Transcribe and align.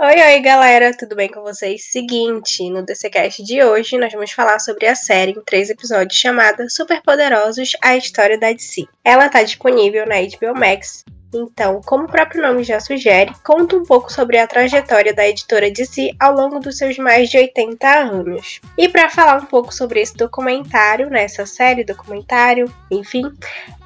Oi, 0.00 0.20
oi, 0.20 0.40
galera, 0.40 0.92
tudo 0.92 1.14
bem 1.14 1.30
com 1.30 1.40
vocês? 1.40 1.84
Seguinte, 1.92 2.68
no 2.68 2.84
DCCast 2.84 3.44
de 3.44 3.62
hoje 3.62 3.96
nós 3.96 4.12
vamos 4.12 4.32
falar 4.32 4.58
sobre 4.58 4.88
a 4.88 4.94
série 4.96 5.30
em 5.30 5.40
três 5.40 5.70
episódios 5.70 6.18
chamada 6.18 6.68
Superpoderosos: 6.68 7.76
A 7.80 7.96
História 7.96 8.36
da 8.36 8.52
DC. 8.52 8.88
Ela 9.04 9.26
está 9.26 9.44
disponível 9.44 10.04
na 10.04 10.16
HBO 10.16 10.58
Max 10.58 11.04
então, 11.34 11.80
como 11.84 12.04
o 12.04 12.08
próprio 12.08 12.40
nome 12.40 12.62
já 12.62 12.78
sugere, 12.78 13.32
conta 13.44 13.76
um 13.76 13.82
pouco 13.82 14.12
sobre 14.12 14.38
a 14.38 14.46
trajetória 14.46 15.12
da 15.12 15.28
editora 15.28 15.70
DC 15.70 16.14
ao 16.20 16.34
longo 16.34 16.60
dos 16.60 16.78
seus 16.78 16.96
mais 16.98 17.28
de 17.28 17.38
80 17.38 17.86
anos. 17.86 18.60
E 18.78 18.88
para 18.88 19.10
falar 19.10 19.42
um 19.42 19.46
pouco 19.46 19.74
sobre 19.74 20.00
esse 20.00 20.16
documentário, 20.16 21.10
nessa 21.10 21.42
né, 21.42 21.46
série 21.46 21.84
documentário, 21.84 22.72
enfim, 22.90 23.24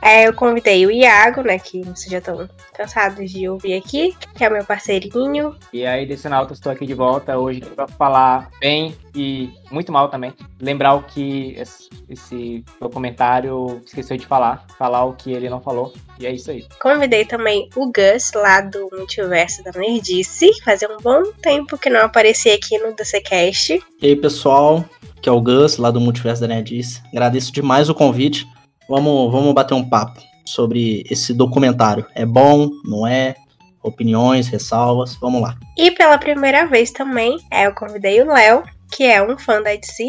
é, 0.03 0.29
eu 0.29 0.35
convidei 0.35 0.87
o 0.87 0.91
Iago, 0.91 1.43
né, 1.43 1.59
que 1.59 1.83
vocês 1.83 2.11
já 2.11 2.19
estão 2.19 2.49
cansados 2.75 3.31
de 3.31 3.49
ouvir 3.49 3.75
aqui, 3.75 4.15
que 4.35 4.45
é 4.45 4.51
meu 4.51 4.65
parceirinho. 4.65 5.57
E 5.73 5.85
aí, 5.87 6.07
Decenalta, 6.07 6.53
estou 6.53 6.71
aqui 6.71 6.87
de 6.87 6.95
volta 6.95 7.39
hoje 7.39 7.61
para 7.61 7.89
falar 7.89 8.51
bem 8.61 8.95
e 9.19 9.53
muito 9.71 9.93
mal 9.93 10.09
também. 10.09 10.33
Lembrar 10.61 10.95
o 10.95 11.03
que 11.03 11.57
esse 12.09 12.65
documentário 12.81 13.83
esqueceu 13.85 14.17
de 14.17 14.27
falar, 14.27 14.65
falar 14.79 15.05
o 15.05 15.15
que 15.15 15.33
ele 15.33 15.51
não 15.51 15.61
falou. 15.61 15.93
E 16.19 16.27
é 16.27 16.33
isso 16.33 16.51
aí. 16.51 16.65
Convidei 16.81 17.25
também 17.25 17.69
o 17.77 17.87
Gus, 17.87 18.33
lá 18.35 18.61
do 18.61 18.89
Multiverso 18.93 19.63
da 19.65 19.73
Nerdice. 19.73 20.51
Fazia 20.65 20.89
um 20.89 20.99
bom 21.03 21.33
tempo 21.43 21.77
que 21.77 21.91
não 21.91 22.01
aparecia 22.01 22.55
aqui 22.55 22.79
no 22.79 22.95
DCCast. 22.95 23.83
E 24.01 24.07
aí, 24.07 24.17
pessoal, 24.17 24.85
que 25.21 25.29
é 25.29 25.33
o 25.33 25.41
Gus, 25.41 25.77
lá 25.77 25.91
do 25.91 26.01
Multiverso 26.01 26.41
da 26.41 26.49
Nerdice. 26.49 27.03
Agradeço 27.13 27.53
demais 27.53 27.89
o 27.89 27.95
convite. 27.95 28.47
Vamos, 28.89 29.31
vamos 29.31 29.53
bater 29.53 29.75
um 29.75 29.87
papo 29.87 30.21
sobre 30.45 31.05
esse 31.11 31.35
documentário. 31.35 32.07
É 32.15 32.25
bom, 32.25 32.71
não 32.85 33.07
é? 33.07 33.35
Opiniões, 33.83 34.49
ressalvas, 34.49 35.17
vamos 35.17 35.41
lá. 35.41 35.57
E 35.77 35.91
pela 35.91 36.19
primeira 36.19 36.67
vez 36.67 36.91
também, 36.91 37.39
é, 37.51 37.67
eu 37.67 37.75
convidei 37.75 38.21
o 38.21 38.33
Léo, 38.33 38.65
que 38.91 39.05
é 39.05 39.23
um 39.23 39.39
fã 39.39 39.63
da 39.63 39.75
DC, 39.75 40.05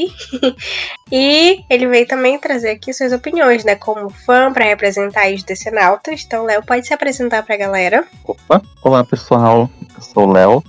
e 1.12 1.64
ele 1.70 1.88
veio 1.88 2.08
também 2.08 2.40
trazer 2.40 2.72
aqui 2.72 2.94
suas 2.94 3.12
opiniões, 3.12 3.64
né, 3.64 3.76
como 3.76 4.10
fã 4.10 4.52
para 4.52 4.66
representar 4.66 5.32
os 5.34 5.44
decenautas. 5.44 6.24
Então, 6.26 6.46
Léo, 6.46 6.64
pode 6.64 6.88
se 6.88 6.94
apresentar 6.94 7.44
para 7.44 7.56
a 7.56 7.58
galera. 7.58 8.08
Opa, 8.24 8.62
olá 8.82 9.04
pessoal, 9.04 9.70
eu 9.96 10.02
sou 10.02 10.28
o 10.28 10.32
Léo, 10.32 10.64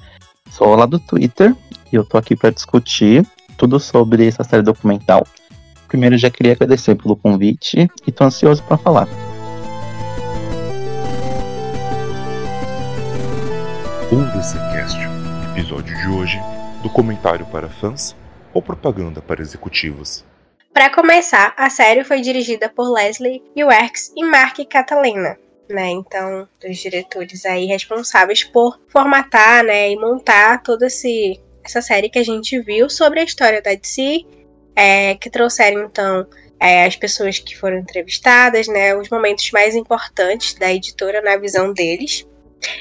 sou 0.50 0.74
lá 0.74 0.86
do 0.86 0.98
Twitter. 0.98 1.54
E 1.92 1.96
eu 1.96 2.04
tô 2.04 2.16
aqui 2.16 2.36
para 2.36 2.50
discutir 2.50 3.26
tudo 3.56 3.80
sobre 3.80 4.26
essa 4.28 4.44
série 4.44 4.62
documental. 4.62 5.26
Primeiro, 5.88 6.16
já 6.16 6.30
queria 6.30 6.52
agradecer 6.52 6.94
pelo 6.94 7.16
convite 7.16 7.90
e 8.06 8.12
tô 8.12 8.24
ansioso 8.24 8.62
para 8.62 8.78
falar. 8.78 9.08
O 14.12 14.16
DCCast, 14.36 14.98
episódio 15.52 15.96
de 15.96 16.08
hoje, 16.08 16.40
documentário 16.82 17.46
para 17.46 17.68
fãs 17.68 18.16
ou 18.52 18.62
propaganda 18.62 19.20
para 19.20 19.40
executivos. 19.40 20.24
Para 20.72 20.90
começar, 20.90 21.52
a 21.56 21.68
série 21.68 22.04
foi 22.04 22.20
dirigida 22.20 22.68
por 22.68 22.90
Leslie 22.92 23.42
Uerks 23.56 24.12
e 24.16 24.24
Mark 24.24 24.58
Catalina, 24.68 25.36
né? 25.68 25.90
Então, 25.90 26.48
dos 26.60 26.78
diretores 26.78 27.44
aí 27.44 27.66
responsáveis 27.66 28.44
por 28.44 28.80
formatar, 28.88 29.64
né, 29.64 29.90
e 29.90 29.96
montar 29.96 30.62
toda 30.62 30.86
esse, 30.86 31.40
essa 31.64 31.82
série 31.82 32.08
que 32.08 32.18
a 32.18 32.24
gente 32.24 32.58
viu 32.60 32.88
sobre 32.88 33.20
a 33.20 33.24
história 33.24 33.60
da 33.60 33.74
DC 33.74 34.24
é, 34.76 35.14
que 35.16 35.28
trouxeram 35.28 35.84
então 35.84 36.26
é, 36.58 36.84
as 36.84 36.96
pessoas 36.96 37.38
que 37.38 37.56
foram 37.56 37.78
entrevistadas, 37.78 38.68
né, 38.68 38.94
os 38.94 39.08
momentos 39.08 39.50
mais 39.50 39.74
importantes 39.74 40.54
da 40.54 40.72
editora 40.72 41.20
na 41.20 41.36
visão 41.36 41.72
deles. 41.72 42.26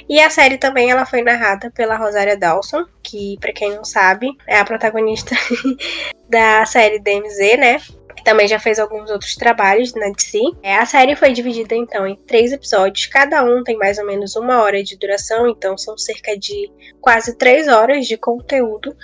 E 0.07 0.19
a 0.19 0.29
série 0.29 0.57
também 0.57 0.91
ela 0.91 1.05
foi 1.05 1.21
narrada 1.21 1.71
pela 1.71 1.95
Rosária 1.95 2.37
Dawson, 2.37 2.85
que 3.01 3.37
para 3.39 3.53
quem 3.53 3.75
não 3.75 3.83
sabe 3.83 4.29
é 4.47 4.57
a 4.57 4.65
protagonista 4.65 5.35
da 6.29 6.65
série 6.65 6.99
DMZ, 6.99 7.57
né? 7.57 7.79
Que 8.15 8.23
também 8.23 8.47
já 8.47 8.59
fez 8.59 8.79
alguns 8.79 9.09
outros 9.09 9.35
trabalhos 9.35 9.93
na 9.93 10.09
DC. 10.09 10.39
É, 10.61 10.77
a 10.77 10.85
série 10.85 11.15
foi 11.15 11.31
dividida 11.31 11.75
então 11.75 12.05
em 12.05 12.15
três 12.15 12.51
episódios, 12.51 13.05
cada 13.05 13.43
um 13.43 13.63
tem 13.63 13.77
mais 13.77 13.97
ou 13.97 14.05
menos 14.05 14.35
uma 14.35 14.61
hora 14.61 14.83
de 14.83 14.97
duração, 14.97 15.47
então 15.47 15.77
são 15.77 15.97
cerca 15.97 16.37
de 16.37 16.69
quase 16.99 17.37
três 17.37 17.67
horas 17.67 18.07
de 18.07 18.17
conteúdo, 18.17 18.95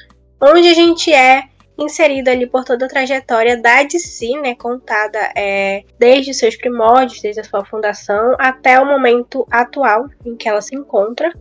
onde 0.42 0.68
a 0.68 0.74
gente 0.74 1.14
é 1.14 1.44
inserido 1.78 2.30
ali 2.30 2.48
por 2.48 2.64
toda 2.64 2.86
a 2.86 2.90
trajetória 2.90 3.62
da 3.62 3.84
DC, 3.84 4.40
né, 4.42 4.56
contada 4.56 5.20
é, 5.36 5.84
desde 6.00 6.34
seus 6.34 6.56
primórdios, 6.56 7.22
desde 7.22 7.42
a 7.42 7.44
sua 7.44 7.66
fundação, 7.66 8.36
até 8.40 8.80
o 8.80 8.86
momento 8.86 9.46
atual 9.52 10.08
em 10.26 10.36
que 10.36 10.48
ela 10.48 10.62
se 10.62 10.76
encontra. 10.76 11.32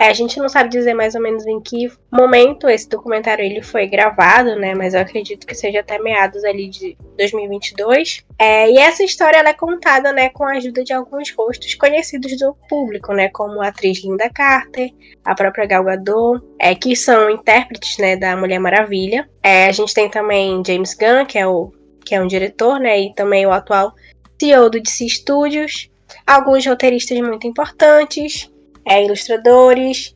É, 0.00 0.08
a 0.08 0.14
gente 0.14 0.38
não 0.38 0.48
sabe 0.48 0.70
dizer 0.70 0.94
mais 0.94 1.14
ou 1.14 1.20
menos 1.20 1.46
em 1.46 1.60
que 1.60 1.92
momento 2.10 2.70
esse 2.70 2.88
documentário 2.88 3.44
ele 3.44 3.60
foi 3.60 3.86
gravado, 3.86 4.56
né? 4.56 4.74
Mas 4.74 4.94
eu 4.94 5.00
acredito 5.00 5.46
que 5.46 5.54
seja 5.54 5.80
até 5.80 5.98
meados 5.98 6.42
ali 6.42 6.70
de 6.70 6.96
2022. 7.18 8.24
É, 8.38 8.70
e 8.70 8.78
essa 8.78 9.04
história 9.04 9.36
ela 9.36 9.50
é 9.50 9.52
contada, 9.52 10.10
né, 10.10 10.30
com 10.30 10.44
a 10.44 10.52
ajuda 10.52 10.82
de 10.82 10.94
alguns 10.94 11.30
rostos 11.36 11.74
conhecidos 11.74 12.34
do 12.38 12.56
público, 12.66 13.12
né? 13.12 13.28
Como 13.28 13.60
a 13.60 13.68
atriz 13.68 14.02
Linda 14.02 14.30
Carter, 14.30 14.88
a 15.22 15.34
própria 15.34 15.66
Gal 15.66 15.84
Gadot, 15.84 16.42
é, 16.58 16.74
que 16.74 16.96
são 16.96 17.28
intérpretes, 17.28 17.98
né, 17.98 18.16
da 18.16 18.34
Mulher 18.38 18.58
Maravilha. 18.58 19.28
É, 19.42 19.66
a 19.66 19.72
gente 19.72 19.92
tem 19.92 20.08
também 20.08 20.62
James 20.66 20.94
Gunn, 20.94 21.26
que 21.26 21.38
é 21.38 21.46
o 21.46 21.70
que 22.06 22.14
é 22.14 22.22
um 22.22 22.26
diretor, 22.26 22.80
né? 22.80 22.98
E 22.98 23.14
também 23.14 23.46
o 23.46 23.52
atual 23.52 23.92
CEO 24.40 24.70
do 24.70 24.80
DC 24.80 25.10
Studios. 25.10 25.90
Alguns 26.26 26.64
roteiristas 26.64 27.20
muito 27.20 27.46
importantes 27.46 28.50
é, 28.86 29.04
ilustradores, 29.04 30.14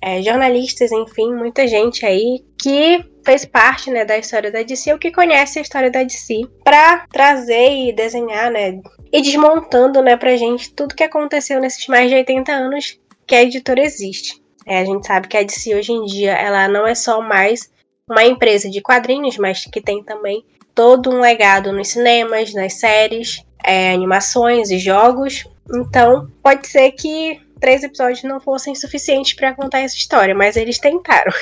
é, 0.00 0.22
jornalistas, 0.22 0.92
enfim, 0.92 1.34
muita 1.34 1.66
gente 1.66 2.04
aí 2.04 2.44
que 2.60 3.04
fez 3.24 3.44
parte 3.44 3.90
né, 3.90 4.04
da 4.04 4.16
história 4.16 4.52
da 4.52 4.62
DC 4.62 4.92
ou 4.92 4.98
que 4.98 5.10
conhece 5.10 5.58
a 5.58 5.62
história 5.62 5.90
da 5.90 6.02
DC 6.02 6.42
para 6.62 7.06
trazer 7.12 7.88
e 7.88 7.92
desenhar, 7.92 8.50
né, 8.50 8.80
e 9.12 9.22
desmontando, 9.22 10.00
né, 10.02 10.16
pra 10.16 10.36
gente 10.36 10.72
tudo 10.72 10.94
que 10.94 11.02
aconteceu 11.02 11.60
nesses 11.60 11.86
mais 11.88 12.08
de 12.08 12.16
80 12.16 12.52
anos 12.52 13.00
que 13.26 13.34
a 13.34 13.42
editora 13.42 13.82
existe. 13.82 14.40
É, 14.64 14.80
a 14.80 14.84
gente 14.84 15.06
sabe 15.06 15.28
que 15.28 15.36
a 15.36 15.42
DC 15.42 15.74
hoje 15.74 15.92
em 15.92 16.04
dia 16.04 16.32
ela 16.32 16.68
não 16.68 16.86
é 16.86 16.94
só 16.94 17.20
mais 17.20 17.70
uma 18.08 18.24
empresa 18.24 18.70
de 18.70 18.80
quadrinhos, 18.80 19.36
mas 19.36 19.64
que 19.64 19.80
tem 19.80 20.02
também 20.02 20.44
todo 20.74 21.10
um 21.10 21.20
legado 21.20 21.72
nos 21.72 21.88
cinemas, 21.88 22.52
nas 22.52 22.74
séries, 22.74 23.44
é, 23.64 23.92
animações 23.92 24.70
e 24.70 24.78
jogos. 24.78 25.44
Então, 25.74 26.30
pode 26.42 26.68
ser 26.68 26.92
que 26.92 27.40
três 27.66 27.82
episódios 27.82 28.22
não 28.22 28.38
fossem 28.38 28.76
suficientes 28.76 29.32
para 29.32 29.52
contar 29.52 29.80
essa 29.80 29.96
história, 29.96 30.32
mas 30.32 30.56
eles 30.56 30.78
tentaram. 30.78 31.32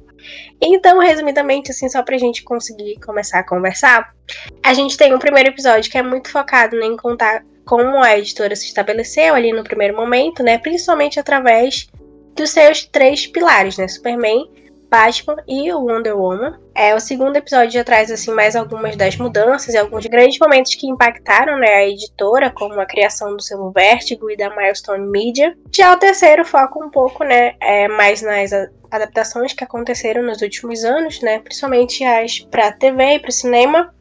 então, 0.58 0.98
resumidamente, 0.98 1.70
assim, 1.70 1.86
só 1.86 2.02
pra 2.02 2.16
gente 2.16 2.42
conseguir 2.42 2.98
começar 3.04 3.40
a 3.40 3.46
conversar, 3.46 4.10
a 4.64 4.72
gente 4.72 4.96
tem 4.96 5.14
um 5.14 5.18
primeiro 5.18 5.50
episódio 5.50 5.90
que 5.90 5.98
é 5.98 6.02
muito 6.02 6.30
focado 6.30 6.80
em 6.80 6.96
contar 6.96 7.44
como 7.66 8.02
a 8.02 8.16
editora 8.16 8.56
se 8.56 8.64
estabeleceu 8.64 9.34
ali 9.34 9.52
no 9.52 9.62
primeiro 9.62 9.94
momento, 9.94 10.42
né? 10.42 10.56
Principalmente 10.56 11.20
através 11.20 11.88
dos 12.34 12.48
seus 12.48 12.86
três 12.86 13.26
pilares, 13.26 13.76
né? 13.76 13.86
Superman, 13.86 14.50
Batman 14.96 15.36
e 15.46 15.70
o 15.70 15.80
Wonder 15.80 16.16
Woman. 16.16 16.58
É, 16.74 16.94
o 16.94 17.00
segundo 17.00 17.36
episódio 17.36 17.72
já 17.72 17.84
traz 17.84 18.10
assim 18.10 18.30
mais 18.32 18.56
algumas 18.56 18.96
das 18.96 19.14
mudanças 19.16 19.74
e 19.74 19.76
alguns 19.76 20.06
grandes 20.06 20.38
momentos 20.38 20.74
que 20.74 20.86
impactaram 20.86 21.58
né, 21.58 21.68
a 21.68 21.86
editora, 21.86 22.50
como 22.50 22.80
a 22.80 22.86
criação 22.86 23.36
do 23.36 23.42
selo 23.42 23.70
Vertigo 23.70 24.30
e 24.30 24.36
da 24.38 24.48
Milestone 24.48 25.06
Media. 25.06 25.54
Já 25.70 25.92
o 25.92 25.98
terceiro 25.98 26.46
foca 26.46 26.78
um 26.78 26.88
pouco 26.88 27.24
né, 27.24 27.56
é, 27.60 27.88
mais 27.88 28.22
nas 28.22 28.50
adaptações 28.90 29.52
que 29.52 29.64
aconteceram 29.64 30.22
nos 30.22 30.40
últimos 30.40 30.82
anos, 30.82 31.20
né, 31.20 31.40
principalmente 31.40 32.02
as 32.02 32.38
para 32.38 32.72
TV 32.72 33.16
e 33.16 33.18
para 33.18 33.30
cinema. 33.30 33.94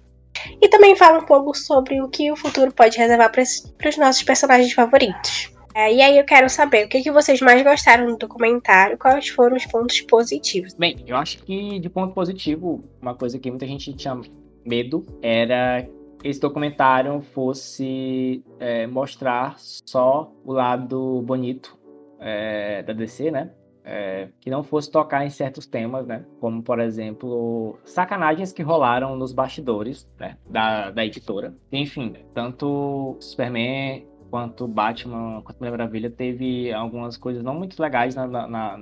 E 0.62 0.70
também 0.70 0.96
fala 0.96 1.20
um 1.20 1.26
pouco 1.26 1.54
sobre 1.54 2.02
o 2.02 2.08
que 2.08 2.32
o 2.32 2.38
futuro 2.38 2.72
pode 2.74 2.98
reservar 2.98 3.32
para 3.32 3.42
os 3.90 3.98
nossos 3.98 4.24
personagens 4.24 4.72
favoritos. 4.72 5.55
É, 5.76 5.94
e 5.94 6.02
aí 6.02 6.18
eu 6.18 6.24
quero 6.24 6.50
saber 6.50 6.86
o 6.86 6.90
que, 6.90 7.02
que 7.02 7.12
vocês 7.12 7.42
mais 7.42 7.62
gostaram 7.62 8.08
do 8.08 8.18
documentário, 8.18 8.98
quais 8.98 9.28
foram 9.28 9.58
os 9.58 9.66
pontos 9.66 10.00
positivos. 10.00 10.74
Bem, 10.74 11.04
eu 11.06 11.18
acho 11.18 11.44
que 11.44 11.78
de 11.80 11.90
ponto 11.90 12.14
positivo, 12.14 12.82
uma 13.02 13.14
coisa 13.14 13.38
que 13.38 13.50
muita 13.50 13.68
gente 13.68 13.94
tinha 13.94 14.18
medo 14.66 15.06
era 15.22 15.86
que 16.18 16.30
esse 16.30 16.40
documentário 16.40 17.20
fosse 17.34 18.42
é, 18.58 18.88
mostrar 18.88 19.56
só 19.60 20.32
o 20.46 20.54
lado 20.54 21.22
bonito 21.24 21.78
é, 22.22 22.82
da 22.82 22.94
DC, 22.94 23.30
né? 23.30 23.52
É, 23.84 24.30
que 24.40 24.50
não 24.50 24.64
fosse 24.64 24.90
tocar 24.90 25.26
em 25.26 25.30
certos 25.30 25.68
temas, 25.68 26.08
né? 26.08 26.26
Como, 26.40 26.64
por 26.64 26.80
exemplo, 26.80 27.78
sacanagens 27.84 28.54
que 28.54 28.64
rolaram 28.64 29.16
nos 29.18 29.34
bastidores 29.34 30.10
né? 30.18 30.38
da, 30.50 30.90
da 30.90 31.06
editora. 31.06 31.54
Enfim, 31.72 32.16
tanto 32.34 33.18
Superman 33.20 34.15
quanto 34.36 34.68
Batman, 34.68 35.42
quanto 35.46 35.60
Mulher 35.60 35.72
Maravilha, 35.72 36.10
teve 36.10 36.70
algumas 36.74 37.16
coisas 37.16 37.42
não 37.42 37.56
muito 37.56 37.82
legais 37.82 38.16
na, 38.16 38.28
na, 38.28 38.46
na, 38.46 38.80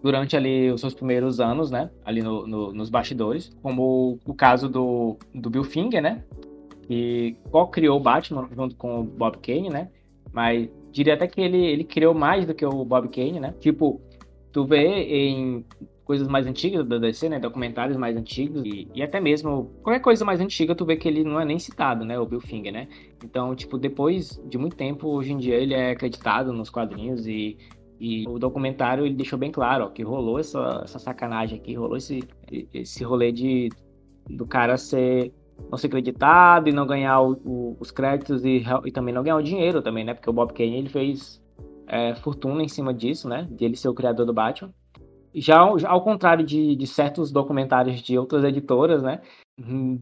durante 0.00 0.36
ali 0.36 0.70
os 0.70 0.80
seus 0.80 0.94
primeiros 0.94 1.40
anos, 1.40 1.72
né? 1.72 1.90
Ali 2.04 2.22
no, 2.22 2.46
no, 2.46 2.72
nos 2.72 2.88
bastidores, 2.88 3.50
como 3.60 4.20
o 4.24 4.32
caso 4.32 4.68
do, 4.68 5.18
do 5.34 5.50
Bill 5.50 5.64
Finger, 5.64 6.00
né? 6.00 6.22
Que 6.86 7.36
co-criou 7.50 7.98
Batman 7.98 8.48
junto 8.54 8.76
com 8.76 9.00
o 9.00 9.02
Bob 9.02 9.38
Kane, 9.38 9.70
né? 9.70 9.90
Mas 10.32 10.70
diria 10.92 11.14
até 11.14 11.26
que 11.26 11.40
ele, 11.40 11.66
ele 11.66 11.82
criou 11.82 12.14
mais 12.14 12.46
do 12.46 12.54
que 12.54 12.64
o 12.64 12.84
Bob 12.84 13.08
Kane, 13.08 13.40
né? 13.40 13.54
Tipo, 13.58 14.00
tu 14.52 14.64
vê 14.64 14.86
em 14.86 15.64
coisas 16.06 16.28
mais 16.28 16.46
antigas 16.46 16.86
da 16.86 16.98
DC, 16.98 17.28
né? 17.28 17.40
Documentários 17.40 17.96
mais 17.96 18.16
antigos 18.16 18.62
e, 18.64 18.88
e, 18.94 19.02
até 19.02 19.20
mesmo 19.20 19.72
qualquer 19.82 20.00
coisa 20.00 20.24
mais 20.24 20.40
antiga, 20.40 20.74
tu 20.74 20.86
vê 20.86 20.96
que 20.96 21.08
ele 21.08 21.24
não 21.24 21.40
é 21.40 21.44
nem 21.44 21.58
citado, 21.58 22.04
né? 22.04 22.18
O 22.18 22.24
Bill 22.24 22.40
Finger, 22.40 22.72
né? 22.72 22.88
Então, 23.22 23.54
tipo, 23.56 23.76
depois 23.76 24.40
de 24.48 24.56
muito 24.56 24.76
tempo, 24.76 25.08
hoje 25.08 25.32
em 25.32 25.36
dia 25.36 25.56
ele 25.56 25.74
é 25.74 25.90
acreditado 25.90 26.52
nos 26.52 26.70
quadrinhos 26.70 27.26
e, 27.26 27.58
e 27.98 28.24
o 28.28 28.38
documentário 28.38 29.04
ele 29.04 29.16
deixou 29.16 29.36
bem 29.36 29.50
claro 29.50 29.84
ó, 29.84 29.88
que 29.88 30.04
rolou 30.04 30.38
essa, 30.38 30.82
essa 30.84 31.00
sacanagem 31.00 31.58
aqui, 31.58 31.74
rolou 31.74 31.96
esse, 31.96 32.22
esse 32.72 33.02
rolê 33.02 33.32
de 33.32 33.68
do 34.30 34.46
cara 34.46 34.76
ser 34.76 35.32
não 35.70 35.78
ser 35.78 35.88
acreditado 35.88 36.68
e 36.68 36.72
não 36.72 36.86
ganhar 36.86 37.20
o, 37.20 37.32
o, 37.44 37.76
os 37.80 37.90
créditos 37.90 38.44
e, 38.44 38.62
e, 38.84 38.92
também 38.92 39.12
não 39.12 39.22
ganhar 39.22 39.36
o 39.36 39.42
dinheiro 39.42 39.82
também, 39.82 40.04
né? 40.04 40.14
Porque 40.14 40.28
o 40.30 40.32
Bob 40.32 40.52
Kane 40.52 40.76
ele 40.76 40.88
fez 40.88 41.42
é, 41.88 42.14
fortuna 42.14 42.62
em 42.62 42.68
cima 42.68 42.92
disso, 42.92 43.28
né? 43.28 43.48
De 43.50 43.64
ele 43.64 43.76
ser 43.76 43.88
o 43.88 43.94
criador 43.94 44.26
do 44.26 44.34
Batman. 44.34 44.72
Já, 45.38 45.58
ao 45.58 46.02
contrário 46.02 46.44
de, 46.44 46.74
de, 46.74 46.86
certos 46.86 47.30
documentários 47.30 48.00
de 48.00 48.18
outras 48.18 48.42
editoras, 48.42 49.02
né? 49.02 49.20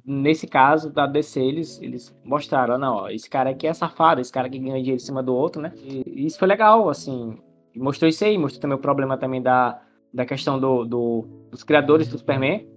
Nesse 0.06 0.46
caso 0.46 0.92
da 0.92 1.06
DC, 1.06 1.40
eles, 1.40 1.82
eles 1.82 2.16
mostraram, 2.25 2.78
não, 2.78 2.94
ó, 2.94 3.08
esse 3.08 3.28
cara 3.28 3.50
aqui 3.50 3.66
é 3.66 3.75
safado, 3.75 4.20
esse 4.20 4.32
cara 4.32 4.46
aqui 4.46 4.58
ganha 4.58 4.76
dinheiro 4.76 4.96
em 4.96 5.04
cima 5.04 5.22
do 5.22 5.34
outro, 5.34 5.60
né? 5.60 5.72
E 5.84 6.25
isso 6.25 6.38
foi 6.38 6.46
legal, 6.46 6.88
assim. 6.88 7.36
Mostrou 7.75 8.08
isso 8.08 8.25
aí, 8.25 8.38
mostrou 8.38 8.62
também 8.62 8.76
o 8.76 8.81
problema 8.81 9.19
também 9.19 9.42
da, 9.42 9.81
da 10.12 10.25
questão 10.25 10.58
do, 10.58 10.84
do 10.84 11.26
dos 11.50 11.62
criadores 11.62 12.08
do 12.08 12.19
Superman, 12.19 12.69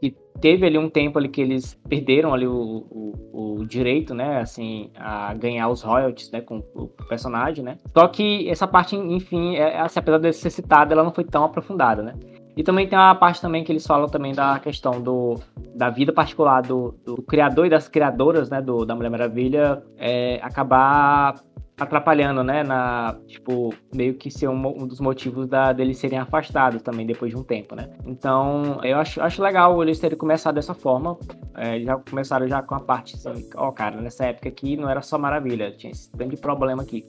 que 0.00 0.14
teve 0.40 0.66
ali 0.66 0.78
um 0.78 0.88
tempo 0.88 1.18
ali 1.18 1.28
que 1.28 1.40
eles 1.40 1.74
perderam 1.88 2.32
ali 2.32 2.46
o, 2.46 2.86
o, 2.90 3.58
o, 3.60 3.66
direito, 3.66 4.14
né, 4.14 4.40
assim, 4.40 4.90
a 4.96 5.34
ganhar 5.34 5.68
os 5.68 5.82
royalties, 5.82 6.30
né, 6.30 6.40
com 6.40 6.62
o 6.74 6.88
personagem, 7.08 7.64
né. 7.64 7.78
Só 7.96 8.06
que 8.08 8.48
essa 8.48 8.66
parte, 8.66 8.96
enfim, 8.96 9.56
é, 9.56 9.80
assim, 9.80 9.98
apesar 9.98 10.18
de 10.18 10.32
ser 10.32 10.50
citada, 10.50 10.94
ela 10.94 11.04
não 11.04 11.12
foi 11.12 11.24
tão 11.24 11.44
aprofundada, 11.44 12.02
né. 12.02 12.14
E 12.56 12.62
também 12.62 12.88
tem 12.88 12.98
uma 12.98 13.14
parte 13.14 13.40
também 13.40 13.62
que 13.62 13.70
eles 13.70 13.86
falam 13.86 14.08
também 14.08 14.34
da 14.34 14.58
questão 14.58 15.00
do, 15.00 15.38
da 15.76 15.90
vida 15.90 16.12
particular 16.12 16.60
do, 16.62 16.92
do 17.04 17.22
criador 17.22 17.66
e 17.66 17.70
das 17.70 17.88
criadoras, 17.88 18.50
né, 18.50 18.60
do, 18.60 18.84
da 18.84 18.96
Mulher 18.96 19.10
Maravilha, 19.10 19.82
é, 19.96 20.40
acabar 20.42 21.36
atrapalhando, 21.78 22.42
né? 22.42 22.62
Na, 22.62 23.16
tipo, 23.26 23.72
meio 23.94 24.14
que 24.14 24.30
ser 24.30 24.48
um, 24.48 24.66
um, 24.66 24.86
dos 24.86 25.00
motivos 25.00 25.46
da, 25.46 25.72
deles 25.72 25.98
serem 25.98 26.18
afastados 26.18 26.82
também 26.82 27.06
depois 27.06 27.30
de 27.30 27.36
um 27.36 27.42
tempo, 27.42 27.74
né? 27.74 27.88
Então, 28.04 28.80
eu 28.82 28.98
acho, 28.98 29.20
acho 29.22 29.42
legal 29.42 29.80
eles 29.82 29.98
terem 29.98 30.18
começado 30.18 30.56
dessa 30.56 30.74
forma. 30.74 31.16
É, 31.56 31.80
já 31.80 31.96
começaram 31.96 32.48
já 32.48 32.62
com 32.62 32.74
a 32.74 32.80
parte 32.80 33.16
assim, 33.16 33.48
ó, 33.56 33.70
cara, 33.70 34.00
nessa 34.00 34.26
época 34.26 34.48
aqui 34.48 34.76
não 34.76 34.88
era 34.88 35.02
só 35.02 35.18
maravilha, 35.18 35.72
tinha 35.72 35.90
esse 35.90 36.10
grande 36.14 36.36
problema 36.36 36.82
aqui. 36.82 37.06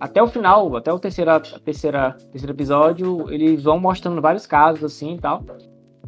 Até 0.00 0.22
o 0.22 0.28
final, 0.28 0.76
até 0.76 0.92
o 0.92 0.98
terceira, 0.98 1.40
terceira, 1.40 2.12
terceiro 2.30 2.52
episódio, 2.52 3.30
eles 3.30 3.64
vão 3.64 3.78
mostrando 3.80 4.20
vários 4.20 4.46
casos 4.46 4.84
assim 4.84 5.14
e 5.14 5.18
tal. 5.18 5.44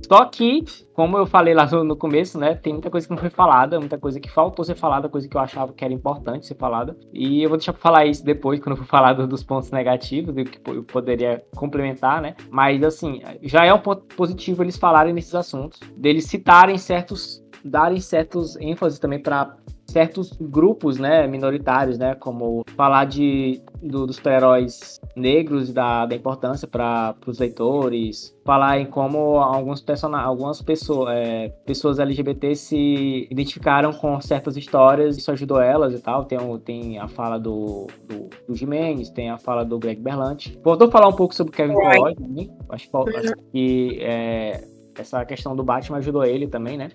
Só 0.06 0.24
que, 0.24 0.64
como 0.92 1.16
eu 1.16 1.26
falei 1.26 1.54
lá 1.54 1.66
no, 1.66 1.96
começo, 1.96 2.38
né, 2.38 2.54
tem 2.54 2.72
muita 2.72 2.90
coisa 2.90 3.06
que 3.06 3.12
não 3.12 3.20
foi 3.20 3.30
falada, 3.30 3.78
muita 3.78 3.98
coisa 3.98 4.18
que 4.18 4.30
faltou 4.30 4.64
ser 4.64 4.74
falada, 4.74 5.08
coisa 5.08 5.28
que 5.28 5.36
eu 5.36 5.40
achava 5.40 5.72
que 5.72 5.84
era 5.84 5.94
importante 5.94 6.46
ser 6.46 6.56
falada. 6.56 6.96
E 7.12 7.42
eu 7.42 7.48
vou 7.48 7.58
deixar 7.58 7.72
pra 7.72 7.82
falar 7.82 8.06
isso 8.06 8.24
depois, 8.24 8.60
quando 8.60 8.76
eu 8.76 8.82
for 8.82 8.88
falar 8.88 9.12
dos 9.12 9.42
pontos 9.42 9.70
negativos 9.70 10.36
e 10.36 10.42
o 10.42 10.44
que 10.44 10.60
eu 10.70 10.82
poderia 10.82 11.44
complementar, 11.54 12.20
né? 12.20 12.34
Mas, 12.50 12.82
assim, 12.82 13.20
já 13.42 13.64
é 13.64 13.72
um 13.72 13.78
ponto 13.78 14.02
positivo 14.14 14.62
eles 14.62 14.76
falarem 14.76 15.12
nesses 15.12 15.34
assuntos, 15.34 15.78
deles 15.96 16.26
citarem 16.26 16.78
certos 16.78 17.42
darem 17.64 18.00
certos 18.00 18.56
ênfases 18.56 18.98
também 18.98 19.22
para 19.22 19.54
certos 19.90 20.32
grupos, 20.40 20.98
né, 20.98 21.26
minoritários, 21.26 21.98
né, 21.98 22.14
como 22.14 22.64
falar 22.76 23.04
de 23.04 23.60
do, 23.82 24.06
dos 24.06 24.16
super-heróis 24.16 25.00
negros 25.16 25.70
e 25.70 25.72
da, 25.72 26.06
da 26.06 26.14
importância 26.14 26.68
para 26.68 27.14
os 27.26 27.38
leitores, 27.38 28.34
falar 28.44 28.78
em 28.78 28.86
como 28.86 29.38
alguns 29.38 29.84
algumas 30.14 30.62
pessoas, 30.62 31.14
é, 31.14 31.48
pessoas 31.64 31.98
LGBT 31.98 32.54
se 32.54 33.28
identificaram 33.30 33.92
com 33.92 34.20
certas 34.20 34.56
histórias, 34.56 35.16
isso 35.16 35.30
ajudou 35.30 35.60
elas 35.60 35.94
e 35.94 35.98
tal. 35.98 36.24
Tem, 36.24 36.38
tem 36.64 36.98
a 36.98 37.08
fala 37.08 37.38
do, 37.38 37.86
do, 38.08 38.28
do 38.48 38.54
Jimenez, 38.54 39.10
tem 39.10 39.30
a 39.30 39.38
fala 39.38 39.64
do 39.64 39.78
Greg 39.78 40.00
Berlanti. 40.00 40.58
Voltou 40.62 40.90
falar 40.90 41.08
um 41.08 41.16
pouco 41.16 41.34
sobre 41.34 41.52
Kevin 41.52 41.74
né? 41.74 42.48
acho, 42.70 42.88
acho 42.94 43.34
que 43.52 43.98
é, 44.00 44.64
essa 44.96 45.24
questão 45.24 45.54
do 45.54 45.62
Batman 45.62 45.98
ajudou 45.98 46.24
ele 46.24 46.46
também, 46.46 46.76
né? 46.76 46.90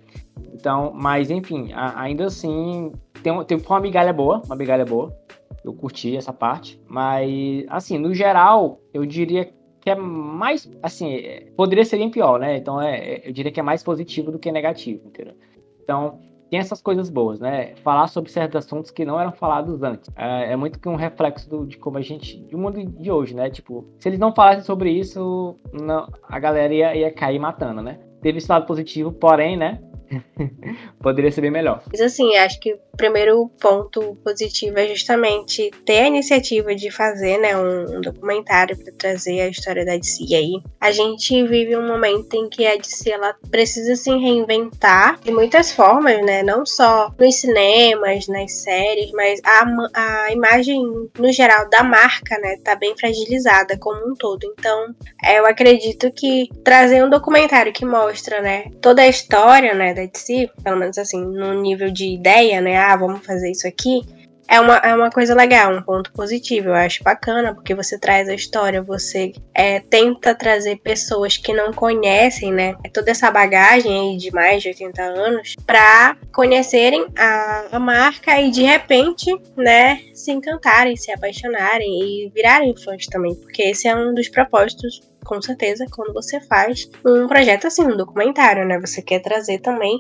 Então, 0.54 0.92
mas 0.94 1.30
enfim, 1.30 1.72
a, 1.74 2.02
ainda 2.02 2.26
assim, 2.26 2.92
tem, 3.22 3.44
tem 3.46 3.58
uma 3.58 3.80
migalha 3.80 4.14
boa, 4.14 4.42
uma 4.46 4.56
migalha 4.56 4.86
boa. 4.86 5.16
Eu 5.64 5.74
curti 5.74 6.16
essa 6.16 6.32
parte, 6.32 6.80
mas 6.88 7.66
assim, 7.70 7.98
no 7.98 8.14
geral, 8.14 8.80
eu 8.94 9.06
diria 9.06 9.52
que 9.82 9.90
é 9.90 9.96
mais, 9.96 10.70
assim, 10.82 11.22
poderia 11.56 11.86
ser 11.86 11.98
bem 11.98 12.10
pior, 12.10 12.40
né? 12.40 12.58
Então, 12.58 12.82
é, 12.82 13.22
eu 13.24 13.32
diria 13.32 13.52
que 13.52 13.60
é 13.60 13.64
mais 13.64 13.84
positivo 13.84 14.32
do 14.32 14.40
que 14.40 14.52
negativo, 14.52 15.08
entendeu? 15.08 15.36
Então, 15.84 16.20
tem 16.50 16.60
essas 16.60 16.82
coisas 16.82 17.10
boas, 17.10 17.40
né? 17.40 17.76
Falar 17.78 18.08
sobre 18.08 18.32
certos 18.32 18.56
assuntos 18.58 18.92
que 18.92 19.06
não 19.06 19.20
eram 19.20 19.32
falados 19.32 19.82
antes. 19.84 20.10
É, 20.16 20.54
é 20.54 20.56
muito 20.56 20.80
que 20.80 20.88
um 20.88 20.96
reflexo 20.96 21.50
do, 21.50 21.66
de 21.66 21.78
como 21.78 21.98
a 21.98 22.02
gente. 22.02 22.38
do 22.38 22.58
mundo 22.58 22.84
de 22.84 23.12
hoje, 23.12 23.36
né? 23.36 23.50
Tipo, 23.50 23.86
se 24.00 24.10
eles 24.10 24.20
não 24.20 24.34
falassem 24.34 24.64
sobre 24.64 24.92
isso, 24.92 25.58
não, 25.74 26.08
a 26.28 26.40
galera 26.40 26.74
ia, 26.74 26.96
ia 26.96 27.12
cair 27.12 27.40
matando, 27.40 27.82
né? 27.82 28.00
Teve 28.22 28.38
esse 28.38 28.52
lado 28.52 28.66
positivo, 28.66 29.12
porém, 29.12 29.58
né? 29.58 29.82
Poderia 31.02 31.32
ser 31.32 31.42
bem 31.42 31.52
melhor. 31.52 31.84
Mas 31.92 32.02
assim, 32.02 32.36
acho 32.38 32.60
que 32.60 32.74
o 32.74 32.98
primeiro 32.98 33.50
ponto 33.60 34.16
positivo 34.24 34.80
é 34.80 34.88
justamente 34.88 35.72
ter 35.86 36.00
a 36.00 36.08
iniciativa 36.08 36.74
de 36.76 36.90
fazer 36.90 37.38
né, 37.38 37.56
um, 37.58 37.98
um 37.98 38.02
documentário 38.02 38.78
para 38.78 38.94
trazer 38.94 39.42
a 39.42 39.48
história 39.48 39.86
da 39.86 39.98
DC 39.98 40.34
aí. 40.34 40.62
A 40.80 40.92
gente 40.92 41.46
vive 41.48 41.76
um 41.76 41.88
momento 41.88 42.34
em 42.36 42.50
que 42.50 42.66
a 42.66 42.76
DC 42.76 43.12
ela 43.12 43.36
precisa 43.52 43.96
se 43.96 44.10
reinventar 44.12 45.20
de 45.20 45.32
muitas 45.32 45.72
formas, 45.72 46.24
né? 46.26 46.44
Não 46.44 46.66
só 46.66 47.14
nos 47.20 47.36
cinemas, 47.36 48.28
nas 48.28 48.52
séries, 48.52 49.12
mas 49.12 49.40
a, 49.44 49.66
a 49.94 50.32
imagem 50.32 50.82
no 51.18 51.32
geral 51.32 51.70
da 51.70 51.84
marca, 51.84 52.38
né, 52.40 52.58
tá 52.64 52.76
bem 52.76 52.96
fragilizada 52.98 53.78
como 53.78 54.12
um 54.12 54.14
todo. 54.14 54.44
Então, 54.58 54.96
eu 55.34 55.46
acredito 55.46 56.12
que 56.12 56.50
trazer 56.64 57.04
um 57.04 57.10
documentário 57.10 57.74
que 57.74 57.86
mostra, 57.86 58.42
né, 58.42 58.66
toda 58.82 59.02
a 59.02 59.08
história, 59.08 59.74
né, 59.74 59.94
da 59.96 60.06
DC, 60.06 60.50
pelo 60.64 60.78
menos 60.78 60.98
assim, 60.98 61.20
no 61.20 61.60
nível 61.62 61.92
de 61.92 62.14
ideia, 62.14 62.62
né? 62.62 62.78
Ah, 62.78 62.96
vamos 62.96 63.26
fazer 63.26 63.50
isso 63.50 63.68
aqui. 63.68 64.02
É 64.48 64.60
uma, 64.60 64.78
é 64.78 64.94
uma 64.94 65.10
coisa 65.10 65.34
legal, 65.34 65.74
um 65.74 65.82
ponto 65.82 66.12
positivo. 66.14 66.70
Eu 66.70 66.76
acho 66.76 67.04
bacana, 67.04 67.54
porque 67.54 67.74
você 67.74 68.00
traz 68.00 68.30
a 68.30 68.34
história, 68.34 68.82
você 68.82 69.34
é, 69.54 69.80
tenta 69.80 70.36
trazer 70.36 70.78
pessoas 70.78 71.38
que 71.38 71.52
não 71.54 71.74
conhecem, 71.74 72.54
né? 72.54 72.76
Toda 72.94 73.12
essa 73.12 73.32
bagagem 73.32 74.12
aí 74.12 74.18
de 74.18 74.32
mais 74.32 74.62
de 74.62 74.70
80 74.70 75.02
anos, 75.02 75.56
pra 75.66 76.16
conhecerem 76.34 77.08
a, 77.18 77.66
a 77.72 77.80
marca 77.80 78.40
e 78.40 78.52
de 78.52 78.64
repente, 78.64 79.36
né, 79.58 80.00
se 80.14 80.32
encantarem, 80.32 80.96
se 80.96 81.12
apaixonarem 81.12 81.88
e 81.88 82.32
virarem 82.34 82.76
fãs 82.78 83.08
também. 83.08 83.36
Porque 83.36 83.64
esse 83.64 83.88
é 83.88 83.96
um 83.96 84.14
dos 84.14 84.30
propósitos 84.30 85.02
com 85.26 85.42
certeza, 85.42 85.86
quando 85.92 86.14
você 86.14 86.40
faz 86.40 86.88
um 87.04 87.28
projeto 87.28 87.66
assim, 87.66 87.84
um 87.84 87.98
documentário, 87.98 88.66
né? 88.66 88.80
Você 88.80 89.02
quer 89.02 89.20
trazer 89.20 89.60
também 89.60 90.00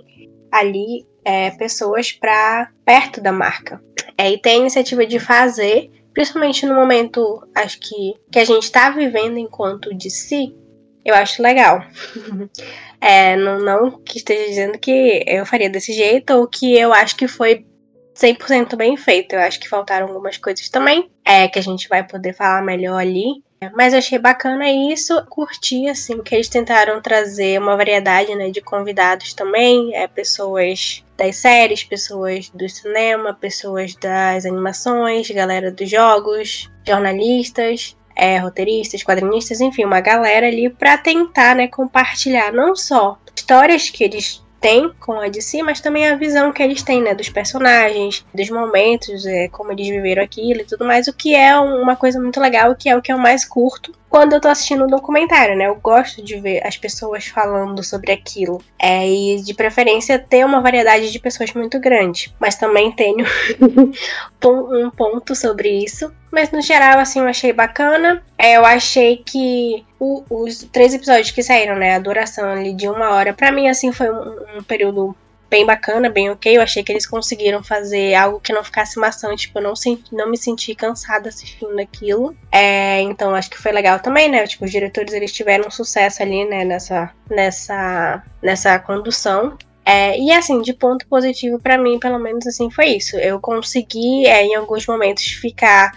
ali 0.52 1.04
é, 1.26 1.50
pessoas 1.52 2.12
para 2.12 2.70
perto 2.86 3.20
da 3.20 3.32
marca. 3.32 3.82
É, 4.18 4.32
e 4.32 4.38
tem 4.38 4.58
a 4.58 4.62
iniciativa 4.62 5.06
de 5.06 5.20
fazer, 5.20 5.92
principalmente 6.14 6.66
no 6.66 6.76
momento, 6.76 7.46
acho 7.56 7.80
que, 7.80 8.14
que 8.32 8.40
a 8.40 8.46
gente 8.46 8.64
está 8.64 8.92
vivendo 8.92 9.38
enquanto 9.38 9.94
de 9.94 10.10
si, 10.10 10.56
eu 11.04 11.14
acho 11.14 11.42
legal. 11.42 11.84
é, 13.02 13.36
não, 13.36 13.60
não 13.60 13.92
que 14.04 14.20
esteja 14.20 14.48
dizendo 14.48 14.80
que 14.80 15.24
eu 15.28 15.46
faria 15.46 15.70
desse 15.70 15.92
jeito 15.92 16.32
ou 16.32 16.48
que 16.48 16.78
eu 16.78 16.94
acho 16.94 17.16
que 17.18 17.28
foi 17.28 17.66
100% 18.16 18.76
bem 18.76 18.96
feito. 18.96 19.34
Eu 19.34 19.40
acho 19.40 19.60
que 19.60 19.68
faltaram 19.68 20.08
algumas 20.08 20.38
coisas 20.38 20.70
também, 20.70 21.10
é 21.24 21.48
que 21.48 21.60
a 21.60 21.64
gente 21.64 21.90
vai 21.90 22.06
poder 22.08 22.34
falar 22.34 22.64
melhor 22.64 22.98
ali. 22.98 23.44
Mas 23.74 23.94
eu 23.94 24.00
achei 24.00 24.20
bacana 24.20 24.70
isso, 24.70 25.24
curti 25.30 25.88
assim 25.88 26.22
que 26.22 26.36
eles 26.36 26.50
tentaram 26.50 27.02
trazer 27.02 27.60
uma 27.60 27.76
variedade 27.76 28.36
né, 28.36 28.50
de 28.50 28.62
convidados 28.62 29.34
também, 29.34 29.96
é, 29.96 30.08
pessoas 30.08 31.04
das 31.18 31.38
séries, 31.38 31.84
pessoas 31.84 32.50
do 32.50 32.68
cinema, 32.68 33.34
pessoas 33.34 33.96
das 33.96 34.46
animações, 34.46 35.30
galera 35.32 35.72
dos 35.72 35.90
jogos, 35.90 36.70
jornalistas, 36.86 37.96
é, 38.16 38.38
roteiristas, 38.38 39.04
quadrinistas, 39.04 39.60
enfim, 39.60 39.84
uma 39.84 40.00
galera 40.00 40.48
ali 40.48 40.70
para 40.70 40.98
tentar 40.98 41.56
né, 41.56 41.68
compartilhar 41.68 42.52
não 42.52 42.76
só 42.76 43.18
histórias 43.36 43.90
que 43.90 44.04
eles 44.04 44.45
tem 44.60 44.92
com 45.00 45.14
a 45.14 45.28
DC, 45.28 45.62
mas 45.64 45.80
também 45.80 46.08
a 46.08 46.16
visão 46.16 46.52
que 46.52 46.64
eles 46.64 46.82
têm, 46.82 47.02
né, 47.02 47.14
dos 47.14 47.30
personagens, 47.30 48.26
dos 48.34 48.50
momentos, 48.50 49.26
é, 49.26 49.48
como 49.50 49.72
eles 49.72 49.88
viveram 49.88 50.24
aquilo 50.24 50.62
e 50.62 50.66
tudo 50.66 50.86
mais, 50.86 51.08
o 51.08 51.14
que 51.14 51.36
é 51.36 51.58
uma 51.58 51.96
coisa 51.96 52.20
muito 52.20 52.40
legal, 52.40 52.76
que 52.76 52.90
é 52.90 52.96
o 52.96 53.02
que 53.02 53.12
eu 53.12 53.18
mais 53.18 53.46
curto 53.46 53.94
quando 54.16 54.32
eu 54.32 54.40
tô 54.40 54.48
assistindo 54.48 54.86
um 54.86 54.88
documentário, 54.88 55.58
né? 55.58 55.68
Eu 55.68 55.76
gosto 55.76 56.24
de 56.24 56.40
ver 56.40 56.66
as 56.66 56.78
pessoas 56.78 57.28
falando 57.28 57.84
sobre 57.84 58.14
aquilo. 58.14 58.62
É, 58.80 59.06
e 59.06 59.42
de 59.42 59.54
preferência 59.54 60.18
ter 60.18 60.46
uma 60.46 60.62
variedade 60.62 61.12
de 61.12 61.20
pessoas 61.20 61.52
muito 61.54 61.78
grande. 61.82 62.34
Mas 62.40 62.56
também 62.56 62.94
tenho 62.94 63.26
um 64.42 64.90
ponto 64.90 65.36
sobre 65.36 65.84
isso. 65.84 66.14
Mas 66.32 66.50
no 66.50 66.62
geral, 66.62 66.98
assim, 67.00 67.20
eu 67.20 67.28
achei 67.28 67.52
bacana. 67.52 68.24
É, 68.38 68.56
eu 68.56 68.66
achei 68.66 69.18
que 69.18 69.86
o, 70.00 70.24
os 70.30 70.60
três 70.72 70.94
episódios 70.94 71.32
que 71.32 71.44
saíram, 71.44 71.76
né? 71.76 71.96
A 71.96 72.00
duração 72.00 72.50
ali 72.50 72.74
de 72.74 72.88
uma 72.88 73.10
hora, 73.10 73.34
para 73.34 73.52
mim, 73.52 73.68
assim, 73.68 73.92
foi 73.92 74.10
um, 74.10 74.60
um 74.60 74.64
período 74.64 75.14
bem 75.56 75.66
bacana, 75.66 76.10
bem 76.10 76.30
ok. 76.30 76.58
Eu 76.58 76.62
achei 76.62 76.84
que 76.84 76.92
eles 76.92 77.08
conseguiram 77.08 77.64
fazer 77.64 78.14
algo 78.14 78.42
que 78.42 78.52
não 78.52 78.62
ficasse 78.62 79.00
maçante, 79.00 79.48
tipo, 79.48 79.60
eu 79.60 79.64
não, 79.64 79.74
senti, 79.76 80.14
não 80.14 80.30
me 80.30 80.38
senti 80.38 80.76
cansada 80.76 81.30
assistindo 81.30 81.80
aquilo. 81.80 82.36
É, 82.52 83.00
então 83.02 83.34
acho 83.34 83.50
que 83.50 83.58
foi 83.58 83.72
legal 83.72 84.00
também, 84.00 84.28
né? 84.28 84.46
Tipo, 84.46 84.66
os 84.66 84.72
diretores 84.72 85.14
eles 85.14 85.32
tiveram 85.32 85.72
sucesso 85.72 86.22
ali, 86.22 86.44
né, 86.44 86.66
nessa, 86.66 87.10
nessa, 87.30 88.22
nessa 88.42 88.78
condução. 88.80 89.58
É, 89.86 90.20
e 90.20 90.30
assim, 90.32 90.62
de 90.62 90.74
ponto 90.74 91.08
positivo 91.08 91.58
para 91.58 91.78
mim, 91.78 92.00
pelo 92.00 92.20
menos 92.20 92.46
assim, 92.46 92.70
foi 92.70 92.88
isso. 92.88 93.16
Eu 93.16 93.40
consegui, 93.40 94.26
é, 94.26 94.44
em 94.44 94.56
alguns 94.56 94.86
momentos, 94.86 95.24
ficar 95.24 95.94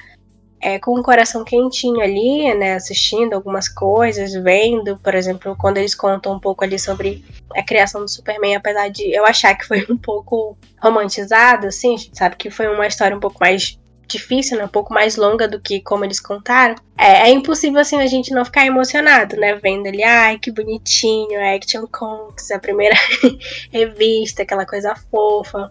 é, 0.61 0.79
com 0.79 0.99
o 0.99 1.03
coração 1.03 1.45
quentinho 1.45 2.01
ali, 2.01 2.53
né, 2.55 2.75
assistindo 2.75 3.35
algumas 3.35 3.69
coisas, 3.69 4.35
vendo, 4.35 4.97
por 4.99 5.15
exemplo, 5.15 5.57
quando 5.57 5.79
eles 5.79 5.95
contam 5.95 6.35
um 6.35 6.41
pouco 6.41 6.65
ali 6.65 6.79
sobre 6.79 7.25
a 7.57 7.63
criação 7.63 8.03
do 8.03 8.09
Superman, 8.09 8.57
apesar 8.57 8.89
de 8.89 9.11
eu 9.11 9.25
achar 9.25 9.55
que 9.55 9.67
foi 9.67 9.87
um 9.91 9.97
pouco 9.97 10.57
romantizado, 10.81 11.67
assim, 11.67 11.95
a 11.95 11.99
gente 11.99 12.17
sabe 12.19 12.37
que 12.37 12.51
foi 12.51 12.67
uma 12.69 12.87
história 12.87 13.17
um 13.17 13.21
pouco 13.21 13.39
mais 13.41 13.79
difícil, 14.07 14.57
né, 14.57 14.65
um 14.65 14.69
pouco 14.69 14.93
mais 14.93 15.17
longa 15.17 15.47
do 15.47 15.61
que 15.61 15.81
como 15.81 16.05
eles 16.05 16.19
contaram. 16.19 16.75
É, 16.97 17.29
é 17.29 17.31
impossível, 17.31 17.81
assim, 17.81 18.01
a 18.01 18.07
gente 18.07 18.33
não 18.33 18.45
ficar 18.45 18.67
emocionado, 18.67 19.37
né, 19.37 19.55
vendo 19.57 19.87
ali, 19.87 20.03
ai, 20.03 20.39
que 20.39 20.51
bonitinho, 20.51 21.39
Action 21.55 21.87
Comics, 21.87 22.51
a 22.51 22.59
primeira 22.59 22.97
revista, 23.71 24.43
aquela 24.43 24.65
coisa 24.65 24.97
fofa 25.11 25.71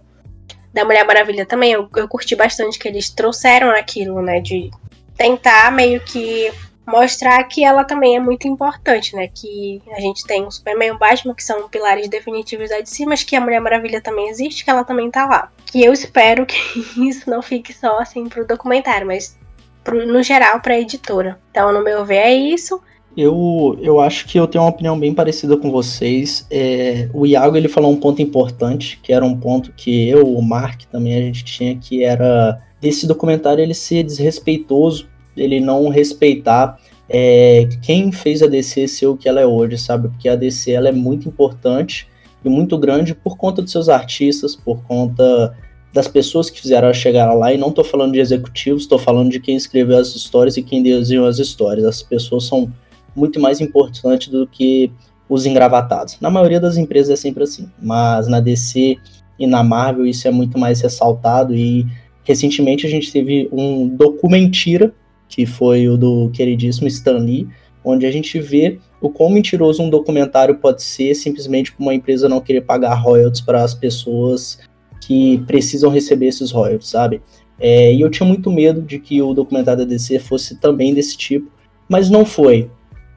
da 0.73 0.85
Mulher 0.85 1.05
Maravilha 1.05 1.45
também, 1.45 1.71
eu, 1.71 1.89
eu 1.95 2.07
curti 2.07 2.35
bastante 2.35 2.77
que 2.77 2.87
eles 2.87 3.09
trouxeram 3.09 3.69
aquilo, 3.71 4.21
né? 4.21 4.39
De 4.39 4.69
tentar 5.17 5.71
meio 5.71 5.99
que 6.01 6.51
mostrar 6.85 7.43
que 7.43 7.65
ela 7.65 7.83
também 7.83 8.15
é 8.15 8.19
muito 8.19 8.47
importante, 8.47 9.15
né? 9.15 9.27
Que 9.27 9.81
a 9.91 9.99
gente 9.99 10.25
tem 10.25 10.45
o 10.45 10.51
Superman 10.51 10.89
e 10.89 10.91
o 10.91 10.97
Batman, 10.97 11.35
que 11.35 11.43
são 11.43 11.67
pilares 11.67 12.07
definitivos 12.07 12.69
da 12.69 12.79
DC, 12.79 13.05
mas 13.05 13.23
que 13.23 13.35
a 13.35 13.41
Mulher 13.41 13.59
Maravilha 13.59 14.01
também 14.01 14.29
existe, 14.29 14.63
que 14.63 14.69
ela 14.69 14.85
também 14.85 15.11
tá 15.11 15.25
lá. 15.25 15.51
Que 15.65 15.83
eu 15.83 15.91
espero 15.91 16.45
que 16.45 16.57
isso 17.07 17.29
não 17.29 17.41
fique 17.41 17.73
só 17.73 17.99
assim 17.99 18.29
pro 18.29 18.47
documentário, 18.47 19.05
mas 19.05 19.37
pro, 19.83 20.05
no 20.05 20.23
geral 20.23 20.61
pra 20.61 20.79
editora. 20.79 21.39
Então, 21.51 21.73
no 21.73 21.83
meu 21.83 22.05
ver, 22.05 22.17
é 22.17 22.33
isso. 22.33 22.81
Eu, 23.17 23.79
eu 23.81 23.99
acho 23.99 24.27
que 24.27 24.39
eu 24.39 24.45
tenho 24.45 24.63
uma 24.63 24.69
opinião 24.69 24.97
bem 24.97 25.11
parecida 25.11 25.57
com 25.57 25.71
vocês. 25.71 26.45
É, 26.51 27.09
o 27.11 27.25
Iago 27.25 27.57
ele 27.57 27.67
falou 27.67 27.91
um 27.91 27.95
ponto 27.95 28.21
importante, 28.21 28.99
que 29.01 29.11
era 29.11 29.25
um 29.25 29.35
ponto 29.35 29.73
que 29.75 30.07
eu, 30.07 30.23
o 30.31 30.39
Mark 30.39 30.83
também 30.91 31.15
a 31.15 31.21
gente 31.21 31.43
tinha, 31.43 31.75
que 31.75 32.03
era 32.03 32.61
desse 32.79 33.07
documentário 33.07 33.63
ele 33.63 33.73
ser 33.73 34.03
desrespeitoso, 34.03 35.07
ele 35.35 35.59
não 35.59 35.89
respeitar 35.89 36.77
é, 37.09 37.67
quem 37.81 38.11
fez 38.11 38.43
a 38.43 38.47
DC 38.47 38.87
ser 38.87 39.07
o 39.07 39.17
que 39.17 39.27
ela 39.27 39.41
é 39.41 39.47
hoje, 39.47 39.79
sabe? 39.79 40.09
Porque 40.09 40.29
a 40.29 40.35
DC 40.35 40.71
ela 40.71 40.89
é 40.89 40.91
muito 40.91 41.27
importante 41.27 42.07
e 42.45 42.49
muito 42.49 42.77
grande 42.77 43.15
por 43.15 43.35
conta 43.35 43.63
dos 43.63 43.71
seus 43.71 43.89
artistas, 43.89 44.55
por 44.55 44.83
conta 44.83 45.57
das 45.91 46.07
pessoas 46.07 46.51
que 46.51 46.61
fizeram 46.61 46.85
ela 46.85 46.93
chegar 46.93 47.33
lá, 47.33 47.51
e 47.51 47.57
não 47.57 47.69
estou 47.69 47.83
falando 47.83 48.13
de 48.13 48.19
executivos, 48.19 48.83
estou 48.83 48.99
falando 48.99 49.31
de 49.31 49.39
quem 49.39 49.55
escreveu 49.55 49.97
as 49.97 50.15
histórias 50.15 50.55
e 50.55 50.61
quem 50.61 50.83
desenhou 50.83 51.25
as 51.25 51.39
histórias. 51.39 51.83
As 51.83 52.03
pessoas 52.03 52.43
são 52.43 52.71
muito 53.17 53.39
mais 53.39 53.59
importante 53.59 54.29
do 54.29 54.45
que 54.47 54.91
os 55.27 55.45
engravatados. 55.45 56.17
Na 56.21 56.29
maioria 56.29 56.59
das 56.59 56.77
empresas 56.77 57.09
é 57.09 57.15
sempre 57.15 57.43
assim, 57.43 57.69
mas 57.81 58.27
na 58.27 58.39
DC 58.39 58.97
e 59.39 59.47
na 59.47 59.63
Marvel 59.63 60.05
isso 60.05 60.27
é 60.27 60.31
muito 60.31 60.57
mais 60.57 60.79
ressaltado 60.81 61.53
e 61.53 61.85
recentemente 62.23 62.85
a 62.85 62.89
gente 62.89 63.11
teve 63.11 63.49
um 63.51 63.87
documentira, 63.87 64.93
que 65.27 65.45
foi 65.45 65.89
o 65.89 65.97
do 65.97 66.29
queridíssimo 66.29 66.87
Stan 66.87 67.17
Lee, 67.17 67.47
onde 67.83 68.05
a 68.05 68.11
gente 68.11 68.39
vê 68.39 68.79
o 69.01 69.09
quão 69.09 69.29
mentiroso 69.29 69.81
um 69.81 69.89
documentário 69.89 70.55
pode 70.55 70.83
ser 70.83 71.13
simplesmente 71.15 71.71
por 71.71 71.83
uma 71.83 71.93
empresa 71.93 72.29
não 72.29 72.41
querer 72.41 72.61
pagar 72.61 72.93
royalties 72.95 73.41
para 73.41 73.63
as 73.63 73.73
pessoas 73.73 74.59
que 75.01 75.37
precisam 75.47 75.89
receber 75.89 76.27
esses 76.27 76.51
royalties, 76.51 76.89
sabe? 76.89 77.21
É, 77.59 77.93
e 77.93 78.01
eu 78.01 78.09
tinha 78.09 78.27
muito 78.27 78.51
medo 78.51 78.81
de 78.81 78.99
que 78.99 79.21
o 79.21 79.33
documentário 79.33 79.83
da 79.83 79.89
DC 79.89 80.19
fosse 80.19 80.55
também 80.55 80.93
desse 80.93 81.17
tipo, 81.17 81.51
mas 81.87 82.09
não 82.09 82.25
foi 82.25 82.69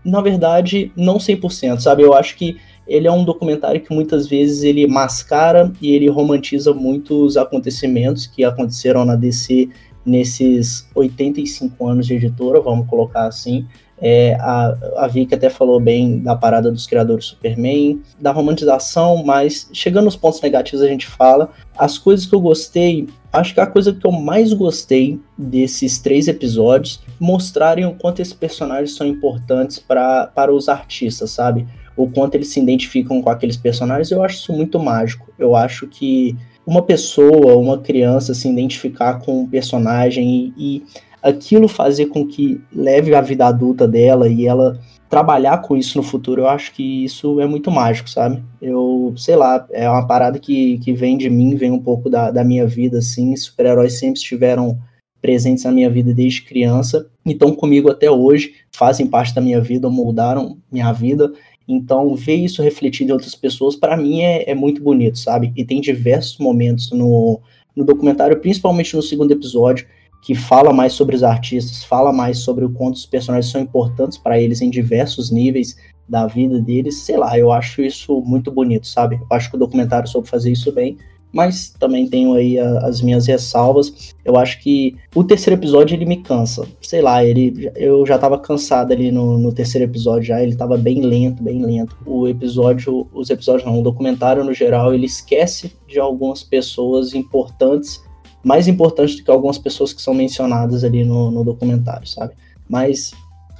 na 0.05 0.21
verdade, 0.21 0.93
não 0.97 1.19
100%, 1.19 1.81
sabe? 1.81 2.03
Eu 2.03 2.15
acho 2.15 2.37
que 2.37 2.57
ele 2.87 3.07
é 3.07 3.13
um 3.13 3.25
documentário 3.25 3.81
que 3.81 3.95
muitas 3.95 4.27
vezes 4.27 4.65
ele 4.65 4.87
mascara 4.87 5.73
e 5.81 5.93
ele 5.93 6.09
romantiza 6.09 6.75
muitos 6.75 7.37
acontecimentos 7.37 8.27
que 8.27 8.43
aconteceram 8.43 9.05
na 9.05 9.15
DC 9.15 9.69
nesses 10.05 10.89
85 10.95 11.87
anos 11.87 12.07
de 12.07 12.15
editora, 12.15 12.61
vamos 12.61 12.89
colocar 12.89 13.27
assim. 13.27 13.67
É, 14.03 14.35
a, 14.41 14.77
a 14.97 15.07
Vicky 15.07 15.35
até 15.35 15.51
falou 15.51 15.79
bem 15.79 16.21
da 16.21 16.35
parada 16.35 16.73
dos 16.73 16.87
criadores 16.87 17.27
Superman, 17.27 18.01
da 18.19 18.33
romantização, 18.33 19.23
mas 19.25 19.69
chegando 19.75 20.07
nos 20.07 20.17
pontos 20.17 20.41
negativos 20.41 20.83
a 20.83 20.89
gente 20.89 21.07
fala. 21.07 21.51
As 21.77 21.99
coisas 21.99 22.25
que 22.25 22.35
eu 22.35 22.41
gostei, 22.41 23.07
acho 23.33 23.55
que 23.55 23.61
a 23.61 23.67
coisa 23.67 23.93
que 23.93 24.07
eu 24.07 24.13
mais 24.13 24.53
gostei 24.53 25.21
desses 25.37 25.99
três 25.99 26.29
episódios 26.29 27.01
mostrarem 27.19 27.85
o 27.85 27.95
quanto 27.95 28.21
esses 28.21 28.35
personagens 28.35 28.95
são 28.95 29.07
importantes 29.07 29.79
pra, 29.79 30.27
para 30.27 30.53
os 30.53 30.69
artistas, 30.69 31.31
sabe? 31.31 31.67
O 31.97 32.09
quanto 32.09 32.35
eles 32.35 32.49
se 32.49 32.61
identificam 32.61 33.21
com 33.21 33.31
aqueles 33.31 33.57
personagens, 33.57 34.11
eu 34.11 34.23
acho 34.23 34.37
isso 34.37 34.53
muito 34.53 34.79
mágico. 34.79 35.33
Eu 35.39 35.55
acho 35.55 35.87
que 35.87 36.37
uma 36.67 36.83
pessoa, 36.83 37.57
uma 37.57 37.79
criança 37.79 38.35
se 38.35 38.49
identificar 38.49 39.21
com 39.21 39.43
um 39.43 39.47
personagem 39.47 40.53
e, 40.57 40.77
e 40.77 40.83
aquilo 41.23 41.69
fazer 41.69 42.07
com 42.07 42.27
que 42.27 42.61
leve 42.73 43.15
a 43.15 43.21
vida 43.21 43.47
adulta 43.47 43.87
dela 43.87 44.29
e 44.29 44.47
ela 44.47 44.79
trabalhar 45.11 45.59
com 45.59 45.77
isso 45.77 45.99
no 45.99 46.05
futuro, 46.05 46.43
eu 46.43 46.49
acho 46.49 46.73
que 46.73 47.05
isso 47.05 47.41
é 47.41 47.47
muito 47.47 47.69
mágico, 47.69 48.09
sabe? 48.09 48.41
Eu, 48.63 49.13
sei 49.17 49.35
lá, 49.35 49.67
é 49.73 49.91
uma 49.91 50.07
parada 50.07 50.39
que, 50.39 50.79
que 50.79 50.93
vem 50.93 51.19
de 51.19 51.29
mim, 51.29 51.57
vem 51.57 51.73
um 51.73 51.83
pouco 51.83 52.09
da, 52.09 52.31
da 52.31 52.45
minha 52.45 52.65
vida, 52.65 52.99
assim. 52.99 53.35
Super-heróis 53.35 53.99
sempre 53.99 54.21
estiveram 54.21 54.79
presentes 55.21 55.65
na 55.65 55.73
minha 55.73 55.91
vida 55.91 56.15
desde 56.15 56.43
criança 56.43 57.11
e 57.27 57.33
estão 57.33 57.53
comigo 57.53 57.91
até 57.91 58.09
hoje, 58.09 58.55
fazem 58.73 59.07
parte 59.07 59.35
da 59.35 59.41
minha 59.41 59.61
vida, 59.61 59.91
moldaram 59.91 60.57
minha 60.71 60.93
vida. 60.93 61.33
Então, 61.67 62.15
ver 62.15 62.37
isso 62.37 62.63
refletido 62.63 63.11
em 63.11 63.13
outras 63.13 63.35
pessoas, 63.35 63.75
para 63.75 63.97
mim, 63.97 64.21
é, 64.21 64.49
é 64.49 64.55
muito 64.55 64.81
bonito, 64.81 65.19
sabe? 65.19 65.53
E 65.57 65.65
tem 65.65 65.81
diversos 65.81 66.39
momentos 66.39 66.93
no, 66.93 67.41
no 67.75 67.85
documentário, 67.85 68.39
principalmente 68.39 68.95
no 68.95 69.03
segundo 69.03 69.33
episódio, 69.33 69.89
que 70.21 70.35
fala 70.35 70.73
mais 70.73 70.93
sobre 70.93 71.17
os 71.17 71.23
artistas, 71.23 71.83
fala 71.85 72.13
mais 72.13 72.39
sobre 72.39 72.65
o 72.65 72.71
quanto 72.71 72.97
os 72.97 73.07
personagens 73.07 73.51
são 73.51 73.61
importantes 73.61 74.19
para 74.19 74.41
eles 74.41 74.61
em 74.61 74.71
diversos 74.71 75.31
níveis 75.31 75.77
da 76.09 76.27
vida 76.27 76.61
deles. 76.61 76.99
Sei 76.99 77.17
lá, 77.17 77.39
eu 77.39 77.51
acho 77.51 77.83
isso 77.83 78.21
muito 78.23 78.51
bonito, 78.51 78.87
sabe? 78.87 79.17
Eu 79.17 79.37
acho 79.37 79.49
que 79.49 79.57
o 79.57 79.59
documentário 79.59 80.09
soube 80.09 80.29
fazer 80.29 80.51
isso 80.51 80.71
bem, 80.73 80.99
mas 81.33 81.71
também 81.79 82.09
tenho 82.09 82.35
aí 82.35 82.59
a, 82.59 82.81
as 82.81 83.01
minhas 83.01 83.27
ressalvas. 83.27 84.15
Eu 84.25 84.37
acho 84.37 84.61
que 84.61 84.97
o 85.15 85.25
terceiro 85.25 85.59
episódio 85.59 85.95
ele 85.95 86.05
me 86.05 86.17
cansa. 86.19 86.67
Sei 86.83 87.01
lá, 87.01 87.25
ele 87.25 87.71
eu 87.77 88.05
já 88.05 88.19
tava 88.19 88.39
cansado 88.39 88.93
ali 88.93 89.11
no, 89.11 89.39
no 89.39 89.53
terceiro 89.53 89.89
episódio 89.89 90.25
já, 90.25 90.43
ele 90.43 90.57
tava 90.57 90.77
bem 90.77 91.01
lento, 91.01 91.43
bem 91.43 91.65
lento. 91.65 91.97
O 92.05 92.29
episódio, 92.29 93.09
os 93.15 93.31
episódios 93.31 93.65
não, 93.65 93.79
o 93.79 93.83
documentário 93.83 94.45
no 94.45 94.53
geral, 94.53 94.93
ele 94.93 95.07
esquece 95.07 95.73
de 95.87 95.99
algumas 95.99 96.43
pessoas 96.43 97.15
importantes 97.15 98.03
mais 98.43 98.69
importante 98.69 99.17
do 99.17 99.25
que 99.25 99.31
algumas 99.31 99.59
pessoas 99.59 99.93
que 99.93 100.01
são 100.01 100.15
mencionadas 100.15 100.85
ali 100.85 101.05
no, 101.05 101.31
no 101.31 101.45
documentário, 101.45 102.07
sabe? 102.07 102.35
Mas 102.69 103.13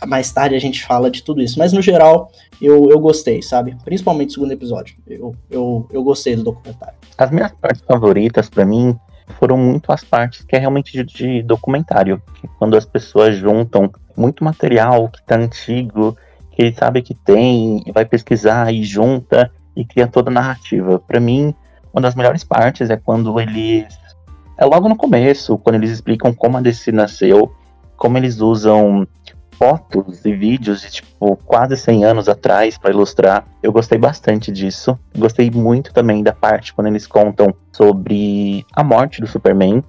mais 0.07 0.33
tarde 0.33 0.55
a 0.55 0.61
gente 0.61 0.85
fala 0.85 1.11
de 1.11 1.23
tudo 1.23 1.43
isso. 1.43 1.59
Mas 1.59 1.73
no 1.73 1.83
geral, 1.83 2.31
eu, 2.61 2.91
eu 2.91 2.99
gostei, 2.99 3.43
sabe? 3.43 3.77
Principalmente 3.85 4.31
o 4.31 4.33
segundo 4.35 4.53
episódio. 4.53 4.97
Eu, 5.07 5.35
eu, 5.51 5.87
eu 5.93 6.03
gostei 6.03 6.37
do 6.37 6.45
documentário. 6.45 6.95
As 7.19 7.31
minhas 7.31 7.53
partes 7.53 7.83
favoritas, 7.83 8.49
para 8.49 8.65
mim, 8.65 8.99
foram 9.39 9.57
muito 9.57 9.93
as 9.93 10.03
partes 10.03 10.43
que 10.43 10.57
é 10.57 10.59
realmente 10.59 10.93
de, 10.93 11.05
de 11.05 11.43
documentário. 11.43 12.23
Quando 12.59 12.77
as 12.77 12.87
pessoas 12.87 13.37
juntam 13.37 13.91
muito 14.17 14.43
material 14.43 15.09
que 15.09 15.23
tá 15.23 15.37
antigo, 15.37 16.17
que 16.53 16.63
ele 16.63 16.75
sabe 16.75 17.03
que 17.03 17.15
tem, 17.15 17.83
e 17.87 17.93
vai 17.93 18.05
pesquisar 18.05 18.73
e 18.73 18.83
junta 18.83 19.51
e 19.77 19.85
cria 19.85 20.07
toda 20.07 20.31
a 20.31 20.35
narrativa. 20.35 20.99
Para 20.99 21.21
mim, 21.21 21.55
uma 21.93 22.01
das 22.01 22.15
melhores 22.15 22.45
partes 22.45 22.91
é 22.91 22.97
quando 22.97 23.39
eles 23.39 24.00
é 24.61 24.65
logo 24.67 24.89
no 24.89 24.97
começo, 24.97 25.57
quando 25.57 25.77
eles 25.77 25.91
explicam 25.91 26.35
como 26.35 26.59
a 26.59 26.61
DC 26.61 26.93
nasceu, 26.93 27.51
como 27.97 28.19
eles 28.19 28.41
usam 28.41 29.09
fotos 29.53 30.25
e 30.25 30.35
vídeos 30.35 30.83
de 30.83 30.91
tipo 30.91 31.37
quase 31.47 31.77
100 31.77 32.05
anos 32.05 32.29
atrás 32.29 32.77
para 32.77 32.91
ilustrar. 32.91 33.47
Eu 33.63 33.73
gostei 33.73 33.99
bastante 33.99 34.53
disso. 34.53 34.99
Gostei 35.17 35.51
muito 35.51 35.93
também 35.93 36.23
da 36.23 36.33
parte 36.33 36.75
quando 36.75 36.89
eles 36.89 37.07
contam 37.07 37.55
sobre 37.73 38.65
a 38.75 38.85
morte 38.85 39.21
do 39.21 39.27
Superman 39.27 39.83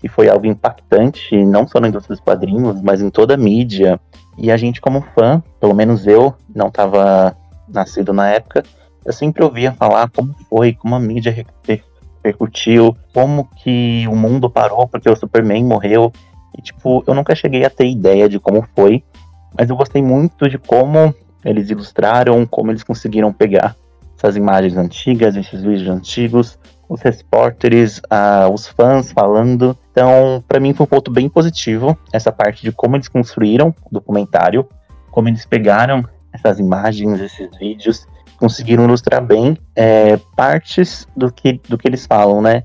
que 0.00 0.08
foi 0.08 0.28
algo 0.28 0.46
impactante, 0.46 1.44
não 1.44 1.64
só 1.64 1.78
na 1.78 1.86
indústria 1.86 2.16
dos 2.16 2.24
quadrinhos, 2.24 2.82
mas 2.82 3.00
em 3.00 3.08
toda 3.08 3.34
a 3.34 3.36
mídia. 3.36 4.00
E 4.36 4.50
a 4.50 4.56
gente, 4.56 4.80
como 4.80 5.00
fã, 5.14 5.40
pelo 5.60 5.72
menos 5.74 6.08
eu, 6.08 6.34
não 6.52 6.66
estava 6.66 7.36
nascido 7.68 8.12
na 8.12 8.28
época, 8.28 8.64
eu 9.04 9.12
sempre 9.12 9.44
ouvia 9.44 9.70
falar 9.70 10.10
como 10.10 10.34
foi, 10.50 10.74
como 10.74 10.96
a 10.96 10.98
mídia 10.98 11.30
repercutiu, 12.22 12.96
como 13.12 13.48
que 13.56 14.06
o 14.08 14.14
mundo 14.14 14.48
parou 14.48 14.86
porque 14.86 15.10
o 15.10 15.16
Superman 15.16 15.64
morreu. 15.64 16.12
E, 16.56 16.62
tipo, 16.62 17.02
eu 17.06 17.14
nunca 17.14 17.34
cheguei 17.34 17.64
a 17.64 17.70
ter 17.70 17.88
ideia 17.88 18.28
de 18.28 18.38
como 18.38 18.66
foi, 18.74 19.02
mas 19.58 19.68
eu 19.68 19.76
gostei 19.76 20.02
muito 20.02 20.48
de 20.48 20.58
como 20.58 21.14
eles 21.44 21.68
ilustraram, 21.70 22.46
como 22.46 22.70
eles 22.70 22.84
conseguiram 22.84 23.32
pegar 23.32 23.74
essas 24.16 24.36
imagens 24.36 24.76
antigas, 24.76 25.34
esses 25.34 25.62
vídeos 25.62 25.88
antigos, 25.88 26.58
os 26.88 27.00
repórteres, 27.00 27.98
uh, 27.98 28.52
os 28.52 28.68
fãs 28.68 29.10
falando. 29.10 29.76
Então, 29.90 30.44
para 30.46 30.60
mim 30.60 30.72
foi 30.72 30.84
um 30.84 30.88
ponto 30.88 31.10
bem 31.10 31.28
positivo 31.28 31.98
essa 32.12 32.30
parte 32.30 32.62
de 32.62 32.70
como 32.70 32.96
eles 32.96 33.08
construíram 33.08 33.74
o 33.84 33.88
documentário, 33.90 34.68
como 35.10 35.28
eles 35.28 35.44
pegaram 35.44 36.04
essas 36.32 36.58
imagens, 36.58 37.20
esses 37.20 37.50
vídeos, 37.58 38.06
conseguiram 38.42 38.82
ilustrar 38.82 39.24
bem 39.24 39.56
é, 39.76 40.16
partes 40.34 41.06
do 41.16 41.30
que, 41.32 41.60
do 41.68 41.78
que 41.78 41.86
eles 41.86 42.04
falam, 42.06 42.42
né? 42.42 42.64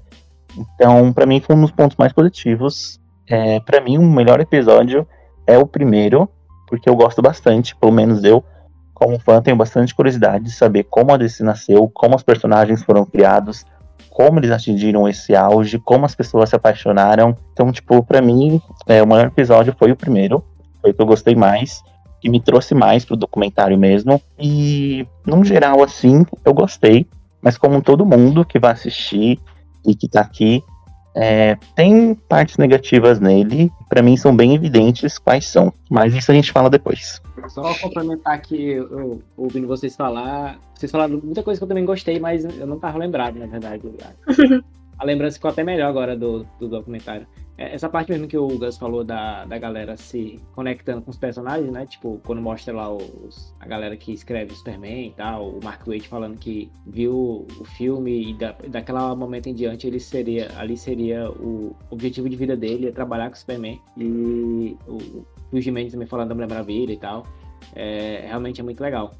Então, 0.57 1.13
para 1.13 1.27
mim 1.27 1.39
foi 1.39 1.55
um 1.55 1.61
dos 1.61 1.69
pontos 1.69 1.95
mais 1.97 2.11
positivos. 2.11 2.99
É, 3.29 3.59
para 3.59 3.79
mim, 3.79 3.99
o 3.99 4.01
melhor 4.01 4.39
episódio 4.39 5.07
é 5.45 5.55
o 5.55 5.67
primeiro, 5.67 6.27
porque 6.67 6.89
eu 6.89 6.95
gosto 6.95 7.21
bastante, 7.21 7.75
pelo 7.75 7.91
menos 7.91 8.23
eu, 8.23 8.43
como 8.91 9.19
fã, 9.19 9.39
tenho 9.39 9.55
bastante 9.55 9.93
curiosidade 9.93 10.45
de 10.45 10.51
saber 10.51 10.85
como 10.85 11.13
a 11.13 11.17
DC 11.17 11.43
nasceu, 11.43 11.87
como 11.93 12.15
os 12.15 12.23
personagens 12.23 12.81
foram 12.81 13.05
criados, 13.05 13.63
como 14.09 14.39
eles 14.39 14.49
atingiram 14.49 15.07
esse 15.07 15.35
auge, 15.35 15.77
como 15.77 16.07
as 16.07 16.15
pessoas 16.15 16.49
se 16.49 16.55
apaixonaram. 16.55 17.37
Então, 17.53 17.71
tipo, 17.71 18.01
para 18.01 18.19
mim, 18.19 18.59
é, 18.87 19.03
o 19.03 19.05
maior 19.05 19.27
episódio 19.27 19.75
foi 19.77 19.91
o 19.91 19.95
primeiro, 19.95 20.43
foi 20.81 20.89
o 20.89 20.93
que 20.95 21.01
eu 21.03 21.05
gostei 21.05 21.35
mais, 21.35 21.83
que 22.19 22.29
me 22.29 22.41
trouxe 22.41 22.73
mais 22.73 23.05
pro 23.05 23.15
documentário 23.15 23.77
mesmo. 23.77 24.21
E, 24.39 25.07
num 25.25 25.43
geral, 25.43 25.83
assim, 25.83 26.25
eu 26.45 26.53
gostei, 26.53 27.05
mas 27.41 27.57
como 27.57 27.81
todo 27.81 28.05
mundo 28.05 28.45
que 28.45 28.59
vai 28.59 28.71
assistir 28.71 29.39
e 29.85 29.95
que 29.95 30.07
tá 30.07 30.21
aqui, 30.21 30.63
é, 31.15 31.57
tem 31.75 32.13
partes 32.13 32.57
negativas 32.57 33.19
nele, 33.19 33.71
para 33.89 34.03
mim 34.03 34.15
são 34.15 34.35
bem 34.35 34.53
evidentes 34.53 35.17
quais 35.17 35.47
são, 35.47 35.73
mas 35.89 36.13
isso 36.13 36.31
a 36.31 36.35
gente 36.35 36.51
fala 36.51 36.69
depois. 36.69 37.19
Só 37.47 37.73
complementar 37.79 38.35
aqui, 38.35 38.73
eu, 38.73 39.21
ouvindo 39.35 39.67
vocês 39.67 39.95
falar, 39.95 40.59
vocês 40.75 40.91
falaram 40.91 41.19
muita 41.23 41.41
coisa 41.41 41.59
que 41.59 41.63
eu 41.63 41.67
também 41.67 41.85
gostei, 41.85 42.19
mas 42.19 42.45
eu 42.45 42.67
não 42.67 42.77
tava 42.77 42.99
lembrado, 42.99 43.39
na 43.39 43.47
verdade. 43.47 43.81
a 44.97 45.05
lembrança 45.05 45.35
ficou 45.35 45.51
até 45.51 45.63
melhor 45.63 45.89
agora 45.89 46.15
do, 46.15 46.45
do 46.59 46.67
documentário. 46.67 47.27
É, 47.57 47.73
essa 47.73 47.89
parte 47.89 48.11
mesmo 48.11 48.27
que 48.27 48.37
o 48.37 48.47
Gus 48.59 48.77
falou 48.77 49.03
da, 49.03 49.43
da 49.45 49.57
galera 49.57 49.97
se 49.97 50.39
conectando 50.53 51.01
com 51.01 51.09
os 51.09 51.17
personagens, 51.17 51.71
né? 51.71 51.85
Tipo, 51.87 52.21
quando 52.25 52.41
mostra 52.41 52.73
lá 52.73 52.93
os, 52.93 53.55
a 53.59 53.67
galera 53.67 53.97
que 53.97 54.13
escreve 54.13 54.53
Superman 54.53 55.07
e 55.07 55.11
tal, 55.11 55.49
o 55.49 55.63
Mark 55.63 55.85
Waid 55.87 56.07
falando 56.07 56.37
que 56.37 56.71
viu 56.85 57.47
o 57.59 57.65
filme 57.65 58.31
e 58.31 58.33
da, 58.35 58.55
daquela 58.69 59.15
momento 59.15 59.47
em 59.47 59.55
diante 59.55 59.87
ele 59.87 59.99
seria, 59.99 60.51
ali 60.57 60.77
seria 60.77 61.29
o 61.31 61.75
objetivo 61.89 62.29
de 62.29 62.35
vida 62.35 62.55
dele, 62.55 62.89
é 62.89 62.91
trabalhar 62.91 63.29
com 63.29 63.35
o 63.35 63.39
Superman. 63.39 63.81
E 63.97 64.77
o, 64.87 65.25
o 65.51 65.59
Jimenez 65.59 65.91
também 65.91 66.07
falando 66.07 66.29
da 66.29 66.35
Mulher 66.35 66.49
Maravilha 66.49 66.93
e 66.93 66.97
tal. 66.97 67.25
É, 67.75 68.25
realmente 68.27 68.61
é 68.61 68.63
muito 68.63 68.81
legal 68.81 69.11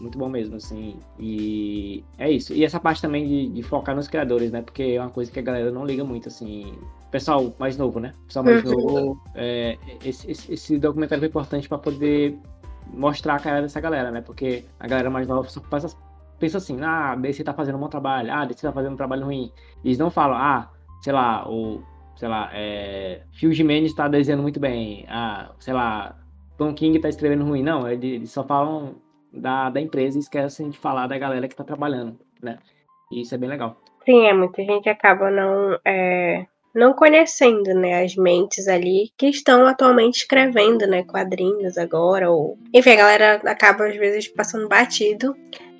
muito 0.00 0.18
bom 0.18 0.28
mesmo, 0.28 0.56
assim. 0.56 0.98
E 1.18 2.04
é 2.18 2.30
isso. 2.30 2.52
E 2.52 2.64
essa 2.64 2.80
parte 2.80 3.02
também 3.02 3.26
de, 3.26 3.48
de, 3.48 3.62
focar 3.62 3.94
nos 3.94 4.08
criadores, 4.08 4.50
né? 4.50 4.62
Porque 4.62 4.82
é 4.82 5.00
uma 5.00 5.10
coisa 5.10 5.30
que 5.30 5.38
a 5.38 5.42
galera 5.42 5.70
não 5.70 5.84
liga 5.84 6.04
muito, 6.04 6.28
assim. 6.28 6.74
Pessoal 7.10 7.54
mais 7.58 7.76
novo, 7.76 8.00
né? 8.00 8.12
Pessoal 8.26 8.44
mais 8.44 8.64
uhum. 8.64 8.72
novo. 8.72 9.22
É, 9.34 9.78
esse, 10.04 10.30
esse, 10.30 10.52
esse, 10.52 10.78
documentário 10.78 11.20
foi 11.20 11.28
importante 11.28 11.68
para 11.68 11.78
poder 11.78 12.38
mostrar 12.92 13.34
a 13.34 13.40
cara 13.40 13.62
dessa 13.62 13.80
galera, 13.80 14.10
né? 14.10 14.20
Porque 14.20 14.64
a 14.80 14.86
galera 14.86 15.10
mais 15.10 15.26
nova 15.26 15.48
só 15.48 15.60
passa, 15.60 15.96
pensa 16.38 16.58
assim, 16.58 16.78
ah, 16.82 17.14
DC 17.14 17.44
tá 17.44 17.52
fazendo 17.52 17.76
um 17.76 17.80
bom 17.80 17.88
trabalho, 17.88 18.32
ah, 18.32 18.44
DC 18.44 18.62
tá 18.62 18.72
fazendo 18.72 18.94
um 18.94 18.96
trabalho 18.96 19.24
ruim. 19.24 19.52
E 19.84 19.88
eles 19.88 19.98
não 19.98 20.10
falam, 20.10 20.36
ah, 20.36 20.70
sei 21.02 21.12
lá, 21.12 21.48
o. 21.48 21.82
Sei 22.16 22.28
lá, 22.28 22.48
é, 22.54 23.24
Phil 23.32 23.52
Jimenez 23.52 23.92
tá 23.92 24.08
desenhando 24.08 24.42
muito 24.42 24.58
bem. 24.58 25.04
Ah, 25.06 25.52
sei 25.58 25.74
lá, 25.74 26.16
Tom 26.56 26.72
King 26.72 26.98
tá 26.98 27.10
escrevendo 27.10 27.44
ruim. 27.44 27.62
Não, 27.62 27.86
eles 27.86 28.30
só 28.30 28.42
falam 28.42 28.94
da, 29.36 29.70
da 29.70 29.80
empresa 29.80 30.16
e 30.16 30.20
esquecem 30.20 30.70
de 30.70 30.78
falar 30.78 31.06
da 31.06 31.18
galera 31.18 31.46
que 31.46 31.54
está 31.54 31.64
trabalhando, 31.64 32.18
né? 32.42 32.58
E 33.10 33.20
isso 33.20 33.34
é 33.34 33.38
bem 33.38 33.48
legal. 33.48 33.80
Sim, 34.04 34.26
é, 34.26 34.32
muita 34.32 34.62
gente 34.62 34.88
acaba 34.88 35.30
não, 35.30 35.78
é, 35.84 36.46
não 36.74 36.92
conhecendo, 36.92 37.74
né, 37.74 38.04
as 38.04 38.14
mentes 38.14 38.68
ali 38.68 39.10
que 39.16 39.26
estão 39.26 39.66
atualmente 39.66 40.18
escrevendo, 40.18 40.86
né, 40.86 41.02
quadrinhos 41.02 41.76
agora, 41.76 42.30
ou... 42.30 42.56
Enfim, 42.72 42.90
a 42.90 42.96
galera 42.96 43.40
acaba 43.44 43.86
às 43.86 43.96
vezes 43.96 44.28
passando 44.28 44.68
batido 44.68 45.34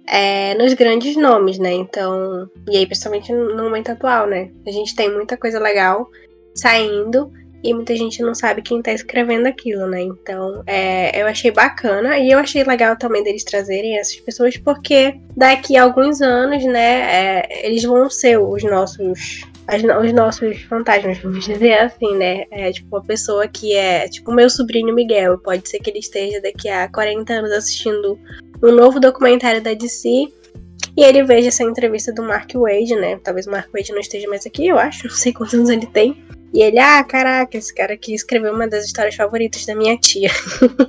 é, 0.08 0.54
nos 0.54 0.74
grandes 0.74 1.16
nomes, 1.16 1.58
né, 1.58 1.72
então... 1.72 2.50
E 2.68 2.76
aí, 2.76 2.86
principalmente 2.86 3.32
no 3.32 3.62
momento 3.62 3.90
atual, 3.90 4.26
né, 4.26 4.50
a 4.66 4.70
gente 4.70 4.96
tem 4.96 5.12
muita 5.12 5.36
coisa 5.36 5.60
legal 5.60 6.08
saindo 6.54 7.30
e 7.62 7.74
muita 7.74 7.96
gente 7.96 8.22
não 8.22 8.34
sabe 8.34 8.62
quem 8.62 8.82
tá 8.82 8.92
escrevendo 8.92 9.46
aquilo, 9.46 9.86
né? 9.86 10.02
Então, 10.02 10.62
é, 10.66 11.20
eu 11.20 11.26
achei 11.26 11.50
bacana 11.50 12.18
e 12.18 12.30
eu 12.30 12.38
achei 12.38 12.62
legal 12.62 12.96
também 12.96 13.22
deles 13.22 13.44
trazerem 13.44 13.98
essas 13.98 14.16
pessoas, 14.16 14.56
porque 14.56 15.18
daqui 15.36 15.76
a 15.76 15.82
alguns 15.82 16.20
anos, 16.20 16.64
né, 16.64 17.40
é, 17.40 17.66
eles 17.66 17.82
vão 17.82 18.08
ser 18.08 18.38
os 18.38 18.62
nossos. 18.62 19.42
As, 19.68 19.82
os 19.82 20.12
nossos 20.12 20.62
fantasmas, 20.62 21.18
vamos 21.18 21.44
dizer 21.44 21.74
assim, 21.80 22.14
né? 22.14 22.44
É 22.52 22.70
tipo 22.70 22.94
uma 22.94 23.02
pessoa 23.02 23.48
que 23.48 23.74
é 23.74 24.08
tipo 24.08 24.30
meu 24.32 24.48
sobrinho 24.48 24.94
Miguel. 24.94 25.38
Pode 25.38 25.68
ser 25.68 25.80
que 25.80 25.90
ele 25.90 25.98
esteja 25.98 26.40
daqui 26.40 26.68
a 26.68 26.88
40 26.88 27.32
anos 27.32 27.50
assistindo 27.50 28.16
um 28.62 28.70
novo 28.70 29.00
documentário 29.00 29.60
da 29.60 29.74
DC 29.74 30.28
e 30.96 31.04
ele 31.04 31.22
veja 31.22 31.48
essa 31.48 31.62
entrevista 31.62 32.12
do 32.12 32.22
Mark 32.22 32.50
Wade, 32.54 32.96
né? 32.96 33.20
Talvez 33.22 33.46
o 33.46 33.50
Mark 33.50 33.68
Wade 33.72 33.92
não 33.92 34.00
esteja 34.00 34.28
mais 34.28 34.46
aqui, 34.46 34.66
eu 34.66 34.78
acho. 34.78 35.06
Não 35.08 35.14
sei 35.14 35.32
quantos 35.32 35.54
anos 35.54 35.68
ele 35.68 35.86
tem. 35.86 36.24
E 36.54 36.62
ele, 36.62 36.78
ah, 36.78 37.04
caraca, 37.04 37.58
esse 37.58 37.74
cara 37.74 37.92
aqui 37.92 38.14
escreveu 38.14 38.54
uma 38.54 38.66
das 38.66 38.86
histórias 38.86 39.14
favoritas 39.14 39.66
da 39.66 39.74
minha 39.74 39.96
tia. 39.98 40.30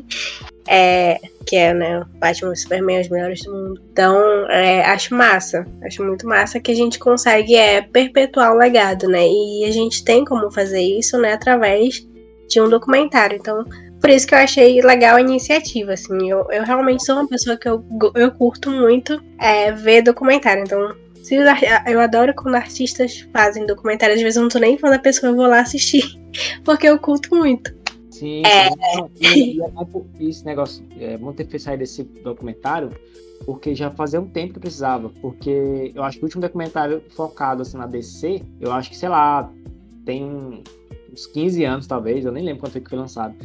é, 0.65 1.19
que 1.45 1.57
é, 1.57 1.73
né, 1.73 2.05
Batman 2.19 2.53
e 2.53 2.57
Superman, 2.57 3.01
os 3.01 3.09
melhores 3.09 3.43
do 3.43 3.51
mundo. 3.51 3.81
Então, 3.91 4.49
é, 4.49 4.85
acho 4.85 5.13
massa. 5.13 5.65
Acho 5.83 6.05
muito 6.05 6.25
massa 6.25 6.59
que 6.59 6.71
a 6.71 6.75
gente 6.75 6.99
consegue 6.99 7.55
é, 7.55 7.81
perpetuar 7.81 8.53
o 8.53 8.57
legado, 8.57 9.09
né? 9.09 9.27
E 9.27 9.65
a 9.65 9.71
gente 9.71 10.05
tem 10.05 10.23
como 10.23 10.49
fazer 10.51 10.81
isso, 10.81 11.17
né, 11.17 11.33
através 11.33 12.07
de 12.47 12.61
um 12.61 12.69
documentário. 12.69 13.37
Então, 13.37 13.65
por 13.99 14.09
isso 14.09 14.27
que 14.27 14.33
eu 14.33 14.39
achei 14.39 14.81
legal 14.81 15.15
a 15.15 15.21
iniciativa, 15.21 15.93
assim. 15.93 16.29
Eu, 16.29 16.45
eu 16.51 16.63
realmente 16.63 17.03
sou 17.05 17.15
uma 17.15 17.27
pessoa 17.27 17.57
que 17.57 17.67
eu, 17.67 17.83
eu 18.15 18.31
curto 18.31 18.69
muito 18.69 19.21
é, 19.39 19.71
ver 19.71 20.01
documentário. 20.01 20.63
Então, 20.63 20.95
se 21.23 21.35
eu 21.35 21.99
adoro 21.99 22.33
quando 22.35 22.55
artistas 22.55 23.27
fazem 23.33 23.65
documentário, 23.65 24.15
às 24.15 24.21
vezes 24.21 24.37
eu 24.37 24.43
não 24.43 24.49
tô 24.49 24.59
nem 24.59 24.77
fã 24.77 24.89
da 24.89 24.99
pessoa, 24.99 25.31
eu 25.31 25.35
vou 25.35 25.47
lá 25.47 25.59
assistir. 25.61 26.03
Porque 26.63 26.87
eu 26.87 26.99
curto 26.99 27.35
muito. 27.35 27.75
Sim, 28.11 28.41
é... 28.45 28.69
e, 29.21 29.59
e 30.19 30.29
esse 30.29 30.43
negócio, 30.43 30.83
é 30.99 31.17
bom 31.17 31.33
ter 31.33 31.59
saído 31.59 31.81
desse 31.81 32.03
documentário, 32.03 32.89
porque 33.45 33.75
já 33.75 33.91
fazia 33.91 34.19
um 34.19 34.27
tempo 34.27 34.55
que 34.55 34.59
precisava. 34.59 35.09
Porque 35.21 35.91
eu 35.93 36.01
acho 36.01 36.17
que 36.17 36.23
o 36.23 36.25
último 36.25 36.41
documentário 36.41 37.03
focado 37.15 37.61
assim, 37.61 37.77
na 37.77 37.85
DC, 37.85 38.41
eu 38.59 38.71
acho 38.71 38.89
que, 38.89 38.97
sei 38.97 39.09
lá, 39.09 39.51
tem 40.03 40.63
uns 41.11 41.27
15 41.27 41.63
anos 41.63 41.85
talvez, 41.85 42.25
eu 42.25 42.31
nem 42.31 42.43
lembro 42.43 42.61
quando 42.61 42.71
foi 42.71 42.81
que 42.81 42.89
foi 42.89 42.97
lançado. 42.97 43.35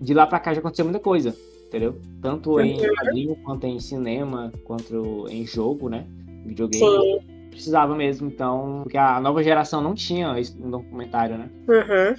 De 0.00 0.14
lá 0.14 0.26
pra 0.26 0.40
cá 0.40 0.54
já 0.54 0.60
aconteceu 0.60 0.84
muita 0.84 1.00
coisa, 1.00 1.36
entendeu? 1.66 2.00
Tanto 2.22 2.58
em 2.60 2.74
uhum. 2.74 2.94
quadrinho, 2.94 3.36
quanto 3.44 3.66
em 3.66 3.78
cinema, 3.78 4.52
quanto 4.64 5.26
em 5.28 5.46
jogo, 5.46 5.88
né? 5.88 6.06
Videogame. 6.44 6.84
Sim 6.84 7.40
precisava 7.50 7.94
mesmo, 7.94 8.28
então, 8.28 8.80
porque 8.82 8.96
a 8.96 9.20
nova 9.20 9.42
geração 9.42 9.82
não 9.82 9.94
tinha 9.94 10.38
esse 10.38 10.56
documentário, 10.56 11.36
né? 11.36 11.50
Uhum. 11.68 12.14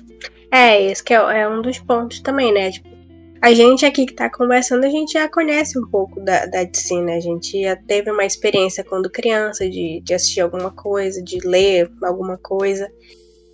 É, 0.51 0.83
esse 0.83 1.03
que 1.03 1.13
é, 1.13 1.17
é, 1.17 1.49
um 1.49 1.61
dos 1.61 1.79
pontos 1.79 2.19
também, 2.19 2.53
né? 2.53 2.71
Tipo, 2.71 2.89
a 3.41 3.53
gente 3.53 3.85
aqui 3.85 4.05
que 4.05 4.13
tá 4.13 4.29
conversando, 4.29 4.85
a 4.85 4.89
gente 4.89 5.13
já 5.13 5.27
conhece 5.27 5.79
um 5.79 5.87
pouco 5.87 6.19
da, 6.19 6.45
da 6.45 6.63
DC, 6.63 7.01
né? 7.01 7.15
A 7.15 7.19
gente 7.19 7.63
já 7.63 7.75
teve 7.75 8.11
uma 8.11 8.25
experiência 8.25 8.83
quando 8.83 9.09
criança 9.09 9.67
de, 9.67 10.01
de 10.01 10.13
assistir 10.13 10.41
alguma 10.41 10.69
coisa, 10.69 11.23
de 11.23 11.39
ler 11.39 11.89
alguma 12.03 12.37
coisa. 12.37 12.91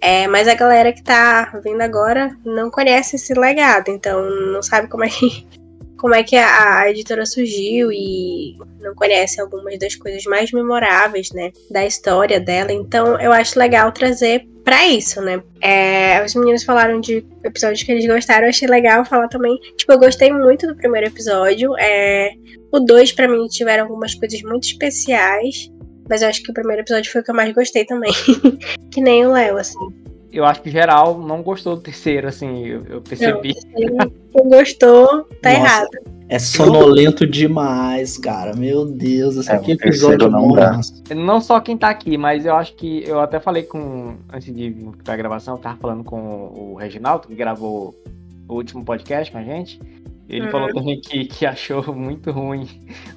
É, 0.01 0.27
mas 0.27 0.47
a 0.47 0.53
galera 0.53 0.93
que 0.93 1.03
tá 1.03 1.59
vindo 1.63 1.81
agora 1.81 2.35
não 2.45 2.69
conhece 2.69 3.15
esse 3.15 3.33
legado, 3.33 3.89
então 3.89 4.23
não 4.51 4.61
sabe 4.61 4.87
como 4.87 5.03
é 5.03 5.09
que 5.09 5.45
como 5.97 6.13
é 6.13 6.23
que 6.23 6.35
a, 6.35 6.81
a, 6.81 6.91
editora 6.91 7.25
surgiu 7.25 7.91
e 7.91 8.55
não 8.79 8.93
conhece 8.93 9.41
algumas 9.41 9.79
das 9.79 9.95
coisas 9.95 10.23
mais 10.25 10.51
memoráveis, 10.51 11.31
né, 11.31 11.51
da 11.71 11.85
história 11.85 12.39
dela. 12.39 12.71
Então, 12.71 13.19
eu 13.19 13.33
acho 13.33 13.57
legal 13.57 13.91
trazer 13.91 14.47
para 14.63 14.85
isso, 14.85 15.21
né? 15.21 15.41
É, 15.61 16.23
os 16.23 16.35
meninos 16.35 16.63
falaram 16.63 16.99
de 16.99 17.25
episódios 17.43 17.81
que 17.83 17.91
eles 17.91 18.05
gostaram, 18.05 18.43
eu 18.43 18.49
achei 18.49 18.67
legal 18.67 19.05
falar 19.05 19.27
também. 19.27 19.57
Tipo, 19.77 19.93
eu 19.93 19.99
gostei 19.99 20.31
muito 20.31 20.67
do 20.67 20.75
primeiro 20.75 21.07
episódio. 21.07 21.75
É, 21.79 22.31
o 22.71 22.79
dois 22.79 23.11
para 23.11 23.27
mim 23.27 23.47
tiveram 23.47 23.85
algumas 23.85 24.13
coisas 24.13 24.41
muito 24.43 24.67
especiais, 24.67 25.71
mas 26.09 26.21
eu 26.21 26.29
acho 26.29 26.43
que 26.43 26.51
o 26.51 26.53
primeiro 26.53 26.81
episódio 26.81 27.11
foi 27.11 27.21
o 27.21 27.23
que 27.23 27.31
eu 27.31 27.35
mais 27.35 27.53
gostei 27.53 27.85
também. 27.85 28.11
que 28.91 29.01
nem 29.01 29.25
o 29.25 29.31
Léo, 29.31 29.57
assim 29.57 30.07
eu 30.31 30.45
acho 30.45 30.61
que 30.61 30.69
geral 30.69 31.17
não 31.17 31.41
gostou 31.41 31.75
do 31.75 31.81
terceiro, 31.81 32.27
assim, 32.27 32.65
eu, 32.65 32.85
eu 32.85 33.01
percebi. 33.01 33.55
Não, 33.75 34.09
quem 34.09 34.49
gostou, 34.49 35.23
tá 35.41 35.49
Nossa. 35.49 35.61
errado. 35.61 35.89
É 36.29 36.39
sonolento 36.39 37.25
demais, 37.25 38.17
cara. 38.17 38.53
Meu 38.53 38.85
Deus, 38.85 39.37
esse 39.37 39.49
É, 39.49 39.55
aqui 39.55 39.71
é 39.71 39.75
episódio 39.75 40.29
não 40.29 40.51
dá. 40.51 40.79
Não 41.15 41.39
só 41.39 41.59
quem 41.61 41.77
tá 41.77 41.89
aqui, 41.89 42.17
mas 42.17 42.45
eu 42.45 42.53
acho 42.53 42.75
que 42.75 43.03
eu 43.07 43.21
até 43.21 43.39
falei 43.39 43.63
com. 43.63 44.17
Antes 44.31 44.53
de 44.53 44.69
vir 44.69 44.91
pra 45.05 45.15
gravação, 45.15 45.55
eu 45.55 45.59
tava 45.59 45.77
falando 45.77 46.03
com 46.03 46.17
o 46.19 46.75
Reginaldo, 46.77 47.27
que 47.29 47.35
gravou 47.35 47.95
o 48.47 48.55
último 48.55 48.83
podcast 48.83 49.31
com 49.31 49.37
a 49.37 49.43
gente. 49.43 49.79
Ele 50.29 50.45
Uhum. 50.45 50.51
falou 50.51 50.73
também 50.73 50.99
que, 50.99 51.25
que 51.25 51.45
achou 51.45 51.83
muito 51.95 52.31
ruim 52.31 52.67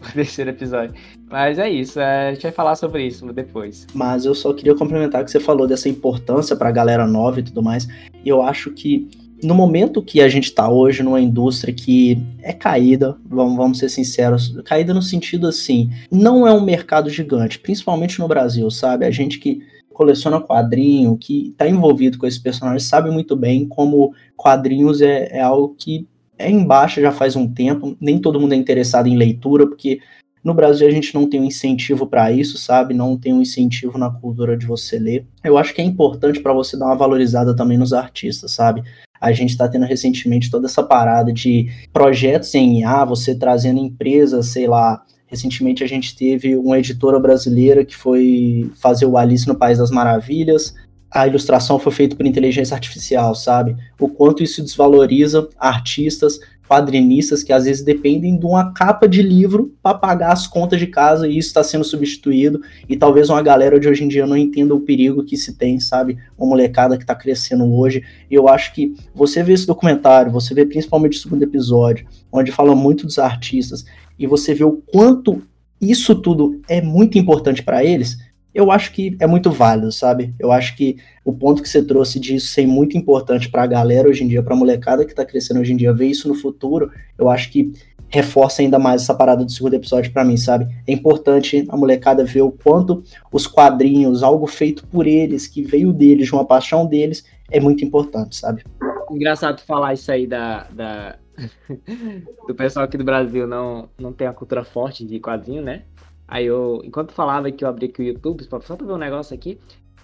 o 0.08 0.12
terceiro 0.12 0.50
episódio. 0.50 0.94
Mas 1.28 1.58
é 1.58 1.68
isso, 1.68 1.98
é, 2.00 2.28
a 2.28 2.32
gente 2.32 2.42
vai 2.42 2.52
falar 2.52 2.76
sobre 2.76 3.06
isso 3.06 3.30
depois. 3.32 3.86
Mas 3.94 4.24
eu 4.24 4.34
só 4.34 4.52
queria 4.52 4.74
complementar 4.74 5.24
que 5.24 5.30
você 5.30 5.40
falou 5.40 5.66
dessa 5.66 5.88
importância 5.88 6.56
pra 6.56 6.70
galera 6.70 7.06
nova 7.06 7.40
e 7.40 7.42
tudo 7.42 7.62
mais. 7.62 7.88
E 8.24 8.28
eu 8.28 8.42
acho 8.42 8.70
que 8.70 9.08
no 9.42 9.54
momento 9.54 10.02
que 10.02 10.20
a 10.20 10.28
gente 10.28 10.52
tá 10.52 10.68
hoje 10.70 11.02
numa 11.02 11.20
indústria 11.20 11.72
que 11.72 12.18
é 12.42 12.52
caída, 12.52 13.16
vamos, 13.24 13.56
vamos 13.56 13.78
ser 13.78 13.88
sinceros, 13.88 14.54
caída 14.64 14.92
no 14.92 15.02
sentido 15.02 15.46
assim, 15.46 15.90
não 16.10 16.46
é 16.46 16.52
um 16.52 16.60
mercado 16.60 17.08
gigante, 17.08 17.58
principalmente 17.58 18.18
no 18.18 18.28
Brasil, 18.28 18.70
sabe? 18.70 19.06
A 19.06 19.10
gente 19.10 19.38
que 19.38 19.60
coleciona 19.92 20.40
quadrinho, 20.40 21.16
que 21.16 21.54
tá 21.56 21.68
envolvido 21.68 22.16
com 22.18 22.26
esses 22.26 22.38
personagens, 22.38 22.84
sabe 22.84 23.10
muito 23.10 23.36
bem 23.36 23.66
como 23.66 24.14
quadrinhos 24.36 25.00
é, 25.00 25.28
é 25.30 25.40
algo 25.40 25.74
que 25.78 26.06
é 26.40 26.50
em 26.50 26.64
baixa 26.64 27.00
já 27.00 27.12
faz 27.12 27.36
um 27.36 27.46
tempo, 27.46 27.96
nem 28.00 28.18
todo 28.18 28.40
mundo 28.40 28.54
é 28.54 28.56
interessado 28.56 29.06
em 29.06 29.16
leitura, 29.16 29.66
porque 29.66 30.00
no 30.42 30.54
Brasil 30.54 30.88
a 30.88 30.90
gente 30.90 31.14
não 31.14 31.28
tem 31.28 31.40
um 31.40 31.44
incentivo 31.44 32.06
para 32.06 32.32
isso, 32.32 32.56
sabe? 32.56 32.94
Não 32.94 33.16
tem 33.16 33.32
um 33.32 33.42
incentivo 33.42 33.98
na 33.98 34.10
cultura 34.10 34.56
de 34.56 34.66
você 34.66 34.98
ler. 34.98 35.26
Eu 35.44 35.58
acho 35.58 35.74
que 35.74 35.82
é 35.82 35.84
importante 35.84 36.40
para 36.40 36.52
você 36.52 36.78
dar 36.78 36.86
uma 36.86 36.96
valorizada 36.96 37.54
também 37.54 37.76
nos 37.76 37.92
artistas, 37.92 38.52
sabe? 38.52 38.82
A 39.20 39.32
gente 39.32 39.50
está 39.50 39.68
tendo 39.68 39.84
recentemente 39.84 40.50
toda 40.50 40.66
essa 40.66 40.82
parada 40.82 41.30
de 41.30 41.70
projetos 41.92 42.54
em 42.54 42.80
IA, 42.80 43.04
você 43.04 43.34
trazendo 43.34 43.78
empresas, 43.78 44.46
sei 44.46 44.66
lá. 44.66 45.02
Recentemente 45.26 45.84
a 45.84 45.86
gente 45.86 46.16
teve 46.16 46.56
uma 46.56 46.78
editora 46.78 47.20
brasileira 47.20 47.84
que 47.84 47.94
foi 47.94 48.70
fazer 48.80 49.04
o 49.04 49.18
Alice 49.18 49.46
no 49.46 49.54
País 49.54 49.76
das 49.76 49.90
Maravilhas. 49.90 50.74
A 51.10 51.26
ilustração 51.26 51.78
foi 51.78 51.92
feita 51.92 52.14
por 52.14 52.26
inteligência 52.26 52.74
artificial, 52.74 53.34
sabe? 53.34 53.76
O 53.98 54.08
quanto 54.08 54.42
isso 54.42 54.62
desvaloriza 54.62 55.48
artistas, 55.58 56.38
quadrinistas 56.70 57.42
que 57.42 57.52
às 57.52 57.64
vezes 57.64 57.82
dependem 57.82 58.38
de 58.38 58.46
uma 58.46 58.72
capa 58.72 59.08
de 59.08 59.22
livro 59.22 59.74
para 59.82 59.98
pagar 59.98 60.32
as 60.32 60.46
contas 60.46 60.78
de 60.78 60.86
casa 60.86 61.26
e 61.26 61.36
isso 61.36 61.48
está 61.48 61.64
sendo 61.64 61.82
substituído 61.82 62.60
e 62.88 62.96
talvez 62.96 63.28
uma 63.28 63.42
galera 63.42 63.80
de 63.80 63.88
hoje 63.88 64.04
em 64.04 64.08
dia 64.08 64.24
não 64.24 64.36
entenda 64.36 64.72
o 64.72 64.78
perigo 64.78 65.24
que 65.24 65.36
se 65.36 65.56
tem, 65.56 65.80
sabe? 65.80 66.16
Uma 66.38 66.50
molecada 66.50 66.96
que 66.96 67.02
está 67.02 67.14
crescendo 67.14 67.64
hoje. 67.74 68.04
E 68.30 68.34
eu 68.36 68.48
acho 68.48 68.72
que 68.72 68.94
você 69.12 69.42
vê 69.42 69.52
esse 69.52 69.66
documentário, 69.66 70.30
você 70.30 70.54
vê 70.54 70.64
principalmente 70.64 71.18
o 71.18 71.20
segundo 71.20 71.42
episódio, 71.42 72.06
onde 72.30 72.52
fala 72.52 72.76
muito 72.76 73.04
dos 73.04 73.18
artistas 73.18 73.84
e 74.16 74.24
você 74.24 74.54
vê 74.54 74.62
o 74.62 74.80
quanto 74.92 75.42
isso 75.80 76.14
tudo 76.14 76.60
é 76.68 76.80
muito 76.80 77.18
importante 77.18 77.64
para 77.64 77.84
eles. 77.84 78.16
Eu 78.54 78.70
acho 78.70 78.92
que 78.92 79.16
é 79.20 79.26
muito 79.26 79.50
válido, 79.50 79.92
sabe? 79.92 80.34
Eu 80.38 80.50
acho 80.50 80.76
que 80.76 80.96
o 81.24 81.32
ponto 81.32 81.62
que 81.62 81.68
você 81.68 81.84
trouxe 81.84 82.18
disso 82.18 82.48
ser 82.48 82.66
muito 82.66 82.96
importante 82.98 83.48
para 83.48 83.62
a 83.62 83.66
galera 83.66 84.08
hoje 84.08 84.24
em 84.24 84.28
dia, 84.28 84.42
para 84.42 84.54
a 84.54 84.56
molecada 84.56 85.04
que 85.04 85.14
tá 85.14 85.24
crescendo 85.24 85.60
hoje 85.60 85.72
em 85.72 85.76
dia, 85.76 85.92
ver 85.92 86.06
isso 86.06 86.26
no 86.28 86.34
futuro, 86.34 86.90
eu 87.16 87.28
acho 87.28 87.50
que 87.50 87.72
reforça 88.08 88.60
ainda 88.60 88.76
mais 88.76 89.02
essa 89.02 89.14
parada 89.14 89.44
do 89.44 89.50
segundo 89.52 89.74
episódio 89.74 90.12
para 90.12 90.24
mim, 90.24 90.36
sabe? 90.36 90.66
É 90.84 90.92
importante 90.92 91.64
a 91.68 91.76
molecada 91.76 92.24
ver 92.24 92.42
o 92.42 92.50
quanto 92.50 93.04
os 93.32 93.46
quadrinhos, 93.46 94.24
algo 94.24 94.48
feito 94.48 94.84
por 94.88 95.06
eles, 95.06 95.46
que 95.46 95.62
veio 95.62 95.92
deles, 95.92 96.26
de 96.26 96.32
uma 96.34 96.44
paixão 96.44 96.84
deles, 96.86 97.24
é 97.50 97.60
muito 97.60 97.84
importante, 97.84 98.34
sabe? 98.34 98.64
Engraçado 99.10 99.60
falar 99.62 99.94
isso 99.94 100.10
aí 100.10 100.26
da, 100.26 100.66
da- 100.72 101.16
do 102.48 102.54
pessoal 102.54 102.84
aqui 102.84 102.98
do 102.98 103.04
Brasil 103.04 103.46
não, 103.46 103.88
não 103.98 104.12
tem 104.12 104.26
a 104.26 104.32
cultura 104.32 104.64
forte 104.64 105.04
de 105.04 105.20
quadrinho, 105.20 105.62
né? 105.62 105.82
Aí 106.30 106.46
eu, 106.46 106.80
enquanto 106.84 107.12
falava 107.12 107.50
que 107.50 107.64
eu 107.64 107.68
abri 107.68 107.86
aqui 107.86 108.02
o 108.02 108.04
YouTube, 108.04 108.44
só 108.44 108.76
pra 108.76 108.86
ver 108.86 108.92
um 108.92 108.96
negócio 108.96 109.34
aqui, 109.34 109.58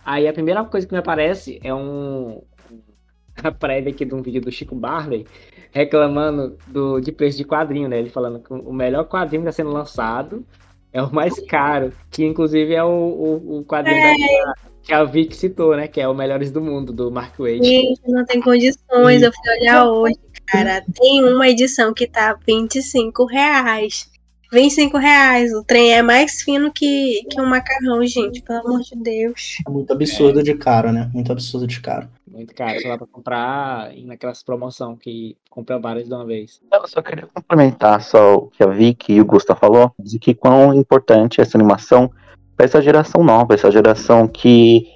aí 0.04 0.26
a 0.26 0.32
primeira 0.32 0.64
coisa 0.64 0.84
que 0.84 0.92
me 0.92 0.98
aparece 0.98 1.60
é 1.62 1.72
um 1.72 2.42
a 3.44 3.52
prévia 3.52 3.92
aqui 3.92 4.04
de 4.04 4.12
um 4.12 4.22
vídeo 4.22 4.40
do 4.40 4.50
Chico 4.50 4.74
Barley 4.74 5.24
reclamando 5.70 6.58
do, 6.66 7.00
de 7.00 7.12
preço 7.12 7.38
de 7.38 7.44
quadrinho, 7.44 7.88
né? 7.88 7.98
Ele 7.98 8.10
falando 8.10 8.40
que 8.40 8.52
o 8.52 8.72
melhor 8.72 9.04
quadrinho 9.04 9.42
que 9.42 9.48
está 9.48 9.62
sendo 9.62 9.72
lançado 9.72 10.44
é 10.92 11.00
o 11.00 11.14
mais 11.14 11.38
caro, 11.46 11.92
que 12.10 12.24
inclusive 12.24 12.74
é 12.74 12.82
o, 12.82 12.88
o, 12.88 13.58
o 13.58 13.64
quadrinho 13.64 14.00
da, 14.00 14.54
que 14.82 14.94
a 14.94 15.04
Vic 15.04 15.36
citou, 15.36 15.76
né? 15.76 15.86
Que 15.86 16.00
é 16.00 16.08
o 16.08 16.14
Melhores 16.14 16.50
do 16.50 16.60
Mundo, 16.60 16.92
do 16.92 17.10
Mark 17.10 17.38
Waid. 17.38 17.64
Gente, 17.64 18.00
não 18.06 18.24
tem 18.24 18.40
condições. 18.40 19.22
Eu 19.22 19.32
fui 19.32 19.60
olhar 19.60 19.86
hoje, 19.86 20.18
cara. 20.46 20.82
Tem 20.94 21.22
uma 21.24 21.48
edição 21.48 21.92
que 21.92 22.06
tá 22.06 22.36
25 22.46 23.26
reais. 23.26 24.10
25 24.52 24.96
reais. 24.98 25.52
O 25.52 25.62
trem 25.64 25.94
é 25.94 26.02
mais 26.02 26.42
fino 26.42 26.72
que, 26.72 27.22
que 27.30 27.40
um 27.40 27.46
macarrão, 27.46 28.04
gente. 28.06 28.42
Pelo 28.42 28.60
amor 28.60 28.80
de 28.80 28.96
Deus. 28.96 29.58
É 29.66 29.70
muito 29.70 29.92
absurdo 29.92 30.42
de 30.42 30.54
caro, 30.54 30.92
né? 30.92 31.10
Muito 31.12 31.32
absurdo 31.32 31.66
de 31.66 31.80
caro. 31.80 32.08
Muito 32.30 32.54
caro, 32.54 32.78
só 32.82 32.88
dá 32.88 32.98
pra 32.98 33.06
comprar 33.06 33.92
naquelas 34.04 34.42
promoção 34.42 34.94
que 34.94 35.36
compra 35.48 35.78
várias 35.78 36.06
de 36.06 36.12
uma 36.12 36.26
vez. 36.26 36.60
Eu 36.70 36.86
só 36.86 37.00
queria 37.00 37.26
complementar 37.32 38.02
só 38.02 38.34
o 38.34 38.46
que 38.48 38.62
a 38.62 38.66
Vicky 38.66 39.14
e 39.14 39.20
o 39.22 39.24
Gusta 39.24 39.54
falou, 39.54 39.90
de 39.98 40.18
que 40.18 40.34
quão 40.34 40.74
importante 40.74 41.40
é 41.40 41.42
essa 41.42 41.56
animação 41.56 42.10
para 42.54 42.66
essa 42.66 42.82
geração 42.82 43.24
nova, 43.24 43.54
essa 43.54 43.70
geração 43.70 44.28
que 44.28 44.86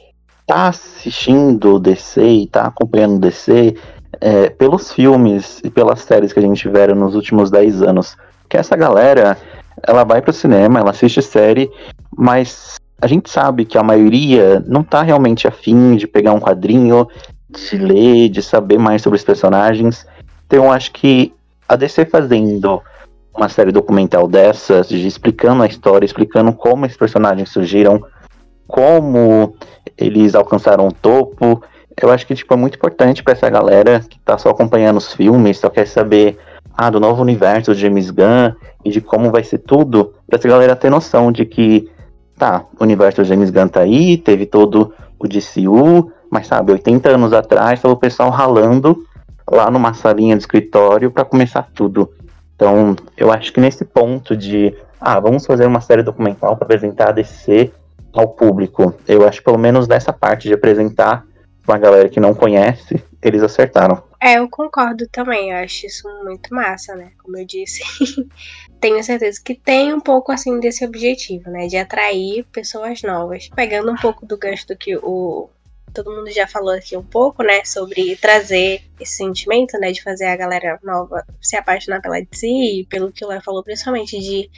tá 0.47 0.69
assistindo 0.69 1.77
o 1.77 1.81
DC 1.81 2.23
e 2.23 2.47
tá 2.47 2.67
acompanhando 2.67 3.17
o 3.17 3.21
DC 3.21 3.75
é, 4.21 4.51
pelos 4.51 4.93
filmes 4.93 5.61
e 5.65 5.71
pelas 5.71 6.01
séries 6.01 6.33
que 6.33 6.39
a 6.39 6.43
gente 6.43 6.61
tiveram 6.61 6.95
nos 6.95 7.15
últimos 7.15 7.51
10 7.51 7.83
anos. 7.83 8.17
Que 8.51 8.57
essa 8.57 8.77
galera, 8.77 9.39
ela 9.87 10.03
vai 10.03 10.21
pro 10.21 10.33
cinema, 10.33 10.81
ela 10.81 10.91
assiste 10.91 11.23
série, 11.23 11.71
mas 12.15 12.75
a 13.01 13.07
gente 13.07 13.31
sabe 13.31 13.65
que 13.65 13.79
a 13.79 13.83
maioria 13.83 14.63
não 14.67 14.83
tá 14.83 15.03
realmente 15.03 15.47
afim 15.47 15.97
de 15.97 16.07
pegar 16.07 16.33
um 16.33 16.41
quadrinho, 16.41 17.09
de 17.49 17.79
ler, 17.79 18.29
de 18.29 18.43
saber 18.43 18.79
mais 18.79 19.03
sobre 19.03 19.17
os 19.17 19.25
personagens. 19.25 20.05
Então 20.47 20.71
acho 20.71 20.91
que 20.91 21.33
a 21.69 21.77
DC 21.77 22.07
fazendo 22.07 22.83
uma 23.35 23.49
série 23.49 23.71
documental 23.71 24.27
dessas, 24.27 24.89
de 24.89 25.07
explicando 25.07 25.63
a 25.63 25.67
história, 25.67 26.05
explicando 26.05 26.53
como 26.53 26.85
esses 26.85 26.99
personagens 26.99 27.51
surgiram, 27.51 28.05
como 28.67 29.55
eles 29.97 30.35
alcançaram 30.35 30.89
o 30.89 30.93
topo, 30.93 31.63
eu 32.01 32.11
acho 32.11 32.27
que 32.27 32.35
tipo, 32.35 32.53
é 32.53 32.57
muito 32.57 32.77
importante 32.77 33.23
para 33.23 33.33
essa 33.33 33.49
galera 33.49 34.01
que 34.01 34.19
tá 34.19 34.37
só 34.37 34.51
acompanhando 34.51 34.97
os 34.97 35.13
filmes, 35.15 35.59
só 35.59 35.71
quer 35.71 35.87
saber 35.87 36.37
ah, 36.77 36.91
do 36.91 37.01
novo 37.01 37.23
universo 37.23 37.73
do 37.73 37.79
James 37.79 38.11
Gunn 38.11 38.53
e 38.85 38.91
de 38.91 39.01
como 39.01 39.31
vai 39.31 39.45
ser 39.45 39.59
tudo, 39.59 40.15
pra 40.27 40.39
essa 40.39 40.49
galera 40.49 40.77
ter 40.77 40.91
noção 40.91 41.31
de 41.31 41.45
que, 41.45 41.91
tá, 42.37 42.65
o 42.79 42.85
universo 42.85 43.23
do 43.23 43.25
James 43.27 43.51
Gunn 43.51 43.69
tá 43.69 43.81
aí, 43.81 44.17
teve 44.17 44.47
todo 44.47 44.93
o 45.19 45.29
DCU, 45.29 46.11
mas 46.31 46.47
sabe, 46.47 46.73
80 46.73 47.11
anos 47.11 47.33
atrás 47.33 47.81
tava 47.81 47.95
o 47.95 47.99
pessoal 47.99 48.31
ralando 48.31 49.05
lá 49.51 49.71
numa 49.71 49.93
salinha 49.95 50.37
de 50.37 50.43
escritório 50.43 51.11
para 51.11 51.25
começar 51.25 51.69
tudo. 51.75 52.11
Então, 52.55 52.95
eu 53.17 53.33
acho 53.33 53.53
que 53.53 53.61
nesse 53.61 53.85
ponto 53.85 54.37
de, 54.37 54.75
ah, 55.01 55.19
vamos 55.19 55.45
fazer 55.45 55.67
uma 55.67 55.81
série 55.81 56.03
documental 56.03 56.57
para 56.57 56.65
apresentar 56.65 57.09
a 57.09 57.13
DC 57.13 57.71
ao 58.13 58.29
público, 58.29 58.95
eu 59.07 59.27
acho 59.27 59.39
que 59.39 59.45
pelo 59.45 59.59
menos 59.59 59.87
nessa 59.89 60.13
parte 60.13 60.49
de 60.49 60.55
apresentar 60.55 61.25
pra 61.65 61.79
galera 61.79 62.09
que 62.09 62.21
não 62.21 62.35
conhece, 62.35 63.03
eles 63.23 63.43
acertaram. 63.43 64.10
É, 64.23 64.35
eu 64.35 64.49
concordo 64.49 65.09
também. 65.09 65.51
Eu 65.51 65.57
acho 65.57 65.87
isso 65.87 66.07
muito 66.23 66.55
massa, 66.55 66.95
né? 66.95 67.13
Como 67.19 67.39
eu 67.39 67.47
disse. 67.47 67.83
Tenho 68.79 69.03
certeza 69.03 69.41
que 69.43 69.55
tem 69.55 69.93
um 69.93 70.01
pouco 70.01 70.31
assim 70.33 70.61
desse 70.61 70.85
objetivo, 70.85 71.51
né? 71.51 71.67
De 71.67 71.77
atrair 71.77 72.45
pessoas 72.53 73.03
novas. 73.03 73.49
Pegando 73.49 73.91
um 73.91 73.97
pouco 73.97 74.27
do 74.27 74.39
gancho 74.39 74.67
do 74.69 74.77
que 74.77 74.97
o. 74.97 75.49
Todo 75.93 76.15
mundo 76.15 76.31
já 76.31 76.47
falou 76.47 76.73
aqui 76.73 76.97
um 76.97 77.03
pouco, 77.03 77.43
né? 77.43 77.65
Sobre 77.65 78.15
trazer 78.17 78.83
esse 79.01 79.17
sentimento, 79.17 79.79
né? 79.79 79.91
De 79.91 80.03
fazer 80.03 80.27
a 80.27 80.37
galera 80.37 80.79
nova 80.83 81.27
se 81.41 81.57
apaixonar 81.57 82.01
pela 82.01 82.21
DC 82.21 82.87
pelo 82.89 83.11
que 83.11 83.25
o 83.25 83.29
Léo 83.29 83.43
falou, 83.43 83.65
principalmente 83.65 84.19
de 84.19 84.51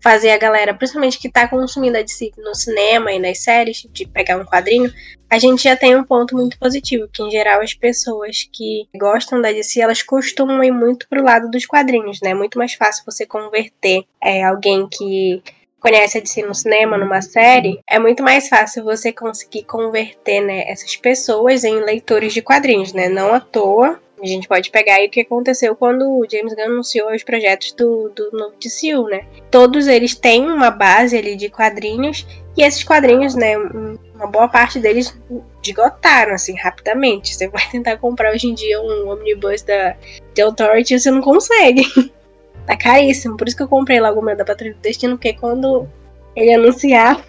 fazer 0.00 0.30
a 0.30 0.38
galera, 0.38 0.74
principalmente 0.74 1.18
que 1.18 1.30
tá 1.30 1.48
consumindo 1.48 1.98
a 1.98 2.02
DC 2.02 2.32
no 2.38 2.54
cinema 2.54 3.12
e 3.12 3.18
nas 3.18 3.38
séries, 3.38 3.86
de 3.90 4.06
pegar 4.06 4.36
um 4.36 4.44
quadrinho, 4.44 4.92
a 5.30 5.38
gente 5.38 5.64
já 5.64 5.76
tem 5.76 5.94
um 5.94 6.04
ponto 6.04 6.34
muito 6.34 6.58
positivo, 6.58 7.08
que 7.12 7.22
em 7.22 7.30
geral 7.30 7.60
as 7.60 7.74
pessoas 7.74 8.48
que 8.52 8.88
gostam 8.96 9.40
da 9.40 9.52
DC, 9.52 9.80
elas 9.80 10.02
costumam 10.02 10.64
ir 10.64 10.70
muito 10.70 11.06
pro 11.08 11.22
lado 11.22 11.50
dos 11.50 11.66
quadrinhos, 11.66 12.20
né? 12.22 12.30
É 12.30 12.34
muito 12.34 12.58
mais 12.58 12.74
fácil 12.74 13.04
você 13.04 13.26
converter 13.26 14.04
é, 14.22 14.42
alguém 14.42 14.88
que 14.88 15.42
conhece 15.80 16.18
a 16.18 16.20
DC 16.20 16.42
no 16.42 16.54
cinema, 16.54 16.98
numa 16.98 17.22
série, 17.22 17.80
é 17.88 17.98
muito 17.98 18.22
mais 18.22 18.48
fácil 18.48 18.84
você 18.84 19.12
conseguir 19.12 19.64
converter 19.64 20.40
né, 20.40 20.68
essas 20.68 20.96
pessoas 20.96 21.62
em 21.62 21.80
leitores 21.84 22.32
de 22.32 22.42
quadrinhos, 22.42 22.92
né? 22.92 23.08
Não 23.08 23.32
à 23.32 23.40
toa. 23.40 24.00
A 24.20 24.26
gente 24.26 24.48
pode 24.48 24.70
pegar 24.70 24.94
aí 24.94 25.06
o 25.06 25.10
que 25.10 25.20
aconteceu 25.20 25.76
quando 25.76 26.02
o 26.02 26.26
James 26.30 26.54
Gunn 26.54 26.72
anunciou 26.72 27.12
os 27.14 27.22
projetos 27.22 27.72
do, 27.72 28.08
do 28.10 28.30
novo 28.32 28.54
DCU, 28.58 29.04
né? 29.08 29.26
Todos 29.50 29.86
eles 29.86 30.14
têm 30.14 30.44
uma 30.44 30.70
base 30.70 31.16
ali 31.16 31.36
de 31.36 31.48
quadrinhos, 31.48 32.26
e 32.58 32.62
esses 32.62 32.82
quadrinhos, 32.82 33.36
né, 33.36 33.56
uma 33.56 34.26
boa 34.26 34.48
parte 34.48 34.80
deles 34.80 35.16
esgotaram, 35.64 36.34
assim, 36.34 36.56
rapidamente. 36.56 37.32
Você 37.32 37.46
vai 37.48 37.62
tentar 37.70 37.96
comprar 37.98 38.32
hoje 38.32 38.48
em 38.48 38.54
dia 38.54 38.82
um 38.82 39.08
omnibus 39.08 39.62
da 39.62 39.94
The 40.34 40.42
Authority 40.42 40.94
e 40.94 41.00
você 41.00 41.08
não 41.08 41.20
consegue. 41.20 41.84
tá 42.66 42.76
caríssimo. 42.76 43.36
Por 43.36 43.46
isso 43.46 43.56
que 43.56 43.62
eu 43.62 43.68
comprei 43.68 44.00
logo 44.00 44.20
o 44.20 44.24
meu 44.24 44.36
da 44.36 44.44
Patrulha 44.44 44.74
do 44.74 44.80
Destino, 44.80 45.16
porque 45.16 45.34
quando 45.34 45.88
ele 46.34 46.52
anunciar, 46.52 47.24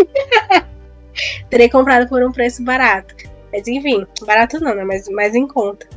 terei 1.47 1.69
comprado 1.69 2.10
por 2.10 2.23
um 2.23 2.32
preço 2.32 2.63
barato. 2.63 3.29
Mas 3.51 3.67
enfim, 3.67 4.05
barato 4.25 4.59
não, 4.59 4.75
né? 4.75 4.83
Mas 4.83 5.07
mais 5.09 5.35
em 5.35 5.47
conta. 5.47 5.88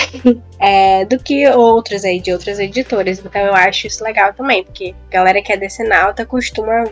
é, 0.58 1.04
do 1.04 1.18
que 1.18 1.48
outros 1.48 2.04
aí, 2.04 2.20
de 2.20 2.32
outras 2.32 2.58
editoras. 2.58 3.18
Então 3.18 3.42
eu 3.42 3.54
acho 3.54 3.86
isso 3.86 4.02
legal 4.04 4.32
também, 4.32 4.64
porque 4.64 4.94
a 5.08 5.12
galera 5.12 5.42
que 5.42 5.52
é 5.52 5.56
decenalta 5.56 6.24
costuma 6.24 6.84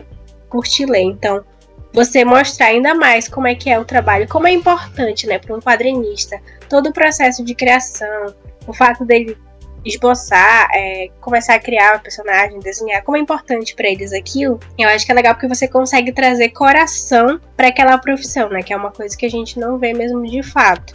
curtir 0.49 0.85
ler. 0.85 1.01
Então, 1.01 1.43
você 1.93 2.23
mostrar 2.23 2.67
ainda 2.67 2.93
mais 2.93 3.27
como 3.27 3.47
é 3.47 3.55
que 3.55 3.69
é 3.69 3.79
o 3.79 3.85
trabalho, 3.85 4.27
como 4.27 4.47
é 4.47 4.51
importante, 4.51 5.25
né, 5.25 5.39
para 5.39 5.55
um 5.55 5.59
quadrinista, 5.59 6.39
todo 6.67 6.89
o 6.89 6.93
processo 6.93 7.43
de 7.43 7.55
criação, 7.55 8.33
o 8.67 8.73
fato 8.73 9.03
dele 9.05 9.37
esboçar, 9.85 10.69
é, 10.73 11.09
começar 11.21 11.55
a 11.55 11.59
criar 11.59 11.97
o 11.97 11.99
personagem, 11.99 12.59
desenhar, 12.59 13.03
como 13.03 13.17
é 13.17 13.19
importante 13.19 13.75
para 13.75 13.87
eles 13.87 14.13
aquilo, 14.13 14.59
eu 14.77 14.89
acho 14.89 15.05
que 15.05 15.11
é 15.11 15.15
legal 15.15 15.33
porque 15.33 15.47
você 15.47 15.67
consegue 15.67 16.11
trazer 16.11 16.49
coração 16.49 17.39
para 17.55 17.67
aquela 17.67 17.97
profissão, 17.97 18.49
né? 18.49 18.61
Que 18.61 18.73
é 18.73 18.77
uma 18.77 18.91
coisa 18.91 19.15
que 19.17 19.25
a 19.25 19.29
gente 19.29 19.59
não 19.59 19.77
vê 19.77 19.93
mesmo 19.93 20.25
de 20.25 20.43
fato. 20.43 20.93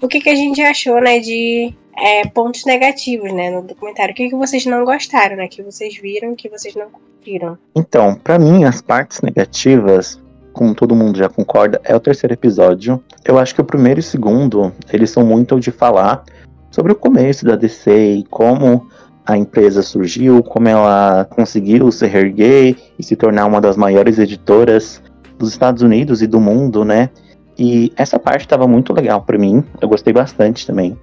O 0.00 0.08
que, 0.08 0.20
que 0.20 0.28
a 0.28 0.34
gente 0.34 0.60
achou, 0.60 1.00
né, 1.00 1.20
de 1.20 1.72
é, 1.96 2.26
pontos 2.26 2.64
negativos, 2.64 3.32
né, 3.32 3.50
no 3.50 3.62
documentário? 3.62 4.12
O 4.12 4.16
que, 4.16 4.28
que 4.28 4.34
vocês 4.34 4.66
não 4.66 4.84
gostaram, 4.84 5.36
né? 5.36 5.48
Que 5.48 5.62
vocês 5.62 5.96
viram, 5.96 6.34
que 6.34 6.48
vocês 6.48 6.74
não 6.74 6.90
curtiram? 6.90 7.56
Então, 7.74 8.16
para 8.16 8.38
mim, 8.38 8.64
as 8.64 8.82
partes 8.82 9.20
negativas, 9.20 10.20
como 10.52 10.74
todo 10.74 10.96
mundo 10.96 11.16
já 11.16 11.28
concorda, 11.28 11.80
é 11.84 11.94
o 11.94 12.00
terceiro 12.00 12.34
episódio. 12.34 13.02
Eu 13.24 13.38
acho 13.38 13.54
que 13.54 13.60
o 13.60 13.64
primeiro 13.64 14.00
e 14.00 14.02
o 14.02 14.04
segundo, 14.04 14.72
eles 14.92 15.10
são 15.10 15.24
muito 15.24 15.60
de 15.60 15.70
falar 15.70 16.24
sobre 16.72 16.90
o 16.90 16.96
começo 16.96 17.44
da 17.44 17.54
DC 17.54 18.14
e 18.14 18.24
como 18.24 18.88
a 19.24 19.36
empresa 19.36 19.82
surgiu, 19.82 20.42
como 20.42 20.66
ela 20.66 21.26
conseguiu 21.30 21.92
se 21.92 22.06
reerguer 22.06 22.76
e 22.98 23.02
se 23.04 23.14
tornar 23.14 23.46
uma 23.46 23.60
das 23.60 23.76
maiores 23.76 24.18
editoras 24.18 25.00
dos 25.38 25.50
Estados 25.50 25.82
Unidos 25.82 26.22
e 26.22 26.26
do 26.26 26.40
mundo, 26.40 26.84
né? 26.84 27.10
E 27.56 27.92
essa 27.96 28.18
parte 28.18 28.40
estava 28.40 28.66
muito 28.66 28.92
legal 28.92 29.22
para 29.22 29.38
mim, 29.38 29.62
eu 29.80 29.88
gostei 29.88 30.12
bastante 30.12 30.66
também. 30.66 30.98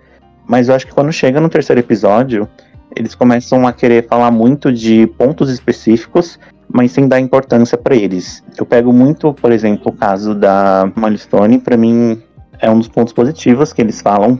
Mas 0.47 0.67
eu 0.67 0.75
acho 0.75 0.87
que 0.87 0.93
quando 0.93 1.13
chega 1.13 1.39
no 1.39 1.47
terceiro 1.47 1.79
episódio, 1.79 2.49
eles 2.95 3.13
começam 3.13 3.67
a 3.67 3.71
querer 3.71 4.07
falar 4.07 4.31
muito 4.31 4.73
de 4.73 5.05
pontos 5.17 5.49
específicos, 5.49 6.39
mas 6.67 6.91
sem 6.91 7.07
dar 7.07 7.19
importância 7.19 7.77
para 7.77 7.95
eles. 7.95 8.43
Eu 8.57 8.65
pego 8.65 8.91
muito, 8.91 9.31
por 9.33 9.51
exemplo, 9.51 9.91
o 9.91 9.95
caso 9.95 10.33
da 10.33 10.91
Milestone, 10.95 11.59
para 11.59 11.77
mim 11.77 12.21
é 12.59 12.69
um 12.69 12.79
dos 12.79 12.87
pontos 12.87 13.13
positivos 13.13 13.71
que 13.71 13.81
eles 13.81 14.01
falam 14.01 14.39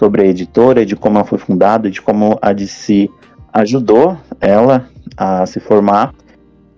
sobre 0.00 0.22
a 0.22 0.24
editora, 0.24 0.86
de 0.86 0.96
como 0.96 1.18
ela 1.18 1.26
foi 1.26 1.36
fundada, 1.36 1.90
de 1.90 2.00
como 2.00 2.38
a 2.40 2.54
DC 2.54 3.10
ajudou 3.52 4.16
ela 4.40 4.88
a 5.14 5.44
se 5.44 5.60
formar. 5.60 6.14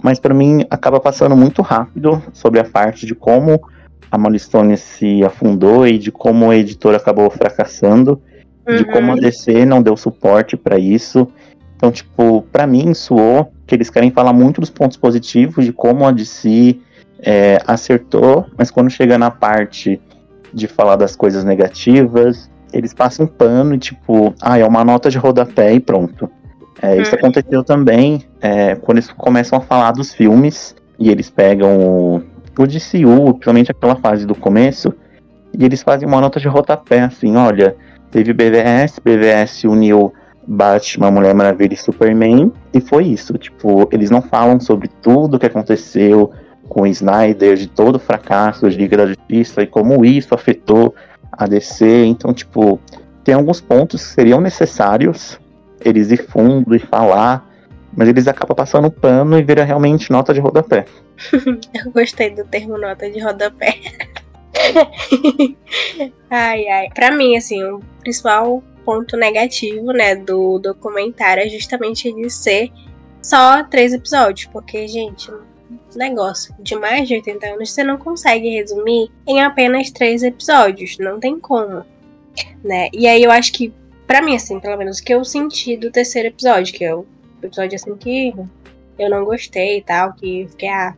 Mas 0.02 0.18
para 0.18 0.34
mim 0.34 0.66
acaba 0.68 0.98
passando 0.98 1.36
muito 1.36 1.62
rápido 1.62 2.20
sobre 2.32 2.58
a 2.58 2.64
parte 2.64 3.06
de 3.06 3.14
como 3.14 3.62
a 4.10 4.18
Milestone 4.18 4.76
se 4.76 5.24
afundou 5.24 5.86
e 5.86 5.98
de 5.98 6.10
como 6.10 6.50
a 6.50 6.56
editora 6.56 6.96
acabou 6.96 7.30
fracassando 7.30 8.20
uhum. 8.66 8.76
de 8.76 8.84
como 8.86 9.12
a 9.12 9.14
DC 9.14 9.64
não 9.64 9.80
deu 9.80 9.96
suporte 9.96 10.56
para 10.56 10.76
isso. 10.76 11.28
Então, 11.76 11.92
tipo, 11.92 12.42
para 12.50 12.66
mim 12.66 12.92
soou 12.92 13.52
que 13.68 13.76
eles 13.76 13.88
querem 13.88 14.10
falar 14.10 14.32
muito 14.32 14.60
dos 14.60 14.70
pontos 14.70 14.96
positivos, 14.96 15.64
de 15.64 15.72
como 15.72 16.04
a 16.04 16.10
DC 16.10 16.76
é, 17.20 17.58
acertou, 17.68 18.46
mas 18.58 18.68
quando 18.68 18.90
chega 18.90 19.16
na 19.16 19.30
parte 19.30 20.00
de 20.52 20.66
falar 20.66 20.96
das 20.96 21.14
coisas 21.14 21.44
negativas, 21.44 22.50
eles 22.72 22.94
passam 22.94 23.26
um 23.26 23.28
pano 23.28 23.74
e 23.74 23.78
tipo, 23.78 24.34
ah, 24.40 24.58
é 24.58 24.64
uma 24.64 24.84
nota 24.84 25.10
de 25.10 25.18
rodapé 25.18 25.72
e 25.74 25.80
pronto. 25.80 26.30
É, 26.80 27.00
isso 27.00 27.12
uhum. 27.12 27.18
aconteceu 27.18 27.62
também 27.62 28.22
é, 28.40 28.74
quando 28.74 28.98
eles 28.98 29.10
começam 29.12 29.58
a 29.58 29.62
falar 29.62 29.92
dos 29.92 30.12
filmes 30.12 30.74
e 30.98 31.10
eles 31.10 31.30
pegam 31.30 31.78
o, 31.78 32.22
o 32.58 32.66
DCU, 32.66 33.34
principalmente 33.34 33.70
aquela 33.70 33.96
fase 33.96 34.26
do 34.26 34.34
começo, 34.34 34.92
e 35.56 35.64
eles 35.64 35.82
fazem 35.82 36.08
uma 36.08 36.20
nota 36.20 36.40
de 36.40 36.48
rodapé, 36.48 37.00
assim, 37.00 37.36
olha, 37.36 37.76
Teve 38.12 38.34
BVS, 38.34 39.00
BVS 39.02 39.64
uniu 39.64 40.12
Batman, 40.46 41.10
Mulher 41.10 41.34
Maravilha 41.34 41.72
e 41.72 41.78
Superman, 41.78 42.52
e 42.74 42.78
foi 42.78 43.06
isso. 43.06 43.32
Tipo, 43.38 43.88
eles 43.90 44.10
não 44.10 44.20
falam 44.20 44.60
sobre 44.60 44.88
tudo 45.00 45.36
o 45.36 45.40
que 45.40 45.46
aconteceu 45.46 46.30
com 46.68 46.82
o 46.82 46.86
Snyder, 46.86 47.56
de 47.56 47.66
todo 47.66 47.96
o 47.96 47.98
fracasso 47.98 48.68
de 48.68 48.76
Liga 48.76 48.98
da 48.98 49.06
Justiça 49.06 49.62
e 49.62 49.66
como 49.66 50.04
isso 50.04 50.34
afetou 50.34 50.94
a 51.32 51.46
DC. 51.46 52.04
Então, 52.04 52.32
tipo, 52.32 52.78
tem 53.24 53.34
alguns 53.34 53.60
pontos 53.60 54.02
que 54.02 54.14
seriam 54.14 54.40
necessários 54.40 55.40
eles 55.84 56.10
ir 56.10 56.28
fundo 56.28 56.74
e 56.74 56.78
falar, 56.78 57.48
mas 57.96 58.08
eles 58.08 58.28
acabam 58.28 58.56
passando 58.56 58.90
pano 58.90 59.38
e 59.38 59.42
vira 59.42 59.64
realmente 59.64 60.10
nota 60.10 60.32
de 60.32 60.40
rodapé. 60.40 60.84
Eu 61.34 61.90
gostei 61.92 62.30
do 62.30 62.44
termo 62.44 62.78
nota 62.78 63.10
de 63.10 63.20
rodapé. 63.20 63.78
ai, 66.30 66.68
ai. 66.68 66.88
Pra 66.94 67.10
mim, 67.10 67.36
assim, 67.36 67.62
o 67.62 67.80
principal 68.00 68.62
ponto 68.84 69.16
negativo, 69.16 69.92
né, 69.92 70.16
do 70.16 70.58
documentário 70.58 71.44
é 71.44 71.48
justamente 71.48 72.08
ele 72.08 72.28
ser 72.28 72.70
só 73.22 73.64
três 73.64 73.92
episódios. 73.92 74.48
Porque, 74.52 74.86
gente, 74.88 75.30
negócio 75.94 76.54
de 76.58 76.76
mais 76.76 77.08
de 77.08 77.14
80 77.14 77.46
anos 77.46 77.72
você 77.72 77.84
não 77.84 77.96
consegue 77.98 78.48
resumir 78.48 79.10
em 79.26 79.40
apenas 79.40 79.90
três 79.90 80.22
episódios. 80.22 80.98
Não 80.98 81.18
tem 81.18 81.38
como. 81.38 81.84
Né? 82.64 82.88
E 82.92 83.06
aí 83.06 83.22
eu 83.22 83.30
acho 83.30 83.52
que, 83.52 83.72
pra 84.06 84.22
mim, 84.22 84.36
assim, 84.36 84.58
pelo 84.58 84.76
menos 84.76 84.98
o 84.98 85.04
que 85.04 85.14
eu 85.14 85.24
senti 85.24 85.76
do 85.76 85.90
terceiro 85.90 86.28
episódio, 86.28 86.74
que 86.74 86.84
é 86.84 86.94
o 86.94 87.06
episódio 87.42 87.76
assim 87.76 87.96
que 87.96 88.32
eu 88.98 89.10
não 89.10 89.24
gostei 89.24 89.78
e 89.78 89.82
tal, 89.82 90.12
que 90.14 90.46
fiquei, 90.48 90.68
ah, 90.68 90.94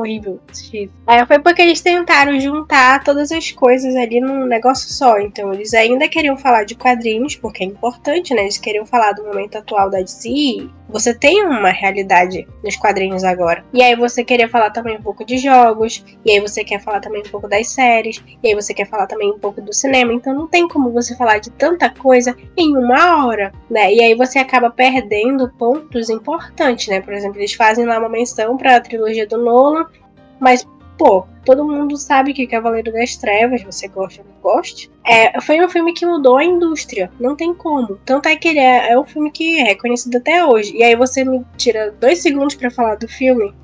horrível 0.00 0.40
assistir. 0.50 0.90
Aí 1.06 1.24
foi 1.26 1.38
porque 1.38 1.62
eles 1.62 1.80
tentaram 1.80 2.38
juntar 2.38 3.02
todas 3.02 3.32
as 3.32 3.50
coisas 3.52 3.94
ali 3.96 4.20
num 4.20 4.46
negócio 4.46 4.88
só. 4.92 5.18
Então 5.18 5.52
eles 5.52 5.72
ainda 5.74 6.08
queriam 6.08 6.36
falar 6.36 6.64
de 6.64 6.74
quadrinhos, 6.74 7.36
porque 7.36 7.64
é 7.64 7.66
importante, 7.66 8.34
né? 8.34 8.42
Eles 8.42 8.58
queriam 8.58 8.86
falar 8.86 9.12
do 9.12 9.24
momento 9.24 9.56
atual 9.56 9.90
da 9.90 10.00
DC. 10.00 10.68
Você 10.88 11.12
tem 11.12 11.44
uma 11.44 11.70
realidade 11.70 12.46
nos 12.62 12.76
quadrinhos 12.76 13.24
agora. 13.24 13.64
E 13.72 13.82
aí 13.82 13.96
você 13.96 14.24
queria 14.24 14.48
falar 14.48 14.70
também 14.70 14.96
um 14.96 15.02
pouco 15.02 15.24
de 15.24 15.38
jogos. 15.38 16.04
E 16.24 16.30
aí 16.30 16.40
você 16.40 16.62
quer 16.62 16.80
falar 16.80 17.00
também 17.00 17.22
um 17.22 17.30
pouco 17.30 17.48
das 17.48 17.68
séries. 17.68 18.22
E 18.42 18.48
aí 18.48 18.54
você 18.54 18.72
quer 18.72 18.86
falar 18.86 19.06
também 19.06 19.30
um 19.30 19.38
pouco 19.38 19.60
do 19.60 19.72
cinema. 19.72 20.12
Então 20.12 20.34
não 20.34 20.46
tem 20.46 20.68
como 20.68 20.92
você 20.92 21.16
falar 21.16 21.38
de 21.38 21.50
tanta 21.50 21.90
coisa 21.90 22.36
em 22.56 22.76
uma 22.76 23.26
hora, 23.26 23.52
né? 23.68 23.92
E 23.92 24.00
aí 24.00 24.14
você 24.14 24.38
acaba 24.38 24.70
perdendo 24.70 25.48
pontos 25.58 26.08
importantes, 26.08 26.88
né? 26.88 27.00
Por 27.00 27.12
exemplo, 27.12 27.38
eles 27.38 27.54
fazem 27.54 27.84
lá 27.84 27.98
uma 27.98 28.08
menção 28.08 28.56
para 28.56 28.76
a 28.76 28.80
trilogia 28.80 29.26
do 29.26 29.38
Nolan 29.38 29.86
mas, 30.38 30.66
pô, 30.96 31.26
todo 31.44 31.64
mundo 31.64 31.96
sabe 31.96 32.32
que 32.32 32.46
Cavaleiro 32.46 32.92
das 32.92 33.16
Trevas, 33.16 33.62
você 33.62 33.88
gosta 33.88 34.22
ou 34.22 34.28
não 34.28 34.40
goste, 34.40 34.90
é, 35.04 35.40
foi 35.40 35.64
um 35.64 35.68
filme 35.68 35.92
que 35.92 36.06
mudou 36.06 36.36
a 36.36 36.44
indústria. 36.44 37.10
Não 37.20 37.36
tem 37.36 37.54
como. 37.54 37.98
Tanto 38.04 38.28
é 38.28 38.36
que 38.36 38.48
ele 38.48 38.58
é, 38.58 38.92
é 38.92 38.98
um 38.98 39.04
filme 39.04 39.30
que 39.30 39.60
é 39.60 39.64
reconhecido 39.64 40.16
até 40.16 40.44
hoje. 40.44 40.76
E 40.76 40.82
aí 40.82 40.96
você 40.96 41.24
me 41.24 41.44
tira 41.56 41.94
dois 42.00 42.20
segundos 42.20 42.54
para 42.54 42.70
falar 42.70 42.96
do 42.96 43.08
filme. 43.08 43.54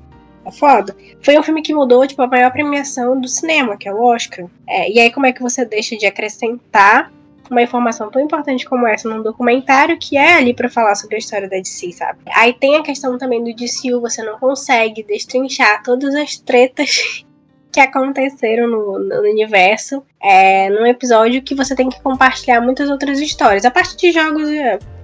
É 0.45 0.51
foda. 0.51 0.95
Foi 1.21 1.37
um 1.37 1.43
filme 1.43 1.61
que 1.61 1.73
mudou, 1.73 2.05
tipo, 2.05 2.21
a 2.21 2.27
maior 2.27 2.51
premiação 2.51 3.19
do 3.19 3.27
cinema, 3.27 3.77
que 3.77 3.87
é 3.87 3.93
o 3.93 4.03
Oscar. 4.03 4.45
É, 4.67 4.91
e 4.91 4.99
aí, 4.99 5.11
como 5.11 5.25
é 5.25 5.31
que 5.31 5.41
você 5.41 5.63
deixa 5.63 5.95
de 5.95 6.05
acrescentar 6.05 7.11
uma 7.53 7.61
informação 7.61 8.09
tão 8.09 8.21
importante 8.21 8.65
como 8.65 8.87
essa 8.87 9.07
num 9.07 9.21
documentário 9.21 9.97
que 9.97 10.17
é 10.17 10.33
ali 10.33 10.53
para 10.53 10.69
falar 10.69 10.95
sobre 10.95 11.15
a 11.15 11.19
história 11.19 11.47
da 11.47 11.57
DC, 11.57 11.91
sabe? 11.93 12.19
Aí 12.35 12.53
tem 12.53 12.75
a 12.75 12.83
questão 12.83 13.17
também 13.17 13.43
do 13.43 13.53
DCU, 13.53 14.01
você 14.01 14.21
não 14.23 14.37
consegue 14.37 15.03
destrinchar 15.03 15.81
todas 15.83 16.13
as 16.15 16.37
tretas 16.37 17.23
que 17.71 17.79
aconteceram 17.79 18.67
no, 18.67 18.99
no 18.99 19.21
universo 19.21 20.03
é, 20.21 20.69
num 20.69 20.85
episódio 20.85 21.41
que 21.41 21.55
você 21.55 21.75
tem 21.75 21.89
que 21.89 22.01
compartilhar 22.01 22.59
muitas 22.59 22.89
outras 22.89 23.19
histórias. 23.19 23.65
A 23.65 23.71
parte 23.71 23.95
de 23.97 24.11
jogos, 24.11 24.49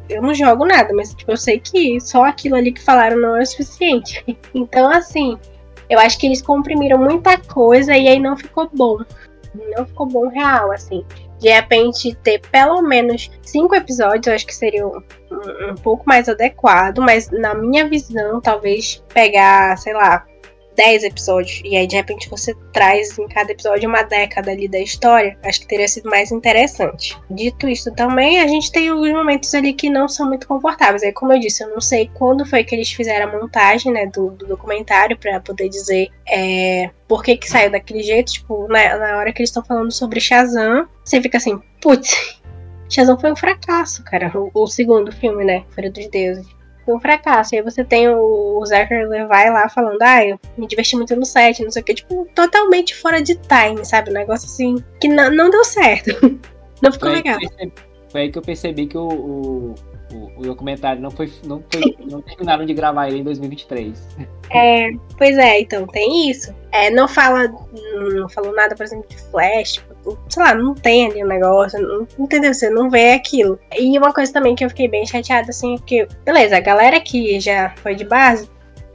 eu 0.09 0.21
não 0.21 0.33
jogo 0.33 0.65
nada, 0.65 0.93
mas 0.93 1.13
tipo, 1.13 1.31
eu 1.31 1.37
sei 1.37 1.59
que 1.59 1.99
só 1.99 2.25
aquilo 2.25 2.55
ali 2.55 2.71
que 2.71 2.81
falaram 2.81 3.19
não 3.19 3.37
é 3.37 3.41
o 3.41 3.45
suficiente. 3.45 4.23
Então, 4.53 4.89
assim, 4.91 5.37
eu 5.89 5.99
acho 5.99 6.17
que 6.19 6.25
eles 6.25 6.41
comprimiram 6.41 6.97
muita 6.97 7.37
coisa 7.37 7.95
e 7.95 8.07
aí 8.07 8.19
não 8.19 8.35
ficou 8.35 8.69
bom. 8.73 8.97
Não 9.75 9.85
ficou 9.85 10.05
bom 10.05 10.27
real, 10.27 10.71
assim 10.71 11.03
de 11.39 11.49
repente 11.49 12.15
ter 12.23 12.39
pelo 12.51 12.81
menos 12.81 13.31
cinco 13.41 13.75
episódios, 13.75 14.27
eu 14.27 14.33
acho 14.33 14.45
que 14.45 14.55
seria 14.55 14.85
um, 14.85 15.01
um, 15.69 15.75
pouco 15.75 16.03
mais 16.05 16.27
adequado, 16.27 16.99
mas 16.99 17.29
na 17.31 17.53
minha 17.53 17.87
visão, 17.87 18.41
talvez 18.41 19.03
pegar, 19.13 19.77
sei 19.77 19.93
lá, 19.93 20.25
10 20.79 21.03
episódios. 21.03 21.61
E 21.65 21.75
aí, 21.75 21.85
de 21.85 21.97
repente, 21.97 22.29
você 22.29 22.55
traz 22.71 23.19
em 23.19 23.27
cada 23.27 23.51
episódio 23.51 23.89
uma 23.89 24.01
década 24.01 24.49
ali 24.51 24.65
da 24.65 24.79
história. 24.79 25.37
Acho 25.43 25.59
que 25.59 25.67
teria 25.67 25.89
sido 25.89 26.09
mais 26.09 26.31
interessante. 26.31 27.19
Dito 27.29 27.67
isso 27.67 27.93
também, 27.93 28.39
a 28.39 28.47
gente 28.47 28.71
tem 28.71 28.87
alguns 28.87 29.11
momentos 29.11 29.53
ali 29.53 29.73
que 29.73 29.89
não 29.89 30.07
são 30.07 30.29
muito 30.29 30.47
confortáveis. 30.47 31.03
Aí, 31.03 31.11
como 31.11 31.33
eu 31.33 31.39
disse, 31.39 31.65
eu 31.65 31.69
não 31.69 31.81
sei 31.81 32.09
quando 32.13 32.45
foi 32.45 32.63
que 32.63 32.73
eles 32.73 32.89
fizeram 32.89 33.27
a 33.27 33.41
montagem, 33.41 33.91
né, 33.91 34.05
do, 34.05 34.31
do 34.31 34.47
documentário 34.47 35.17
para 35.17 35.41
poder 35.41 35.67
dizer 35.67 36.07
é, 36.25 36.89
por 37.09 37.23
que 37.23 37.35
que 37.35 37.49
saiu 37.49 37.69
daquele 37.69 38.01
jeito. 38.01 38.31
Tipo, 38.31 38.65
na, 38.69 38.97
na 38.97 39.17
hora 39.17 39.33
que 39.33 39.41
eles 39.41 39.49
estão 39.49 39.65
falando 39.65 39.91
sobre 39.91 40.21
Shazam, 40.21 40.87
você 41.03 41.21
fica 41.21 41.39
assim, 41.39 41.61
putz, 41.81 42.39
Shazam 42.87 43.19
foi 43.19 43.33
um 43.33 43.35
fracasso, 43.35 44.01
cara. 44.05 44.31
O, 44.33 44.49
o 44.53 44.65
segundo 44.65 45.11
filme, 45.11 45.43
né? 45.43 45.65
Fúria 45.75 45.91
dos 45.91 46.07
Deuses 46.07 46.58
foi 46.89 46.95
um 46.95 46.99
fracasso. 46.99 47.53
E 47.53 47.57
aí 47.59 47.63
você 47.63 47.83
tem 47.83 48.09
o, 48.09 48.65
Zachary 48.65 49.05
Levi 49.07 49.49
lá 49.49 49.69
falando, 49.69 50.01
ah, 50.01 50.25
eu 50.25 50.39
me 50.57 50.65
diverti 50.67 50.95
muito 50.95 51.15
no 51.15 51.25
set, 51.25 51.63
não 51.63 51.69
sei 51.71 51.81
o 51.81 51.85
que, 51.85 51.93
tipo, 51.93 52.27
totalmente 52.33 52.95
fora 52.95 53.21
de 53.21 53.35
time, 53.35 53.85
sabe? 53.85 54.09
Um 54.09 54.13
negócio 54.13 54.47
assim 54.47 54.83
que 54.99 55.07
não, 55.07 55.29
não 55.31 55.49
deu 55.49 55.63
certo. 55.63 56.09
não 56.81 56.91
ficou 56.91 57.09
Foi 57.09 57.17
aí 57.17 57.23
legal. 57.23 57.39
eu 57.41 57.49
percebi- 57.49 57.73
Foi 58.11 58.21
aí 58.21 58.31
que 58.31 58.37
eu 58.37 58.41
percebi 58.41 58.87
que 58.87 58.97
o, 58.97 59.07
o, 59.07 59.75
o- 60.13 60.31
o 60.37 60.41
documentário 60.41 60.99
não 61.01 61.11
foi, 61.11 61.31
não 61.45 61.63
foi. 61.71 61.95
Não 62.09 62.21
terminaram 62.21 62.65
de 62.65 62.73
gravar 62.73 63.07
ele 63.09 63.19
em 63.19 63.23
2023. 63.23 64.07
É, 64.51 64.89
pois 65.17 65.37
é, 65.37 65.59
então 65.61 65.85
tem 65.85 66.29
isso. 66.31 66.51
É, 66.71 66.89
não 66.89 67.07
fala, 67.07 67.47
não 68.15 68.27
falou 68.29 68.53
nada, 68.53 68.75
por 68.75 68.83
exemplo, 68.83 69.07
de 69.07 69.17
Flash, 69.29 69.83
sei 70.29 70.43
lá, 70.43 70.55
não 70.55 70.73
tem 70.73 71.07
ali 71.07 71.23
um 71.23 71.27
negócio, 71.27 71.79
não, 71.81 72.07
entendeu? 72.17 72.53
Você 72.53 72.69
não 72.69 72.89
vê 72.89 73.11
aquilo. 73.11 73.59
E 73.77 73.97
uma 73.97 74.13
coisa 74.13 74.31
também 74.31 74.55
que 74.55 74.63
eu 74.63 74.69
fiquei 74.69 74.87
bem 74.87 75.05
chateada, 75.05 75.49
assim, 75.49 75.75
é 75.75 75.77
que, 75.79 76.07
beleza, 76.25 76.57
a 76.57 76.61
galera 76.61 76.99
que 76.99 77.39
já 77.39 77.73
foi 77.77 77.95
de 77.95 78.05
base, 78.05 78.49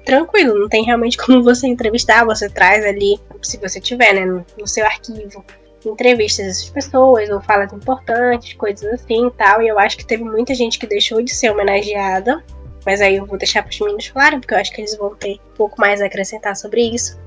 tranquilo, 0.05 0.59
não 0.59 0.69
tem 0.69 0.85
realmente 0.85 1.17
como 1.25 1.43
você 1.43 1.67
entrevistar, 1.67 2.25
você 2.25 2.49
traz 2.49 2.85
ali, 2.85 3.19
se 3.43 3.59
você 3.59 3.81
tiver, 3.81 4.12
né, 4.14 4.25
no, 4.25 4.45
no 4.59 4.67
seu 4.67 4.85
arquivo, 4.85 5.45
entrevistas 5.85 6.47
dessas 6.47 6.71
pessoas, 6.71 7.29
ou 7.31 7.40
falas 7.43 7.73
importantes, 7.73 8.55
coisas 8.55 8.85
assim 8.95 9.27
e 9.27 9.31
tal. 9.33 9.62
E 9.62 9.69
eu 9.69 9.79
acho 9.79 9.97
que 9.97 10.07
teve 10.07 10.25
muita 10.25 10.55
gente 10.55 10.79
que 10.79 10.87
deixou 10.87 11.23
de 11.23 11.35
ser 11.35 11.51
homenageada. 11.51 12.43
Mas 12.87 13.01
aí 13.01 13.17
eu 13.17 13.25
vou 13.25 13.38
deixar 13.38 13.62
para 13.62 13.71
os 13.71 13.81
meninos 13.81 14.07
falarem, 14.07 14.40
porque 14.40 14.53
eu 14.53 14.59
acho 14.59 14.73
que 14.73 14.81
eles 14.81 14.97
vão 14.97 15.14
ter 15.14 15.35
um 15.35 15.57
pouco 15.57 15.81
mais 15.81 16.03
a 16.03 16.07
acrescentar 16.07 16.55
sobre 16.55 16.83
isso. 16.83 17.19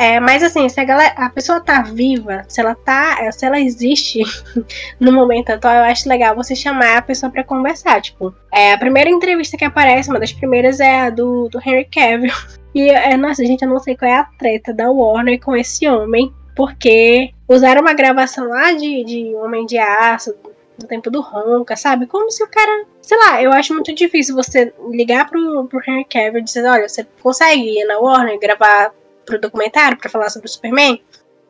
É, 0.00 0.18
mas 0.18 0.42
assim, 0.42 0.66
se 0.66 0.80
a, 0.80 0.84
galera, 0.84 1.12
a 1.14 1.28
pessoa 1.28 1.60
tá 1.60 1.82
viva, 1.82 2.42
se 2.48 2.58
ela 2.58 2.74
tá, 2.74 3.30
se 3.32 3.44
ela 3.44 3.60
existe 3.60 4.22
no 4.98 5.12
momento 5.12 5.50
atual, 5.50 5.74
eu 5.74 5.82
acho 5.82 6.08
legal 6.08 6.34
você 6.34 6.56
chamar 6.56 6.96
a 6.96 7.02
pessoa 7.02 7.30
para 7.30 7.44
conversar. 7.44 8.00
Tipo, 8.00 8.34
é, 8.50 8.72
a 8.72 8.78
primeira 8.78 9.10
entrevista 9.10 9.58
que 9.58 9.64
aparece, 9.64 10.08
uma 10.08 10.18
das 10.18 10.32
primeiras 10.32 10.80
é 10.80 11.02
a 11.02 11.10
do, 11.10 11.50
do 11.50 11.58
Henry 11.58 11.84
Cavill. 11.84 12.32
E 12.72 12.88
é, 12.88 13.16
nossa, 13.16 13.44
gente, 13.44 13.62
eu 13.62 13.68
não 13.68 13.80
sei 13.80 13.96
qual 13.96 14.08
é 14.08 14.14
a 14.14 14.28
treta 14.38 14.72
da 14.72 14.88
Warner 14.88 15.40
com 15.40 15.56
esse 15.56 15.88
homem, 15.88 16.32
porque 16.54 17.32
usaram 17.48 17.80
uma 17.80 17.92
gravação 17.92 18.46
lá 18.46 18.70
de, 18.70 19.02
de 19.02 19.34
Homem 19.34 19.66
de 19.66 19.76
Aço, 19.76 20.32
no 20.80 20.86
tempo 20.86 21.10
do 21.10 21.20
Ronca, 21.20 21.74
sabe? 21.74 22.06
Como 22.06 22.30
se 22.30 22.44
o 22.44 22.48
cara. 22.48 22.86
Sei 23.02 23.18
lá, 23.18 23.42
eu 23.42 23.52
acho 23.52 23.74
muito 23.74 23.92
difícil 23.92 24.36
você 24.36 24.72
ligar 24.88 25.28
pro, 25.28 25.64
pro 25.64 25.80
Henry 25.84 26.04
Cavill 26.04 26.42
e 26.42 26.44
dizer: 26.44 26.64
olha, 26.64 26.88
você 26.88 27.04
consegue 27.20 27.80
ir 27.80 27.84
na 27.86 27.98
Warner 27.98 28.38
gravar 28.38 28.92
pro 29.24 29.40
documentário 29.40 29.98
pra 29.98 30.10
falar 30.10 30.28
sobre 30.30 30.48
o 30.48 30.50
Superman? 30.50 31.02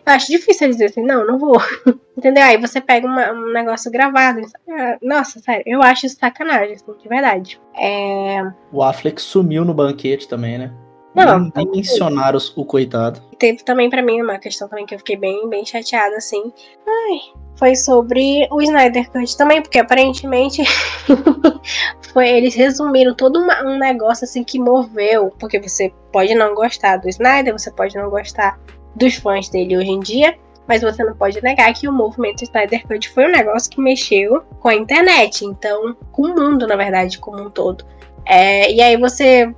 Eu 0.07 0.13
acho 0.15 0.29
difícil 0.33 0.69
dizer 0.71 0.87
assim: 0.87 1.03
não, 1.03 1.27
não 1.27 1.39
vou. 1.39 1.61
Entendeu? 2.17 2.43
Aí 2.43 2.57
você 2.57 2.81
pega 2.81 3.07
uma- 3.07 3.33
um 3.33 3.53
negócio 3.53 3.91
gravado. 3.91 4.41
Ah, 4.69 4.97
Nossa, 5.03 5.39
sério, 5.41 5.63
eu 5.67 5.83
acho 5.83 6.09
sacanagem, 6.09 6.75
assim, 6.75 6.93
de 7.01 7.09
verdade. 7.09 7.61
É. 7.77 8.39
O 8.73 8.83
Affleck 8.83 9.21
sumiu 9.21 9.65
no 9.65 9.75
banquete 9.75 10.27
também, 10.27 10.59
né? 10.59 10.73
Não, 11.15 11.39
nem, 11.41 11.53
nem 11.57 11.71
mencionaram 11.71 12.39
o 12.57 12.65
coitado. 12.65 13.21
teve 13.39 13.65
também 13.65 13.91
pra 13.91 14.03
mim 14.03 14.23
uma 14.23 14.39
questão 14.39 14.69
também 14.69 14.87
que 14.87 14.95
eu 14.95 14.99
fiquei 14.99 15.17
bem, 15.17 15.49
bem 15.49 15.65
chateada, 15.65 16.17
assim. 16.17 16.53
Ai, 16.87 17.19
foi 17.57 17.75
sobre 17.75 18.47
o 18.51 18.63
Snyder 18.63 19.11
Cut 19.11 19.37
também, 19.37 19.61
porque 19.61 19.79
aparentemente 19.79 20.63
foi, 22.13 22.29
eles 22.29 22.55
resumiram 22.55 23.15
todo 23.15 23.39
uma- 23.41 23.63
um 23.65 23.79
negócio 23.79 24.25
assim 24.25 24.45
que 24.45 24.59
moveu, 24.59 25.33
porque 25.39 25.59
você 25.61 25.93
pode 26.13 26.35
não 26.35 26.55
gostar 26.55 26.97
do 26.99 27.09
Snyder, 27.09 27.53
você 27.53 27.71
pode 27.71 27.97
não 27.97 28.09
gostar 28.11 28.59
dos 28.95 29.15
fãs 29.17 29.49
dele 29.49 29.77
hoje 29.77 29.91
em 29.91 30.01
dia, 30.01 30.37
mas 30.67 30.83
você 30.83 31.03
não 31.03 31.15
pode 31.17 31.43
negar 31.43 31.73
que 31.75 31.89
o 31.89 31.93
movimento 31.93 32.43
Snyder 32.45 32.87
Cut 32.87 33.09
foi 33.11 33.27
um 33.27 33.33
negócio 33.33 33.71
que 33.71 33.81
mexeu 33.81 34.43
com 34.61 34.69
a 34.69 34.75
internet, 34.75 35.45
então, 35.45 35.97
com 36.13 36.23
o 36.23 36.35
mundo, 36.35 36.67
na 36.67 36.77
verdade, 36.77 37.19
como 37.19 37.43
um 37.43 37.51
todo. 37.51 37.85
É, 38.25 38.71
e 38.73 38.81
aí 38.81 38.97
você 38.97 39.53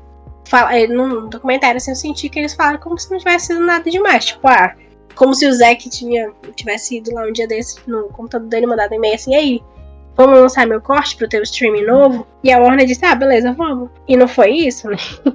fala, 0.44 0.76
é, 0.76 0.86
num 0.86 1.28
documentário 1.28 1.76
assim, 1.76 1.90
eu 1.90 1.96
senti 1.96 2.28
que 2.28 2.38
eles 2.38 2.54
falaram 2.54 2.78
como 2.78 2.98
se 2.98 3.10
não 3.10 3.18
tivesse 3.18 3.48
sido 3.48 3.60
nada 3.60 3.90
demais. 3.90 4.26
Tipo, 4.26 4.48
ah, 4.48 4.74
como 5.14 5.34
se 5.34 5.46
o 5.46 5.52
Zack 5.52 5.88
tinha, 5.88 6.30
tivesse 6.54 6.96
ido 6.96 7.12
lá 7.14 7.26
um 7.26 7.32
dia 7.32 7.46
desse 7.46 7.78
no 7.86 8.04
computador 8.08 8.48
dele, 8.48 8.66
mandado 8.66 8.94
e-mail 8.94 9.14
assim, 9.14 9.34
aí, 9.34 9.62
vamos 10.16 10.38
lançar 10.38 10.66
meu 10.66 10.80
corte 10.80 11.16
pro 11.16 11.28
teu 11.28 11.42
streaming 11.42 11.84
novo? 11.84 12.26
E 12.42 12.52
a 12.52 12.58
Warner 12.58 12.86
disse, 12.86 13.04
ah, 13.04 13.14
beleza, 13.14 13.52
vamos. 13.52 13.90
E 14.08 14.16
não 14.16 14.28
foi 14.28 14.50
isso, 14.52 14.88
né? 14.88 14.96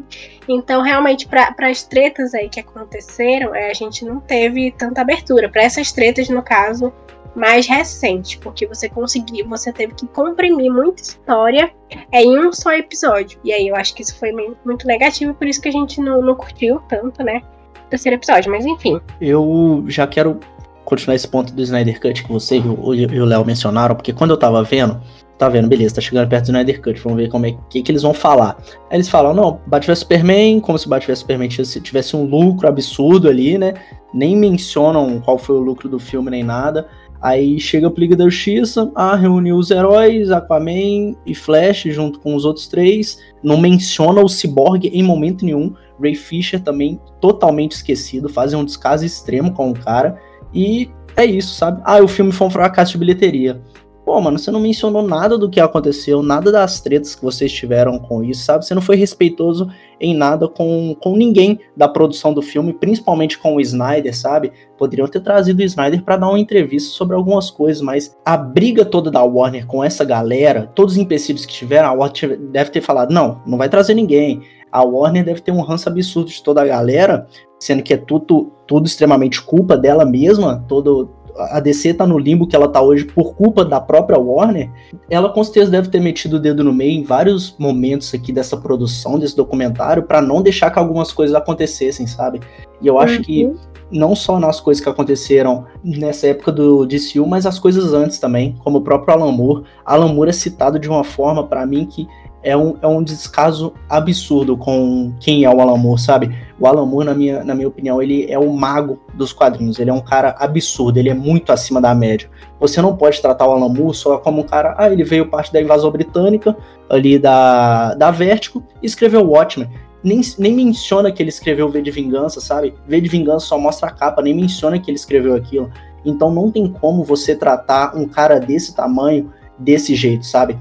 Então, 0.49 0.81
realmente, 0.81 1.27
para 1.27 1.53
as 1.69 1.83
tretas 1.83 2.33
aí 2.33 2.47
que 2.47 2.61
aconteceram, 2.61 3.53
é, 3.53 3.69
a 3.69 3.73
gente 3.73 4.05
não 4.05 4.17
teve 4.21 4.71
tanta 4.71 5.01
abertura. 5.01 5.49
Para 5.49 5.63
essas 5.63 5.91
tretas, 5.91 6.29
no 6.29 6.41
caso, 6.41 6.93
mais 7.37 7.67
recentes, 7.67 8.35
porque 8.35 8.65
você 8.65 8.89
conseguiu, 8.89 9.47
você 9.47 9.71
teve 9.71 9.93
que 9.93 10.07
comprimir 10.07 10.71
muita 10.71 11.01
história 11.01 11.71
é, 12.11 12.23
em 12.23 12.37
um 12.39 12.51
só 12.51 12.73
episódio. 12.73 13.39
E 13.43 13.53
aí 13.53 13.67
eu 13.67 13.75
acho 13.75 13.93
que 13.93 14.01
isso 14.01 14.17
foi 14.17 14.31
muito 14.65 14.87
negativo, 14.87 15.33
por 15.33 15.47
isso 15.47 15.61
que 15.61 15.69
a 15.69 15.71
gente 15.71 16.01
não, 16.01 16.21
não 16.21 16.35
curtiu 16.35 16.81
tanto, 16.89 17.23
né? 17.23 17.41
O 17.85 17.89
terceiro 17.89 18.17
episódio, 18.17 18.51
mas 18.51 18.65
enfim. 18.65 18.99
Eu 19.21 19.85
já 19.87 20.07
quero 20.07 20.39
continuar 20.83 21.15
esse 21.15 21.27
ponto 21.27 21.53
do 21.53 21.61
Snyder 21.61 21.99
Cut 21.99 22.23
que 22.23 22.31
você 22.31 22.57
e 22.57 23.19
o 23.19 23.25
Léo 23.25 23.45
mencionaram, 23.45 23.93
porque 23.93 24.13
quando 24.13 24.31
eu 24.31 24.37
tava 24.37 24.63
vendo, 24.63 24.99
tá 25.37 25.47
vendo, 25.49 25.67
beleza, 25.67 25.95
tá 25.95 26.01
chegando 26.01 26.27
perto 26.27 26.45
do 26.45 26.47
Snyder 26.47 26.81
Cut, 26.81 26.99
vamos 27.01 27.17
ver 27.19 27.29
como 27.29 27.45
é 27.45 27.55
que, 27.69 27.83
que 27.83 27.91
eles 27.91 28.01
vão 28.01 28.13
falar. 28.13 28.57
Aí 28.89 28.97
eles 28.97 29.09
falam, 29.09 29.33
não, 29.33 29.59
Batman 29.67 29.95
Superman, 29.95 30.59
como 30.59 30.79
se 30.79 30.87
Batman 30.87 31.15
Superman 31.15 31.49
tivesse 31.49 32.15
um 32.15 32.23
lucro 32.23 32.67
absurdo 32.67 33.29
ali, 33.29 33.57
né? 33.57 33.73
Nem 34.13 34.35
mencionam 34.35 35.19
qual 35.19 35.37
foi 35.37 35.57
o 35.57 35.61
lucro 35.61 35.89
do 35.89 35.99
filme 35.99 36.31
nem 36.31 36.43
nada. 36.43 36.87
Aí 37.21 37.59
chega 37.59 37.89
o 37.89 37.93
Liga 37.97 38.15
da 38.15 38.25
Justiça, 38.25 38.91
ah, 38.95 39.15
reuniu 39.15 39.57
os 39.57 39.71
heróis, 39.71 40.31
Aquaman 40.31 41.15
e 41.25 41.33
Flash 41.33 41.83
junto 41.87 42.19
com 42.19 42.35
os 42.35 42.45
outros 42.45 42.67
três. 42.67 43.19
Não 43.43 43.57
menciona 43.57 44.21
o 44.21 44.29
Cyborg 44.29 44.87
em 44.87 45.03
momento 45.03 45.45
nenhum. 45.45 45.73
Ray 45.99 46.15
Fisher 46.15 46.59
também 46.59 46.99
totalmente 47.19 47.71
esquecido, 47.71 48.29
fazem 48.29 48.59
um 48.59 48.65
descaso 48.65 49.03
extremo 49.03 49.51
com 49.51 49.71
o 49.71 49.73
cara. 49.73 50.19
E 50.53 50.89
é 51.15 51.25
isso, 51.25 51.55
sabe? 51.55 51.81
Ah, 51.83 51.99
o 51.99 52.07
filme 52.07 52.31
foi 52.31 52.47
um 52.47 52.51
fracasso 52.51 52.91
de 52.91 52.99
bilheteria. 52.99 53.61
Pô, 54.07 54.21
mano, 54.21 54.39
você 54.39 54.49
não 54.49 54.61
mencionou 54.61 55.05
nada 55.05 55.37
do 55.37 55.49
que 55.49 55.59
aconteceu, 55.59 56.23
nada 56.23 56.49
das 56.49 56.79
tretas 56.79 57.13
que 57.13 57.21
vocês 57.21 57.51
tiveram 57.51 57.99
com 57.99 58.23
isso, 58.23 58.45
sabe? 58.45 58.65
Você 58.65 58.73
não 58.73 58.81
foi 58.81 58.95
respeitoso 58.95 59.69
em 59.99 60.15
nada 60.15 60.47
com, 60.47 60.95
com 60.97 61.17
ninguém 61.17 61.59
da 61.75 61.89
produção 61.89 62.33
do 62.33 62.41
filme, 62.41 62.71
principalmente 62.71 63.37
com 63.37 63.57
o 63.57 63.59
Snyder, 63.59 64.17
sabe? 64.17 64.53
Poderiam 64.77 65.09
ter 65.09 65.19
trazido 65.19 65.61
o 65.61 65.65
Snyder 65.65 66.01
para 66.03 66.15
dar 66.15 66.29
uma 66.29 66.39
entrevista 66.39 66.91
sobre 66.91 67.17
algumas 67.17 67.51
coisas, 67.51 67.81
mas 67.81 68.15
a 68.23 68.37
briga 68.37 68.85
toda 68.85 69.11
da 69.11 69.21
Warner 69.21 69.67
com 69.67 69.83
essa 69.83 70.05
galera, 70.05 70.71
todos 70.73 70.93
os 70.93 70.99
empecilhos 70.99 71.45
que 71.45 71.53
tiveram, 71.53 71.89
a 71.89 71.91
Warner 71.91 72.39
deve 72.39 72.71
ter 72.71 72.79
falado: 72.79 73.13
não, 73.13 73.41
não 73.45 73.57
vai 73.57 73.67
trazer 73.67 73.93
ninguém. 73.93 74.41
A 74.71 74.83
Warner 74.83 75.25
deve 75.25 75.41
ter 75.41 75.51
um 75.51 75.61
ranço 75.61 75.89
absurdo 75.89 76.29
de 76.29 76.41
toda 76.41 76.61
a 76.61 76.65
galera, 76.65 77.27
sendo 77.59 77.83
que 77.83 77.93
é 77.93 77.97
tudo, 77.97 78.51
tudo 78.67 78.85
extremamente 78.85 79.41
culpa 79.41 79.77
dela 79.77 80.05
mesma, 80.05 80.63
todo. 80.67 81.09
A 81.37 81.59
DC 81.59 81.93
tá 81.93 82.05
no 82.05 82.17
limbo 82.17 82.47
que 82.47 82.55
ela 82.55 82.67
tá 82.67 82.81
hoje 82.81 83.05
por 83.05 83.35
culpa 83.35 83.63
da 83.63 83.79
própria 83.79 84.19
Warner. 84.19 84.69
Ela 85.09 85.29
com 85.29 85.43
certeza 85.43 85.71
deve 85.71 85.89
ter 85.89 85.99
metido 85.99 86.37
o 86.37 86.39
dedo 86.39 86.63
no 86.63 86.73
meio 86.73 86.99
em 86.99 87.03
vários 87.03 87.55
momentos 87.57 88.13
aqui 88.13 88.31
dessa 88.31 88.57
produção, 88.57 89.19
desse 89.19 89.35
documentário, 89.35 90.03
para 90.03 90.21
não 90.21 90.41
deixar 90.41 90.71
que 90.71 90.79
algumas 90.79 91.11
coisas 91.13 91.35
acontecessem, 91.35 92.07
sabe? 92.07 92.39
E 92.81 92.87
eu 92.87 92.99
acho 92.99 93.21
que 93.21 93.51
não 93.91 94.15
só 94.15 94.39
nas 94.39 94.59
coisas 94.59 94.83
que 94.83 94.89
aconteceram 94.89 95.65
nessa 95.83 96.27
época 96.27 96.51
do 96.51 96.85
DCU, 96.85 97.25
mas 97.25 97.45
as 97.45 97.57
coisas 97.57 97.93
antes 97.93 98.19
também, 98.19 98.55
como 98.63 98.79
o 98.79 98.81
próprio 98.81 99.13
Alan 99.13 99.31
Moore. 99.31 99.63
Alan 99.85 100.13
Moore 100.13 100.29
é 100.29 100.33
citado 100.33 100.77
de 100.77 100.89
uma 100.89 101.03
forma, 101.03 101.47
para 101.47 101.65
mim, 101.65 101.85
que 101.85 102.07
é 102.47 102.55
um, 102.55 102.77
é 102.81 102.87
um 102.87 103.03
descaso 103.03 103.73
absurdo 103.89 104.55
com 104.55 105.13
quem 105.19 105.43
é 105.43 105.53
o 105.53 105.59
Alan 105.59 105.75
Moore, 105.75 105.99
sabe? 105.99 106.33
O 106.57 106.65
Alan 106.65 106.85
Moore, 106.85 107.05
na 107.05 107.13
minha, 107.13 107.43
na 107.43 107.53
minha 107.53 107.67
opinião, 107.67 108.01
ele 108.01 108.25
é 108.31 108.39
o 108.39 108.49
mago 108.53 109.01
dos 109.13 109.33
quadrinhos. 109.33 109.79
Ele 109.79 109.89
é 109.89 109.93
um 109.93 109.99
cara 109.99 110.33
absurdo, 110.39 110.97
ele 110.97 111.09
é 111.09 111.13
muito 111.13 111.51
acima 111.51 111.81
da 111.81 111.93
média. 111.93 112.29
Você 112.57 112.81
não 112.81 112.95
pode 112.95 113.21
tratar 113.21 113.45
o 113.45 113.51
Alan 113.51 113.67
Moore 113.67 113.93
só 113.93 114.17
como 114.19 114.39
um 114.39 114.43
cara, 114.43 114.75
ah, 114.77 114.89
ele 114.89 115.03
veio 115.03 115.29
parte 115.29 115.51
da 115.51 115.61
invasão 115.61 115.91
britânica, 115.91 116.55
ali 116.89 117.19
da, 117.19 117.93
da 117.95 118.11
Vertigo, 118.11 118.63
e 118.81 118.85
escreveu 118.85 119.29
Watchmen. 119.29 119.69
Nem, 120.01 120.21
nem 120.39 120.53
menciona 120.53 121.11
que 121.11 121.21
ele 121.21 121.29
escreveu 121.29 121.69
V 121.69 121.81
de 121.81 121.91
Vingança, 121.91 122.39
sabe? 122.39 122.73
V 122.87 123.01
de 123.01 123.09
Vingança 123.09 123.45
só 123.45 123.59
mostra 123.59 123.89
a 123.89 123.91
capa, 123.91 124.21
nem 124.21 124.33
menciona 124.33 124.79
que 124.79 124.89
ele 124.89 124.97
escreveu 124.97 125.35
aquilo. 125.35 125.69
Então 126.05 126.31
não 126.31 126.49
tem 126.49 126.65
como 126.71 127.03
você 127.03 127.35
tratar 127.35 127.93
um 127.93 128.07
cara 128.07 128.39
desse 128.39 128.73
tamanho 128.73 129.33
desse 129.59 129.95
jeito, 129.95 130.25
sabe? 130.25 130.57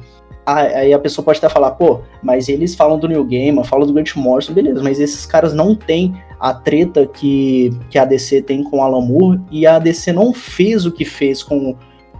Aí 0.47 0.93
a 0.93 0.99
pessoa 0.99 1.25
pode 1.25 1.39
até 1.39 1.49
falar, 1.49 1.73
pô, 1.73 2.01
mas 2.23 2.49
eles 2.49 2.75
falam 2.75 2.99
do 2.99 3.09
New 3.09 3.25
Game, 3.25 3.63
falam 3.65 3.87
do 3.87 3.93
Grant 3.93 4.15
Morrison, 4.15 4.53
beleza, 4.53 4.81
mas 4.83 5.01
esses 5.01 5.27
caras 5.27 5.53
não 5.53 5.75
têm 5.75 6.15
a 6.39 6.55
treta 6.55 7.05
que, 7.05 7.71
que 7.91 7.99
a 7.99 8.05
DC 8.05 8.43
tem 8.43 8.63
com 8.63 8.79
o 8.79 8.83
Alan 8.83 9.05
Moore, 9.05 9.41
e 9.51 9.67
a 9.67 9.79
DC 9.79 10.13
não 10.13 10.33
fez 10.33 10.87
o 10.87 10.93
que 10.93 11.05
fez 11.05 11.43
com, 11.43 11.75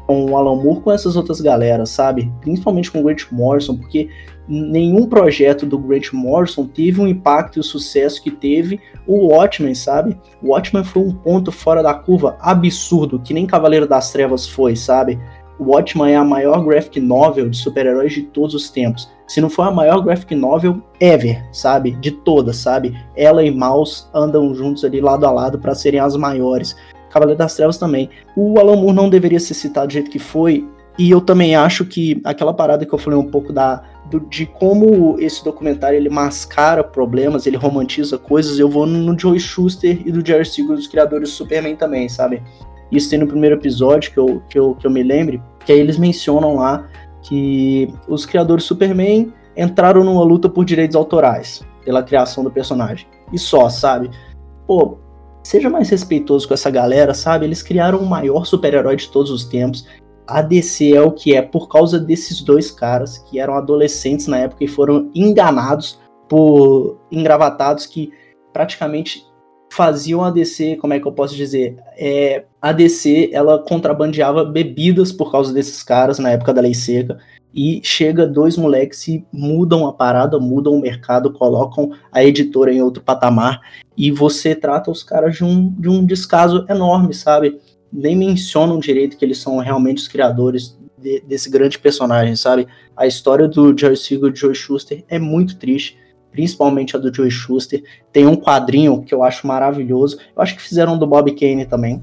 com 0.07 0.25
o 0.25 0.37
Alan 0.37 0.57
Moore 0.57 0.81
com 0.81 0.91
essas 0.91 1.15
outras 1.15 1.41
galeras, 1.41 1.91
sabe? 1.91 2.33
Principalmente 2.41 2.91
com 2.91 3.01
o 3.01 3.05
Grant 3.05 3.31
Morrison, 3.31 3.77
porque 3.77 4.09
nenhum 4.49 5.07
projeto 5.07 5.67
do 5.67 5.79
Grant 5.79 6.13
Morrison 6.13 6.67
teve 6.67 7.01
um 7.01 7.07
impacto 7.07 7.57
e 7.57 7.61
o 7.61 7.65
sucesso 7.65 8.23
que 8.23 8.31
teve 8.31 8.81
o 9.07 9.29
Watchmen, 9.29 9.75
sabe? 9.75 10.17
O 10.43 10.49
Watchmen 10.49 10.85
foi 10.85 11.03
um 11.03 11.13
ponto 11.13 11.51
fora 11.51 11.83
da 11.83 11.95
curva 11.95 12.37
absurdo, 12.41 13.21
que 13.21 13.35
nem 13.35 13.47
Cavaleiro 13.47 13.87
das 13.87 14.13
Trevas 14.13 14.47
foi, 14.49 14.77
sabe? 14.77 15.19
O 15.59 15.73
Watchmen 15.73 16.13
é 16.13 16.17
a 16.17 16.25
maior 16.25 16.65
graphic 16.65 17.01
novel 17.01 17.49
de 17.49 17.57
super-heróis 17.57 18.13
de 18.13 18.23
todos 18.23 18.55
os 18.55 18.71
tempos. 18.71 19.11
Se 19.27 19.41
não 19.41 19.49
for 19.49 19.63
a 19.63 19.71
maior 19.71 20.03
graphic 20.03 20.35
novel 20.35 20.83
ever, 21.01 21.43
sabe? 21.53 21.93
De 21.93 22.11
todas, 22.11 22.57
sabe? 22.57 22.97
Ela 23.17 23.43
e 23.43 23.51
Mouse 23.51 24.07
andam 24.15 24.55
juntos 24.55 24.85
ali 24.85 25.01
lado 25.01 25.27
a 25.27 25.31
lado 25.31 25.59
para 25.59 25.75
serem 25.75 26.01
as 26.01 26.17
maiores. 26.17 26.77
Cavaleiro 27.11 27.39
das 27.39 27.55
Trevas 27.55 27.79
também. 27.79 28.11
O 28.37 28.59
Alan 28.59 28.77
Moore 28.77 28.95
não 28.95 29.09
deveria 29.09 29.41
ser 29.41 29.55
citado 29.55 29.87
do 29.87 29.93
jeito 29.93 30.11
que 30.11 30.19
foi, 30.19 30.67
e 30.99 31.11
eu 31.11 31.21
também 31.21 31.55
acho 31.55 31.85
que 31.85 32.21
aquela 32.25 32.55
parada 32.55 32.87
que 32.87 32.93
eu 32.93 32.99
falei 32.99 33.19
um 33.19 33.31
pouco 33.31 33.53
da 33.53 33.83
do, 34.11 34.21
de 34.21 34.47
como 34.47 35.19
esse 35.19 35.45
documentário 35.45 35.97
ele 35.97 36.09
mascara 36.09 36.83
problemas, 36.83 37.47
ele 37.47 37.57
romantiza 37.57 38.17
coisas, 38.17 38.59
eu 38.59 38.69
vou 38.69 38.87
no 38.87 39.19
Joe 39.19 39.39
Schuster 39.39 40.01
e 40.07 40.13
do 40.13 40.25
Jerry 40.25 40.47
Siegel, 40.47 40.77
dos 40.77 40.87
criadores 40.87 41.29
do 41.29 41.35
Superman 41.35 41.77
também, 41.77 42.09
sabe? 42.09 42.43
Isso 42.91 43.11
tem 43.11 43.19
no 43.19 43.27
primeiro 43.27 43.57
episódio 43.57 44.13
que 44.13 44.19
eu, 44.19 44.43
que 44.49 44.59
eu, 44.59 44.75
que 44.75 44.87
eu 44.87 44.91
me 44.91 45.03
lembre, 45.03 45.43
que 45.65 45.73
aí 45.73 45.79
eles 45.79 45.99
mencionam 45.99 46.57
lá 46.57 46.89
que 47.23 47.93
os 48.09 48.25
criadores 48.25 48.65
do 48.65 48.69
Superman 48.69 49.33
entraram 49.57 50.05
numa 50.05 50.23
luta 50.23 50.49
por 50.49 50.65
direitos 50.65 50.95
autorais, 50.95 51.63
pela 51.85 52.03
criação 52.03 52.45
do 52.45 52.51
personagem. 52.51 53.07
E 53.33 53.39
só, 53.39 53.69
sabe? 53.69 54.11
Pô, 54.67 54.99
seja 55.43 55.69
mais 55.69 55.89
respeitoso 55.89 56.47
com 56.47 56.55
essa 56.55 56.71
galera, 56.71 57.15
sabe? 57.15 57.45
Eles 57.45 57.63
criaram 57.63 57.99
o 57.99 58.07
maior 58.07 58.45
super-herói 58.45 58.97
de 58.97 59.09
todos 59.11 59.31
os 59.31 59.45
tempos 59.45 59.85
a 60.27 60.43
DC 60.43 60.93
é 60.93 61.01
o 61.01 61.13
que 61.13 61.35
é 61.35 61.43
por 61.43 61.69
causa 61.69 62.01
desses 62.01 62.43
dois 62.43 62.71
caras 62.71 63.19
que 63.19 63.39
eram 63.39 63.55
adolescentes 63.55 64.27
na 64.27 64.39
época 64.39 64.65
e 64.65 64.69
foram 64.69 65.11
enganados 65.15 66.01
por 66.29 66.99
engravatados 67.13 67.87
que 67.87 68.13
praticamente 68.53 69.25
faziam 69.77 70.25
a 70.25 70.31
DC, 70.31 70.77
como 70.77 70.95
é 70.95 71.01
que 71.01 71.07
eu 71.07 71.13
posso 71.13 71.37
dizer? 71.37 71.77
É, 71.99 72.45
a 72.61 72.73
DC 72.73 73.31
ela 73.33 73.59
contrabandeava 73.59 74.45
bebidas 74.45 75.13
por 75.13 75.31
causa 75.31 75.53
desses 75.53 75.83
caras 75.83 76.19
na 76.19 76.31
época 76.31 76.55
da 76.55 76.63
lei 76.63 76.75
seca. 76.75 77.19
E 77.55 77.81
chega 77.83 78.27
dois 78.27 78.57
moleques 78.57 79.07
e 79.09 79.25
mudam 79.33 79.87
a 79.87 79.93
parada, 79.93 80.39
mudam 80.39 80.75
o 80.75 80.81
mercado, 80.81 81.33
colocam 81.33 81.91
a 82.13 82.23
editora 82.25 82.73
em 82.73 82.83
outro 82.83 83.03
patamar. 83.03 83.61
E 83.97 84.11
você 84.11 84.55
trata 84.55 84.91
os 84.91 85.03
caras 85.03 85.37
de 85.37 85.45
um, 85.45 85.71
de 85.79 85.89
um 85.89 86.05
descaso 86.05 86.67
enorme, 86.69 87.15
sabe? 87.15 87.59
nem 87.93 88.17
mencionam 88.17 88.79
direito 88.79 89.17
que 89.17 89.25
eles 89.25 89.39
são 89.39 89.59
realmente 89.59 89.99
os 89.99 90.09
criadores 90.09 90.79
de, 90.99 91.21
desse 91.21 91.51
grande 91.51 91.79
personagem, 91.79 92.37
sabe? 92.37 92.67
A 92.97 93.07
história 93.07 93.49
do 93.49 93.77
Joe 93.77 93.97
Siegel 93.97 94.29
e 94.29 94.37
Joe 94.37 94.55
Schuster 94.55 95.05
é 95.09 95.19
muito 95.19 95.57
triste, 95.57 95.97
principalmente 96.37 96.95
a 96.95 96.99
do 96.99 97.13
Joe 97.13 97.31
Schuster. 97.31 97.83
Tem 98.13 98.27
um 98.27 98.37
quadrinho 98.37 99.03
que 99.03 99.15
eu 99.15 99.23
acho 99.23 99.47
maravilhoso. 99.47 100.19
Eu 100.37 100.43
acho 100.43 100.55
que 100.55 100.61
fizeram 100.61 100.99
do 100.99 101.07
Bob 101.07 101.35
Kane 101.35 101.65
também, 101.65 102.03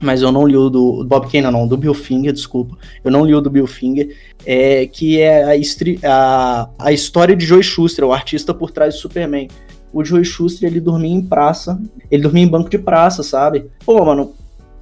mas 0.00 0.22
eu 0.22 0.30
não 0.30 0.46
li 0.46 0.56
o 0.56 0.70
do, 0.70 1.02
do 1.02 1.04
Bob 1.04 1.28
Kane, 1.28 1.50
não, 1.50 1.66
do 1.66 1.76
Bill 1.76 1.92
Finger, 1.92 2.32
desculpa. 2.32 2.78
Eu 3.02 3.10
não 3.10 3.26
li 3.26 3.34
o 3.34 3.40
do 3.40 3.50
Bill 3.50 3.66
Finger, 3.66 4.16
é, 4.46 4.86
que 4.86 5.20
é 5.20 5.42
a, 5.42 6.08
a, 6.08 6.70
a 6.78 6.92
história 6.92 7.34
de 7.34 7.44
Joe 7.44 7.64
Schuster, 7.64 8.04
o 8.04 8.12
artista 8.12 8.54
por 8.54 8.70
trás 8.70 8.94
do 8.94 9.00
Superman. 9.00 9.48
O 9.92 10.04
Joe 10.04 10.24
Schuster, 10.24 10.68
ele 10.68 10.80
dormia 10.80 11.12
em 11.12 11.22
praça, 11.22 11.80
ele 12.08 12.22
dormia 12.22 12.44
em 12.44 12.48
banco 12.48 12.70
de 12.70 12.78
praça, 12.78 13.24
sabe? 13.24 13.66
Pô, 13.84 14.04
mano, 14.04 14.34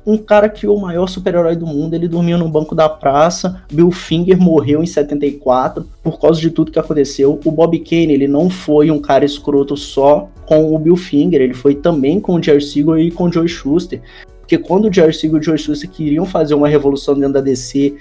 um 0.06 0.16
cara 0.16 0.48
que 0.48 0.66
o 0.66 0.76
maior 0.76 1.06
super-herói 1.06 1.54
do 1.56 1.66
mundo, 1.66 1.94
ele 1.94 2.08
dormia 2.08 2.36
no 2.36 2.48
banco 2.48 2.74
da 2.74 2.88
praça, 2.88 3.62
Bill 3.72 3.90
Finger 3.90 4.38
morreu 4.40 4.82
em 4.82 4.86
74 4.86 5.86
por 6.02 6.20
causa 6.20 6.40
de 6.40 6.50
tudo 6.50 6.72
que 6.72 6.78
aconteceu. 6.78 7.38
O 7.44 7.50
Bob 7.50 7.78
Kane, 7.78 8.12
ele 8.12 8.26
não 8.26 8.50
foi 8.50 8.90
um 8.90 9.00
cara 9.00 9.24
escroto 9.24 9.76
só 9.76 10.28
com 10.46 10.74
o 10.74 10.78
Bill 10.78 10.96
Finger, 10.96 11.40
ele 11.40 11.54
foi 11.54 11.74
também 11.74 12.20
com 12.20 12.34
o 12.34 12.42
Jerry 12.42 12.62
Siegel 12.62 12.98
e 12.98 13.10
com 13.10 13.24
o 13.24 13.32
Joe 13.32 13.48
Schuster. 13.48 14.00
Porque 14.40 14.58
quando 14.58 14.88
o 14.88 14.92
Jerry 14.92 15.14
Siegel 15.14 15.38
e 15.38 15.40
o 15.40 15.42
Joe 15.42 15.58
Schuster 15.58 15.88
queriam 15.88 16.26
fazer 16.26 16.54
uma 16.54 16.68
revolução 16.68 17.14
dentro 17.14 17.34
da 17.34 17.40
DC, 17.40 17.94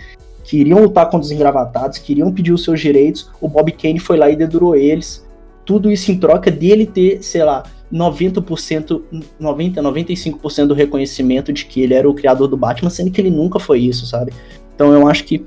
queriam 0.44 0.82
lutar 0.82 1.06
contra 1.06 1.26
os 1.26 1.32
engravatados, 1.32 2.00
queriam 2.00 2.32
pedir 2.32 2.52
os 2.52 2.64
seus 2.64 2.80
direitos, 2.80 3.30
o 3.40 3.48
Bob 3.48 3.72
Kane 3.72 4.00
foi 4.00 4.18
lá 4.18 4.30
e 4.30 4.36
dedurou 4.36 4.76
eles. 4.76 5.26
Tudo 5.64 5.92
isso 5.92 6.12
em 6.12 6.18
troca 6.18 6.50
dele 6.50 6.88
ter, 6.88 7.22
sei 7.22 7.44
lá, 7.44 7.64
90%, 7.92 9.02
90, 9.40 9.82
95% 9.82 10.68
do 10.68 10.74
reconhecimento 10.74 11.52
de 11.52 11.66
que 11.66 11.82
ele 11.82 11.94
era 11.94 12.10
o 12.10 12.14
criador 12.14 12.48
do 12.48 12.58
Batman, 12.58 12.90
sendo 12.90 13.12
que 13.12 13.20
ele 13.20 13.30
nunca 13.30 13.60
foi 13.60 13.80
isso, 13.80 14.06
sabe? 14.06 14.32
Então 14.74 14.94
eu 14.94 15.08
acho 15.08 15.24
que 15.26 15.46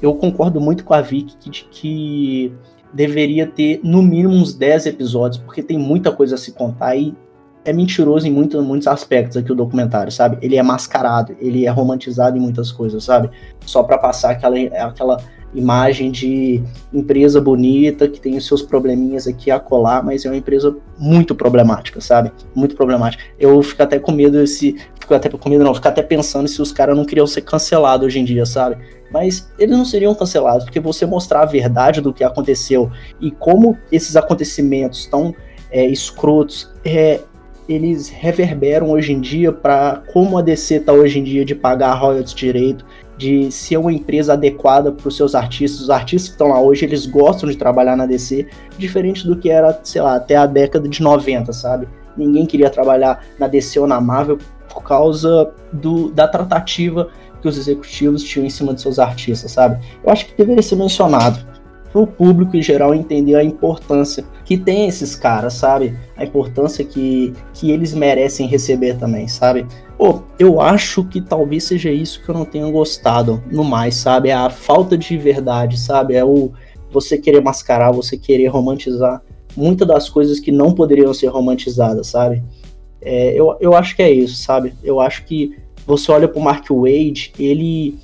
eu 0.00 0.14
concordo 0.14 0.60
muito 0.60 0.84
com 0.84 0.94
a 0.94 1.00
Vicky 1.00 1.50
de 1.50 1.64
que 1.70 2.52
deveria 2.92 3.46
ter 3.46 3.80
no 3.82 4.02
mínimo 4.02 4.34
uns 4.34 4.54
10 4.54 4.86
episódios, 4.86 5.42
porque 5.42 5.62
tem 5.62 5.78
muita 5.78 6.10
coisa 6.12 6.34
a 6.34 6.38
se 6.38 6.52
contar 6.52 6.96
e 6.96 7.14
é 7.64 7.72
mentiroso 7.72 8.26
em 8.26 8.30
muito, 8.30 8.60
muitos 8.62 8.88
aspectos 8.88 9.36
aqui 9.36 9.52
o 9.52 9.54
documentário, 9.54 10.10
sabe? 10.10 10.36
Ele 10.42 10.56
é 10.56 10.62
mascarado, 10.62 11.36
ele 11.38 11.64
é 11.64 11.70
romantizado 11.70 12.36
em 12.36 12.40
muitas 12.40 12.72
coisas, 12.72 13.04
sabe? 13.04 13.30
Só 13.64 13.82
para 13.84 13.98
passar 13.98 14.32
aquela, 14.32 14.56
aquela 14.84 15.22
imagem 15.54 16.10
de 16.10 16.62
empresa 16.92 17.40
bonita 17.40 18.08
que 18.08 18.20
tem 18.20 18.36
os 18.36 18.46
seus 18.46 18.62
probleminhas 18.62 19.26
aqui 19.26 19.50
a 19.50 19.60
colar, 19.60 20.02
mas 20.02 20.24
é 20.24 20.28
uma 20.30 20.36
empresa 20.36 20.74
muito 20.98 21.34
problemática, 21.34 22.00
sabe? 22.00 22.32
Muito 22.54 22.74
problemática. 22.74 23.22
Eu 23.38 23.62
fico 23.62 23.82
até 23.82 23.98
com 23.98 24.12
medo 24.12 24.46
se 24.46 24.76
fico 24.98 25.14
até 25.14 25.28
com 25.28 25.48
medo 25.48 25.64
não, 25.64 25.74
fico 25.74 25.88
até 25.88 26.02
pensando 26.02 26.48
se 26.48 26.62
os 26.62 26.72
caras 26.72 26.96
não 26.96 27.04
queriam 27.04 27.26
ser 27.26 27.42
cancelados 27.42 28.06
hoje 28.06 28.20
em 28.20 28.24
dia, 28.24 28.46
sabe? 28.46 28.76
Mas 29.10 29.50
eles 29.58 29.76
não 29.76 29.84
seriam 29.84 30.14
cancelados 30.14 30.64
porque 30.64 30.80
você 30.80 31.04
mostrar 31.04 31.42
a 31.42 31.46
verdade 31.46 32.00
do 32.00 32.12
que 32.12 32.24
aconteceu 32.24 32.90
e 33.20 33.30
como 33.30 33.76
esses 33.90 34.16
acontecimentos 34.16 35.00
estão 35.00 35.34
é, 35.70 35.86
escrotos, 35.86 36.70
é, 36.84 37.20
eles 37.68 38.08
reverberam 38.08 38.90
hoje 38.90 39.12
em 39.12 39.20
dia 39.20 39.52
para 39.52 40.02
como 40.12 40.36
a 40.36 40.42
DC 40.42 40.80
tá 40.80 40.92
hoje 40.92 41.18
em 41.18 41.24
dia 41.24 41.44
de 41.44 41.54
pagar 41.54 41.94
royalties 41.94 42.34
direito, 42.34 42.84
de 43.22 43.52
ser 43.52 43.76
uma 43.76 43.92
empresa 43.92 44.32
adequada 44.32 44.90
para 44.90 45.06
os 45.06 45.16
seus 45.16 45.34
artistas. 45.34 45.80
Os 45.80 45.90
artistas 45.90 46.28
que 46.28 46.34
estão 46.34 46.48
lá 46.48 46.60
hoje, 46.60 46.84
eles 46.84 47.06
gostam 47.06 47.48
de 47.48 47.56
trabalhar 47.56 47.96
na 47.96 48.04
DC, 48.04 48.48
diferente 48.76 49.24
do 49.24 49.36
que 49.36 49.48
era, 49.48 49.78
sei 49.84 50.02
lá, 50.02 50.16
até 50.16 50.34
a 50.34 50.44
década 50.44 50.88
de 50.88 51.00
90, 51.00 51.52
sabe? 51.52 51.86
Ninguém 52.16 52.44
queria 52.44 52.68
trabalhar 52.68 53.24
na 53.38 53.46
DC 53.46 53.78
ou 53.78 53.86
na 53.86 54.00
Marvel 54.00 54.38
por 54.68 54.82
causa 54.82 55.52
do, 55.72 56.10
da 56.10 56.26
tratativa 56.26 57.10
que 57.40 57.46
os 57.46 57.56
executivos 57.56 58.24
tinham 58.24 58.44
em 58.44 58.50
cima 58.50 58.74
de 58.74 58.80
seus 58.80 58.98
artistas, 58.98 59.52
sabe? 59.52 59.78
Eu 60.04 60.12
acho 60.12 60.26
que 60.26 60.36
deveria 60.36 60.62
ser 60.62 60.76
mencionado 60.76 61.51
para 61.92 62.00
o 62.00 62.06
público 62.06 62.56
em 62.56 62.62
geral 62.62 62.94
entender 62.94 63.34
a 63.34 63.44
importância 63.44 64.24
que 64.44 64.56
tem 64.56 64.88
esses 64.88 65.14
caras, 65.14 65.52
sabe? 65.52 65.96
A 66.16 66.24
importância 66.24 66.82
que, 66.84 67.34
que 67.52 67.70
eles 67.70 67.92
merecem 67.92 68.46
receber 68.46 68.96
também, 68.96 69.28
sabe? 69.28 69.66
Pô, 69.98 70.22
eu 70.38 70.60
acho 70.60 71.04
que 71.04 71.20
talvez 71.20 71.64
seja 71.64 71.90
isso 71.90 72.22
que 72.22 72.28
eu 72.28 72.34
não 72.34 72.46
tenha 72.46 72.68
gostado 72.70 73.42
no 73.50 73.62
mais, 73.62 73.96
sabe? 73.96 74.30
É 74.30 74.34
a 74.34 74.48
falta 74.48 74.96
de 74.96 75.16
verdade, 75.18 75.78
sabe? 75.78 76.14
É 76.14 76.24
o 76.24 76.50
você 76.90 77.16
querer 77.16 77.40
mascarar, 77.40 77.92
você 77.92 78.16
querer 78.18 78.48
romantizar 78.48 79.22
muitas 79.56 79.86
das 79.86 80.08
coisas 80.08 80.40
que 80.40 80.50
não 80.50 80.74
poderiam 80.74 81.12
ser 81.12 81.28
romantizadas, 81.28 82.06
sabe? 82.06 82.42
É, 83.00 83.32
eu, 83.34 83.56
eu 83.60 83.74
acho 83.74 83.96
que 83.96 84.02
é 84.02 84.10
isso, 84.10 84.36
sabe? 84.36 84.74
Eu 84.82 85.00
acho 85.00 85.24
que 85.24 85.56
você 85.86 86.10
olha 86.12 86.28
pro 86.28 86.40
Mark 86.40 86.66
Wade, 86.70 87.32
ele 87.38 87.98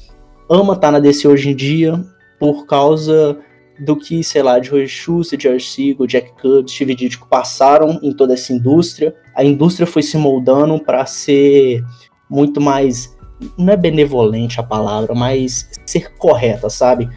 ama 0.48 0.74
estar 0.74 0.88
tá 0.88 0.92
na 0.92 0.98
DC 0.98 1.26
hoje 1.28 1.50
em 1.50 1.56
dia 1.56 2.02
por 2.38 2.66
causa 2.66 3.38
do 3.78 3.96
que, 3.96 4.22
sei 4.24 4.42
lá, 4.42 4.60
Joe 4.60 4.86
Schuster, 4.86 5.38
George 5.40 5.66
Siegel, 5.66 6.06
Jack 6.06 6.32
Kirby, 6.40 6.70
Steve 6.70 6.94
Ditko 6.94 7.28
passaram 7.28 7.98
em 8.02 8.12
toda 8.12 8.34
essa 8.34 8.52
indústria. 8.52 9.14
A 9.34 9.44
indústria 9.44 9.86
foi 9.86 10.02
se 10.02 10.16
moldando 10.16 10.78
para 10.80 11.06
ser 11.06 11.84
muito 12.28 12.60
mais, 12.60 13.16
não 13.56 13.72
é 13.72 13.76
benevolente 13.76 14.60
a 14.60 14.62
palavra, 14.62 15.14
mas 15.14 15.70
ser 15.86 16.12
correta, 16.16 16.68
sabe? 16.68 17.08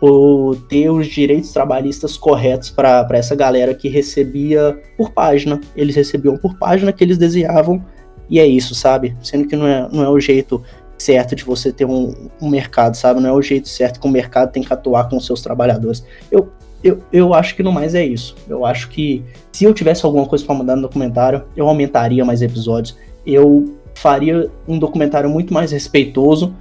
Por 0.00 0.56
ter 0.68 0.90
os 0.90 1.06
direitos 1.06 1.52
trabalhistas 1.52 2.16
corretos 2.16 2.70
para 2.70 3.06
essa 3.12 3.34
galera 3.34 3.74
que 3.74 3.88
recebia 3.88 4.80
por 4.96 5.10
página. 5.10 5.60
Eles 5.74 5.96
recebiam 5.96 6.36
por 6.36 6.56
página 6.58 6.92
que 6.92 7.02
eles 7.02 7.18
desenhavam 7.18 7.84
e 8.30 8.38
é 8.38 8.46
isso, 8.46 8.74
sabe? 8.74 9.16
Sendo 9.22 9.48
que 9.48 9.56
não 9.56 9.66
é, 9.66 9.88
não 9.90 10.04
é 10.04 10.08
o 10.08 10.20
jeito 10.20 10.62
certo 10.98 11.34
de 11.36 11.44
você 11.44 11.72
ter 11.72 11.84
um, 11.84 12.14
um, 12.40 12.48
mercado, 12.48 12.96
sabe? 12.96 13.20
Não 13.20 13.28
é 13.28 13.32
o 13.32 13.40
jeito 13.40 13.68
certo 13.68 14.00
que 14.00 14.06
o 14.06 14.10
mercado 14.10 14.52
tem 14.52 14.62
que 14.62 14.72
atuar 14.72 15.08
com 15.08 15.16
os 15.16 15.24
seus 15.24 15.40
trabalhadores. 15.40 16.04
Eu, 16.30 16.48
eu, 16.82 17.02
eu 17.12 17.34
acho 17.34 17.54
que 17.54 17.62
no 17.62 17.72
mais 17.72 17.94
é 17.94 18.04
isso. 18.04 18.34
Eu 18.48 18.66
acho 18.66 18.88
que 18.88 19.24
se 19.52 19.64
eu 19.64 19.72
tivesse 19.72 20.04
alguma 20.04 20.26
coisa 20.26 20.44
para 20.44 20.54
mudar 20.54 20.76
no 20.76 20.82
documentário, 20.82 21.44
eu 21.56 21.68
aumentaria 21.68 22.24
mais 22.24 22.42
episódios. 22.42 22.96
Eu 23.24 23.76
faria 23.94 24.50
um 24.66 24.78
documentário 24.78 25.30
muito 25.30 25.54
mais 25.54 25.72
respeitoso 25.72 26.54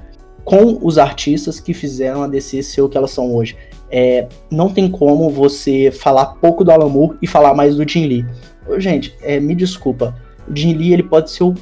com 0.43 0.79
os 0.81 0.97
artistas 0.97 1.59
que 1.59 1.73
fizeram 1.73 2.23
a 2.23 2.27
DC 2.27 2.63
ser 2.63 2.81
o 2.81 2.87
que 2.87 2.97
elas 2.97 3.11
são 3.11 3.35
hoje. 3.35 3.57
é, 3.89 4.27
não 4.51 4.69
tem 4.69 4.89
como 4.89 5.29
você 5.29 5.91
falar 5.91 6.25
pouco 6.41 6.63
do 6.63 6.71
Alan 6.71 6.89
Moore 6.89 7.17
e 7.21 7.27
falar 7.27 7.53
mais 7.53 7.75
do 7.75 7.89
Jim 7.89 8.05
Lee. 8.07 8.25
Gente, 8.77 9.15
é, 9.21 9.39
me 9.39 9.55
desculpa, 9.55 10.15
o 10.47 10.55
Jim 10.55 10.73
Lee 10.73 10.93
ele 10.93 11.03
pode 11.03 11.31
ser 11.31 11.43
o 11.43 11.55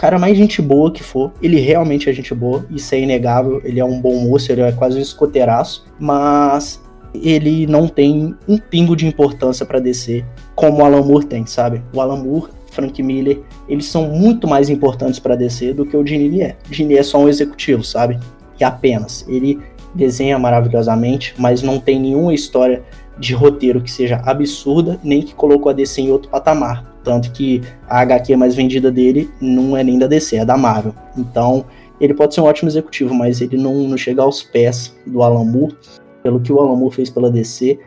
cara 0.00 0.18
mais 0.18 0.34
gente 0.34 0.62
boa 0.62 0.90
que 0.90 1.02
for, 1.02 1.30
ele 1.42 1.60
realmente 1.60 2.08
é 2.08 2.12
gente 2.14 2.34
boa, 2.34 2.64
isso 2.70 2.94
é 2.94 3.00
inegável, 3.00 3.60
ele 3.62 3.78
é 3.78 3.84
um 3.84 4.00
bom 4.00 4.16
moço, 4.16 4.50
ele 4.50 4.62
é 4.62 4.72
quase 4.72 4.98
um 4.98 5.02
escoteiraço, 5.02 5.84
mas 5.98 6.82
ele 7.12 7.66
não 7.66 7.86
tem 7.86 8.34
um 8.48 8.56
pingo 8.56 8.96
de 8.96 9.06
importância 9.06 9.66
para 9.66 9.78
descer 9.78 10.24
como 10.54 10.78
o 10.78 10.84
Alan 10.86 11.02
Moore 11.02 11.26
tem, 11.26 11.44
sabe? 11.44 11.82
O 11.92 12.00
Alan 12.00 12.16
Moore, 12.16 12.50
Frank 12.70 13.02
Miller, 13.02 13.40
eles 13.68 13.84
são 13.84 14.08
muito 14.08 14.48
mais 14.48 14.70
importantes 14.70 15.20
para 15.20 15.36
descer 15.36 15.74
do 15.74 15.84
que 15.84 15.94
o 15.94 16.06
Gini 16.06 16.40
é. 16.40 16.56
O 16.70 16.92
é 16.94 17.02
só 17.02 17.18
um 17.18 17.28
executivo, 17.28 17.84
sabe? 17.84 18.18
E 18.58 18.64
apenas. 18.64 19.26
Ele 19.28 19.60
desenha 19.94 20.38
maravilhosamente, 20.38 21.34
mas 21.36 21.62
não 21.62 21.78
tem 21.78 22.00
nenhuma 22.00 22.32
história 22.32 22.82
de 23.18 23.34
roteiro 23.34 23.80
que 23.80 23.90
seja 23.90 24.16
absurda, 24.24 24.98
nem 25.02 25.22
que 25.22 25.34
colocou 25.34 25.70
a 25.70 25.72
DC 25.72 26.00
em 26.00 26.10
outro 26.10 26.30
patamar. 26.30 26.84
Tanto 27.02 27.32
que 27.32 27.62
a 27.88 28.00
HQ 28.00 28.36
mais 28.36 28.54
vendida 28.54 28.90
dele 28.90 29.30
não 29.40 29.76
é 29.76 29.82
nem 29.82 29.98
da 29.98 30.06
DC, 30.06 30.36
é 30.36 30.44
da 30.44 30.56
Marvel. 30.56 30.94
Então, 31.16 31.64
ele 32.00 32.14
pode 32.14 32.34
ser 32.34 32.40
um 32.40 32.44
ótimo 32.44 32.68
executivo, 32.68 33.14
mas 33.14 33.40
ele 33.40 33.56
não, 33.56 33.74
não 33.74 33.96
chega 33.96 34.22
aos 34.22 34.42
pés 34.42 34.96
do 35.06 35.22
Alan 35.22 35.44
Moore 35.44 35.76
pelo 36.22 36.40
que 36.40 36.52
o 36.52 36.58
Alan 36.58 36.76
Moore 36.76 36.94
fez 36.94 37.10
pela 37.10 37.30
DC. 37.30 37.78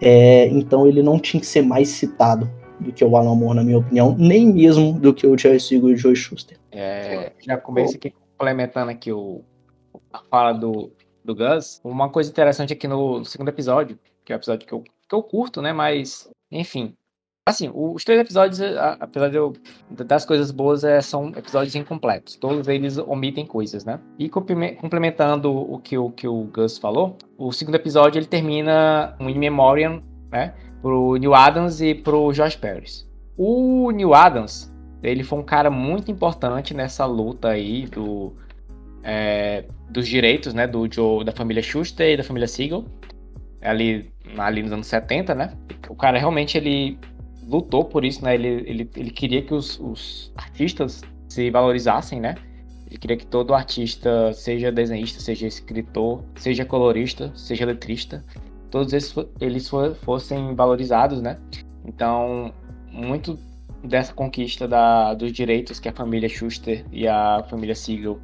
É, 0.00 0.48
então 0.48 0.86
ele 0.86 1.02
não 1.02 1.18
tinha 1.18 1.40
que 1.40 1.46
ser 1.46 1.62
mais 1.62 1.88
citado 1.88 2.50
do 2.78 2.92
que 2.92 3.04
o 3.04 3.16
Alan 3.16 3.34
Moore, 3.34 3.56
na 3.56 3.64
minha 3.64 3.78
opinião, 3.78 4.14
nem 4.18 4.52
mesmo 4.52 4.92
do 4.92 5.12
que 5.14 5.26
o 5.26 5.36
Jerry 5.36 5.58
Siegel 5.58 5.90
e 5.90 5.94
o 5.94 5.96
Joe 5.96 6.14
Schuster. 6.14 6.58
É, 6.70 7.32
já 7.40 7.56
comecei 7.56 7.96
aqui 7.96 8.14
complementando 8.36 8.90
aqui 8.90 9.10
o, 9.10 9.42
a 10.12 10.20
fala 10.30 10.52
do, 10.52 10.92
do 11.24 11.34
Gus. 11.34 11.80
Uma 11.82 12.10
coisa 12.10 12.30
interessante 12.30 12.72
aqui 12.72 12.86
no, 12.86 13.20
no 13.20 13.24
segundo 13.24 13.48
episódio, 13.48 13.98
que 14.26 14.32
é 14.32 14.36
o 14.36 14.38
episódio 14.38 14.66
que 14.66 14.74
eu, 14.74 14.82
que 14.82 15.14
eu 15.14 15.22
curto, 15.22 15.62
né? 15.62 15.72
Mas, 15.72 16.28
enfim, 16.50 16.94
Assim, 17.48 17.70
os 17.72 18.02
três 18.02 18.20
episódios, 18.20 18.60
apesar 18.98 19.28
de 19.28 19.36
eu, 19.36 19.52
das 19.88 20.24
coisas 20.24 20.50
boas, 20.50 20.82
é, 20.82 21.00
são 21.00 21.28
episódios 21.28 21.76
incompletos. 21.76 22.34
Todos 22.34 22.66
eles 22.66 22.98
omitem 22.98 23.46
coisas, 23.46 23.84
né? 23.84 24.00
E 24.18 24.28
complementando 24.28 25.54
o 25.56 25.78
que, 25.78 25.96
o 25.96 26.10
que 26.10 26.26
o 26.26 26.42
Gus 26.52 26.76
falou, 26.76 27.16
o 27.38 27.52
segundo 27.52 27.76
episódio 27.76 28.18
ele 28.18 28.26
termina 28.26 29.14
um 29.20 29.30
in 29.30 29.38
memoriam, 29.38 30.02
né? 30.32 30.54
Pro 30.82 31.14
Neil 31.14 31.36
Adams 31.36 31.80
e 31.80 31.94
pro 31.94 32.32
Josh 32.32 32.56
Paris. 32.56 33.08
O 33.36 33.92
Neil 33.92 34.12
Adams, 34.12 34.74
ele 35.00 35.22
foi 35.22 35.38
um 35.38 35.44
cara 35.44 35.70
muito 35.70 36.10
importante 36.10 36.74
nessa 36.74 37.06
luta 37.06 37.50
aí 37.50 37.86
do, 37.86 38.34
é, 39.04 39.66
dos 39.88 40.08
direitos, 40.08 40.52
né? 40.52 40.66
Do 40.66 40.92
Joe, 40.92 41.24
da 41.24 41.30
família 41.30 41.62
Schuster 41.62 42.14
e 42.14 42.16
da 42.16 42.24
família 42.24 42.48
Siegel. 42.48 42.84
Ali, 43.66 44.12
ali 44.38 44.62
nos 44.62 44.72
anos 44.72 44.86
70, 44.86 45.34
né? 45.34 45.52
O 45.88 45.94
cara 45.94 46.18
realmente 46.18 46.56
ele 46.56 46.98
lutou 47.46 47.84
por 47.84 48.04
isso, 48.04 48.24
né? 48.24 48.34
Ele, 48.34 48.48
ele, 48.66 48.90
ele 48.96 49.10
queria 49.10 49.42
que 49.42 49.54
os, 49.54 49.78
os 49.80 50.32
artistas 50.36 51.02
se 51.28 51.50
valorizassem, 51.50 52.20
né? 52.20 52.34
Ele 52.88 52.98
queria 52.98 53.16
que 53.16 53.26
todo 53.26 53.52
artista, 53.52 54.32
seja 54.32 54.70
desenhista, 54.70 55.20
seja 55.20 55.46
escritor, 55.46 56.24
seja 56.36 56.64
colorista, 56.64 57.32
seja 57.34 57.66
letrista, 57.66 58.24
todos 58.70 58.92
eles, 58.92 59.14
eles 59.40 59.70
fossem 60.02 60.54
valorizados, 60.54 61.20
né? 61.20 61.38
Então, 61.84 62.52
muito 62.92 63.38
dessa 63.84 64.12
conquista 64.12 64.66
da, 64.66 65.14
dos 65.14 65.32
direitos 65.32 65.78
que 65.78 65.88
a 65.88 65.92
família 65.92 66.28
Schuster 66.28 66.84
e 66.90 67.06
a 67.06 67.44
família 67.48 67.74
Siegel 67.74 68.18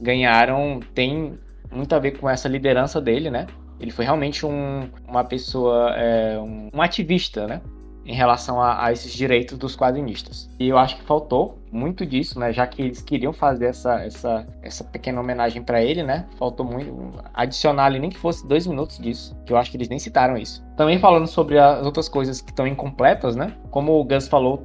ganharam 0.00 0.80
tem 0.94 1.38
muito 1.70 1.94
a 1.94 1.98
ver 1.98 2.18
com 2.18 2.28
essa 2.28 2.48
liderança 2.48 3.00
dele, 3.00 3.30
né? 3.30 3.46
Ele 3.80 3.90
foi 3.90 4.04
realmente 4.04 4.44
um, 4.44 4.88
uma 5.06 5.24
pessoa, 5.24 5.94
é, 5.96 6.38
um, 6.38 6.68
um 6.72 6.82
ativista, 6.82 7.46
né? 7.46 7.60
em 8.08 8.14
relação 8.14 8.58
a, 8.58 8.86
a, 8.86 8.90
esses 8.90 9.12
direitos 9.12 9.58
dos 9.58 9.76
quadrinistas. 9.76 10.48
E 10.58 10.66
eu 10.66 10.78
acho 10.78 10.96
que 10.96 11.02
faltou 11.02 11.58
muito 11.70 12.06
disso, 12.06 12.40
né? 12.40 12.50
Já 12.54 12.66
que 12.66 12.80
eles 12.80 13.02
queriam 13.02 13.34
fazer 13.34 13.66
essa, 13.66 14.02
essa, 14.02 14.46
essa 14.62 14.82
pequena 14.82 15.20
homenagem 15.20 15.62
para 15.62 15.82
ele, 15.82 16.02
né? 16.02 16.26
Faltou 16.38 16.64
muito 16.64 17.12
adicionar 17.34 17.84
ali, 17.84 17.98
nem 17.98 18.08
que 18.08 18.18
fosse 18.18 18.48
dois 18.48 18.66
minutos 18.66 18.98
disso, 18.98 19.36
que 19.44 19.52
eu 19.52 19.58
acho 19.58 19.70
que 19.70 19.76
eles 19.76 19.90
nem 19.90 19.98
citaram 19.98 20.38
isso. 20.38 20.66
Também 20.74 20.98
falando 20.98 21.26
sobre 21.26 21.58
as 21.58 21.84
outras 21.84 22.08
coisas 22.08 22.40
que 22.40 22.50
estão 22.50 22.66
incompletas, 22.66 23.36
né? 23.36 23.54
Como 23.70 24.00
o 24.00 24.04
Gus 24.04 24.26
falou, 24.26 24.64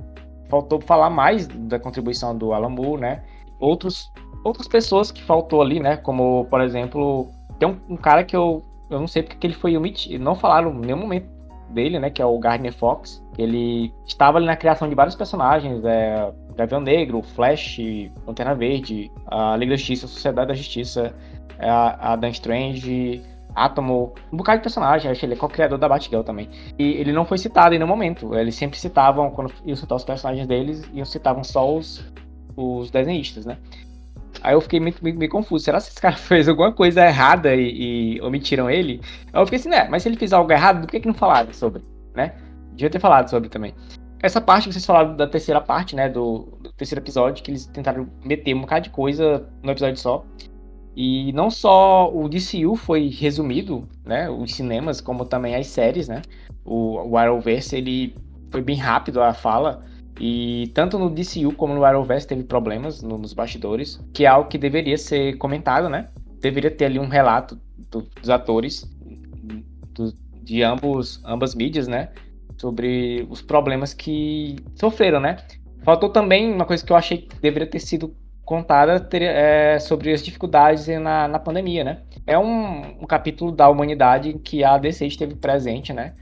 faltou 0.50 0.80
falar 0.80 1.10
mais 1.10 1.46
da 1.46 1.78
contribuição 1.78 2.38
do 2.38 2.48
Moore, 2.70 3.02
né? 3.02 3.24
Outros, 3.60 4.10
outras 4.46 4.70
pessoas 4.70 5.12
que 5.12 5.22
faltou 5.22 5.62
ali, 5.62 5.82
né? 5.82 5.98
Como, 5.98 6.46
por 6.46 6.62
exemplo, 6.62 7.30
tem 7.60 7.68
um, 7.68 7.78
um 7.90 7.98
cara 7.98 8.24
que 8.24 8.38
eu, 8.38 8.64
eu 8.94 9.00
não 9.00 9.08
sei 9.08 9.24
porque 9.24 9.38
que 9.38 9.48
ele 9.48 9.54
foi 9.54 9.76
omitido, 9.76 10.24
não 10.24 10.36
falaram 10.36 10.72
em 10.72 10.86
nenhum 10.86 10.98
momento 10.98 11.28
dele, 11.70 12.00
né, 12.00 12.10
que 12.10 12.22
é 12.22 12.26
o 12.26 12.38
Gardner 12.38 12.74
Fox. 12.74 13.24
Ele 13.38 13.92
estava 14.06 14.38
ali 14.38 14.46
na 14.46 14.56
criação 14.56 14.88
de 14.88 14.96
vários 14.96 15.16
personagens, 15.16 15.84
é, 15.84 16.32
Gavião 16.56 16.80
Negro, 16.80 17.22
Flash, 17.22 17.80
Lanterna 18.28 18.54
Verde, 18.54 19.12
a 19.28 19.58
Liga 19.58 19.72
da 19.72 19.76
Justiça, 19.76 20.06
a 20.06 20.10
Sociedade 20.10 20.48
da 20.50 20.54
Justiça, 20.54 21.14
é, 21.58 21.70
a, 21.70 22.14
a 22.14 22.16
Dan 22.16 22.30
Strange, 22.30 23.24
Atomo, 23.56 24.14
um 24.32 24.38
bocado 24.38 24.60
de 24.60 24.64
personagem, 24.64 25.12
acho 25.12 25.20
que 25.20 25.26
ele 25.26 25.34
é 25.34 25.38
co-criador 25.38 25.78
da 25.78 25.88
Batgirl 25.88 26.22
também. 26.24 26.50
E 26.78 26.84
ele 26.94 27.12
não 27.12 27.26
foi 27.26 27.38
citado 27.38 27.76
em 27.76 27.78
nenhum 27.78 27.90
momento, 27.90 28.36
eles 28.36 28.56
sempre 28.56 28.78
citavam, 28.80 29.30
quando 29.32 29.52
iam 29.66 29.76
citar 29.76 29.96
os 29.96 30.04
personagens 30.04 30.48
deles, 30.48 30.90
iam 30.94 31.06
citavam 31.06 31.44
só 31.44 31.76
os, 31.76 32.04
os 32.56 32.90
desenhistas, 32.90 33.46
né? 33.46 33.58
Aí 34.44 34.54
eu 34.54 34.62
fiquei 34.62 34.80
meio, 34.80 34.94
meio, 35.02 35.18
meio, 35.18 35.32
confuso. 35.32 35.64
Será 35.64 35.80
que 35.80 35.88
esse 35.88 36.02
cara 36.02 36.16
fez 36.18 36.50
alguma 36.50 36.74
coisa 36.74 37.06
errada 37.06 37.56
e, 37.56 38.18
e, 38.18 38.22
omitiram 38.22 38.70
ele? 38.70 39.00
Aí 39.32 39.42
eu 39.42 39.46
fiquei 39.46 39.60
assim, 39.60 39.70
né? 39.70 39.88
Mas 39.90 40.04
se 40.04 40.10
ele 40.10 40.18
fez 40.18 40.34
algo 40.34 40.52
errado, 40.52 40.82
por 40.82 40.92
que, 40.92 41.00
que 41.00 41.08
não 41.08 41.14
falaram 41.14 41.54
sobre? 41.54 41.82
Né? 42.14 42.34
Devia 42.74 42.90
ter 42.90 43.00
falado 43.00 43.30
sobre 43.30 43.48
também. 43.48 43.74
Essa 44.22 44.42
parte 44.42 44.68
que 44.68 44.74
vocês 44.74 44.86
falaram 44.86 45.16
da 45.16 45.28
terceira 45.28 45.62
parte, 45.62 45.96
né? 45.96 46.10
Do, 46.10 46.58
do 46.62 46.74
terceiro 46.74 47.02
episódio, 47.02 47.42
que 47.42 47.52
eles 47.52 47.66
tentaram 47.68 48.08
meter 48.24 48.54
um 48.54 48.62
bocado 48.62 48.84
de 48.84 48.90
coisa 48.90 49.48
no 49.64 49.72
episódio 49.72 49.98
só. 49.98 50.26
E 50.96 51.32
não 51.34 51.50
só 51.50 52.14
o 52.14 52.28
DCU 52.28 52.76
foi 52.76 53.08
resumido, 53.08 53.88
né? 54.06 54.30
Os 54.30 54.54
cinemas, 54.54 55.00
como 55.00 55.26
também 55.26 55.56
as 55.56 55.68
séries, 55.68 56.10
né? 56.10 56.22
O, 56.66 57.12
o 57.12 57.18
Arrowverse, 57.18 57.76
ele 57.76 58.16
foi 58.52 58.62
bem 58.62 58.76
rápido 58.76 59.22
a 59.22 59.34
fala. 59.34 59.84
E 60.20 60.72
tanto 60.74 61.00
no 61.00 61.10
DCU 61.10 61.54
como 61.56 61.74
no 61.74 61.84
Arrowverse 61.84 62.28
teve 62.28 62.44
problemas 62.44 63.02
no, 63.02 63.18
nos 63.18 63.34
bastidores, 63.34 64.00
que 64.14 64.26
é 64.26 64.28
algo 64.28 64.50
que 64.50 64.58
deveria 64.58 64.98
ser 64.98 65.38
comentado, 65.38 65.90
né? 65.90 66.10
Deveria 66.40 66.70
ter 66.70 66.86
ali 66.86 67.00
um 67.00 67.08
relato 67.08 67.60
do, 67.90 68.02
dos 68.02 68.30
atores 68.30 68.90
do, 69.94 70.14
de 70.44 70.62
ambos, 70.62 71.22
ambas 71.26 71.56
mídias, 71.56 71.88
né? 71.88 72.10
Sobre 72.58 73.26
os 73.30 73.42
problemas 73.42 73.94
que 73.94 74.58
sofreram, 74.76 75.20
né? 75.20 75.38
Faltou 75.84 76.10
também 76.10 76.52
uma 76.52 76.66
coisa 76.66 76.86
que 76.86 76.92
eu 76.92 76.96
achei 76.96 77.18
que 77.18 77.36
deveria 77.42 77.68
ter 77.68 77.80
sido 77.80 78.16
contada 78.46 79.00
ter, 79.00 79.22
é, 79.22 79.80
sobre 79.80 80.12
as 80.12 80.24
dificuldades 80.24 80.88
na, 80.88 81.28
na 81.28 81.40
pandemia, 81.40 81.84
né? 81.84 82.02
É 82.28 82.38
um, 82.38 83.02
um, 83.02 83.06
capítulo 83.06 83.52
da 83.52 83.70
humanidade 83.70 84.34
que 84.40 84.64
a 84.64 84.78
DC 84.78 85.08
esteve 85.08 85.36
presente, 85.36 85.92
né? 85.92 86.14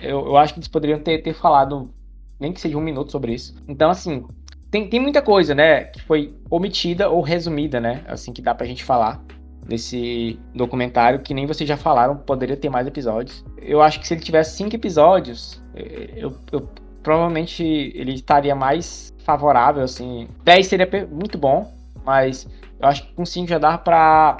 Eu, 0.00 0.26
eu 0.26 0.36
acho 0.36 0.54
que 0.54 0.60
eles 0.60 0.68
poderiam 0.68 0.98
ter, 0.98 1.22
ter 1.22 1.34
falado 1.34 1.90
nem 2.38 2.52
que 2.52 2.60
seja 2.60 2.76
um 2.76 2.80
minuto 2.80 3.10
sobre 3.10 3.34
isso. 3.34 3.54
Então, 3.68 3.90
assim, 3.90 4.24
tem, 4.70 4.88
tem 4.88 5.00
muita 5.00 5.22
coisa, 5.22 5.54
né, 5.54 5.84
que 5.84 6.02
foi 6.02 6.34
omitida 6.50 7.08
ou 7.08 7.20
resumida, 7.20 7.80
né, 7.80 8.02
assim, 8.06 8.32
que 8.32 8.42
dá 8.42 8.54
pra 8.54 8.66
gente 8.66 8.84
falar 8.84 9.22
nesse 9.68 10.38
documentário, 10.54 11.20
que 11.20 11.34
nem 11.34 11.46
vocês 11.46 11.68
já 11.68 11.76
falaram, 11.76 12.16
poderia 12.16 12.56
ter 12.56 12.70
mais 12.70 12.86
episódios. 12.86 13.44
Eu 13.58 13.82
acho 13.82 13.98
que 14.00 14.06
se 14.06 14.14
ele 14.14 14.20
tivesse 14.20 14.56
cinco 14.56 14.76
episódios, 14.76 15.62
eh, 15.74 16.10
eu, 16.16 16.36
eu 16.52 16.68
provavelmente 17.02 17.62
ele 17.62 18.14
estaria 18.14 18.54
mais 18.54 19.12
favorável, 19.24 19.82
assim. 19.82 20.28
10 20.44 20.66
seria 20.66 20.88
muito 21.10 21.36
bom, 21.36 21.72
mas 22.04 22.48
eu 22.80 22.88
acho 22.88 23.04
que 23.04 23.14
com 23.14 23.26
5 23.26 23.48
já 23.48 23.58
dá 23.58 23.76
pra 23.76 24.36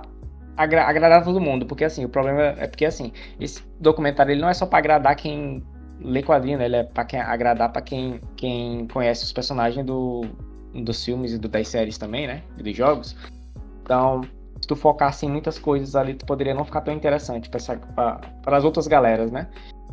agra 0.57 0.85
agradar 0.85 1.25
todo 1.25 1.41
mundo, 1.41 1.67
porque 1.67 1.85
assim, 1.85 2.05
o 2.05 2.09
problema 2.09 2.43
é 2.57 2.67
porque 2.67 2.85
assim, 2.85 3.13
esse 3.39 3.63
documentário 3.79 4.33
ele 4.33 4.41
não 4.41 4.49
é 4.49 4.55
só 4.55 4.65
para 4.65 4.79
agradar 4.79 5.17
quem 5.17 5.63
ler 6.07 6.23
quadrinho, 6.23 6.59
né? 6.59 6.67
Ele 6.67 6.77
é 6.77 6.83
pra 6.85 7.05
quem, 7.05 7.21
agradar 7.21 7.73
para 7.73 7.83
quem, 7.83 8.21
quem 8.37 8.87
conhece 8.89 9.25
os 9.25 9.33
personagens 9.33 9.85
do, 9.85 10.25
dos 10.73 11.05
filmes 11.05 11.33
e 11.33 11.39
do, 11.39 11.49
das 11.49 11.69
séries 11.69 11.99
também, 11.99 12.27
né? 12.27 12.43
E 12.57 12.63
dos 12.63 12.77
jogos. 12.77 13.17
Então, 13.83 14.23
se 14.61 14.67
tu 14.67 14.77
focasse 14.77 15.27
em 15.27 15.31
muitas 15.31 15.59
coisas 15.59 15.97
ali, 15.97 16.15
tu 16.15 16.25
poderia 16.25 16.55
não 16.55 16.65
ficar 16.65 16.81
tão 16.81 16.95
interessante 16.95 17.51
para 17.51 18.21
as 18.47 18.65
outras 18.65 18.87
galeras, 18.87 19.31
né? 19.31 19.49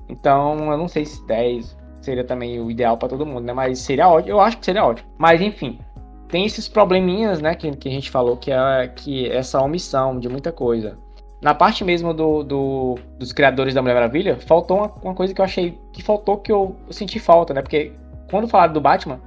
Então, 0.08 0.72
eu 0.72 0.78
não 0.78 0.88
sei 0.88 1.06
se 1.06 1.26
10 1.26 1.78
seria 2.02 2.24
também 2.24 2.60
o 2.60 2.70
ideal 2.70 2.98
para 2.98 3.10
todo 3.10 3.26
mundo, 3.26 3.46
né? 3.46 3.54
Mas 3.54 3.80
seria 3.80 4.08
ótimo, 4.10 4.34
eu 4.34 4.40
acho 4.42 4.58
que 4.58 4.66
seria 4.66 4.86
ótimo. 4.86 5.10
Mas 5.18 5.42
enfim, 5.42 5.80
tem 6.28 6.46
esses 6.46 6.68
probleminhas, 6.68 7.42
né, 7.42 7.56
que, 7.56 7.72
que 7.78 7.88
a 7.88 7.92
gente 7.92 8.12
falou, 8.12 8.36
que 8.36 8.52
é 8.52 8.88
que 8.88 9.30
essa 9.30 9.62
omissão 9.62 10.20
de 10.20 10.28
muita 10.28 10.52
coisa 10.52 10.98
na 11.44 11.54
parte 11.54 11.84
mesmo 11.84 12.14
do, 12.14 12.42
do, 12.42 12.98
dos 13.20 13.34
criadores 13.34 13.74
da 13.74 13.82
Mulher 13.82 13.96
Maravilha, 13.96 14.38
faltou 14.40 14.78
uma, 14.78 14.92
uma, 15.04 15.14
coisa 15.14 15.34
que 15.34 15.42
eu 15.42 15.46
achei 15.46 15.78
que 15.92 16.02
faltou 16.02 16.38
que 16.38 16.50
eu, 16.50 16.76
senti 16.90 17.20
falta, 17.20 17.54
né? 17.54 17.62
Porque 17.62 17.92
quando 18.32 18.48
falaram 18.48 18.72
do 18.72 18.80
Batman, 18.80 19.20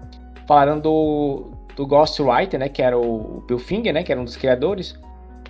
falaram 0.46 0.80
do, 0.80 1.50
do 1.76 1.86
Ghostwriter, 1.86 2.58
né? 2.58 2.70
Que 2.70 2.80
era 2.80 2.98
o 2.98 3.44
Bill 3.46 3.58
Finger, 3.58 3.92
né? 3.92 4.02
Que 4.02 4.10
era 4.12 4.20
um 4.20 4.24
dos 4.24 4.34
criadores. 4.34 4.98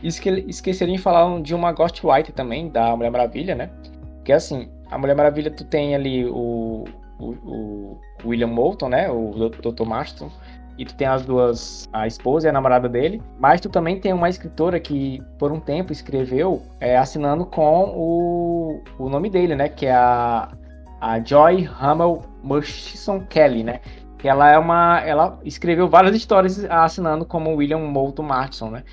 esque 0.03 0.29
esqueceram 0.49 0.93
de 0.93 0.99
falar 0.99 1.41
de 1.41 1.55
uma 1.55 1.71
Ghost 1.71 2.05
White 2.05 2.33
também, 2.33 2.69
da 2.69 2.97
Mulher 2.97 3.11
Maravilha, 3.11 3.55
né? 3.55 3.71
Que 4.25 4.33
assim, 4.33 4.69
a 4.91 4.99
Mulher 4.99 5.15
Maravilha, 5.15 5.53
tu 5.53 5.65
tem 5.65 5.95
ali 5.95 6.27
o, 6.27 6.85
o, 7.21 7.27
o 7.45 8.01
William 8.25 8.49
Moulton, 8.49 8.89
né? 8.89 9.09
O 9.09 9.51
Dr. 9.51 9.85
Marston. 9.87 10.31
E 10.79 10.85
tu 10.85 10.95
tem 10.95 11.07
as 11.07 11.25
duas, 11.25 11.89
a 11.93 12.07
esposa 12.07 12.47
e 12.47 12.51
a 12.51 12.53
namorada 12.53 12.89
dele. 12.89 13.23
Mas 13.39 13.61
tu 13.61 13.69
também 13.69 13.99
tem 13.99 14.13
uma 14.13 14.29
escritora 14.29 14.79
que, 14.79 15.23
por 15.39 15.51
um 15.51 15.61
tempo, 15.61 15.93
escreveu 15.93 16.63
é, 16.81 16.97
assinando 16.97 17.47
com 17.47 17.93
o, 17.97 18.83
o 18.99 19.09
nome 19.09 19.31
dele, 19.31 19.55
né? 19.55 19.69
Que 19.69 19.87
é 19.87 19.95
a, 19.95 20.49
a 21.01 21.21
Joy 21.21 21.69
Hamel 21.81 22.23
Murchison 22.43 23.21
Kelly, 23.21 23.65
né? 23.65 23.81
Que 24.19 24.29
ela 24.29 24.51
é 24.51 24.59
uma. 24.59 25.01
Ela 25.01 25.39
escreveu 25.45 25.89
várias 25.89 26.15
histórias 26.15 26.65
assinando 26.65 27.25
como 27.25 27.55
William 27.55 27.79
Moulton 27.79 28.23
Marston, 28.23 28.71
né? 28.71 28.85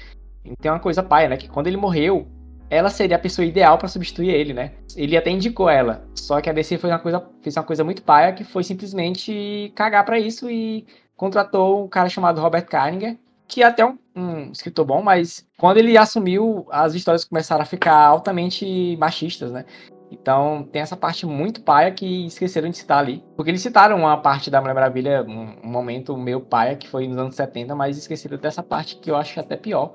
E 0.46 0.56
tem 0.56 0.72
uma 0.72 0.80
coisa 0.80 1.04
paia, 1.04 1.28
né? 1.28 1.38
Que 1.38 1.50
quando 1.50 1.68
ele 1.68 1.78
morreu, 1.78 2.28
ela 2.70 2.90
seria 2.90 3.18
a 3.18 3.20
pessoa 3.20 3.46
ideal 3.46 3.78
para 3.78 3.88
substituir 3.88 4.30
ele, 4.30 4.54
né? 4.54 4.72
Ele 4.96 5.16
até 5.16 5.30
indicou 5.30 5.70
ela. 5.70 6.06
Só 6.16 6.42
que 6.42 6.50
a 6.50 6.54
DC 6.54 6.78
fez 6.78 6.92
uma 6.92 7.00
coisa, 7.00 7.24
fez 7.42 7.56
uma 7.56 7.64
coisa 7.64 7.84
muito 7.84 8.02
paia 8.02 8.34
que 8.34 8.44
foi 8.44 8.64
simplesmente 8.64 9.72
cagar 9.76 10.04
para 10.04 10.18
isso 10.18 10.50
e 10.50 10.86
contratou 11.16 11.84
um 11.84 11.88
cara 11.88 12.10
chamado 12.10 12.42
Robert 12.42 12.66
Carninger, 12.66 13.18
que 13.48 13.62
é 13.62 13.66
até 13.66 13.86
um, 13.86 13.98
um, 14.16 14.52
escritor 14.52 14.86
bom, 14.86 15.02
mas 15.02 15.48
quando 15.58 15.78
ele 15.78 15.98
assumiu, 15.98 16.66
as 16.72 16.94
histórias 16.94 17.26
começaram 17.26 17.62
a 17.62 17.66
ficar 17.66 17.96
altamente 17.96 18.98
machistas, 18.98 19.52
né? 19.52 19.66
Então 20.12 20.68
tem 20.72 20.82
essa 20.82 20.96
parte 20.96 21.26
muito 21.26 21.62
paia 21.62 21.92
que 21.92 22.28
esqueceram 22.28 22.70
de 22.70 22.78
citar 22.78 23.00
ali. 23.00 23.24
Porque 23.36 23.50
eles 23.50 23.62
citaram 23.62 23.98
uma 23.98 24.18
parte 24.18 24.50
da 24.50 24.62
Mulher 24.62 24.76
Maravilha, 24.76 25.24
um, 25.24 25.56
um 25.64 25.68
momento 25.68 26.16
meio 26.16 26.40
paia, 26.40 26.76
que 26.76 26.88
foi 26.88 27.08
nos 27.08 27.18
anos 27.18 27.36
70, 27.36 27.76
mas 27.76 27.98
esqueceram 27.98 28.38
dessa 28.38 28.62
parte 28.62 28.98
que 28.98 29.10
eu 29.10 29.16
acho 29.16 29.40
até 29.40 29.58
pior, 29.58 29.94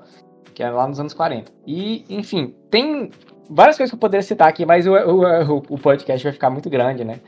que 0.53 0.61
é 0.61 0.69
lá 0.69 0.87
nos 0.87 0.99
anos 0.99 1.13
40. 1.13 1.51
E, 1.65 2.05
enfim, 2.09 2.53
tem 2.69 3.09
várias 3.49 3.77
coisas 3.77 3.91
que 3.91 3.95
eu 3.95 3.99
poderia 3.99 4.21
citar 4.21 4.49
aqui, 4.49 4.65
mas 4.65 4.85
o, 4.85 4.93
o, 4.93 5.57
o 5.69 5.77
podcast 5.77 6.23
vai 6.23 6.33
ficar 6.33 6.49
muito 6.49 6.69
grande, 6.69 7.03
né? 7.03 7.19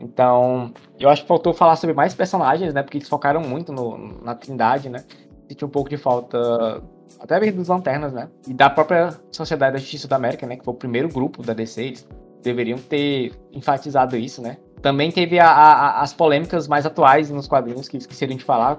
Então, 0.00 0.72
eu 0.98 1.08
acho 1.10 1.22
que 1.22 1.28
faltou 1.28 1.52
falar 1.52 1.76
sobre 1.76 1.94
mais 1.94 2.14
personagens, 2.14 2.72
né? 2.72 2.82
Porque 2.82 2.98
eles 2.98 3.08
focaram 3.08 3.40
muito 3.40 3.72
no, 3.72 4.22
na 4.22 4.34
Trindade, 4.34 4.88
né? 4.88 5.04
Senti 5.48 5.64
um 5.64 5.68
pouco 5.68 5.90
de 5.90 5.96
falta 5.96 6.82
até 7.18 7.38
mesmo 7.38 7.58
dos 7.58 7.68
Lanternas, 7.68 8.12
né? 8.12 8.28
E 8.48 8.54
da 8.54 8.70
própria 8.70 9.10
Sociedade 9.30 9.74
da 9.74 9.78
Justiça 9.78 10.08
da 10.08 10.16
América, 10.16 10.46
né? 10.46 10.56
Que 10.56 10.64
foi 10.64 10.72
o 10.72 10.76
primeiro 10.76 11.08
grupo 11.08 11.42
da 11.42 11.52
DC, 11.52 11.82
eles 11.82 12.08
deveriam 12.42 12.78
ter 12.78 13.32
enfatizado 13.52 14.16
isso, 14.16 14.40
né? 14.40 14.56
Também 14.80 15.12
teve 15.12 15.38
a, 15.38 15.46
a, 15.46 16.00
as 16.00 16.14
polêmicas 16.14 16.66
mais 16.66 16.86
atuais 16.86 17.30
nos 17.30 17.46
quadrinhos 17.46 17.86
que 17.86 17.98
esqueceram 17.98 18.34
de 18.34 18.42
falar, 18.42 18.78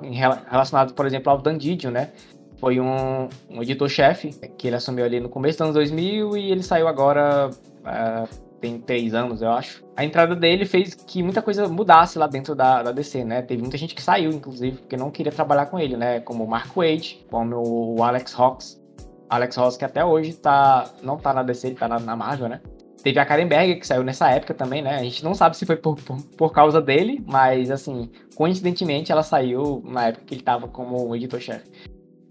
relacionados, 0.49 0.93
por 0.93 1.05
exemplo, 1.05 1.31
ao 1.31 1.37
Dan 1.37 1.57
Didio, 1.57 1.91
né? 1.91 2.09
foi 2.61 2.79
um, 2.79 3.27
um 3.49 3.63
editor-chefe 3.63 4.29
que 4.55 4.67
ele 4.67 4.75
assumiu 4.75 5.03
ali 5.03 5.19
no 5.19 5.27
começo 5.27 5.57
dos 5.57 5.61
anos 5.61 5.73
2000 5.73 6.37
e 6.37 6.51
ele 6.51 6.61
saiu 6.61 6.87
agora 6.87 7.49
uh, 7.49 8.27
tem 8.61 8.79
três 8.79 9.15
anos, 9.15 9.41
eu 9.41 9.49
acho. 9.49 9.80
A 9.95 10.05
entrada 10.05 10.35
dele 10.35 10.65
fez 10.65 10.95
que 10.95 11.21
muita 11.21 11.41
coisa 11.41 11.67
mudasse 11.67 12.17
lá 12.17 12.25
dentro 12.25 12.55
da, 12.55 12.81
da 12.81 12.91
DC, 12.91 13.25
né? 13.25 13.41
Teve 13.41 13.61
muita 13.61 13.77
gente 13.77 13.93
que 13.93 14.01
saiu, 14.01 14.31
inclusive, 14.31 14.77
porque 14.77 14.95
não 14.95 15.11
queria 15.11 15.31
trabalhar 15.31 15.65
com 15.65 15.77
ele, 15.77 15.97
né? 15.97 16.21
Como 16.21 16.43
o 16.43 16.49
Mark 16.49 16.75
Wade, 16.75 17.25
como 17.29 17.95
o 17.97 18.03
Alex 18.03 18.33
Hawks. 18.37 18.81
Alex 19.29 19.57
Hawks 19.57 19.77
que 19.77 19.85
até 19.85 20.03
hoje 20.03 20.33
tá, 20.33 20.89
não 21.03 21.17
tá 21.17 21.33
na 21.33 21.43
DC, 21.43 21.67
ele 21.67 21.75
tá 21.75 21.87
na, 21.87 21.99
na 21.99 22.15
Marvel, 22.15 22.47
né? 22.49 22.61
Teve 23.03 23.19
a 23.19 23.25
Karen 23.25 23.47
Berger, 23.47 23.79
que 23.79 23.87
saiu 23.87 24.03
nessa 24.03 24.29
época 24.29 24.53
também, 24.53 24.81
né? 24.81 24.95
A 24.95 25.03
gente 25.03 25.23
não 25.23 25.33
sabe 25.33 25.57
se 25.57 25.65
foi 25.65 25.75
por, 25.75 25.95
por, 25.95 26.21
por, 26.37 26.51
causa 26.51 26.79
dele, 26.79 27.23
mas, 27.25 27.71
assim, 27.71 28.11
coincidentemente 28.35 29.11
ela 29.11 29.23
saiu 29.23 29.81
na 29.85 30.07
época 30.07 30.25
que 30.25 30.35
ele 30.35 30.43
tava 30.43 30.67
como 30.67 31.15
editor-chefe. 31.15 31.69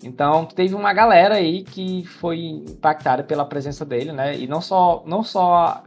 Então, 0.03 0.47
teve 0.47 0.75
uma 0.75 0.93
galera 0.93 1.35
aí 1.35 1.63
que 1.65 2.05
foi 2.05 2.39
impactada 2.39 3.25
pela 3.25 3.45
presença 3.45 3.85
dele, 3.85 4.13
né? 4.13 4.39
E 4.39 4.47
não 4.47 4.61
só, 4.61 5.03
não 5.07 5.23
só 5.23 5.83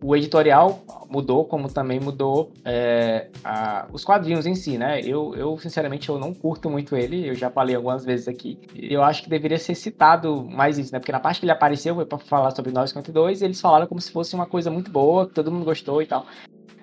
o 0.00 0.14
editorial 0.14 0.82
mudou, 1.10 1.44
como 1.44 1.68
também 1.68 1.98
mudou 1.98 2.52
é, 2.64 3.28
a, 3.42 3.86
os 3.92 4.04
quadrinhos 4.04 4.46
em 4.46 4.54
si, 4.54 4.78
né? 4.78 5.00
Eu, 5.00 5.34
eu, 5.34 5.58
sinceramente, 5.58 6.08
eu 6.08 6.18
não 6.18 6.32
curto 6.32 6.70
muito 6.70 6.96
ele, 6.96 7.28
eu 7.28 7.34
já 7.34 7.50
falei 7.50 7.74
algumas 7.74 8.04
vezes 8.04 8.28
aqui. 8.28 8.58
Eu 8.74 9.02
acho 9.02 9.22
que 9.22 9.28
deveria 9.28 9.58
ser 9.58 9.74
citado 9.74 10.44
mais 10.44 10.78
isso, 10.78 10.92
né? 10.92 11.00
Porque 11.00 11.12
na 11.12 11.20
parte 11.20 11.40
que 11.40 11.46
ele 11.46 11.52
apareceu, 11.52 11.94
foi 11.94 12.06
para 12.06 12.18
falar 12.18 12.50
sobre 12.52 12.70
952, 12.70 13.42
eles 13.42 13.60
falaram 13.60 13.86
como 13.86 14.00
se 14.00 14.12
fosse 14.12 14.34
uma 14.34 14.46
coisa 14.46 14.70
muito 14.70 14.90
boa, 14.90 15.26
que 15.26 15.34
todo 15.34 15.50
mundo 15.50 15.64
gostou 15.64 16.00
e 16.00 16.06
tal. 16.06 16.26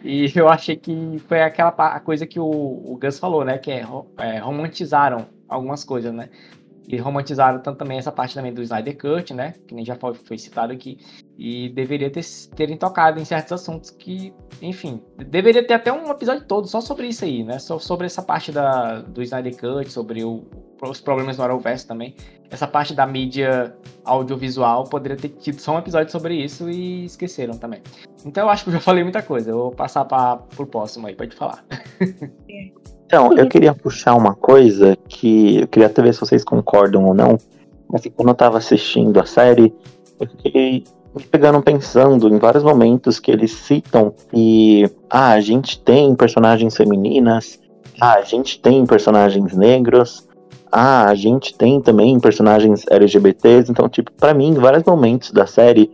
E 0.04 0.32
eu 0.36 0.50
achei 0.50 0.76
que 0.76 1.20
foi 1.28 1.42
aquela 1.42 1.70
a 1.70 2.00
coisa 2.00 2.28
que 2.28 2.40
o, 2.40 2.46
o 2.46 2.98
Gus 3.02 3.18
falou, 3.18 3.46
né? 3.46 3.58
Que 3.58 3.72
é, 3.72 3.86
é 4.18 4.40
romantizaram 4.40 5.26
algumas 5.48 5.84
coisas, 5.84 6.14
né? 6.14 6.30
E 6.88 6.98
romantizaram 6.98 7.60
tanto 7.60 7.78
também 7.78 7.98
essa 7.98 8.12
parte 8.12 8.36
também 8.36 8.54
do 8.54 8.62
Snyder 8.62 8.98
Cut, 8.98 9.34
né? 9.34 9.54
Que 9.68 9.74
nem 9.74 9.84
já 9.84 9.96
foi, 9.96 10.14
foi 10.14 10.38
citado 10.38 10.72
aqui. 10.72 10.98
E 11.38 11.70
deveria 11.70 12.10
ter, 12.10 12.24
terem 12.56 12.78
tocado 12.78 13.20
em 13.20 13.26
certos 13.26 13.54
assuntos 13.54 13.90
que, 13.90 14.34
enfim, 14.62 15.02
deveria 15.28 15.66
ter 15.66 15.74
até 15.74 15.92
um 15.92 16.10
episódio 16.10 16.46
todo 16.46 16.68
só 16.68 16.80
sobre 16.82 17.08
isso 17.08 17.26
aí, 17.26 17.44
né? 17.44 17.60
Só 17.60 17.80
sobre 17.80 18.06
essa 18.06 18.22
parte 18.22 18.52
da, 18.52 19.02
do 19.02 19.22
Snyder 19.24 19.58
Cut, 19.58 19.92
sobre 19.92 20.24
o, 20.24 20.46
os 20.82 21.02
problemas 21.02 21.38
no 21.38 21.44
Arrowverse 21.44 21.88
também. 21.88 22.16
Essa 22.52 22.68
parte 22.68 22.94
da 22.94 23.08
mídia 23.08 23.76
audiovisual 24.04 24.84
poderia 24.84 25.18
ter 25.18 25.30
tido 25.30 25.60
só 25.60 25.76
um 25.76 25.80
episódio 25.80 26.12
sobre 26.12 26.36
isso 26.36 26.70
e 26.70 27.06
esqueceram 27.06 27.58
também. 27.58 27.82
Então 28.24 28.44
eu 28.44 28.50
acho 28.50 28.64
que 28.64 28.70
eu 28.70 28.74
já 28.74 28.80
falei 28.80 29.04
muita 29.04 29.22
coisa. 29.24 29.50
Eu 29.50 29.58
vou 29.58 29.72
passar 29.72 30.06
para 30.06 30.40
o 30.58 30.66
próximo 30.66 31.08
aí, 31.08 31.16
pode 31.16 31.36
falar. 31.36 31.66
Então, 33.06 33.34
eu 33.34 33.48
queria 33.48 33.74
puxar 33.74 34.16
uma 34.16 34.34
coisa 34.34 34.98
que 35.08 35.62
eu 35.62 35.68
queria 35.68 35.88
até 35.88 36.02
ver 36.02 36.14
se 36.14 36.20
vocês 36.20 36.44
concordam 36.44 37.06
ou 37.06 37.14
não, 37.14 37.38
mas 37.88 38.02
quando 38.16 38.30
eu 38.30 38.36
tava 38.36 38.58
assistindo 38.58 39.20
a 39.20 39.26
série, 39.26 39.74
eu 40.20 40.28
fiquei 40.28 40.84
me 41.16 41.24
pegando 41.24 41.62
pensando 41.62 42.28
em 42.28 42.38
vários 42.38 42.64
momentos 42.64 43.20
que 43.20 43.32
eles 43.32 43.52
citam 43.52 44.14
e 44.34 44.90
ah, 45.10 45.32
a 45.32 45.40
gente 45.40 45.80
tem 45.80 46.14
personagens 46.16 46.76
femininas, 46.76 47.60
ah, 48.02 48.16
a 48.16 48.22
gente 48.22 48.60
tem 48.60 48.86
personagens 48.86 49.56
negros, 49.56 50.28
ah, 50.72 51.06
a 51.06 51.16
gente 51.16 51.56
tem 51.56 51.80
também 51.80 52.20
personagens 52.20 52.84
LGBTs, 52.90 53.72
então 53.72 53.88
tipo, 53.88 54.12
para 54.12 54.34
mim, 54.34 54.50
em 54.50 54.60
vários 54.60 54.84
momentos 54.84 55.32
da 55.32 55.46
série 55.46 55.92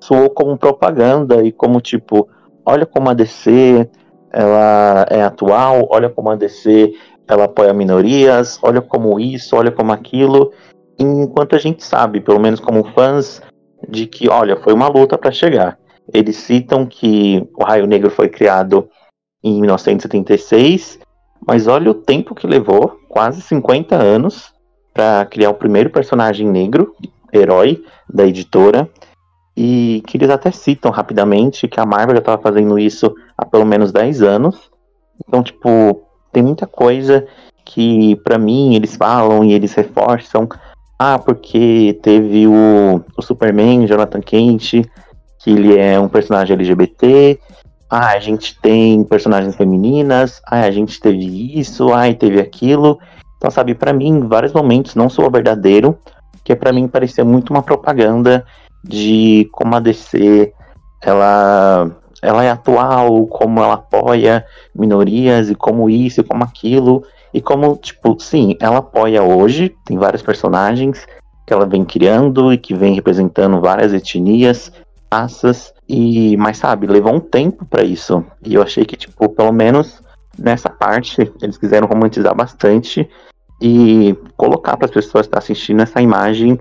soou 0.00 0.28
como 0.30 0.58
propaganda 0.58 1.42
e 1.42 1.52
como 1.52 1.80
tipo, 1.80 2.28
olha 2.66 2.84
como 2.84 3.10
a 3.10 3.14
DC 3.14 3.88
ela 4.34 5.06
é 5.08 5.22
atual, 5.22 5.86
olha 5.90 6.10
como 6.10 6.30
a 6.30 6.34
DC 6.34 6.92
ela 7.26 7.44
apoia 7.44 7.72
minorias, 7.72 8.58
olha 8.62 8.82
como 8.82 9.18
isso, 9.18 9.56
olha 9.56 9.70
como 9.70 9.92
aquilo, 9.92 10.52
enquanto 10.98 11.54
a 11.54 11.58
gente 11.58 11.82
sabe, 11.82 12.20
pelo 12.20 12.40
menos 12.40 12.60
como 12.60 12.84
fãs, 12.92 13.40
de 13.88 14.06
que, 14.06 14.28
olha, 14.28 14.56
foi 14.56 14.72
uma 14.74 14.88
luta 14.88 15.16
para 15.16 15.30
chegar. 15.30 15.78
Eles 16.12 16.36
citam 16.36 16.84
que 16.84 17.48
o 17.56 17.64
Raio 17.64 17.86
Negro 17.86 18.10
foi 18.10 18.28
criado 18.28 18.88
em 19.42 19.60
1976, 19.60 20.98
mas 21.46 21.66
olha 21.66 21.90
o 21.90 21.94
tempo 21.94 22.34
que 22.34 22.46
levou, 22.46 22.98
quase 23.08 23.40
50 23.40 23.96
anos, 23.96 24.52
para 24.92 25.24
criar 25.26 25.50
o 25.50 25.54
primeiro 25.54 25.90
personagem 25.90 26.48
negro, 26.48 26.94
herói 27.32 27.82
da 28.12 28.26
editora 28.26 28.88
e 29.56 30.02
que 30.06 30.16
eles 30.16 30.30
até 30.30 30.50
citam 30.50 30.90
rapidamente 30.90 31.68
que 31.68 31.80
a 31.80 31.86
Marvel 31.86 32.16
já 32.16 32.20
estava 32.20 32.42
fazendo 32.42 32.78
isso 32.78 33.14
há 33.36 33.44
pelo 33.44 33.64
menos 33.64 33.92
10 33.92 34.22
anos. 34.22 34.70
Então, 35.26 35.42
tipo, 35.42 36.02
tem 36.32 36.42
muita 36.42 36.66
coisa 36.66 37.26
que 37.64 38.16
para 38.16 38.38
mim 38.38 38.74
eles 38.74 38.96
falam 38.96 39.44
e 39.44 39.52
eles 39.52 39.72
reforçam. 39.74 40.48
Ah, 40.98 41.18
porque 41.18 41.98
teve 42.02 42.46
o, 42.46 43.02
o 43.16 43.22
Superman, 43.22 43.86
Jonathan 43.86 44.20
Kent, 44.20 44.84
que 45.40 45.50
ele 45.50 45.78
é 45.78 45.98
um 45.98 46.08
personagem 46.08 46.54
LGBT. 46.54 47.38
Ah, 47.90 48.10
a 48.12 48.18
gente 48.18 48.58
tem 48.60 49.04
personagens 49.04 49.56
femininas. 49.56 50.40
Ah, 50.46 50.62
a 50.62 50.70
gente 50.70 51.00
teve 51.00 51.58
isso. 51.58 51.92
Ah, 51.92 52.08
e 52.08 52.14
teve 52.14 52.40
aquilo. 52.40 52.98
Então, 53.36 53.50
sabe, 53.50 53.74
para 53.74 53.92
mim, 53.92 54.08
em 54.08 54.26
vários 54.26 54.52
momentos 54.52 54.94
não 54.94 55.08
sou 55.08 55.30
verdadeiro, 55.30 55.98
que 56.42 56.54
para 56.56 56.72
mim 56.72 56.88
parecia 56.88 57.24
muito 57.24 57.50
uma 57.50 57.62
propaganda 57.62 58.44
de 58.82 59.48
como 59.52 59.74
a 59.76 59.80
DC 59.80 60.52
ela, 61.02 61.90
ela 62.24 62.42
é 62.42 62.50
atual, 62.50 63.26
como 63.26 63.60
ela 63.60 63.74
apoia 63.74 64.44
minorias 64.74 65.50
e 65.50 65.54
como 65.54 65.90
isso 65.90 66.20
e 66.20 66.24
como 66.24 66.42
aquilo. 66.42 67.04
E 67.32 67.40
como, 67.40 67.76
tipo, 67.76 68.16
sim, 68.18 68.56
ela 68.60 68.78
apoia 68.78 69.22
hoje, 69.22 69.74
tem 69.84 69.98
vários 69.98 70.22
personagens 70.22 71.06
que 71.46 71.52
ela 71.52 71.66
vem 71.66 71.84
criando 71.84 72.52
e 72.52 72.56
que 72.56 72.74
vem 72.74 72.94
representando 72.94 73.60
várias 73.60 73.92
etnias, 73.92 74.72
raças, 75.12 75.74
e, 75.86 76.36
mas 76.38 76.56
sabe, 76.56 76.86
levou 76.86 77.12
um 77.12 77.20
tempo 77.20 77.66
para 77.66 77.84
isso. 77.84 78.24
E 78.42 78.54
eu 78.54 78.62
achei 78.62 78.84
que, 78.86 78.96
tipo, 78.96 79.28
pelo 79.28 79.52
menos 79.52 80.02
nessa 80.38 80.70
parte, 80.70 81.30
eles 81.42 81.58
quiseram 81.58 81.86
romantizar 81.86 82.34
bastante 82.34 83.08
e 83.60 84.16
colocar 84.36 84.76
para 84.76 84.86
as 84.86 84.92
pessoas 84.92 85.26
que 85.26 85.28
estão 85.28 85.38
assistindo 85.38 85.82
essa 85.82 86.00
imagem 86.00 86.58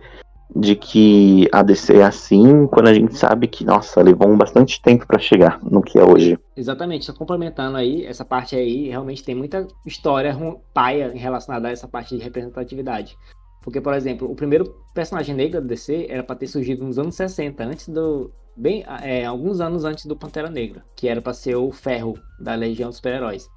de 0.55 0.75
que 0.75 1.47
a 1.51 1.63
DC 1.63 1.97
é 1.97 2.03
assim, 2.03 2.67
quando 2.67 2.87
a 2.87 2.93
gente 2.93 3.17
sabe 3.17 3.47
que, 3.47 3.65
nossa, 3.65 4.01
levou 4.01 4.35
bastante 4.35 4.81
tempo 4.81 5.07
para 5.07 5.19
chegar 5.19 5.59
no 5.63 5.81
que 5.81 5.97
é 5.97 6.03
hoje. 6.03 6.37
Exatamente, 6.55 7.05
só 7.05 7.13
complementando 7.13 7.77
aí, 7.77 8.05
essa 8.05 8.23
parte 8.23 8.55
aí 8.55 8.89
realmente 8.89 9.23
tem 9.23 9.33
muita 9.33 9.67
história 9.85 10.37
paia 10.73 11.11
relacionada 11.13 11.67
a 11.67 11.71
essa 11.71 11.87
parte 11.87 12.15
de 12.15 12.23
representatividade. 12.23 13.17
Porque, 13.63 13.79
por 13.79 13.93
exemplo, 13.93 14.29
o 14.29 14.35
primeiro 14.35 14.75
personagem 14.93 15.33
negro 15.33 15.61
da 15.61 15.67
DC 15.67 16.07
era 16.09 16.21
para 16.21 16.35
ter 16.35 16.47
surgido 16.47 16.83
nos 16.83 16.99
anos 16.99 17.15
60, 17.15 17.63
antes 17.63 17.87
do. 17.87 18.31
Bem, 18.55 18.83
é, 19.01 19.25
alguns 19.25 19.59
anos 19.59 19.83
antes 19.83 20.05
do 20.05 20.15
Pantera 20.15 20.49
Negra, 20.49 20.83
que 20.95 21.07
era 21.07 21.21
para 21.21 21.33
ser 21.33 21.55
o 21.55 21.71
ferro 21.71 22.13
da 22.39 22.53
Legião 22.53 22.89
dos 22.89 22.97
Super-Heróis. 22.97 23.49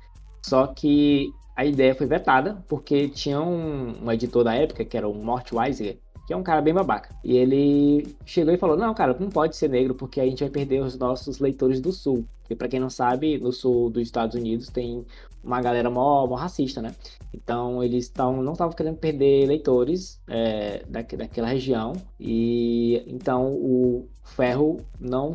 Só 0.43 0.69
que 0.69 1.29
a 1.57 1.65
ideia 1.65 1.95
foi 1.95 2.07
vetada, 2.07 2.65
porque 2.69 3.09
tinha 3.09 3.41
um, 3.41 4.05
um 4.05 4.13
editor 4.13 4.45
da 4.45 4.55
época, 4.55 4.85
que 4.85 4.97
era 4.97 5.09
o 5.09 5.13
Mort 5.15 5.53
Weiser, 5.53 5.99
que 6.27 6.33
é 6.33 6.37
um 6.37 6.43
cara 6.43 6.61
bem 6.61 6.75
babaca. 6.75 7.15
E 7.23 7.37
ele 7.37 8.17
chegou 8.25 8.53
e 8.53 8.59
falou: 8.59 8.77
Não, 8.77 8.93
cara, 8.93 9.17
não 9.19 9.31
pode 9.31 9.57
ser 9.57 9.69
negro 9.69 9.95
porque 9.95 10.21
a 10.21 10.25
gente 10.25 10.41
vai 10.41 10.51
perder 10.51 10.83
os 10.83 10.99
nossos 10.99 11.39
leitores 11.39 11.81
do 11.81 11.93
sul. 11.93 12.27
E 12.51 12.55
para 12.55 12.69
quem 12.69 12.81
não 12.81 12.91
sabe, 12.91 13.39
no 13.39 13.53
sul 13.53 13.91
dos 13.91 14.03
Estados 14.03 14.35
Unidos 14.35 14.69
tem 14.69 15.05
uma 15.43 15.61
galera 15.61 15.89
mó, 15.89 16.27
mó 16.27 16.35
racista, 16.35 16.83
né? 16.83 16.95
Então 17.33 17.83
eles 17.83 18.09
tão, 18.09 18.43
não 18.43 18.53
estavam 18.53 18.75
querendo 18.75 18.97
perder 18.97 19.47
leitores 19.47 20.21
é, 20.27 20.85
da, 20.89 21.03
daquela 21.03 21.49
região. 21.49 21.93
E 22.19 23.03
então 23.07 23.53
o 23.53 24.09
Ferro 24.25 24.81
não, 24.99 25.35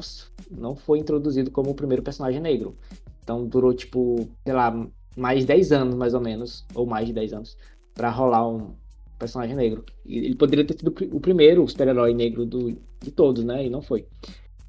não 0.49 0.75
foi 0.75 0.99
introduzido 0.99 1.51
como 1.51 1.71
o 1.71 1.75
primeiro 1.75 2.03
personagem 2.03 2.41
negro. 2.41 2.75
Então 3.23 3.45
durou, 3.45 3.73
tipo, 3.73 4.27
sei 4.43 4.53
lá, 4.53 4.73
mais 5.15 5.45
10 5.45 5.71
anos, 5.71 5.95
mais 5.95 6.13
ou 6.13 6.21
menos, 6.21 6.65
ou 6.73 6.85
mais 6.85 7.07
de 7.07 7.13
10 7.13 7.33
anos, 7.33 7.57
para 7.93 8.09
rolar 8.09 8.47
um, 8.47 8.73
personagem 9.21 9.55
negro. 9.55 9.85
Ele 10.05 10.35
poderia 10.35 10.65
ter 10.65 10.77
sido 10.77 10.93
o 11.11 11.19
primeiro 11.19 11.67
super-herói 11.67 12.13
negro 12.13 12.45
do, 12.45 12.77
de 13.01 13.11
todos, 13.11 13.43
né? 13.43 13.65
E 13.65 13.69
não 13.69 13.81
foi. 13.81 14.05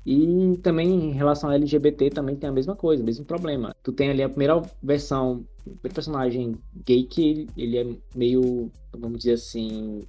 E 0.04 0.58
também 0.62 1.10
em 1.10 1.12
relação 1.12 1.48
a 1.50 1.54
LGBT 1.54 2.10
também 2.10 2.36
tem 2.36 2.50
a 2.50 2.52
mesma 2.52 2.74
coisa, 2.74 3.02
o 3.02 3.06
mesmo 3.06 3.24
problema. 3.24 3.74
Tu 3.82 3.92
tem 3.92 4.10
ali 4.10 4.22
a 4.22 4.28
primeira 4.28 4.60
versão, 4.82 5.44
o 5.64 5.70
primeiro 5.70 5.94
personagem 5.94 6.54
gay 6.84 7.04
que 7.04 7.46
ele 7.56 7.78
é 7.78 7.86
meio, 8.14 8.70
vamos 8.92 9.18
dizer 9.18 9.34
assim, 9.34 10.00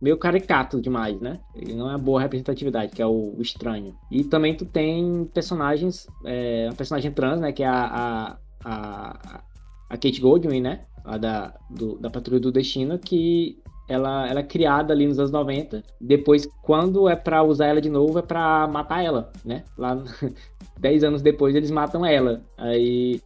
meio 0.00 0.18
caricato 0.18 0.80
demais, 0.80 1.20
né? 1.20 1.40
Ele 1.54 1.74
não 1.74 1.88
é 1.88 1.92
uma 1.92 1.98
boa 1.98 2.20
representatividade, 2.20 2.92
que 2.92 3.00
é 3.00 3.06
o, 3.06 3.34
o 3.36 3.40
estranho. 3.40 3.96
E 4.10 4.24
também 4.24 4.56
tu 4.56 4.64
tem 4.64 5.24
personagens, 5.32 6.08
é, 6.24 6.66
uma 6.68 6.74
personagem 6.76 7.12
trans, 7.12 7.40
né? 7.40 7.52
Que 7.52 7.62
é 7.62 7.68
a, 7.68 7.84
a, 7.84 8.38
a, 8.64 9.44
a 9.90 9.96
Kate 9.96 10.20
Goldwyn, 10.20 10.60
né? 10.60 10.84
A 11.04 11.16
da, 11.16 11.56
do, 11.70 11.98
da 11.98 12.10
Patrulha 12.10 12.40
do 12.40 12.50
Destino, 12.50 12.98
que 12.98 13.58
ela, 13.88 14.28
ela 14.28 14.40
é 14.40 14.42
criada 14.42 14.92
ali 14.92 15.06
nos 15.06 15.18
anos 15.18 15.30
90. 15.30 15.82
Depois, 16.00 16.46
quando 16.62 17.08
é 17.08 17.14
para 17.14 17.42
usar 17.42 17.66
ela 17.66 17.80
de 17.80 17.88
novo, 17.88 18.18
é 18.18 18.22
para 18.22 18.66
matar 18.66 19.04
ela, 19.04 19.30
né? 19.44 19.64
Lá, 19.78 20.02
10 20.78 21.04
anos 21.04 21.22
depois, 21.22 21.54
eles 21.54 21.70
matam 21.70 22.04
ela. 22.04 22.42
Aí, 22.58 23.20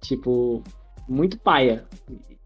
tipo, 0.00 0.62
muito 1.08 1.38
paia. 1.38 1.84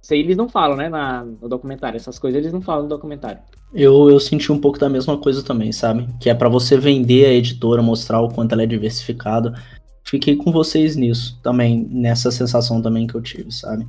Isso 0.01 0.15
aí 0.15 0.21
eles 0.21 0.37
não 0.37 0.49
falam, 0.49 0.77
né, 0.77 0.89
na, 0.89 1.25
no 1.25 1.49
documentário. 1.49 1.97
Essas 1.97 2.19
coisas 2.19 2.39
eles 2.39 2.53
não 2.53 2.63
falam 2.63 2.85
no 2.85 2.89
documentário. 2.89 3.41
Eu, 3.75 4.09
eu 4.09 4.21
senti 4.21 4.53
um 4.53 4.61
pouco 4.61 4.79
da 4.79 4.89
mesma 4.89 5.19
coisa 5.19 5.43
também, 5.43 5.73
sabe? 5.73 6.07
Que 6.21 6.31
é 6.31 6.35
para 6.35 6.49
você 6.49 6.79
vender 6.79 7.27
a 7.27 7.33
editora, 7.33 7.83
mostrar 7.83 8.21
o 8.21 8.29
quanto 8.29 8.53
ela 8.53 8.63
é 8.63 8.67
diversificada. 8.67 9.53
Fiquei 10.05 10.37
com 10.37 10.53
vocês 10.53 10.95
nisso 10.95 11.37
também, 11.43 11.85
nessa 11.91 12.31
sensação 12.31 12.81
também 12.81 13.09
que 13.09 13.17
eu 13.17 13.21
tive, 13.21 13.51
sabe? 13.51 13.85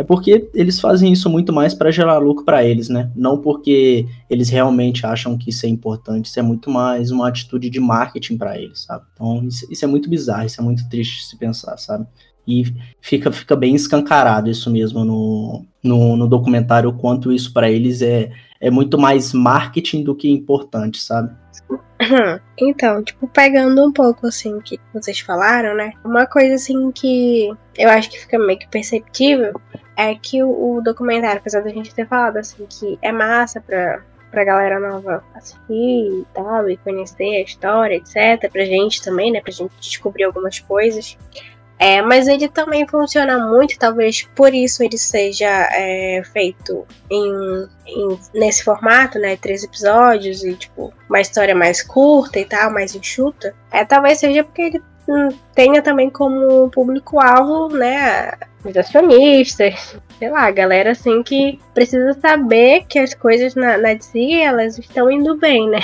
É 0.00 0.02
porque 0.02 0.48
eles 0.54 0.80
fazem 0.80 1.12
isso 1.12 1.28
muito 1.28 1.52
mais 1.52 1.74
para 1.74 1.90
gerar 1.90 2.16
lucro 2.16 2.42
para 2.42 2.64
eles, 2.64 2.88
né? 2.88 3.10
Não 3.14 3.36
porque 3.36 4.06
eles 4.30 4.48
realmente 4.48 5.04
acham 5.04 5.36
que 5.36 5.50
isso 5.50 5.66
é 5.66 5.68
importante, 5.68 6.24
isso 6.24 6.40
é 6.40 6.42
muito 6.42 6.70
mais 6.70 7.10
uma 7.10 7.28
atitude 7.28 7.68
de 7.68 7.78
marketing 7.78 8.38
para 8.38 8.58
eles, 8.58 8.84
sabe? 8.84 9.04
Então 9.12 9.44
isso, 9.44 9.70
isso, 9.70 9.84
é 9.84 9.88
muito 9.88 10.08
bizarro, 10.08 10.46
isso 10.46 10.58
é 10.58 10.64
muito 10.64 10.88
triste 10.88 11.26
se 11.26 11.36
pensar, 11.36 11.76
sabe? 11.76 12.06
E 12.48 12.64
fica, 12.98 13.30
fica 13.30 13.54
bem 13.54 13.74
escancarado 13.74 14.48
isso 14.48 14.70
mesmo 14.70 15.04
no, 15.04 15.66
no, 15.84 16.16
no 16.16 16.26
documentário, 16.26 16.88
o 16.88 16.94
quanto 16.94 17.30
isso 17.30 17.52
para 17.52 17.70
eles 17.70 18.00
é, 18.00 18.30
é 18.58 18.70
muito 18.70 18.96
mais 18.96 19.34
marketing 19.34 20.02
do 20.02 20.14
que 20.14 20.30
importante, 20.30 20.98
sabe? 20.98 21.30
Então, 22.58 23.02
tipo, 23.02 23.28
pegando 23.28 23.86
um 23.86 23.92
pouco 23.92 24.26
assim 24.26 24.54
o 24.54 24.62
que 24.62 24.80
vocês 24.94 25.20
falaram, 25.20 25.74
né? 25.74 25.92
Uma 26.04 26.26
coisa 26.26 26.54
assim 26.54 26.90
que 26.90 27.50
eu 27.76 27.88
acho 27.90 28.10
que 28.10 28.18
fica 28.18 28.38
meio 28.38 28.58
que 28.58 28.68
perceptível 28.68 29.60
é 30.00 30.14
que 30.14 30.42
o, 30.42 30.80
documentário, 30.82 31.40
apesar 31.40 31.62
da 31.62 31.70
gente 31.70 31.94
ter 31.94 32.06
falado 32.06 32.38
assim 32.38 32.66
que 32.66 32.98
é 33.02 33.12
massa 33.12 33.60
pra, 33.60 34.00
pra 34.30 34.44
galera 34.44 34.80
nova 34.80 35.22
assistir 35.34 35.62
e 35.68 36.26
tal, 36.32 36.70
e 36.70 36.76
conhecer 36.78 37.36
a 37.36 37.42
história, 37.42 37.96
etc. 37.96 38.50
Pra 38.50 38.64
gente 38.64 39.02
também, 39.02 39.30
né? 39.30 39.40
Pra 39.40 39.52
gente 39.52 39.72
descobrir 39.80 40.24
algumas 40.24 40.58
coisas. 40.58 41.18
É, 41.78 42.02
mas 42.02 42.28
ele 42.28 42.46
também 42.46 42.86
funciona 42.86 43.38
muito, 43.48 43.78
talvez 43.78 44.22
por 44.36 44.52
isso 44.52 44.82
ele 44.82 44.98
seja 44.98 45.48
é, 45.72 46.22
feito 46.30 46.86
em, 47.10 47.66
em, 47.86 48.18
nesse 48.34 48.62
formato, 48.62 49.18
né? 49.18 49.34
Três 49.36 49.64
episódios 49.64 50.44
e, 50.44 50.54
tipo, 50.54 50.92
uma 51.08 51.22
história 51.22 51.54
mais 51.54 51.82
curta 51.82 52.38
e 52.38 52.44
tal, 52.44 52.70
mais 52.70 52.94
enxuta. 52.94 53.54
É, 53.70 53.82
talvez 53.82 54.18
seja 54.18 54.44
porque 54.44 54.60
ele 54.60 54.82
tenha 55.54 55.82
também 55.82 56.10
como 56.10 56.70
público-alvo, 56.70 57.74
né? 57.76 58.32
Os 58.64 58.76
acionistas, 58.76 59.98
sei 60.18 60.30
lá, 60.30 60.50
galera 60.50 60.92
assim 60.92 61.22
que 61.22 61.58
precisa 61.74 62.12
saber 62.20 62.84
que 62.88 62.98
as 62.98 63.14
coisas 63.14 63.54
na, 63.54 63.78
na 63.78 63.94
DC 63.94 64.32
elas 64.42 64.78
estão 64.78 65.10
indo 65.10 65.36
bem, 65.36 65.68
né? 65.68 65.80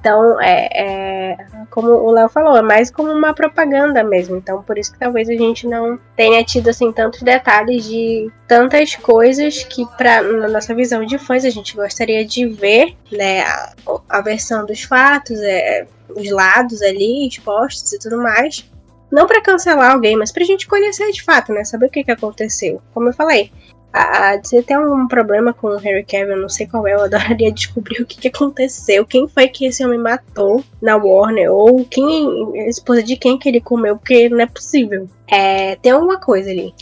Então, 0.00 0.40
é, 0.40 0.68
é, 0.72 1.36
como 1.70 1.88
o 1.88 2.10
Léo 2.12 2.28
falou, 2.28 2.56
é 2.56 2.62
mais 2.62 2.90
como 2.90 3.10
uma 3.10 3.34
propaganda 3.34 4.04
mesmo. 4.04 4.36
Então, 4.36 4.62
por 4.62 4.78
isso 4.78 4.92
que 4.92 4.98
talvez 4.98 5.28
a 5.28 5.32
gente 5.32 5.66
não 5.66 5.98
tenha 6.16 6.42
tido 6.44 6.68
assim 6.68 6.92
tantos 6.92 7.20
detalhes 7.22 7.84
de 7.84 8.30
tantas 8.46 8.94
coisas 8.94 9.64
que, 9.64 9.84
pra, 9.96 10.22
na 10.22 10.48
nossa 10.48 10.74
visão 10.74 11.04
de 11.04 11.18
fãs, 11.18 11.44
a 11.44 11.50
gente 11.50 11.74
gostaria 11.74 12.24
de 12.24 12.46
ver, 12.46 12.96
né? 13.10 13.42
A, 13.42 13.72
a 14.08 14.20
versão 14.20 14.64
dos 14.64 14.82
fatos, 14.82 15.38
é, 15.40 15.86
os 16.14 16.30
lados 16.30 16.80
ali 16.80 17.26
expostos 17.26 17.92
e 17.92 17.98
tudo 17.98 18.18
mais. 18.18 18.70
Não 19.10 19.26
para 19.26 19.40
cancelar 19.40 19.92
alguém, 19.92 20.16
mas 20.16 20.30
pra 20.30 20.44
gente 20.44 20.68
conhecer 20.68 21.10
de 21.10 21.22
fato, 21.22 21.52
né? 21.52 21.64
Saber 21.64 21.86
o 21.86 21.90
que, 21.90 22.04
que 22.04 22.10
aconteceu. 22.10 22.80
Como 22.94 23.08
eu 23.08 23.12
falei, 23.12 23.50
a 23.92 24.36
DC 24.36 24.62
tem 24.62 24.78
um 24.78 25.08
problema 25.08 25.52
com 25.52 25.68
o 25.68 25.76
Harry 25.78 26.04
Cavill, 26.04 26.36
não 26.36 26.48
sei 26.48 26.66
qual 26.66 26.86
é, 26.86 26.94
eu 26.94 27.02
adoraria 27.02 27.50
descobrir 27.52 28.02
o 28.02 28.06
que, 28.06 28.18
que 28.18 28.28
aconteceu, 28.28 29.06
quem 29.06 29.26
foi 29.26 29.48
que 29.48 29.66
esse 29.66 29.84
homem 29.84 29.98
matou 29.98 30.62
na 30.80 30.96
Warner, 30.96 31.52
ou 31.52 31.84
quem, 31.84 32.68
esposa 32.68 33.02
de 33.02 33.16
quem 33.16 33.38
que 33.38 33.48
ele 33.48 33.60
comeu, 33.60 33.96
porque 33.96 34.28
não 34.28 34.40
é 34.40 34.46
possível. 34.46 35.08
É, 35.26 35.76
tem 35.76 35.92
alguma 35.92 36.20
coisa 36.20 36.50
ali. 36.50 36.74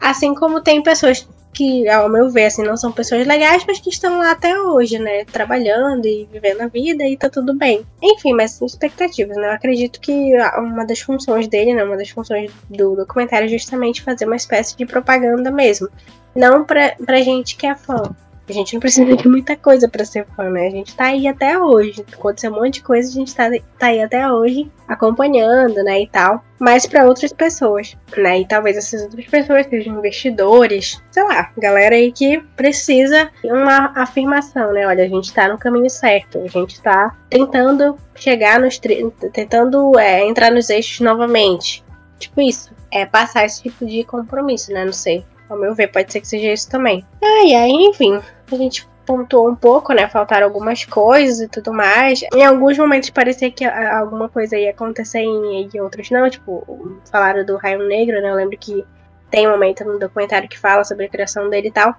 Assim 0.00 0.34
como 0.34 0.60
tem 0.60 0.82
pessoas 0.82 1.26
que, 1.58 1.88
ao 1.88 2.08
meu 2.08 2.30
ver, 2.30 2.46
assim, 2.46 2.62
não 2.62 2.76
são 2.76 2.92
pessoas 2.92 3.26
legais, 3.26 3.64
mas 3.66 3.80
que 3.80 3.90
estão 3.90 4.18
lá 4.18 4.30
até 4.30 4.56
hoje, 4.60 4.96
né? 4.96 5.24
Trabalhando 5.24 6.06
e 6.06 6.28
vivendo 6.30 6.60
a 6.60 6.68
vida 6.68 7.04
e 7.04 7.16
tá 7.16 7.28
tudo 7.28 7.52
bem. 7.52 7.84
Enfim, 8.00 8.32
mas 8.32 8.60
expectativas, 8.62 9.36
né? 9.36 9.48
Eu 9.48 9.52
acredito 9.52 10.00
que 10.00 10.32
uma 10.56 10.84
das 10.86 11.00
funções 11.00 11.48
dele, 11.48 11.74
né? 11.74 11.82
Uma 11.82 11.96
das 11.96 12.10
funções 12.10 12.52
do 12.70 12.94
documentário 12.94 13.46
é 13.46 13.48
justamente 13.48 14.02
fazer 14.02 14.26
uma 14.26 14.36
espécie 14.36 14.76
de 14.76 14.86
propaganda 14.86 15.50
mesmo. 15.50 15.88
Não 16.34 16.64
pra, 16.64 16.94
pra 17.04 17.20
gente 17.22 17.56
que 17.56 17.66
é 17.66 17.74
fã. 17.74 18.14
A 18.48 18.52
gente 18.52 18.72
não 18.72 18.80
precisa 18.80 19.14
de 19.14 19.28
muita 19.28 19.54
coisa 19.56 19.86
para 19.86 20.06
ser 20.06 20.26
fã, 20.34 20.48
né? 20.48 20.68
A 20.68 20.70
gente 20.70 20.96
tá 20.96 21.04
aí 21.06 21.28
até 21.28 21.58
hoje. 21.58 22.02
Aconteceu 22.10 22.50
um 22.50 22.54
monte 22.54 22.74
de 22.74 22.82
coisa, 22.82 23.06
a 23.10 23.12
gente 23.12 23.34
tá, 23.34 23.50
tá 23.78 23.88
aí 23.88 24.00
até 24.02 24.32
hoje 24.32 24.70
acompanhando, 24.86 25.74
né? 25.84 26.00
E 26.00 26.08
tal. 26.08 26.42
Mas 26.58 26.86
para 26.86 27.04
outras 27.04 27.30
pessoas, 27.30 27.94
né? 28.16 28.40
E 28.40 28.48
talvez 28.48 28.78
essas 28.78 29.02
outras 29.02 29.26
pessoas 29.26 29.66
sejam 29.66 29.98
investidores, 29.98 31.02
sei 31.10 31.22
lá, 31.24 31.52
galera 31.58 31.94
aí 31.94 32.10
que 32.10 32.40
precisa 32.56 33.30
uma 33.44 33.92
afirmação, 33.94 34.72
né? 34.72 34.86
Olha, 34.86 35.04
a 35.04 35.08
gente 35.08 35.32
tá 35.32 35.46
no 35.46 35.58
caminho 35.58 35.90
certo, 35.90 36.38
a 36.38 36.46
gente 36.46 36.80
tá 36.80 37.14
tentando 37.28 37.96
chegar 38.14 38.58
nos. 38.58 38.78
tentando 38.78 39.98
é, 39.98 40.26
entrar 40.26 40.50
nos 40.50 40.70
eixos 40.70 41.00
novamente. 41.00 41.84
Tipo 42.18 42.40
isso. 42.40 42.72
É 42.90 43.04
passar 43.04 43.44
esse 43.44 43.62
tipo 43.62 43.84
de 43.84 44.04
compromisso, 44.04 44.72
né? 44.72 44.86
Não 44.86 44.92
sei. 44.92 45.22
Ao 45.48 45.58
meu 45.58 45.74
ver, 45.74 45.88
pode 45.88 46.12
ser 46.12 46.20
que 46.20 46.28
seja 46.28 46.52
isso 46.52 46.70
também. 46.70 47.04
Ai, 47.22 47.54
ai, 47.54 47.70
enfim. 47.70 48.20
A 48.50 48.56
gente 48.56 48.86
pontuou 49.06 49.48
um 49.48 49.56
pouco, 49.56 49.94
né? 49.94 50.06
Faltaram 50.06 50.46
algumas 50.46 50.84
coisas 50.84 51.40
e 51.40 51.48
tudo 51.48 51.72
mais. 51.72 52.22
Em 52.34 52.44
alguns 52.44 52.76
momentos 52.76 53.08
parecia 53.08 53.50
que 53.50 53.64
alguma 53.64 54.28
coisa 54.28 54.58
ia 54.58 54.70
acontecer 54.70 55.22
e 55.22 55.68
em 55.74 55.80
outros 55.80 56.10
não. 56.10 56.28
Tipo, 56.28 57.00
falaram 57.10 57.44
do 57.44 57.56
Raio 57.56 57.88
Negro, 57.88 58.20
né? 58.20 58.30
Eu 58.30 58.34
lembro 58.34 58.58
que 58.58 58.84
tem 59.30 59.48
um 59.48 59.52
momento 59.52 59.84
no 59.84 59.98
documentário 59.98 60.48
que 60.48 60.58
fala 60.58 60.84
sobre 60.84 61.06
a 61.06 61.08
criação 61.08 61.48
dele 61.48 61.68
e 61.68 61.72
tal. 61.72 61.94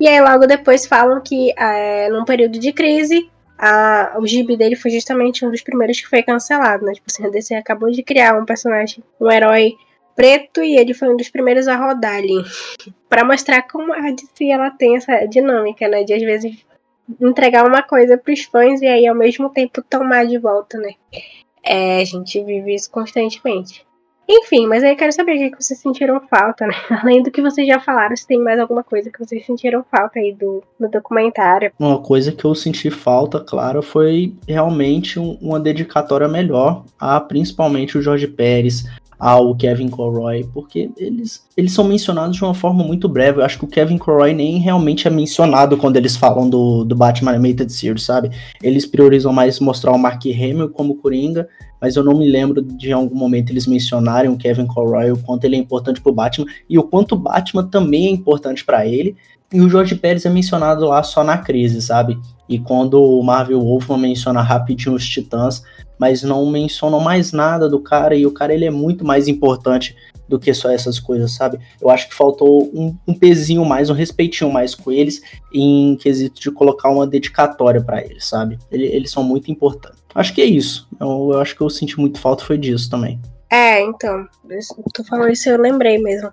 E 0.00 0.08
aí 0.08 0.20
logo 0.20 0.46
depois 0.46 0.86
falam 0.86 1.20
que 1.20 1.52
é, 1.58 2.08
num 2.08 2.24
período 2.24 2.58
de 2.58 2.72
crise, 2.72 3.30
a, 3.58 4.16
o 4.18 4.26
gibi 4.26 4.56
dele 4.56 4.74
foi 4.74 4.90
justamente 4.90 5.44
um 5.44 5.50
dos 5.50 5.62
primeiros 5.62 6.00
que 6.00 6.08
foi 6.08 6.22
cancelado, 6.22 6.84
né? 6.84 6.92
Tipo 6.92 7.26
a 7.26 7.30
DC 7.30 7.54
acabou 7.54 7.90
de 7.90 8.02
criar 8.02 8.36
um 8.36 8.44
personagem, 8.44 9.04
um 9.20 9.30
herói 9.30 9.74
preto 10.14 10.62
e 10.62 10.76
ele 10.76 10.94
foi 10.94 11.08
um 11.08 11.16
dos 11.16 11.28
primeiros 11.28 11.68
a 11.68 11.76
rodar 11.76 12.16
ali. 12.16 12.42
para 13.08 13.24
mostrar 13.24 13.62
como 13.62 13.92
a 13.92 14.10
DC 14.10 14.48
ela 14.50 14.70
tem 14.70 14.96
essa 14.96 15.26
dinâmica, 15.26 15.88
né? 15.88 16.04
De 16.04 16.12
às 16.12 16.22
vezes 16.22 16.64
entregar 17.20 17.66
uma 17.66 17.82
coisa 17.82 18.16
pros 18.16 18.44
fãs 18.44 18.80
e 18.80 18.86
aí 18.86 19.06
ao 19.06 19.14
mesmo 19.14 19.50
tempo 19.50 19.82
tomar 19.82 20.26
de 20.26 20.38
volta, 20.38 20.78
né? 20.78 20.94
É, 21.62 22.00
a 22.00 22.04
gente 22.04 22.42
vive 22.42 22.74
isso 22.74 22.90
constantemente. 22.90 23.84
Enfim, 24.28 24.66
mas 24.66 24.82
aí 24.82 24.92
eu 24.92 24.96
quero 24.96 25.12
saber 25.12 25.34
o 25.34 25.38
que 25.38 25.50
que 25.50 25.62
vocês 25.62 25.78
sentiram 25.78 26.20
falta, 26.28 26.66
né? 26.66 26.74
Além 27.02 27.22
do 27.22 27.30
que 27.30 27.42
vocês 27.42 27.66
já 27.66 27.78
falaram, 27.78 28.16
se 28.16 28.26
tem 28.26 28.38
mais 28.38 28.58
alguma 28.58 28.82
coisa 28.82 29.10
que 29.10 29.18
vocês 29.18 29.44
sentiram 29.44 29.84
falta 29.90 30.18
aí 30.18 30.32
do, 30.32 30.62
do 30.80 30.88
documentário. 30.88 31.70
Uma 31.78 32.00
coisa 32.00 32.32
que 32.32 32.44
eu 32.44 32.54
senti 32.54 32.90
falta, 32.90 33.38
claro, 33.40 33.82
foi 33.82 34.34
realmente 34.48 35.20
um- 35.20 35.36
uma 35.42 35.60
dedicatória 35.60 36.26
melhor 36.26 36.84
a 36.98 37.20
principalmente 37.20 37.98
o 37.98 38.02
Jorge 38.02 38.26
Pérez, 38.26 38.84
ao 39.18 39.54
Kevin 39.54 39.88
Conroy, 39.88 40.44
porque 40.52 40.90
eles, 40.96 41.46
eles 41.56 41.72
são 41.72 41.84
mencionados 41.84 42.36
de 42.36 42.44
uma 42.44 42.54
forma 42.54 42.84
muito 42.84 43.08
breve. 43.08 43.40
Eu 43.40 43.44
acho 43.44 43.58
que 43.58 43.64
o 43.64 43.68
Kevin 43.68 43.98
Conroy 43.98 44.32
nem 44.32 44.58
realmente 44.58 45.06
é 45.06 45.10
mencionado 45.10 45.76
quando 45.76 45.96
eles 45.96 46.16
falam 46.16 46.48
do, 46.48 46.84
do 46.84 46.94
Batman 46.94 47.32
Animated 47.32 47.72
Series, 47.72 48.04
sabe? 48.04 48.30
Eles 48.62 48.86
priorizam 48.86 49.32
mais 49.32 49.60
mostrar 49.60 49.92
o 49.92 49.98
Mark 49.98 50.22
Hamill 50.26 50.70
como 50.70 50.96
Coringa, 50.96 51.48
mas 51.80 51.96
eu 51.96 52.02
não 52.02 52.18
me 52.18 52.28
lembro 52.28 52.62
de 52.62 52.92
algum 52.92 53.16
momento 53.16 53.50
eles 53.50 53.66
mencionarem 53.66 54.30
o 54.30 54.36
Kevin 54.36 54.66
Conroy, 54.66 55.12
o 55.12 55.18
quanto 55.18 55.44
ele 55.44 55.56
é 55.56 55.58
importante 55.58 56.00
pro 56.00 56.14
Batman 56.14 56.46
e 56.68 56.78
o 56.78 56.82
quanto 56.82 57.12
o 57.12 57.18
Batman 57.18 57.64
também 57.64 58.06
é 58.06 58.10
importante 58.10 58.64
para 58.64 58.86
ele. 58.86 59.16
E 59.52 59.60
o 59.60 59.68
Jorge 59.68 59.94
Pérez 59.94 60.24
é 60.24 60.30
mencionado 60.30 60.86
lá 60.86 61.02
só 61.02 61.22
na 61.22 61.38
crise, 61.38 61.80
sabe? 61.80 62.18
E 62.48 62.58
quando 62.58 63.00
o 63.00 63.22
Marvel 63.22 63.60
Wolfman 63.60 63.98
menciona 63.98 64.42
rapidinho 64.42 64.94
os 64.94 65.08
Titãs, 65.08 65.62
mas 65.98 66.22
não 66.22 66.44
mencionam 66.50 67.00
mais 67.00 67.32
nada 67.32 67.68
do 67.68 67.80
cara, 67.80 68.14
e 68.14 68.26
o 68.26 68.30
cara 68.32 68.52
ele 68.54 68.64
é 68.64 68.70
muito 68.70 69.04
mais 69.04 69.28
importante 69.28 69.96
do 70.28 70.38
que 70.38 70.52
só 70.54 70.70
essas 70.70 70.98
coisas, 70.98 71.32
sabe? 71.32 71.58
Eu 71.80 71.90
acho 71.90 72.08
que 72.08 72.14
faltou 72.14 72.70
um, 72.74 72.96
um 73.06 73.12
pezinho 73.14 73.64
mais, 73.64 73.90
um 73.90 73.94
respeitinho 73.94 74.50
mais 74.50 74.74
com 74.74 74.90
eles, 74.90 75.20
em 75.52 75.96
quesito 75.96 76.40
de 76.40 76.50
colocar 76.50 76.88
uma 76.90 77.06
dedicatória 77.06 77.82
para 77.82 78.02
eles, 78.02 78.24
sabe? 78.26 78.58
Ele- 78.72 78.86
eles 78.86 79.10
são 79.10 79.22
muito 79.22 79.50
importantes. 79.50 80.02
Acho 80.14 80.32
que 80.34 80.40
é 80.40 80.46
isso. 80.46 80.88
Eu, 80.98 81.30
eu 81.32 81.40
acho 81.40 81.54
que 81.54 81.60
eu 81.60 81.68
senti 81.68 81.98
muito 82.00 82.18
falta 82.18 82.44
foi 82.44 82.56
disso 82.56 82.88
também. 82.88 83.20
É, 83.50 83.82
então, 83.82 84.26
tô 84.94 85.04
falando 85.04 85.30
isso 85.30 85.48
eu 85.48 85.60
lembrei 85.60 85.98
mesmo. 85.98 86.30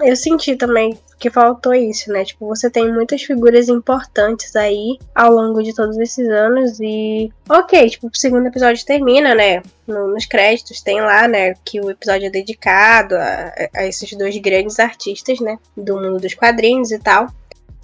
Eu 0.00 0.16
senti 0.16 0.56
também 0.56 0.96
que 1.18 1.30
faltou 1.30 1.74
isso, 1.74 2.12
né? 2.12 2.24
Tipo, 2.24 2.46
você 2.46 2.70
tem 2.70 2.92
muitas 2.92 3.22
figuras 3.22 3.68
importantes 3.68 4.54
aí 4.54 4.98
ao 5.14 5.32
longo 5.32 5.62
de 5.62 5.74
todos 5.74 5.98
esses 5.98 6.28
anos 6.28 6.78
e. 6.80 7.32
Ok, 7.48 7.90
tipo, 7.90 8.06
o 8.06 8.10
segundo 8.14 8.46
episódio 8.46 8.84
termina, 8.86 9.34
né? 9.34 9.62
No- 9.86 10.08
nos 10.08 10.24
créditos 10.26 10.80
tem 10.80 11.00
lá, 11.00 11.26
né? 11.26 11.54
Que 11.64 11.80
o 11.80 11.90
episódio 11.90 12.26
é 12.26 12.30
dedicado 12.30 13.16
a, 13.16 13.52
a 13.74 13.86
esses 13.86 14.12
dois 14.12 14.36
grandes 14.38 14.78
artistas, 14.78 15.40
né? 15.40 15.58
Do 15.76 15.96
mundo 15.96 16.20
dos 16.20 16.34
quadrinhos 16.34 16.92
e 16.92 16.98
tal. 16.98 17.28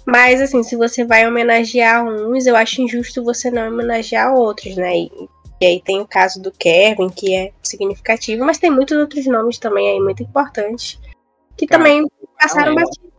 Mas, 0.05 0.39
assim, 0.39 0.61
se 0.63 0.75
você 0.75 1.03
vai 1.03 1.27
homenagear 1.27 2.05
uns, 2.05 2.45
eu 2.45 2.55
acho 2.55 2.81
injusto 2.81 3.23
você 3.23 3.49
não 3.49 3.67
homenagear 3.67 4.33
outros, 4.33 4.75
né? 4.77 4.95
E, 4.95 5.11
e 5.59 5.65
aí 5.65 5.81
tem 5.83 5.99
o 5.99 6.07
caso 6.07 6.39
do 6.41 6.51
Kevin, 6.51 7.09
que 7.09 7.35
é 7.35 7.51
significativo, 7.63 8.45
mas 8.45 8.59
tem 8.59 8.69
muitos 8.69 8.95
outros 8.97 9.25
nomes 9.25 9.57
também 9.57 9.89
aí 9.89 9.99
muito 9.99 10.21
importantes 10.21 10.99
que 11.57 11.65
Cara, 11.65 11.83
também 11.83 12.05
passaram 12.39 12.75
galera. 12.75 12.85
batido. 12.85 13.14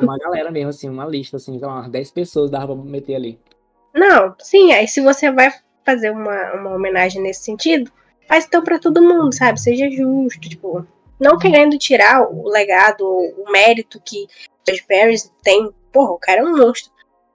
Uma 0.00 0.18
galera 0.18 0.50
mesmo, 0.50 0.70
assim, 0.70 0.88
uma 0.88 1.06
lista, 1.06 1.36
assim, 1.36 1.56
então, 1.56 1.68
umas 1.68 1.90
10 1.90 2.10
pessoas 2.10 2.50
dava 2.50 2.74
pra 2.74 2.84
meter 2.84 3.14
ali. 3.14 3.38
Não, 3.94 4.34
sim, 4.38 4.72
aí 4.72 4.86
se 4.86 5.00
você 5.00 5.30
vai 5.30 5.52
fazer 5.84 6.10
uma, 6.10 6.52
uma 6.54 6.74
homenagem 6.74 7.22
nesse 7.22 7.42
sentido, 7.42 7.90
faz 8.28 8.44
então 8.46 8.62
pra 8.62 8.78
todo 8.78 9.02
mundo, 9.02 9.34
sabe? 9.34 9.60
Seja 9.60 9.90
justo, 9.90 10.48
tipo, 10.48 10.86
não 11.18 11.38
querendo 11.38 11.76
tirar 11.78 12.22
o 12.30 12.48
legado, 12.48 13.04
o 13.04 13.50
mérito 13.50 14.00
que 14.04 14.26
George 14.66 14.84
Paris 14.86 15.32
tem. 15.42 15.72
Porra, 15.92 16.12
o 16.12 16.18
cara 16.18 16.40
é 16.40 16.44
um 16.44 16.56
monstro. 16.56 16.92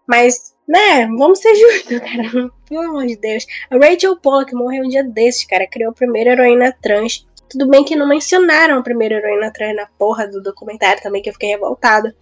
Mas, 0.07 0.55
né, 0.67 1.07
vamos 1.07 1.39
ser 1.39 1.55
justos, 1.55 1.99
cara. 1.99 2.51
Pelo 2.69 2.81
amor 2.81 3.05
de 3.05 3.17
Deus. 3.17 3.45
A 3.69 3.77
Rachel 3.77 4.15
Pollock 4.17 4.53
morreu 4.53 4.85
um 4.85 4.89
dia 4.89 5.03
desses, 5.03 5.45
cara. 5.45 5.67
Criou 5.67 5.91
a 5.91 5.95
primeira 5.95 6.31
heroína 6.31 6.75
trans. 6.81 7.27
Tudo 7.53 7.67
bem 7.69 7.83
que 7.83 7.95
não 7.95 8.07
mencionaram 8.07 8.79
a 8.79 8.81
primeira 8.81 9.15
heroína 9.15 9.53
trans 9.53 9.75
na 9.75 9.85
porra 9.97 10.27
do 10.27 10.41
documentário 10.41 11.03
também, 11.03 11.21
que 11.21 11.29
eu 11.29 11.33
fiquei 11.33 11.49
revoltada. 11.49 12.15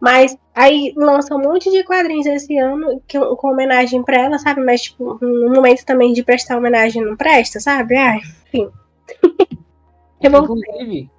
Mas 0.00 0.36
aí 0.54 0.92
lança 0.96 1.34
um 1.34 1.38
monte 1.40 1.68
de 1.70 1.82
quadrinhos 1.82 2.26
esse 2.26 2.56
ano 2.56 3.02
que, 3.06 3.18
com 3.18 3.48
homenagem 3.48 4.02
pra 4.04 4.20
ela, 4.20 4.38
sabe? 4.38 4.60
Mas, 4.60 4.82
tipo, 4.82 5.18
no 5.20 5.52
momento 5.52 5.84
também 5.84 6.12
de 6.12 6.22
prestar 6.22 6.58
homenagem 6.58 7.04
não 7.04 7.16
presta, 7.16 7.58
sabe? 7.58 7.96
Ai, 7.96 8.20
enfim. 8.46 8.70
Inclusive, 10.22 11.10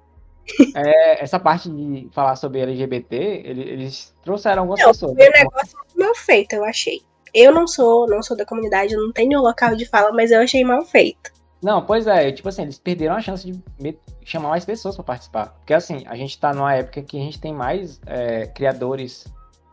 é, 0.74 1.22
essa 1.22 1.38
parte 1.38 1.68
de 1.68 2.08
falar 2.12 2.36
sobre 2.36 2.60
LGBT, 2.60 3.16
ele- 3.44 3.68
eles 3.68 4.14
trouxeram 4.22 4.62
algumas 4.62 4.80
Não, 4.80 4.88
pessoas. 4.88 5.14
Foi 5.14 5.28
um 5.28 5.32
negócio 5.32 5.78
muito 5.78 5.98
mal 5.98 6.14
feito, 6.14 6.54
eu 6.54 6.64
achei. 6.64 7.02
Eu 7.34 7.52
não 7.52 7.66
sou, 7.66 8.06
não 8.06 8.22
sou 8.22 8.36
da 8.36 8.46
comunidade, 8.46 8.94
eu 8.94 9.00
não 9.02 9.12
tenho 9.12 9.42
local 9.42 9.76
de 9.76 9.84
fala, 9.84 10.12
mas 10.12 10.30
eu 10.30 10.40
achei 10.40 10.64
mal 10.64 10.84
feito. 10.86 11.33
Não, 11.64 11.80
pois 11.80 12.06
é, 12.06 12.30
tipo 12.30 12.46
assim, 12.46 12.60
eles 12.60 12.78
perderam 12.78 13.14
a 13.14 13.22
chance 13.22 13.50
de 13.50 13.98
chamar 14.22 14.50
mais 14.50 14.66
pessoas 14.66 14.96
pra 14.96 15.02
participar. 15.02 15.46
Porque 15.46 15.72
assim, 15.72 16.04
a 16.06 16.14
gente 16.14 16.38
tá 16.38 16.52
numa 16.52 16.74
época 16.74 17.00
que 17.02 17.16
a 17.16 17.20
gente 17.20 17.40
tem 17.40 17.54
mais 17.54 17.98
é, 18.04 18.46
criadores 18.48 19.24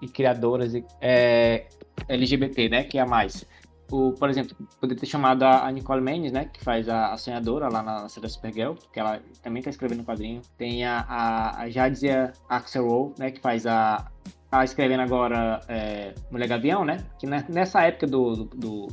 e 0.01 0.07
criadoras 0.07 0.71
é, 1.01 1.65
LGBT, 2.07 2.69
né? 2.69 2.83
Que 2.85 2.97
é 2.97 3.05
mais. 3.05 3.45
O, 3.91 4.13
por 4.13 4.29
exemplo, 4.29 4.55
poderia 4.79 5.01
ter 5.01 5.05
chamado 5.05 5.43
a 5.43 5.69
Nicole 5.69 5.99
Mendes, 5.99 6.31
né? 6.31 6.45
Que 6.45 6.63
faz 6.63 6.87
a, 6.87 7.11
a 7.11 7.17
sonhadora 7.17 7.67
lá 7.67 7.83
na 7.83 8.07
série 8.07 8.29
Supergirl, 8.29 8.75
que 8.93 8.97
ela 8.97 9.19
também 9.43 9.61
tá 9.61 9.69
escrevendo 9.69 10.05
quadrinho. 10.05 10.41
Tem 10.57 10.85
a, 10.85 11.05
a, 11.09 11.63
a 11.63 11.69
Jadzia 11.69 12.31
né? 13.19 13.31
Que 13.31 13.41
faz 13.41 13.67
a. 13.67 14.09
Tá 14.49 14.63
escrevendo 14.63 15.01
agora 15.01 15.59
é, 15.67 16.13
Mulher 16.31 16.47
Gavião, 16.47 16.85
né? 16.85 17.03
Que 17.19 17.27
ne- 17.27 17.45
nessa 17.49 17.81
época 17.83 18.07
do, 18.07 18.35
do, 18.35 18.45
do, 18.45 18.87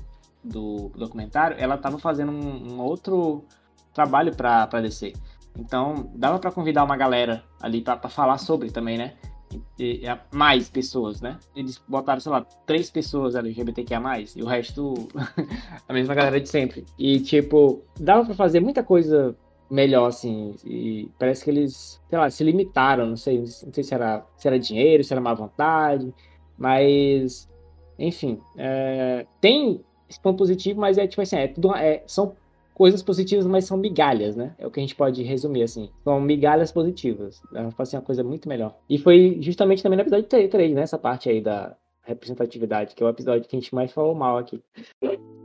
do 0.48 0.90
documentário, 0.96 1.56
ela 1.58 1.76
tava 1.76 1.98
fazendo 1.98 2.32
um, 2.32 2.74
um 2.74 2.80
outro 2.80 3.44
trabalho 3.92 4.34
pra 4.34 4.66
DC. 4.80 5.12
Então, 5.58 6.10
dava 6.14 6.38
pra 6.38 6.52
convidar 6.52 6.84
uma 6.84 6.96
galera 6.96 7.44
ali 7.60 7.80
pra 7.80 7.96
falar 8.08 8.38
sobre 8.38 8.70
também, 8.70 8.96
né? 8.96 9.14
E, 9.78 10.06
e 10.06 10.18
mais 10.32 10.68
pessoas, 10.68 11.20
né? 11.20 11.38
Eles 11.56 11.82
botaram, 11.88 12.20
sei 12.20 12.30
lá, 12.30 12.42
três 12.66 12.90
pessoas 12.90 13.34
LGBTQIA+, 13.34 14.00
e 14.36 14.42
o 14.42 14.46
resto, 14.46 15.08
a 15.88 15.92
mesma 15.92 16.14
galera 16.14 16.40
de 16.40 16.48
sempre. 16.48 16.84
E, 16.98 17.18
tipo, 17.20 17.82
dava 17.98 18.24
pra 18.24 18.34
fazer 18.34 18.60
muita 18.60 18.82
coisa 18.82 19.34
melhor, 19.70 20.06
assim, 20.06 20.54
e 20.64 21.10
parece 21.18 21.44
que 21.44 21.50
eles, 21.50 22.00
sei 22.08 22.18
lá, 22.18 22.30
se 22.30 22.42
limitaram, 22.42 23.06
não 23.06 23.16
sei, 23.16 23.38
não 23.40 23.46
sei 23.46 23.84
se 23.84 23.94
era, 23.94 24.24
se 24.36 24.48
era 24.48 24.58
dinheiro, 24.58 25.04
se 25.04 25.12
era 25.12 25.20
má 25.20 25.34
vontade, 25.34 26.14
mas, 26.56 27.48
enfim, 27.98 28.40
é, 28.56 29.26
tem 29.40 29.84
esse 30.08 30.20
ponto 30.20 30.38
positivo, 30.38 30.80
mas 30.80 30.98
é 30.98 31.06
tipo 31.06 31.22
assim, 31.22 31.36
é 31.36 31.48
tudo, 31.48 31.74
é, 31.74 32.02
são 32.06 32.34
coisas 32.74 33.02
positivas, 33.02 33.44
mas 33.44 33.64
são 33.64 33.76
migalhas, 33.76 34.36
né? 34.36 34.54
É 34.56 34.66
o 34.66 34.70
que 34.70 34.78
a 34.78 34.82
gente 34.82 34.94
pode 34.94 35.22
resumir 35.24 35.64
assim. 35.64 35.90
São 36.04 36.20
migalhas 36.20 36.70
positivas. 36.70 37.42
Dá 37.50 37.68
pra 37.72 37.84
ser 37.84 37.96
uma 37.96 38.02
coisa 38.02 38.22
muito 38.22 38.48
melhor. 38.48 38.76
E 38.88 38.96
foi 38.98 39.38
justamente 39.40 39.82
também 39.82 39.96
no 39.96 40.02
episódio 40.02 40.26
3, 40.26 40.74
né? 40.74 40.82
Essa 40.82 40.96
parte 40.96 41.28
aí 41.28 41.40
da 41.40 41.76
representatividade, 42.02 42.94
que 42.94 43.02
é 43.02 43.06
o 43.06 43.08
episódio 43.08 43.48
que 43.48 43.56
a 43.56 43.60
gente 43.60 43.74
mais 43.74 43.92
falou 43.92 44.14
mal 44.14 44.38
aqui. 44.38 44.62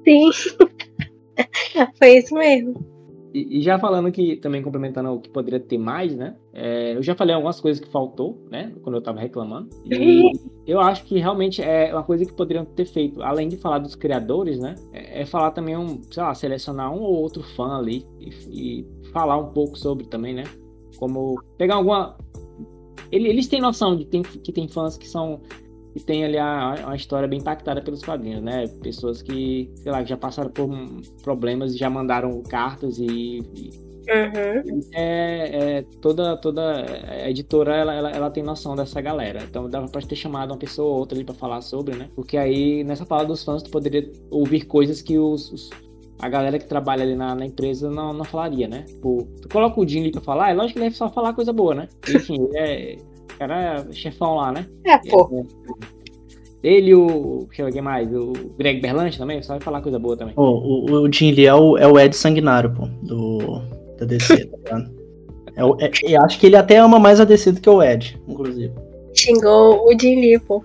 Sim. 0.05 0.30
Foi 1.97 2.18
isso 2.18 2.36
mesmo. 2.36 2.93
E, 3.34 3.58
e 3.58 3.62
já 3.64 3.80
falando 3.80 4.12
que, 4.12 4.36
também 4.38 4.62
complementando 4.62 5.10
o 5.12 5.20
que 5.20 5.28
poderia 5.30 5.60
ter 5.60 5.78
mais, 5.78 6.16
né? 6.16 6.36
é, 6.54 6.96
eu 6.96 7.02
já 7.02 7.16
falei 7.16 7.34
algumas 7.34 7.60
coisas 7.60 7.84
que 7.84 7.90
faltou, 7.92 8.46
né? 8.52 8.72
Quando 8.84 8.96
eu 8.96 9.02
tava 9.02 9.20
reclamando. 9.20 9.70
E 9.86 10.32
eu 10.68 10.80
acho 10.80 11.04
que 11.06 11.18
realmente 11.18 11.62
é 11.62 11.92
uma 11.92 12.04
coisa 12.04 12.26
que 12.26 12.32
poderiam 12.34 12.64
ter 12.64 12.86
feito. 12.86 13.24
Além 13.24 13.48
de 13.50 13.58
falar 13.58 13.80
dos 13.80 13.96
criadores, 13.96 14.60
né? 14.60 14.76
É, 14.94 15.22
é 15.22 15.26
falar 15.26 15.50
também 15.52 15.76
um, 15.76 16.00
sei 16.12 16.22
lá, 16.22 16.34
selecionar 16.36 16.94
um 16.94 17.02
ou 17.02 17.16
outro 17.16 17.42
fã 17.42 17.78
ali 17.80 18.06
e, 18.20 18.30
e 18.82 18.88
falar 19.12 19.38
um 19.38 19.48
pouco 19.52 19.78
sobre 19.78 20.06
também, 20.06 20.36
né? 20.36 20.44
Como 20.98 21.42
pegar 21.58 21.76
alguma. 21.76 22.16
ele- 23.12 23.30
Eles 23.30 23.48
têm 23.48 23.60
noção 23.60 23.96
de 23.96 24.06
tem- 24.06 24.22
que 24.22 24.52
tem 24.52 24.68
fãs 24.68 24.96
que 24.96 25.08
são 25.08 25.42
que 25.94 26.00
tem 26.04 26.26
ali 26.26 26.38
a, 26.38 26.76
uma 26.86 26.96
história 26.96 27.28
bem 27.28 27.39
impactada 27.39 27.82
pelos 27.82 28.02
quadrinhos, 28.04 28.41
né? 28.44 28.68
Pessoas 28.82 29.22
que, 29.22 29.72
sei 29.76 29.91
lá, 29.91 30.04
que 30.04 30.10
já 30.10 30.18
passaram 30.18 30.52
por 30.52 30.70
problemas 31.24 31.74
e 31.74 31.78
já 31.78 31.89
mandaram 31.89 32.41
cartas 32.44 32.98
e, 32.98 33.06
e 33.56 33.84
Uhum. 34.06 34.82
é, 34.94 35.78
é, 35.80 35.82
toda 36.02 36.36
toda 36.38 36.62
a 37.24 37.30
editora 37.30 37.76
ela, 37.76 37.94
ela, 37.94 38.10
ela 38.12 38.30
tem 38.32 38.44
noção 38.44 38.76
dessa 38.76 39.00
galera. 39.02 39.44
Então 39.44 39.70
dava 39.70 39.88
pra 39.88 40.02
ter 40.02 40.16
chamado 40.16 40.52
uma 40.52 40.58
pessoa 40.58 40.89
ou 40.91 41.00
outra 41.00 41.18
ali 41.18 41.24
pra 41.26 41.34
falar 41.36 41.62
sobre, 41.62 41.96
né? 41.96 42.10
Porque 42.16 42.38
aí 42.38 42.84
nessa 42.84 43.06
fala 43.06 43.24
dos 43.26 43.44
fãs 43.44 43.64
tu 43.64 43.70
poderia 43.72 44.12
ouvir 44.30 44.66
coisas 44.66 45.02
que 45.02 45.18
os, 45.18 45.52
os- 45.52 45.70
a 46.20 46.30
galera 46.30 46.60
que 46.60 46.68
trabalha 46.68 47.04
ali 47.04 47.16
na, 47.16 47.36
na 47.36 47.46
empresa 47.46 47.89
não, 47.89 48.14
não 48.14 48.24
falaria, 48.26 48.68
né? 48.68 48.84
Tipo, 48.84 49.28
tu 49.41 49.50
coloca 49.50 49.80
o 49.80 49.88
Jim 49.88 50.02
ali 50.02 50.12
pra 50.12 50.22
falar, 50.22 50.52
é 50.52 50.54
lógico 50.54 50.74
que 50.74 50.80
ele 50.80 50.86
deve 50.86 50.96
só 50.98 51.10
falar 51.10 51.34
coisa 51.34 51.52
boa, 51.54 51.74
né? 51.76 51.89
Enfim, 52.08 52.38
é, 52.56 52.98
cara 53.38 53.86
é 53.90 53.94
chefão 53.94 54.36
lá, 54.36 54.52
né? 54.52 54.66
É, 54.86 54.98
pô. 55.10 55.46
Ele 56.64 56.92
e 56.92 56.96
o. 56.96 57.46
Deixa 57.48 57.62
eu 57.62 57.66
ver 57.66 57.74
quem 57.74 57.82
mais. 57.82 58.08
O 58.14 58.32
Greg 58.58 58.80
Berlanti 58.80 59.18
também, 59.18 59.42
só 59.44 59.54
vai 59.54 59.62
falar 59.62 59.82
coisa 59.82 60.00
boa 60.00 60.16
também. 60.16 60.34
O, 60.38 60.42
o, 60.42 61.02
o 61.02 61.12
Jim 61.12 61.32
Lee 61.32 61.46
é 61.46 61.54
o, 61.54 61.78
é 61.78 61.86
o 61.86 62.00
Ed 62.00 62.16
Sanguinário, 62.16 62.74
pô, 62.74 62.88
do, 63.02 63.40
da 64.00 64.06
DC, 64.06 64.46
tá 64.46 64.58
ligado? 64.58 64.92
É 65.56 65.64
o- 65.66 65.78
é- 65.82 65.92
eu 66.04 66.22
acho 66.22 66.40
que 66.40 66.46
ele 66.48 66.56
até 66.56 66.78
ama 66.78 66.98
mais 67.00 67.20
a 67.20 67.26
DC 67.26 67.52
do 67.52 67.60
que 67.62 67.70
o 67.70 67.84
Ed, 67.84 68.18
inclusive. 68.28 68.72
Xingou 69.14 69.86
o 69.88 70.00
Jim 70.00 70.16
Lee, 70.22 70.40
pô. 70.40 70.64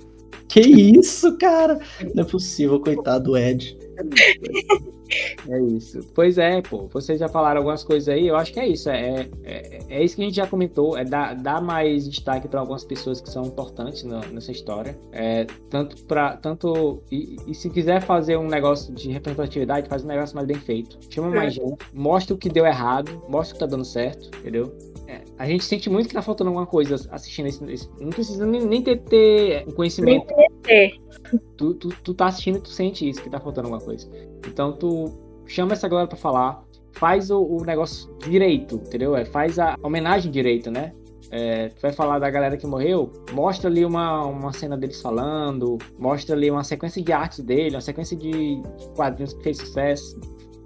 Que 0.49 0.61
isso, 0.61 1.37
cara? 1.37 1.79
Não 2.15 2.23
é 2.23 2.27
possível, 2.27 2.81
coitado 2.81 3.25
do 3.25 3.37
Ed. 3.37 3.77
É 5.49 5.61
isso. 5.61 6.01
Pois 6.15 6.39
é, 6.39 6.61
pô. 6.61 6.89
Vocês 6.93 7.19
já 7.19 7.29
falaram 7.29 7.59
algumas 7.59 7.83
coisas 7.83 8.09
aí. 8.09 8.27
Eu 8.27 8.37
acho 8.37 8.53
que 8.53 8.61
é 8.61 8.69
isso. 8.69 8.91
É, 8.91 9.29
é, 9.45 9.79
é 9.89 10.05
isso 10.05 10.17
que 10.17 10.23
a 10.23 10.25
gente 10.25 10.37
já 10.37 10.47
comentou. 10.47 10.97
É 10.97 11.05
dar, 11.05 11.35
dar 11.35 11.61
mais 11.61 12.09
destaque 12.09 12.49
para 12.49 12.61
algumas 12.61 12.85
pessoas 12.85 13.21
que 13.21 13.31
são 13.31 13.45
importantes 13.45 14.03
na, 14.05 14.21
nessa 14.29 14.53
história. 14.53 14.99
É, 15.13 15.47
tanto 15.71 16.05
para 16.05 16.37
tanto 16.37 17.03
e, 17.11 17.37
e, 17.47 17.55
se 17.55 17.71
quiser 17.71 18.03
fazer 18.03 18.37
um 18.37 18.47
negócio 18.47 18.93
de 18.95 19.11
representatividade, 19.11 19.89
faz 19.89 20.05
um 20.05 20.09
negócio 20.09 20.37
mais 20.37 20.47
bem 20.47 20.59
feito. 20.59 20.99
Chama 21.11 21.31
mais 21.31 21.57
é. 21.57 21.61
gente. 21.61 21.77
Mostra 21.93 22.35
o 22.35 22.39
que 22.39 22.49
deu 22.49 22.67
errado. 22.67 23.23
Mostra 23.29 23.55
o 23.55 23.55
que 23.55 23.61
tá 23.61 23.67
dando 23.67 23.85
certo. 23.85 24.31
Entendeu? 24.39 24.73
É, 25.09 25.23
a 25.39 25.47
gente 25.47 25.65
sente 25.65 25.89
muito 25.89 26.07
que 26.07 26.13
tá 26.15 26.21
faltando 26.21 26.51
alguma 26.51 26.67
coisa 26.67 26.95
assistindo 27.11 27.47
esse. 27.47 27.65
esse 27.73 27.89
não 27.99 28.11
precisa 28.11 28.45
nem, 28.45 28.63
nem 28.67 28.83
ter, 28.83 29.01
ter 29.01 29.65
um 29.67 29.73
conhecimento. 29.73 30.27
Nem 30.67 31.01
tu, 31.57 31.73
tu, 31.73 31.89
tu 31.89 32.13
tá 32.13 32.27
assistindo 32.27 32.59
e 32.59 32.61
tu 32.61 32.69
sente 32.69 33.09
isso, 33.09 33.23
que 33.23 33.31
tá 33.31 33.41
faltando 33.41 33.69
alguma 33.69 33.83
coisa. 33.83 34.07
Então 34.47 34.71
tu 34.71 35.19
chama 35.47 35.73
essa 35.73 35.89
galera 35.89 36.07
para 36.07 36.19
falar, 36.19 36.63
faz 36.93 37.31
o, 37.31 37.43
o, 37.43 37.65
negócio 37.65 38.15
direito, 38.19 38.75
entendeu? 38.75 39.17
É, 39.17 39.25
faz 39.25 39.59
a 39.59 39.77
homenagem 39.83 40.31
direito, 40.31 40.71
né? 40.71 40.93
É, 41.31 41.69
tu 41.69 41.81
vai 41.81 41.93
falar 41.93 42.19
da 42.19 42.29
galera 42.29 42.59
que 42.59 42.67
morreu, 42.67 43.11
mostra 43.33 43.71
ali 43.71 43.87
uma, 43.87 44.27
uma 44.27 44.53
cena 44.53 44.77
deles 44.77 45.01
falando, 45.01 45.79
mostra 45.99 46.37
ali 46.37 46.51
uma 46.51 46.65
sequência 46.65 47.03
de 47.03 47.13
artes 47.13 47.41
dele, 47.41 47.77
uma 47.77 47.81
sequência 47.81 48.15
de 48.15 48.61
quadrinhos 48.95 49.33
que 49.33 49.43
fez 49.43 49.57
sucesso 49.57 50.21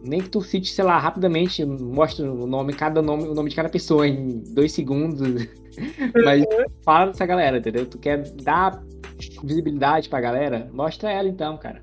nem 0.04 0.20
que 0.20 0.28
tu 0.28 0.40
cite, 0.42 0.72
sei 0.72 0.84
lá, 0.84 0.98
rapidamente, 0.98 1.64
mostra 1.64 2.30
o 2.30 2.46
nome, 2.46 2.72
cada 2.72 3.00
nome, 3.00 3.24
o 3.24 3.34
nome 3.34 3.50
de 3.50 3.56
cada 3.56 3.68
pessoa 3.68 4.06
em 4.06 4.42
dois 4.48 4.72
segundos. 4.72 5.20
Mas 6.24 6.44
fala 6.84 7.06
dessa 7.06 7.24
galera, 7.24 7.58
entendeu? 7.58 7.86
Tu 7.86 7.98
quer 7.98 8.22
dar 8.42 8.82
visibilidade 9.44 10.08
pra 10.08 10.20
galera? 10.20 10.68
Mostra 10.72 11.10
ela 11.10 11.28
então, 11.28 11.56
cara. 11.56 11.82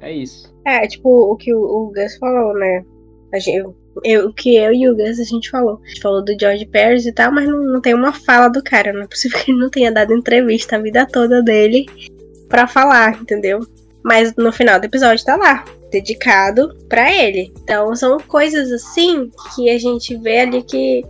É 0.00 0.12
isso. 0.12 0.52
É, 0.64 0.86
tipo, 0.86 1.08
o 1.08 1.36
que 1.36 1.54
o, 1.54 1.92
Gus 1.94 2.16
falou, 2.16 2.54
né? 2.54 2.84
A 3.32 3.38
gente, 3.38 3.72
eu, 4.04 4.28
o 4.28 4.32
que 4.32 4.56
eu 4.56 4.72
e 4.72 4.88
o 4.88 4.96
Gus 4.96 5.20
a 5.20 5.24
gente 5.24 5.48
falou. 5.48 5.80
A 5.84 5.88
gente 5.88 6.00
falou 6.00 6.24
do 6.24 6.36
George 6.38 6.66
Pérez 6.66 7.06
e 7.06 7.12
tal, 7.12 7.30
mas 7.30 7.48
não, 7.48 7.62
não 7.62 7.80
tem 7.80 7.94
uma 7.94 8.12
fala 8.12 8.48
do 8.48 8.62
cara. 8.62 8.92
Não 8.92 9.02
é 9.02 9.06
possível 9.06 9.38
que 9.38 9.52
ele 9.52 9.60
não 9.60 9.70
tenha 9.70 9.92
dado 9.92 10.12
entrevista 10.12 10.76
a 10.76 10.80
vida 10.80 11.06
toda 11.06 11.42
dele 11.42 11.86
pra 12.48 12.66
falar, 12.66 13.20
entendeu? 13.20 13.60
Mas 14.02 14.34
no 14.34 14.50
final 14.50 14.80
do 14.80 14.86
episódio 14.86 15.24
tá 15.24 15.36
lá 15.36 15.64
dedicado 15.90 16.76
para 16.88 17.12
ele. 17.12 17.52
Então 17.62 17.94
são 17.94 18.18
coisas 18.18 18.70
assim 18.72 19.30
que 19.54 19.68
a 19.70 19.78
gente 19.78 20.16
vê 20.16 20.40
ali 20.40 20.62
que, 20.62 21.04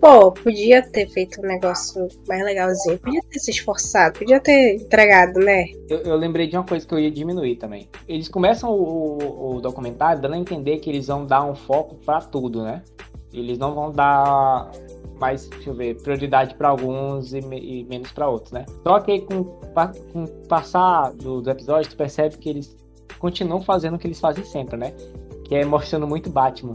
pô, 0.00 0.30
podia 0.32 0.82
ter 0.82 1.08
feito 1.08 1.40
um 1.40 1.46
negócio 1.46 2.08
mais 2.28 2.44
legalzinho, 2.44 2.98
podia 2.98 3.22
ter 3.30 3.38
se 3.38 3.50
esforçado, 3.50 4.18
podia 4.18 4.40
ter 4.40 4.76
entregado, 4.76 5.40
né? 5.40 5.66
Eu, 5.88 5.98
eu 5.98 6.16
lembrei 6.16 6.46
de 6.46 6.56
uma 6.56 6.64
coisa 6.64 6.86
que 6.86 6.94
eu 6.94 6.98
ia 6.98 7.10
diminuir 7.10 7.56
também. 7.56 7.88
Eles 8.06 8.28
começam 8.28 8.70
o, 8.70 9.56
o 9.56 9.60
documentário 9.60 10.22
dando 10.22 10.34
a 10.34 10.38
entender 10.38 10.78
que 10.78 10.90
eles 10.90 11.06
vão 11.06 11.26
dar 11.26 11.44
um 11.44 11.54
foco 11.54 11.96
para 11.96 12.20
tudo, 12.20 12.62
né? 12.62 12.82
Eles 13.32 13.58
não 13.58 13.74
vão 13.74 13.92
dar 13.92 14.70
mais, 15.18 15.48
deixa 15.48 15.70
eu 15.70 15.74
ver, 15.74 16.00
prioridade 16.00 16.54
para 16.54 16.68
alguns 16.68 17.32
e, 17.32 17.38
e 17.38 17.84
menos 17.84 18.10
para 18.12 18.28
outros, 18.28 18.52
né? 18.52 18.64
Só 18.82 19.00
que 19.00 19.20
com, 19.20 19.44
com 20.12 20.24
o 20.24 20.28
passar 20.46 21.12
do, 21.12 21.40
do 21.40 21.50
episódio, 21.50 21.90
tu 21.90 21.96
percebe 21.96 22.36
que 22.38 22.48
eles 22.48 22.76
continuam 23.18 23.60
fazendo 23.60 23.94
o 23.94 23.98
que 23.98 24.06
eles 24.06 24.20
fazem 24.20 24.44
sempre, 24.44 24.76
né? 24.76 24.92
Que 25.44 25.56
é 25.56 25.64
mostrando 25.64 26.06
muito 26.06 26.30
Batman. 26.30 26.74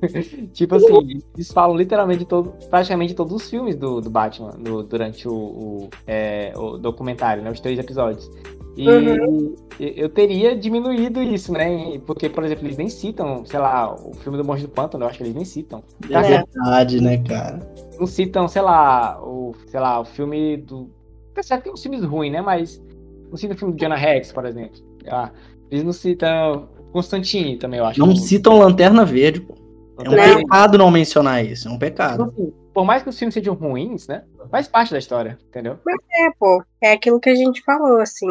tipo 0.52 0.74
assim, 0.74 1.20
eles 1.34 1.52
falam 1.52 1.76
literalmente 1.76 2.24
todo, 2.24 2.52
praticamente 2.68 3.14
todos 3.14 3.34
os 3.34 3.50
filmes 3.50 3.76
do, 3.76 4.00
do 4.00 4.10
Batman 4.10 4.50
do, 4.50 4.82
durante 4.82 5.28
o, 5.28 5.34
o, 5.34 5.90
é, 6.06 6.52
o, 6.56 6.78
documentário, 6.78 7.42
né? 7.42 7.50
Os 7.50 7.60
três 7.60 7.78
episódios. 7.78 8.30
E 8.76 8.88
uhum. 8.88 9.56
eu 9.78 10.08
teria 10.08 10.56
diminuído 10.56 11.20
isso, 11.20 11.52
né? 11.52 11.98
Porque, 12.06 12.28
por 12.28 12.44
exemplo, 12.44 12.66
eles 12.66 12.78
nem 12.78 12.88
citam, 12.88 13.44
sei 13.44 13.58
lá, 13.58 13.94
o 13.94 14.14
filme 14.14 14.38
do 14.38 14.44
Monge 14.44 14.62
do 14.62 14.68
Pântano, 14.68 15.04
eu 15.04 15.08
acho 15.08 15.18
que 15.18 15.24
eles 15.24 15.34
nem 15.34 15.44
citam. 15.44 15.82
É 16.08 16.22
verdade, 16.22 17.00
né, 17.00 17.18
cara? 17.18 17.58
Não 17.98 18.06
citam, 18.06 18.46
sei 18.48 18.62
lá, 18.62 19.20
o, 19.22 19.54
sei 19.66 19.80
lá, 19.80 20.00
o 20.00 20.04
filme 20.04 20.56
do. 20.56 20.88
Tá 21.34 21.42
certo 21.42 21.60
que 21.60 21.64
tem 21.64 21.72
uns 21.72 21.82
filmes 21.82 22.02
ruins, 22.04 22.32
né? 22.32 22.40
Mas 22.40 22.82
não 23.28 23.36
citam 23.36 23.56
o 23.56 23.58
filme 23.58 23.74
do 23.74 23.80
Jonah 23.80 23.96
Rex, 23.96 24.32
por 24.32 24.46
exemplo. 24.46 24.80
Ah, 25.08 25.30
eles 25.70 25.84
não 25.84 25.92
citam 25.92 26.68
Constantine 26.92 27.56
também, 27.56 27.78
eu 27.78 27.86
acho. 27.86 28.00
Não 28.00 28.14
citam 28.16 28.58
Lanterna 28.58 29.04
Verde, 29.04 29.40
pô. 29.40 29.54
É 30.04 30.08
um 30.08 30.16
não. 30.16 30.36
pecado 30.38 30.78
não 30.78 30.90
mencionar 30.90 31.44
isso, 31.44 31.68
é 31.68 31.70
um 31.70 31.78
pecado. 31.78 32.24
Assim, 32.24 32.52
por 32.72 32.84
mais 32.84 33.02
que 33.02 33.08
os 33.08 33.18
filmes 33.18 33.34
sejam 33.34 33.54
ruins, 33.54 34.06
né? 34.08 34.24
Faz 34.50 34.66
parte 34.66 34.92
da 34.92 34.98
história, 34.98 35.38
entendeu? 35.48 35.78
Mas 35.84 35.98
é, 36.12 36.30
pô. 36.38 36.62
É 36.80 36.92
aquilo 36.92 37.20
que 37.20 37.28
a 37.28 37.34
gente 37.34 37.62
falou, 37.62 38.00
assim. 38.00 38.26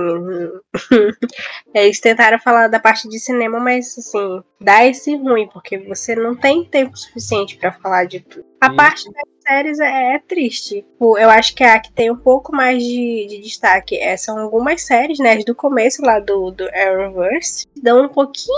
Eles 1.73 1.99
tentaram 1.99 2.39
falar 2.39 2.67
da 2.67 2.79
parte 2.79 3.07
de 3.07 3.19
cinema, 3.19 3.59
mas, 3.59 3.97
assim, 3.97 4.41
dá 4.59 4.85
esse 4.85 5.15
ruim, 5.15 5.47
porque 5.53 5.77
você 5.77 6.15
não 6.15 6.35
tem 6.35 6.65
tempo 6.65 6.97
suficiente 6.97 7.57
para 7.57 7.71
falar 7.73 8.05
de 8.05 8.21
tudo. 8.21 8.45
A 8.59 8.73
parte 8.73 9.09
das 9.11 9.23
séries 9.49 9.79
é, 9.79 10.15
é, 10.15 10.19
triste. 10.19 10.85
Eu 11.01 11.29
acho 11.29 11.55
que 11.55 11.63
a 11.63 11.79
que 11.79 11.91
tem 11.91 12.11
um 12.11 12.15
pouco 12.15 12.55
mais 12.55 12.83
de, 12.83 13.25
de 13.27 13.41
destaque 13.41 13.97
é, 13.97 14.15
são 14.15 14.37
algumas 14.37 14.83
séries, 14.83 15.17
né? 15.17 15.37
Do 15.37 15.55
começo 15.55 16.03
lá 16.03 16.19
do, 16.19 16.51
do 16.51 16.69
Arrowverse. 16.69 17.65
Dão 17.81 18.05
um 18.05 18.09
pouquinho 18.09 18.53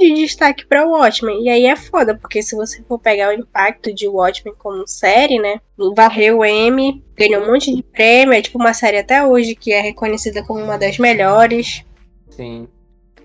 de 0.00 0.14
destaque 0.14 0.66
para 0.66 0.86
o 0.86 0.92
Watchmen. 0.92 1.44
E 1.44 1.50
aí 1.50 1.66
é 1.66 1.76
foda, 1.76 2.14
porque 2.14 2.42
se 2.42 2.56
você 2.56 2.82
for 2.84 2.98
pegar 2.98 3.28
o 3.28 3.32
impacto 3.32 3.92
de 3.92 4.08
Watchmen 4.08 4.54
como 4.58 4.88
série, 4.88 5.38
né? 5.38 5.60
Varreu 5.94 6.38
o 6.38 6.44
M, 6.44 7.04
ganhou 7.14 7.42
um 7.42 7.52
monte 7.52 7.74
de 7.74 7.82
prêmio, 7.82 8.32
é 8.32 8.40
tipo 8.40 8.58
uma 8.58 8.72
série 8.72 8.98
até 8.98 9.24
hoje 9.24 9.54
que 9.54 9.72
é 9.72 9.80
reconhecida 9.80 10.42
como 10.42 10.64
uma 10.64 10.78
das 10.78 10.98
melhores. 10.98 11.84
Sim. 12.30 12.66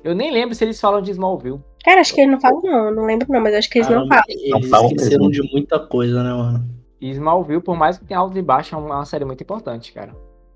Eu 0.03 0.13
nem 0.13 0.31
lembro 0.31 0.53
se 0.53 0.63
eles 0.63 0.79
falam 0.79 1.01
de 1.01 1.11
Smallville. 1.11 1.61
Cara, 1.83 2.01
acho 2.01 2.13
que 2.13 2.21
eles 2.21 2.31
não 2.31 2.41
falam, 2.41 2.61
não. 2.61 2.93
Não 2.93 3.05
lembro, 3.05 3.27
não, 3.29 3.41
mas 3.41 3.53
acho 3.53 3.69
que 3.69 3.77
eles 3.77 3.87
ah, 3.89 3.95
não 3.95 4.07
falam. 4.07 4.23
Eles 4.27 4.69
não 4.69 4.87
esqueceram 4.87 5.29
de 5.29 5.41
muita 5.51 5.79
coisa, 5.79 6.23
né, 6.23 6.31
mano? 6.31 6.75
E 6.99 7.11
Smallville, 7.11 7.61
por 7.61 7.77
mais 7.77 7.97
que 7.97 8.05
tenha 8.05 8.19
alto 8.19 8.37
e 8.37 8.41
baixo, 8.41 8.75
é 8.75 8.77
uma 8.77 9.05
série 9.05 9.25
muito 9.25 9.41
importante, 9.41 9.91
cara. 9.91 10.13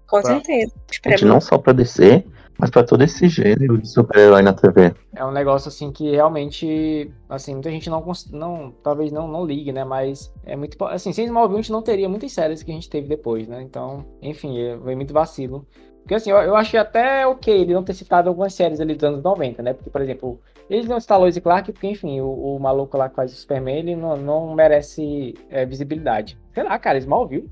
Com 0.08 0.22
certeza. 0.24 0.74
Gente, 1.06 1.26
não 1.26 1.40
só 1.40 1.58
pra 1.58 1.72
descer, 1.72 2.26
mas 2.58 2.70
para 2.72 2.84
todo 2.84 3.04
esse 3.04 3.28
gênero 3.30 3.78
de 3.78 3.88
super-herói 3.88 4.42
na 4.42 4.54
TV. 4.54 4.94
É 5.16 5.24
um 5.24 5.32
negócio 5.32 5.70
assim 5.70 5.92
que 5.92 6.12
realmente, 6.12 7.12
assim, 7.30 7.54
muita 7.54 7.70
gente 7.70 7.90
não, 7.90 8.04
não 8.32 8.74
talvez 8.84 9.12
não, 9.12 9.28
não 9.28 9.46
ligue, 9.46 9.72
né? 9.72 9.84
Mas 9.84 10.34
é 10.44 10.56
muito, 10.56 10.84
assim, 10.86 11.14
sem 11.14 11.26
Smallville 11.26 11.60
a 11.60 11.62
gente 11.62 11.72
não 11.72 11.84
teria 11.84 12.10
muitas 12.10 12.32
séries 12.32 12.64
que 12.64 12.72
a 12.72 12.74
gente 12.74 12.90
teve 12.90 13.08
depois, 13.08 13.48
né? 13.48 13.62
Então, 13.62 14.04
enfim, 14.22 14.58
foi 14.84 14.96
muito 14.96 15.14
vacilo. 15.14 15.66
Porque 16.02 16.16
assim, 16.16 16.32
eu, 16.32 16.38
eu 16.38 16.56
achei 16.56 16.80
até 16.80 17.28
ok 17.28 17.62
ele 17.62 17.74
não 17.74 17.84
ter 17.84 17.94
citado 17.94 18.30
algumas 18.30 18.54
séries 18.54 18.80
ali 18.82 18.96
dos 18.96 19.04
anos 19.04 19.24
90, 19.24 19.62
né? 19.62 19.74
Porque, 19.74 19.92
por 19.92 20.02
exemplo, 20.02 20.42
eles 20.70 20.88
não 20.88 21.00
citar 21.00 21.20
Lois 21.20 21.36
e 21.36 21.42
Clark, 21.42 21.72
porque, 21.72 21.88
enfim, 21.88 22.22
o, 22.22 22.56
o, 22.56 22.60
maluco 22.60 22.98
lá 22.98 23.10
que 23.10 23.16
faz 23.16 23.34
o 23.34 23.36
Superman, 23.36 23.80
ele 23.80 23.96
não, 23.96 24.16
não 24.16 24.56
merece 24.56 25.34
é, 25.50 25.66
visibilidade. 25.66 26.38
Sei 26.54 26.64
lá, 26.64 26.78
cara, 26.78 26.98
Smallville. 26.98 27.50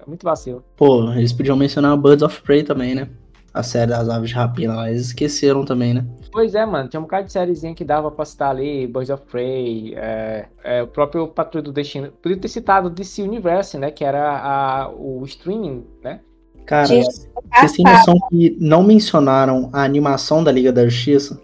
É 0.00 0.06
muito 0.06 0.24
vacilo. 0.24 0.64
Pô, 0.76 1.10
eles 1.12 1.32
podiam 1.32 1.56
mencionar 1.56 1.96
Birds 1.96 2.22
of 2.22 2.42
Prey 2.42 2.62
também, 2.62 2.94
né? 2.94 3.08
a 3.52 3.62
série 3.62 3.90
das 3.90 4.08
aves 4.08 4.30
de 4.30 4.36
rapina 4.36 4.76
lá, 4.76 4.88
eles 4.88 5.06
esqueceram 5.06 5.64
também, 5.64 5.94
né? 5.94 6.06
Pois 6.30 6.54
é, 6.54 6.64
mano, 6.64 6.88
tinha 6.88 7.00
um 7.00 7.04
bocado 7.04 7.26
de 7.26 7.32
sériezinha 7.32 7.74
que 7.74 7.84
dava 7.84 8.10
pra 8.10 8.24
citar 8.24 8.50
ali, 8.50 8.86
Birds 8.86 9.10
of 9.10 9.24
Prey, 9.24 9.94
é, 9.96 10.46
é, 10.62 10.82
o 10.82 10.86
próprio 10.86 11.26
Patrulha 11.26 11.64
do 11.64 11.72
Destino. 11.72 12.12
Podia 12.22 12.38
ter 12.38 12.48
citado 12.48 12.90
DC 12.90 13.22
Universe, 13.22 13.76
né, 13.76 13.90
que 13.90 14.04
era 14.04 14.38
a, 14.38 14.90
o 14.90 15.24
streaming, 15.24 15.84
né? 16.04 16.20
Cara, 16.66 16.86
vocês 16.86 17.72
têm 17.74 17.84
noção 17.84 18.14
que 18.28 18.56
não 18.60 18.82
mencionaram 18.82 19.70
a 19.72 19.82
animação 19.82 20.44
da 20.44 20.52
Liga 20.52 20.70
da 20.70 20.86
Justiça? 20.86 21.40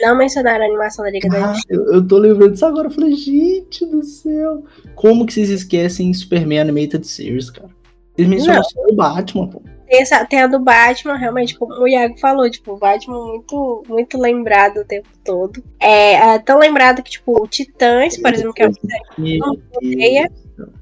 Não 0.00 0.16
mencionaram 0.16 0.64
a 0.64 0.68
animação 0.68 1.04
da 1.04 1.10
Liga 1.10 1.28
ah, 1.28 1.30
da 1.30 1.52
Justiça. 1.52 1.66
Eu, 1.70 1.94
eu 1.94 2.06
tô 2.06 2.18
lembrando 2.18 2.52
disso 2.52 2.66
agora, 2.66 2.88
eu 2.88 2.92
falei, 2.92 3.14
gente 3.14 3.84
do 3.86 4.02
céu. 4.02 4.64
Como 4.94 5.26
que 5.26 5.32
vocês 5.32 5.50
esquecem 5.50 6.12
Superman 6.14 6.60
Animated 6.60 7.06
Series, 7.06 7.50
cara? 7.50 7.70
Eles 8.16 8.30
mencionam 8.30 8.64
só 8.64 8.80
o 8.80 8.94
Batman, 8.94 9.48
pô. 9.48 9.62
Tem, 9.86 10.02
essa, 10.02 10.26
tem 10.26 10.40
a 10.40 10.46
do 10.46 10.58
Batman, 10.58 11.16
realmente, 11.16 11.56
como 11.56 11.72
o 11.72 11.88
Iago 11.88 12.18
falou, 12.18 12.50
tipo, 12.50 12.72
o 12.74 12.76
Batman 12.76 13.24
muito, 13.26 13.84
muito 13.88 14.18
lembrado 14.18 14.78
o 14.78 14.84
tempo 14.84 15.08
todo. 15.24 15.62
É, 15.80 16.14
é 16.14 16.38
tão 16.40 16.58
lembrado 16.58 17.02
que, 17.02 17.12
tipo, 17.12 17.42
o 17.42 17.46
Titãs, 17.46 18.18
por 18.18 18.34
exemplo, 18.34 18.52
que 18.52 18.62
é 18.62 18.66
uma 18.66 18.74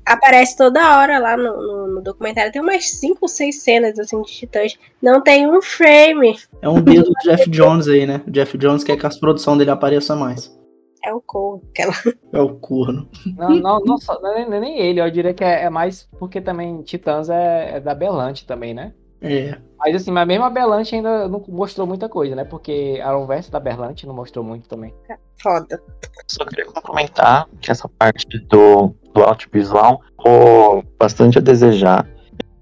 aparece 0.05 0.57
toda 0.57 0.99
hora 0.99 1.18
lá 1.18 1.37
no, 1.37 1.57
no, 1.57 1.87
no, 1.95 2.03
documentário. 2.03 2.53
Tem 2.53 2.62
umas 2.62 2.91
5 2.91 3.18
ou 3.20 3.29
6 3.29 3.62
cenas 3.62 3.99
assim 3.99 4.20
de 4.22 4.33
titãs. 4.33 4.79
Não 5.03 5.22
tem 5.22 5.49
um 5.49 5.61
frame. 5.61 6.37
É 6.62 6.68
um 6.68 6.81
dedo 6.81 7.11
do 7.11 7.14
Jeff 7.22 7.49
Jones 7.51 7.89
aí, 7.89 8.07
né? 8.07 8.22
O 8.27 8.31
Jeff 8.31 8.57
Jones 8.59 8.85
quer 8.85 8.97
que 8.97 9.07
a 9.07 9.11
produção 9.11 9.57
dele 9.57 9.70
apareça 9.70 10.14
mais. 10.14 10.57
É 11.05 11.14
o 11.14 11.20
corno. 11.20 11.62
Aquela... 11.70 11.93
É 12.33 12.41
o 12.41 12.55
corno. 12.57 13.09
Não, 13.37 13.51
não, 13.51 13.81
não, 13.81 13.99
só, 13.99 14.20
não 14.20 14.33
é 14.33 14.61
nem 14.61 14.79
ele, 14.79 15.01
eu 15.01 15.11
diria 15.11 15.33
que 15.33 15.45
é, 15.45 15.64
é 15.64 15.70
mais 15.70 16.09
porque 16.18 16.41
também 16.41 16.83
Titãs 16.83 17.31
é, 17.31 17.77
é, 17.77 17.81
da 17.81 17.95
Belante 17.95 18.45
também, 18.45 18.74
né? 18.74 18.93
É. 19.20 19.57
Mas 19.79 19.95
assim, 19.95 20.11
mas 20.11 20.27
mesmo 20.27 20.45
a 20.45 20.51
Belante 20.51 20.95
ainda 20.95 21.29
não 21.29 21.45
mostrou 21.49 21.87
muita 21.87 22.09
coisa, 22.09 22.35
né? 22.35 22.45
Porque 22.45 23.01
a 23.03 23.16
Verso 23.24 23.51
da 23.51 23.61
Berlante 23.61 24.07
não 24.07 24.14
mostrou 24.14 24.45
muito 24.45 24.68
também. 24.68 24.95
Foda. 25.43 25.81
Só 26.27 26.45
queria 26.45 26.66
comentar 26.66 27.47
que 27.61 27.70
essa 27.70 27.89
parte 27.89 28.39
do, 28.49 28.95
do 29.12 29.22
audiovisual 29.22 30.03
ficou 30.11 30.83
bastante 30.99 31.39
a 31.39 31.41
desejar. 31.43 32.09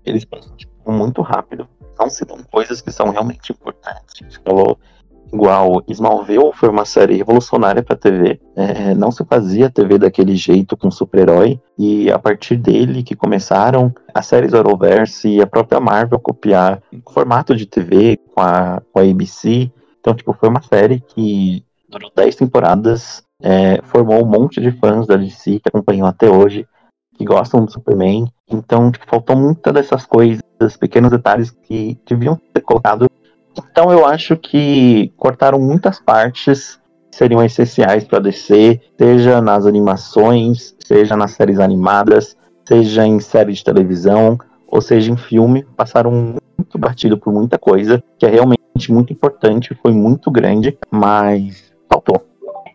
Eles 0.04 0.24
passam 0.24 0.54
tipo, 0.56 0.90
muito 0.90 1.22
rápido. 1.22 1.68
Não 1.98 2.10
citam 2.10 2.38
coisas 2.50 2.80
que 2.80 2.90
são 2.90 3.10
realmente 3.10 3.52
importantes. 3.52 4.14
A 4.20 4.24
gente 4.24 4.38
falou 4.40 4.78
igual 5.34 5.82
Smallville 5.88 6.52
foi 6.54 6.68
uma 6.68 6.84
série 6.84 7.16
revolucionária 7.16 7.82
para 7.82 7.96
TV. 7.96 8.40
É, 8.54 8.94
não 8.94 9.10
se 9.10 9.24
fazia 9.24 9.68
TV 9.68 9.98
daquele 9.98 10.36
jeito 10.36 10.76
com 10.76 10.90
super-herói 10.90 11.60
e 11.76 12.10
a 12.10 12.18
partir 12.18 12.56
dele 12.56 13.02
que 13.02 13.16
começaram 13.16 13.92
as 14.14 14.26
séries 14.26 14.54
Arrowverse 14.54 15.28
e 15.28 15.42
a 15.42 15.46
própria 15.46 15.80
Marvel 15.80 16.20
copiar 16.20 16.80
o 16.92 17.10
formato 17.10 17.54
de 17.54 17.66
TV 17.66 18.16
com 18.32 18.40
a, 18.40 18.80
com 18.92 19.00
a 19.00 19.02
ABC. 19.02 19.70
Então, 20.00 20.14
tipo, 20.14 20.32
foi 20.32 20.48
uma 20.48 20.62
série 20.62 21.00
que 21.00 21.64
durou 21.88 22.10
10 22.14 22.36
temporadas, 22.36 23.22
é, 23.42 23.80
formou 23.82 24.22
um 24.22 24.28
monte 24.28 24.60
de 24.60 24.70
fãs 24.70 25.06
da 25.06 25.16
DC 25.16 25.58
que 25.58 25.68
acompanham 25.68 26.06
até 26.06 26.30
hoje, 26.30 26.66
que 27.16 27.24
gostam 27.24 27.64
do 27.64 27.72
Superman. 27.72 28.26
Então, 28.48 28.92
tipo, 28.92 29.06
faltou 29.06 29.36
muitas 29.36 29.72
dessas 29.72 30.06
coisas, 30.06 30.42
pequenos 30.78 31.10
detalhes 31.10 31.50
que 31.50 31.98
deviam 32.06 32.38
ser 32.54 32.62
colocados 32.62 33.08
então 33.56 33.90
eu 33.90 34.06
acho 34.06 34.36
que 34.36 35.12
cortaram 35.16 35.58
muitas 35.58 36.00
partes 36.00 36.80
que 37.10 37.16
seriam 37.16 37.44
essenciais 37.44 38.04
para 38.04 38.18
DC, 38.18 38.80
seja 38.98 39.40
nas 39.40 39.66
animações, 39.66 40.74
seja 40.84 41.16
nas 41.16 41.32
séries 41.32 41.58
animadas, 41.58 42.36
seja 42.66 43.06
em 43.06 43.20
série 43.20 43.52
de 43.52 43.62
televisão, 43.62 44.38
ou 44.66 44.80
seja 44.80 45.12
em 45.12 45.16
filme, 45.16 45.64
passaram 45.76 46.36
muito 46.58 46.78
batido 46.78 47.16
por 47.16 47.32
muita 47.32 47.58
coisa, 47.58 48.02
que 48.18 48.26
é 48.26 48.28
realmente 48.28 48.60
muito 48.90 49.12
importante, 49.12 49.78
foi 49.80 49.92
muito 49.92 50.30
grande, 50.30 50.76
mas 50.90 51.72
faltou. 51.88 52.26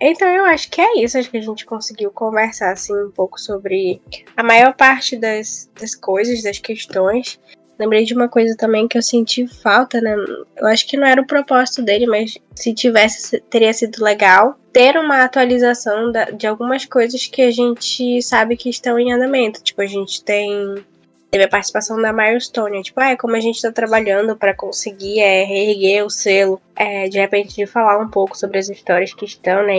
Então 0.01 0.29
eu 0.29 0.45
acho 0.45 0.71
que 0.71 0.79
é 0.79 1.03
isso, 1.03 1.17
acho 1.17 1.29
que 1.29 1.37
a 1.37 1.41
gente 1.41 1.65
conseguiu 1.65 2.09
conversar 2.09 2.71
assim 2.71 2.93
um 2.93 3.11
pouco 3.11 3.39
sobre 3.39 4.01
a 4.37 4.41
maior 4.41 4.73
parte 4.73 5.17
das, 5.17 5.69
das 5.77 5.93
coisas, 5.93 6.41
das 6.41 6.57
questões. 6.57 7.37
Lembrei 7.79 8.03
de 8.03 8.13
uma 8.13 8.27
coisa 8.27 8.57
também 8.57 8.89
que 8.89 8.97
eu 8.97 9.01
senti 9.01 9.47
falta, 9.47 10.01
né? 10.01 10.13
Eu 10.57 10.67
acho 10.67 10.85
que 10.85 10.97
não 10.97 11.07
era 11.07 11.21
o 11.21 11.25
propósito 11.25 11.81
dele, 11.81 12.05
mas 12.05 12.37
se 12.53 12.73
tivesse, 12.73 13.39
teria 13.49 13.71
sido 13.71 14.03
legal 14.03 14.59
ter 14.73 14.97
uma 14.97 15.23
atualização 15.23 16.11
da, 16.11 16.25
de 16.25 16.45
algumas 16.45 16.83
coisas 16.83 17.25
que 17.25 17.41
a 17.41 17.51
gente 17.51 18.21
sabe 18.21 18.57
que 18.57 18.69
estão 18.69 18.99
em 18.99 19.13
andamento. 19.13 19.63
Tipo, 19.63 19.81
a 19.81 19.85
gente 19.85 20.21
tem. 20.21 20.75
Teve 21.31 21.43
a 21.43 21.47
participação 21.47 22.01
da 22.01 22.11
Milestone, 22.11 22.81
tipo, 22.81 22.99
ah, 22.99 23.11
é 23.11 23.15
como 23.15 23.35
a 23.35 23.39
gente 23.39 23.61
tá 23.61 23.71
trabalhando 23.71 24.35
para 24.35 24.53
conseguir 24.53 25.19
é, 25.19 25.43
reerguer 25.43 26.03
o 26.03 26.09
selo, 26.09 26.59
é, 26.75 27.07
de 27.07 27.19
repente 27.19 27.55
de 27.55 27.67
falar 27.67 27.99
um 27.99 28.09
pouco 28.09 28.35
sobre 28.35 28.57
as 28.57 28.67
histórias 28.67 29.13
que 29.13 29.25
estão, 29.25 29.63
né, 29.63 29.75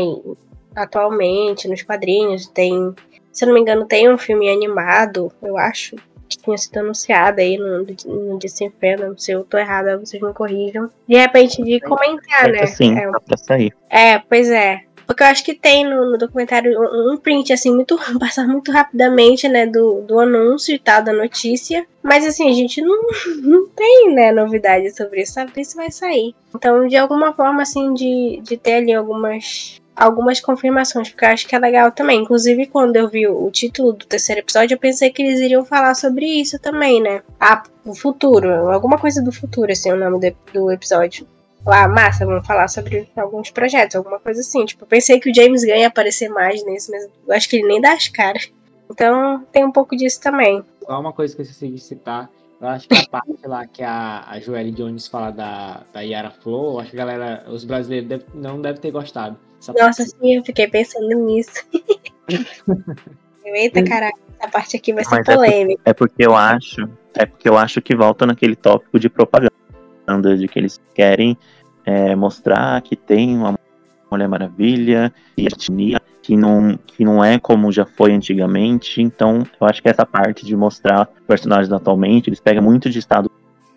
atualmente, 0.77 1.67
nos 1.67 1.83
quadrinhos. 1.83 2.47
Tem, 2.47 2.95
se 3.33 3.45
eu 3.45 3.49
não 3.49 3.55
me 3.55 3.61
engano, 3.61 3.85
tem 3.85 4.09
um 4.09 4.17
filme 4.17 4.49
animado, 4.49 5.33
eu 5.43 5.59
acho, 5.59 5.97
que 6.31 6.39
tinha 6.39 6.57
sido 6.57 6.79
anunciada 6.79 7.43
aí 7.43 7.59
no, 7.59 7.85
no 8.07 8.39
Desinferno, 8.39 9.19
se 9.19 9.33
eu 9.33 9.45
tô 9.45 9.59
errada, 9.59 9.99
vocês 9.99 10.23
me 10.23 10.33
corrijam. 10.33 10.89
De 11.07 11.17
repente, 11.17 11.63
de 11.63 11.81
comentar, 11.81 12.49
né? 12.49 12.67
Sim, 12.67 12.97
é, 12.97 13.11
pra 13.11 13.37
sair. 13.37 13.75
É, 13.91 14.19
pois 14.21 14.49
é. 14.49 14.83
Porque 15.07 15.25
eu 15.25 15.27
acho 15.27 15.45
que 15.45 15.55
tem 15.55 15.85
no, 15.85 16.13
no 16.13 16.17
documentário 16.17 16.81
um, 16.81 17.15
um, 17.15 17.17
print, 17.17 17.53
assim, 17.53 17.75
muito 17.75 17.99
passar 18.21 18.47
muito 18.47 18.71
rapidamente, 18.71 19.49
né, 19.49 19.67
do, 19.67 20.03
do 20.03 20.21
anúncio 20.21 20.73
e 20.73 20.79
tal, 20.79 21.03
da 21.03 21.13
notícia. 21.13 21.85
Mas, 22.01 22.25
assim, 22.25 22.49
a 22.49 22.53
gente 22.53 22.81
não, 22.81 22.97
não 23.43 23.67
tem, 23.67 24.15
né, 24.15 24.31
novidade 24.31 24.97
sobre 24.97 25.23
isso, 25.23 25.33
sabe? 25.33 25.51
Isso 25.57 25.75
vai 25.75 25.91
sair. 25.91 26.33
Então, 26.55 26.87
de 26.87 26.97
alguma 26.97 27.33
forma, 27.33 27.63
assim, 27.63 27.93
de, 27.93 28.41
de 28.45 28.57
ter 28.57 28.75
ali 28.75 28.95
algumas 28.95 29.80
algumas 30.01 30.41
confirmações, 30.41 31.11
porque 31.11 31.25
eu 31.25 31.29
acho 31.29 31.47
que 31.47 31.55
é 31.55 31.59
legal 31.59 31.93
também. 31.93 32.23
Inclusive, 32.23 32.67
quando 32.67 32.97
eu 32.97 33.09
vi 33.09 33.29
o 33.29 33.51
título 33.51 33.93
do 33.93 34.07
terceiro 34.07 34.41
episódio, 34.41 34.75
eu 34.75 34.79
pensei 34.79 35.11
que 35.11 35.23
eles 35.23 35.41
iriam 35.41 35.65
falar 35.65 35.95
sobre 35.95 36.27
isso 36.27 36.59
também, 36.59 37.03
né? 37.03 37.23
Ah, 37.39 37.63
o 37.85 37.95
futuro, 37.95 38.49
alguma 38.71 38.99
coisa 38.99 39.23
do 39.23 39.31
futuro, 39.31 39.71
assim, 39.71 39.93
o 39.93 39.97
nome 39.97 40.19
de, 40.19 40.35
do 40.53 40.71
episódio. 40.71 41.27
Ah, 41.67 41.87
massa, 41.87 42.25
vamos 42.25 42.47
falar 42.47 42.69
sobre 42.69 43.09
alguns 43.15 43.51
projetos, 43.51 43.95
alguma 43.95 44.19
coisa 44.19 44.41
assim. 44.41 44.65
Tipo, 44.65 44.85
eu 44.85 44.89
pensei 44.89 45.21
que 45.21 45.31
o 45.31 45.35
James 45.35 45.63
Gunn 45.63 45.77
ia 45.77 45.89
aparecer 45.89 46.31
mais 46.31 46.65
nesse, 46.65 46.91
mas 46.91 47.05
eu 47.05 47.35
acho 47.35 47.49
que 47.49 47.57
ele 47.57 47.69
nem 47.69 47.81
dá 47.81 47.93
as 47.93 48.09
caras. 48.09 48.51
Então, 48.91 49.45
tem 49.53 49.65
um 49.65 49.71
pouco 49.71 49.95
disso 49.95 50.21
também. 50.21 50.65
Só 50.85 50.99
uma 50.99 51.13
coisa 51.13 51.35
que 51.35 51.43
eu 51.43 51.45
esqueci 51.45 51.69
de 51.69 51.79
citar 51.79 52.29
eu 52.61 52.69
acho 52.69 52.87
que 52.87 52.95
a 52.95 53.07
parte 53.09 53.47
lá 53.47 53.67
que 53.67 53.83
a, 53.83 54.23
a 54.29 54.39
Joelle 54.39 54.71
Jones 54.71 55.07
fala 55.07 55.31
da, 55.31 55.81
da 55.95 56.01
Yara 56.03 56.31
Flow, 56.31 56.79
acho 56.79 56.91
que 56.91 57.01
a 57.01 57.07
galera, 57.07 57.45
os 57.49 57.65
brasileiros 57.65 58.07
deve, 58.07 58.25
não 58.35 58.61
devem 58.61 58.81
ter 58.81 58.91
gostado. 58.91 59.39
Essa 59.61 59.73
Nossa, 59.73 60.03
parte. 60.03 60.17
sim, 60.19 60.37
eu 60.37 60.45
fiquei 60.45 60.67
pensando 60.67 61.15
nisso. 61.27 61.63
Eita, 63.45 63.83
caralho, 63.85 64.15
essa 64.39 64.51
parte 64.51 64.77
aqui 64.77 64.93
vai 64.93 65.05
ser 65.05 65.17
Mas 65.17 65.35
polêmica. 65.35 65.83
É, 65.85 65.93
porque 65.93 66.25
eu 66.25 66.35
acho, 66.35 66.89
é 67.15 67.27
porque 67.27 67.49
eu 67.49 67.59
acho 67.59 67.83
que 67.83 67.95
volta 67.95 68.25
naquele 68.25 68.57
tópico 68.57 68.99
de 68.99 69.09
propaganda, 69.09 69.51
de 70.37 70.49
que 70.49 70.59
eles 70.59 70.81
querem 70.95 71.37
é, 71.85 72.15
mostrar 72.15 72.81
que 72.83 72.97
tem 72.97 73.37
uma 73.37 73.59
Mulher 74.11 74.29
Maravilha 74.29 75.13
e 75.37 75.47
etnia 75.47 76.01
que 76.23 76.37
não, 76.37 76.79
que 76.87 77.05
não 77.05 77.25
é 77.25 77.39
como 77.39 77.73
já 77.73 77.85
foi 77.85 78.13
antigamente. 78.13 79.01
Então, 79.03 79.45
eu 79.61 79.67
acho 79.67 79.83
que 79.83 79.89
essa 79.89 80.05
parte 80.05 80.45
de 80.45 80.57
mostrar 80.57 81.09
personagens 81.27 81.73
atualmente, 81.73 82.29
eles 82.29 82.41
pegam 82.41 82.63
muito 82.63 82.91
de 82.91 82.99
estado 82.99 83.31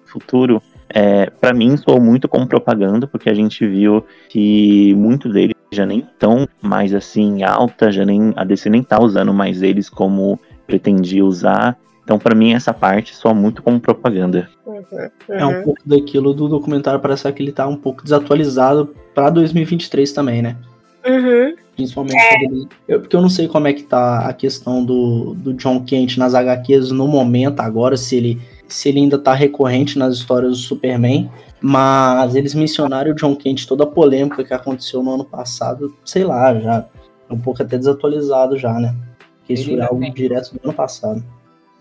futuro. 0.06 0.62
É, 0.90 1.30
para 1.30 1.54
mim, 1.54 1.76
soou 1.78 2.00
muito 2.00 2.28
como 2.28 2.48
propaganda, 2.48 3.08
porque 3.08 3.30
a 3.30 3.34
gente 3.34 3.66
viu 3.68 4.06
que 4.30 4.94
muitos 4.96 5.34
deles 5.34 5.56
já 5.72 5.86
nem 5.86 6.00
estão 6.00 6.48
mais 6.62 6.94
assim 6.94 7.44
alta, 7.44 7.92
já 7.92 8.06
nem 8.06 8.34
a 8.36 8.44
DC 8.44 8.70
nem 8.70 8.84
tá 8.84 9.02
usando 9.02 9.34
mais 9.34 9.62
eles 9.62 9.90
como 9.90 10.40
pretendia 10.68 11.26
usar. 11.26 11.78
Então, 12.04 12.20
para 12.20 12.36
mim, 12.36 12.54
essa 12.54 12.74
parte 12.74 13.16
soa 13.16 13.34
muito 13.34 13.64
como 13.64 13.80
propaganda. 13.80 14.50
Uhum, 14.66 14.76
uhum. 14.76 15.10
É 15.30 15.46
um 15.46 15.64
pouco 15.64 15.82
daquilo 15.86 16.34
do 16.34 16.48
documentário, 16.50 17.00
parece 17.00 17.32
que 17.32 17.42
ele 17.42 17.52
tá 17.52 17.66
um 17.66 17.78
pouco 17.78 18.04
desatualizado 18.04 18.94
para 19.16 19.30
2023 19.30 20.12
também, 20.12 20.42
né? 20.42 20.58
Uhum. 21.06 21.56
Principalmente 21.76 22.18
é. 22.18 22.44
ele, 22.44 22.68
eu, 22.88 23.00
porque 23.00 23.16
eu 23.16 23.22
não 23.22 23.30
sei 23.30 23.48
como 23.48 23.68
é 23.68 23.74
que 23.74 23.84
tá 23.84 24.28
a 24.28 24.34
questão 24.34 24.84
do, 24.84 25.34
do 25.34 25.54
John 25.54 25.84
Kent 25.84 26.18
nas 26.18 26.36
HQs 26.36 26.92
no 26.92 27.08
momento 27.08 27.62
agora, 27.62 27.98
se 27.98 28.16
ele, 28.16 28.42
se 28.74 28.90
ele 28.90 29.00
ainda 29.00 29.20
tá 29.20 29.34
recorrente 29.34 30.00
nas 30.00 30.16
histórias 30.16 30.52
do 30.54 30.58
Superman. 30.58 31.30
Mas 31.62 32.36
eles 32.36 32.54
mencionaram 32.54 33.12
o 33.12 33.16
John 33.16 33.36
Kent, 33.36 33.68
toda 33.68 33.84
a 33.84 33.88
polêmica 33.88 34.44
que 34.44 34.54
aconteceu 34.54 35.02
no 35.02 35.14
ano 35.14 35.24
passado, 35.24 35.96
sei 36.04 36.24
lá, 36.24 36.60
já 36.60 36.86
é 37.30 37.34
um 37.34 37.40
pouco 37.40 37.62
até 37.62 37.78
desatualizado 37.78 38.58
já, 38.58 38.74
né? 38.74 38.94
Porque 39.40 39.54
isso 39.54 39.72
é 39.72 39.82
algo 39.82 40.00
tem. 40.00 40.12
direto 40.12 40.56
do 40.56 40.60
ano 40.64 40.74
passado. 40.74 41.24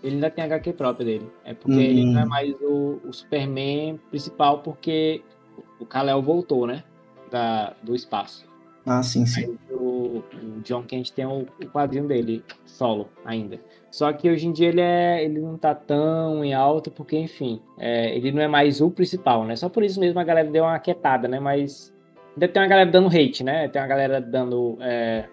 Ele 0.03 0.15
ainda 0.15 0.29
tem 0.29 0.43
HQ 0.43 0.73
própria 0.73 1.05
dele. 1.05 1.27
É 1.43 1.53
porque 1.53 1.75
hum. 1.75 1.81
ele 1.81 2.05
não 2.05 2.21
é 2.21 2.25
mais 2.25 2.53
o, 2.61 3.01
o 3.03 3.11
Superman 3.11 3.99
principal, 4.09 4.59
porque 4.59 5.21
o 5.79 5.85
Kal-El 5.85 6.21
voltou, 6.21 6.67
né? 6.67 6.83
Da, 7.31 7.73
do 7.81 7.95
espaço. 7.95 8.45
Ah, 8.85 9.01
sim, 9.01 9.25
sim. 9.25 9.57
O, 9.71 9.72
o, 10.33 10.61
John 10.61 10.83
Kent 10.83 11.11
tem 11.11 11.25
o, 11.25 11.41
o, 11.41 11.69
quadrinho 11.69 12.07
dele 12.07 12.43
solo 12.65 13.09
ainda. 13.25 13.59
Só 13.91 14.11
que 14.13 14.29
hoje 14.29 14.47
em 14.47 14.51
dia 14.51 14.69
ele, 14.69 14.81
é, 14.81 15.23
ele 15.23 15.39
não 15.39 15.57
tá 15.57 15.75
tão 15.75 16.43
em 16.43 16.53
alta, 16.53 16.89
porque, 16.89 17.17
enfim, 17.17 17.61
é, 17.77 18.15
ele 18.15 18.31
não 18.31 18.41
é 18.41 18.47
mais 18.47 18.81
o 18.81 18.89
principal, 18.89 19.45
né? 19.45 19.55
Só 19.55 19.69
por 19.69 19.83
isso 19.83 19.99
mesmo 19.99 20.19
a 20.19 20.23
galera 20.23 20.49
deu 20.49 20.63
uma 20.63 20.79
quietada, 20.79 21.27
né? 21.27 21.39
Mas 21.39 21.93
ainda 22.33 22.47
tem 22.47 22.61
uma 22.61 22.67
galera 22.67 22.89
dando 22.89 23.07
hate, 23.07 23.43
né? 23.43 23.67
Tem 23.67 23.81
uma 23.81 23.87
galera 23.87 24.19
dando 24.19 24.77
é, 24.81 25.25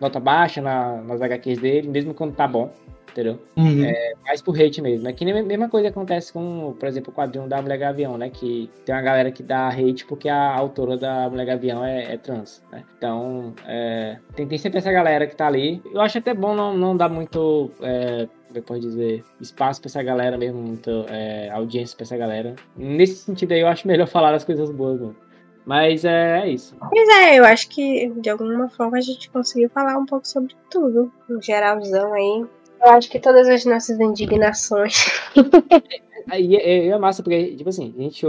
nota 0.00 0.18
baixa 0.18 0.60
na, 0.60 1.00
nas 1.02 1.20
HQs 1.20 1.60
dele, 1.60 1.88
mesmo 1.88 2.14
quando 2.14 2.34
tá 2.34 2.48
bom 2.48 2.70
entendeu? 3.10 3.38
Uhum. 3.56 3.84
É, 3.84 4.12
mais 4.24 4.40
por 4.40 4.60
hate 4.60 4.80
mesmo. 4.80 5.08
É 5.08 5.12
que 5.12 5.24
nem 5.24 5.38
a 5.38 5.42
mesma 5.42 5.68
coisa 5.68 5.88
acontece 5.88 6.32
com, 6.32 6.74
por 6.78 6.88
exemplo, 6.88 7.12
o 7.12 7.14
quadrinho 7.14 7.48
da 7.48 7.60
Mulher 7.60 7.78
Gavião, 7.78 8.16
né? 8.16 8.30
Que 8.30 8.70
tem 8.84 8.94
uma 8.94 9.02
galera 9.02 9.30
que 9.30 9.42
dá 9.42 9.68
hate 9.68 10.04
porque 10.06 10.28
a 10.28 10.54
autora 10.54 10.96
da 10.96 11.28
Mulher 11.28 11.46
Gavião 11.46 11.84
é, 11.84 12.14
é 12.14 12.16
trans, 12.16 12.62
né? 12.72 12.84
Então, 12.96 13.54
é, 13.66 14.18
tem, 14.34 14.46
tem, 14.46 14.58
sempre 14.58 14.78
essa 14.78 14.92
galera 14.92 15.26
que 15.26 15.36
tá 15.36 15.46
ali. 15.46 15.82
Eu 15.92 16.00
acho 16.00 16.18
até 16.18 16.34
bom 16.34 16.54
não, 16.54 16.76
não 16.76 16.96
dar 16.96 17.08
muito, 17.08 17.70
é, 17.82 18.28
depois 18.50 18.80
dizer, 18.80 19.24
espaço 19.40 19.80
pra 19.80 19.88
essa 19.88 20.02
galera 20.02 20.38
mesmo, 20.38 20.60
muita 20.60 20.90
é, 21.08 21.50
audiência 21.50 21.96
pra 21.96 22.04
essa 22.04 22.16
galera. 22.16 22.54
Nesse 22.76 23.16
sentido 23.16 23.52
aí, 23.52 23.60
eu 23.60 23.68
acho 23.68 23.86
melhor 23.86 24.06
falar 24.06 24.34
as 24.34 24.44
coisas 24.44 24.70
boas, 24.70 25.00
mano. 25.00 25.16
Mas 25.64 26.04
é, 26.04 26.40
é, 26.40 26.48
isso. 26.48 26.74
Pois 26.78 27.08
é, 27.08 27.38
eu 27.38 27.44
acho 27.44 27.68
que 27.68 28.10
de 28.16 28.30
alguma 28.30 28.68
forma 28.70 28.98
a 28.98 29.00
gente 29.00 29.30
conseguiu 29.30 29.70
falar 29.70 29.96
um 29.98 30.06
pouco 30.06 30.26
sobre 30.26 30.56
tudo. 30.70 31.12
No 31.28 31.40
geralzão 31.40 32.12
aí. 32.12 32.44
Eu 32.80 32.90
acho 32.92 33.10
que 33.10 33.20
todas 33.20 33.48
as 33.48 33.64
nossas 33.64 34.00
indignações. 34.00 35.06
Aí 36.30 36.56
é, 36.56 36.86
é, 36.86 36.98
massa, 36.98 37.22
porque, 37.22 37.56
tipo 37.56 37.68
assim, 37.68 37.94
a 37.96 38.02
gente, 38.02 38.26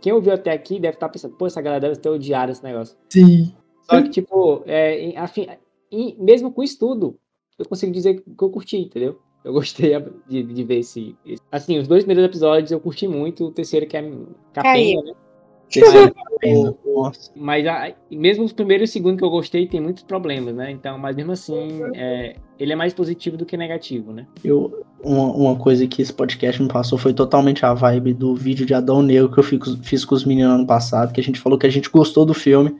quem 0.00 0.12
ouviu 0.12 0.32
até 0.32 0.52
aqui 0.52 0.78
deve 0.78 0.94
estar 0.94 1.06
tá 1.06 1.12
pensando, 1.12 1.36
pô, 1.36 1.46
essa 1.46 1.60
galera 1.60 1.80
deve 1.80 1.96
ter 1.96 2.08
odiado 2.08 2.52
esse 2.52 2.62
negócio. 2.62 2.96
Sim. 3.08 3.54
Só 3.82 4.02
que, 4.02 4.10
tipo, 4.10 4.62
é, 4.66 5.16
afim, 5.16 5.46
mesmo 6.18 6.52
com 6.52 6.62
isso 6.62 6.78
tudo, 6.78 7.18
eu 7.58 7.66
consigo 7.66 7.92
dizer 7.92 8.22
que 8.22 8.44
eu 8.44 8.50
curti, 8.50 8.76
entendeu? 8.76 9.18
Eu 9.42 9.52
gostei 9.54 9.92
de, 10.28 10.42
de 10.42 10.64
ver 10.64 10.80
esse, 10.80 11.16
esse, 11.24 11.42
Assim, 11.50 11.78
os 11.78 11.88
dois 11.88 12.04
primeiros 12.04 12.24
episódios 12.24 12.70
eu 12.70 12.80
curti 12.80 13.08
muito, 13.08 13.46
o 13.46 13.50
terceiro 13.50 13.86
que 13.86 13.96
é 13.96 14.12
capenga, 14.52 15.02
né? 15.02 15.12
Nossa. 16.94 17.30
Mas 17.36 17.66
a- 17.66 17.92
mesmo 18.10 18.44
os 18.44 18.52
primeiros 18.52 18.90
e 18.90 18.92
segundo 18.92 19.16
que 19.18 19.24
eu 19.24 19.30
gostei 19.30 19.66
tem 19.66 19.80
muitos 19.80 20.02
problemas, 20.02 20.54
né? 20.54 20.70
Então, 20.70 20.98
mas 20.98 21.14
mesmo 21.16 21.32
assim, 21.32 21.80
é, 21.94 22.34
ele 22.58 22.72
é 22.72 22.76
mais 22.76 22.92
positivo 22.92 23.36
do 23.36 23.44
que 23.46 23.56
negativo, 23.56 24.12
né? 24.12 24.26
Eu, 24.44 24.84
uma, 25.02 25.26
uma 25.32 25.56
coisa 25.56 25.86
que 25.86 26.02
esse 26.02 26.12
podcast 26.12 26.62
me 26.62 26.68
passou 26.68 26.98
foi 26.98 27.12
totalmente 27.14 27.64
a 27.64 27.72
vibe 27.74 28.14
do 28.14 28.34
vídeo 28.34 28.64
de 28.66 28.74
Adão 28.74 29.02
Negro 29.02 29.30
que 29.30 29.38
eu 29.38 29.44
fico- 29.44 29.76
fiz 29.82 30.04
com 30.04 30.14
os 30.14 30.24
meninos 30.24 30.52
ano 30.54 30.66
passado, 30.66 31.12
que 31.12 31.20
a 31.20 31.24
gente 31.24 31.38
falou 31.40 31.58
que 31.58 31.66
a 31.66 31.70
gente 31.70 31.88
gostou 31.90 32.24
do 32.26 32.34
filme, 32.34 32.76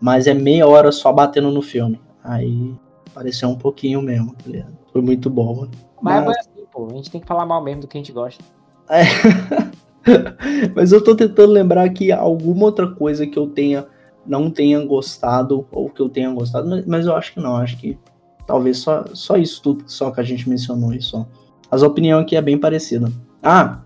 mas 0.00 0.26
é 0.26 0.34
meia 0.34 0.66
hora 0.66 0.90
só 0.92 1.12
batendo 1.12 1.50
no 1.50 1.62
filme. 1.62 2.00
Aí 2.24 2.74
pareceu 3.14 3.48
um 3.48 3.56
pouquinho 3.56 4.00
mesmo, 4.02 4.34
tá 4.34 4.44
ligado? 4.50 4.76
Foi 4.92 5.02
muito 5.02 5.28
bom, 5.28 5.54
mano. 5.56 5.70
Mas, 6.00 6.24
Mas- 6.24 6.36
é 6.36 6.40
assim, 6.40 6.64
pô, 6.72 6.86
a 6.90 6.94
gente 6.94 7.10
tem 7.10 7.20
que 7.20 7.26
falar 7.26 7.44
mal 7.46 7.62
mesmo 7.62 7.82
do 7.82 7.88
que 7.88 7.98
a 7.98 8.00
gente 8.00 8.12
gosta. 8.12 8.42
É. 8.88 9.02
Mas 10.74 10.92
eu 10.92 11.02
tô 11.02 11.14
tentando 11.14 11.52
lembrar 11.52 11.84
aqui 11.84 12.10
alguma 12.10 12.64
outra 12.64 12.86
coisa 12.88 13.26
que 13.26 13.38
eu 13.38 13.46
tenha 13.46 13.86
não 14.26 14.50
tenha 14.50 14.84
gostado 14.84 15.66
ou 15.72 15.88
que 15.88 16.00
eu 16.00 16.08
tenha 16.08 16.30
gostado, 16.30 16.68
mas, 16.68 16.86
mas 16.86 17.06
eu 17.06 17.16
acho 17.16 17.32
que 17.32 17.40
não, 17.40 17.56
acho 17.56 17.76
que 17.78 17.98
talvez 18.46 18.78
só, 18.78 19.04
só 19.14 19.36
isso 19.36 19.62
tudo 19.62 19.84
só 19.86 20.10
que 20.10 20.20
a 20.20 20.22
gente 20.22 20.48
mencionou 20.48 20.92
só. 21.00 21.26
As 21.70 21.82
opiniões 21.82 22.22
aqui 22.22 22.36
é 22.36 22.42
bem 22.42 22.58
parecida. 22.58 23.10
Ah, 23.42 23.80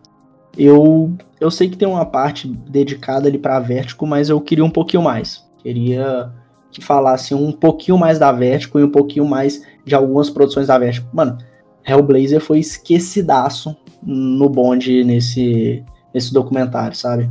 eu 0.59 1.13
eu 1.41 1.51
sei 1.51 1.69
que 1.69 1.77
tem 1.77 1.87
uma 1.87 2.07
parte 2.07 2.49
dedicada 2.49 3.29
ali 3.29 3.39
pra 3.39 3.61
Vertigo, 3.61 4.07
mas 4.07 4.29
eu 4.29 4.41
queria 4.41 4.65
um 4.65 4.71
pouquinho 4.71 5.03
mais. 5.03 5.45
Queria 5.59 6.33
que 6.71 6.83
falasse 6.83 7.35
um 7.35 7.53
pouquinho 7.53 7.97
mais 7.97 8.19
da 8.19 8.33
Vertigo 8.33 8.81
e 8.81 8.85
um 8.85 8.91
pouquinho 8.91 9.25
mais 9.25 9.63
de 9.85 9.95
algumas 9.95 10.31
produções 10.31 10.67
da 10.67 10.79
Vertigo. 10.79 11.07
Mano, 11.13 11.39
Hellblazer 11.87 12.41
foi 12.41 12.59
esquecidaço 12.59 13.77
no 14.03 14.49
bonde 14.49 15.05
nesse, 15.05 15.85
nesse 16.15 16.33
documentário, 16.33 16.97
sabe? 16.97 17.29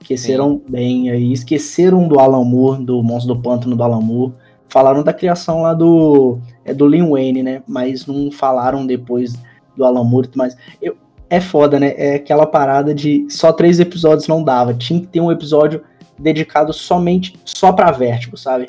Esqueceram 0.00 0.62
bem 0.68 1.10
aí, 1.10 1.32
esqueceram 1.32 2.06
do 2.06 2.20
Alan 2.20 2.44
Moore, 2.44 2.84
do 2.84 3.02
Monstro 3.02 3.34
do 3.34 3.40
Pântano 3.40 3.74
do 3.74 3.82
Alan 3.82 4.00
Moore. 4.00 4.34
Falaram 4.68 5.02
da 5.02 5.12
criação 5.12 5.62
lá 5.62 5.72
do 5.74 6.38
é 6.64 6.74
do 6.74 6.86
Lin 6.86 7.08
Wayne, 7.08 7.42
né? 7.42 7.62
Mas 7.66 8.06
não 8.06 8.30
falaram 8.30 8.86
depois 8.86 9.34
do 9.76 9.84
Alan 9.84 10.04
Moore, 10.04 10.28
mas 10.36 10.56
eu, 10.80 10.96
é 11.30 11.40
foda, 11.40 11.80
né? 11.80 11.94
É 11.96 12.14
aquela 12.16 12.46
parada 12.46 12.94
de 12.94 13.26
só 13.30 13.52
três 13.52 13.80
episódios 13.80 14.28
não 14.28 14.44
dava. 14.44 14.74
Tinha 14.74 15.00
que 15.00 15.06
ter 15.06 15.20
um 15.20 15.32
episódio 15.32 15.82
dedicado 16.18 16.72
somente 16.72 17.38
só 17.44 17.72
pra 17.72 17.90
Vertigo, 17.90 18.36
sabe? 18.36 18.68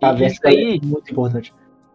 A 0.00 0.12
Vertigo 0.12 0.48
isso 0.48 0.58
aí- 0.58 0.80
é 0.82 0.86
muito 0.86 1.10
importante. 1.10 1.52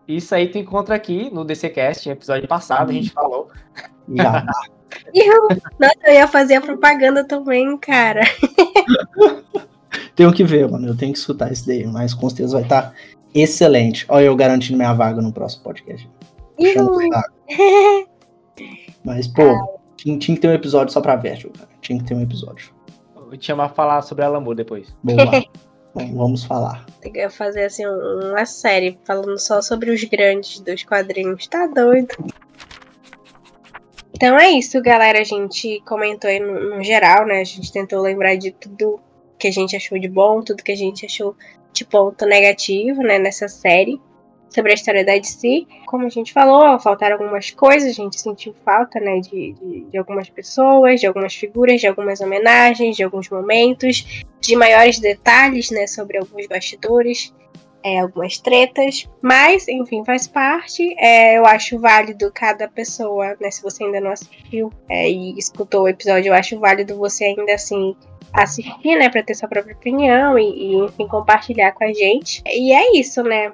Isso 0.07 0.35
aí 0.35 0.47
tu 0.47 0.59
encontra 0.59 0.93
aqui 0.93 1.31
no 1.33 1.43
DCCast, 1.43 2.07
episódio 2.09 2.47
passado, 2.47 2.91
a 2.91 2.93
gente 2.93 3.09
falou. 3.09 3.47
Já. 4.13 4.45
Eu, 5.13 5.47
nossa, 5.79 5.95
eu 6.05 6.13
ia 6.13 6.27
fazer 6.27 6.55
a 6.55 6.61
propaganda 6.61 7.23
também, 7.23 7.77
cara. 7.77 8.21
Tenho 10.15 10.33
que 10.33 10.43
ver, 10.43 10.69
mano. 10.69 10.87
Eu 10.87 10.97
tenho 10.97 11.11
que 11.13 11.19
escutar 11.19 11.51
isso 11.51 11.65
daí, 11.67 11.85
mas 11.85 12.13
com 12.13 12.29
certeza 12.29 12.53
vai 12.53 12.63
estar 12.63 12.93
excelente. 13.33 14.05
Olha, 14.09 14.25
eu 14.25 14.35
garantindo 14.35 14.77
minha 14.77 14.93
vaga 14.93 15.21
no 15.21 15.31
próximo 15.33 15.63
podcast. 15.63 16.09
Mas, 19.03 19.27
pô, 19.27 19.43
tinha, 19.97 20.17
tinha 20.17 20.35
que 20.35 20.41
ter 20.41 20.47
um 20.47 20.53
episódio 20.53 20.93
só 20.93 21.01
pra 21.01 21.15
Vertigo, 21.15 21.53
cara. 21.53 21.69
Tinha 21.81 21.99
que 21.99 22.05
ter 22.05 22.15
um 22.15 22.21
episódio. 22.21 22.71
Vou 23.13 23.37
te 23.37 23.45
chamar 23.45 23.67
pra 23.67 23.75
falar 23.75 24.01
sobre 24.01 24.23
Alan 24.23 24.39
Moore 24.39 24.57
depois. 24.57 24.95
Vamos 25.03 25.25
lá. 25.25 25.43
Bom, 25.93 26.13
vamos 26.13 26.43
falar. 26.43 26.85
Tem 27.01 27.11
que 27.13 27.29
fazer 27.29 27.65
assim 27.65 27.85
um- 27.87 28.31
uma 28.31 28.45
série 28.45 28.99
falando 29.05 29.37
só 29.39 29.61
sobre 29.61 29.91
os 29.91 30.03
grandes 30.03 30.59
dos 30.59 30.83
quadrinhos. 30.83 31.47
Tá 31.47 31.67
doido? 31.67 32.09
Então 34.15 34.39
é 34.39 34.49
isso, 34.51 34.81
galera. 34.81 35.19
A 35.19 35.23
gente 35.25 35.81
comentou 35.85 36.29
aí 36.29 36.39
no, 36.39 36.77
no 36.77 36.83
geral, 36.83 37.25
né? 37.25 37.41
A 37.41 37.43
gente 37.43 37.71
tentou 37.71 38.01
lembrar 38.01 38.35
de 38.35 38.51
tudo 38.51 38.99
que 39.37 39.47
a 39.47 39.51
gente 39.51 39.75
achou 39.75 39.99
de 39.99 40.07
bom, 40.07 40.41
tudo 40.41 40.63
que 40.63 40.71
a 40.71 40.77
gente 40.77 41.05
achou 41.05 41.35
de 41.73 41.83
ponto 41.83 42.25
negativo, 42.25 43.01
né? 43.01 43.19
Nessa 43.19 43.49
série. 43.49 43.99
Sobre 44.49 44.71
a 44.71 44.75
história 44.75 45.03
da 45.03 45.17
DC. 45.17 45.65
Como 45.85 46.05
a 46.05 46.09
gente 46.09 46.31
falou, 46.31 46.79
faltaram 46.79 47.17
algumas 47.17 47.51
coisas, 47.51 47.89
a 47.89 47.93
gente 47.93 48.17
sentiu 48.21 48.55
falta, 48.63 49.01
né? 49.01 49.19
De, 49.19 49.51
de, 49.51 49.81
de 49.91 49.97
algumas 49.97 50.29
pessoas, 50.29 51.01
de 51.01 51.07
algumas 51.07 51.35
figuras, 51.35 51.81
de 51.81 51.87
algumas 51.87 52.21
homenagens, 52.21 52.95
de 52.95 53.03
alguns 53.03 53.29
momentos 53.29 54.23
de 54.39 54.55
maiores 54.55 54.97
detalhes, 54.99 55.71
né, 55.71 55.87
sobre 55.87 56.19
alguns 56.19 56.45
bastidores, 56.47 57.33
é, 57.85 57.99
algumas 57.99 58.39
tretas, 58.39 59.07
mas, 59.21 59.67
enfim, 59.67 60.03
faz 60.03 60.27
parte. 60.27 60.95
É, 60.97 61.37
eu 61.37 61.45
acho 61.45 61.77
válido 61.77 62.31
cada 62.33 62.67
pessoa, 62.67 63.37
né, 63.39 63.51
se 63.51 63.61
você 63.61 63.83
ainda 63.83 64.01
não 64.01 64.09
assistiu 64.09 64.73
é, 64.89 65.07
e 65.07 65.37
escutou 65.37 65.83
o 65.83 65.87
episódio, 65.87 66.29
eu 66.29 66.33
acho 66.33 66.59
válido 66.59 66.95
você 66.95 67.25
ainda 67.25 67.53
assim 67.53 67.95
assistir, 68.33 68.97
né, 68.97 69.07
para 69.07 69.21
ter 69.21 69.35
sua 69.35 69.47
própria 69.47 69.75
opinião 69.75 70.37
e, 70.39 70.43
e, 70.43 70.75
enfim, 70.77 71.07
compartilhar 71.07 71.73
com 71.73 71.83
a 71.83 71.93
gente. 71.93 72.41
E 72.47 72.73
é 72.73 72.97
isso, 72.97 73.21
né? 73.21 73.51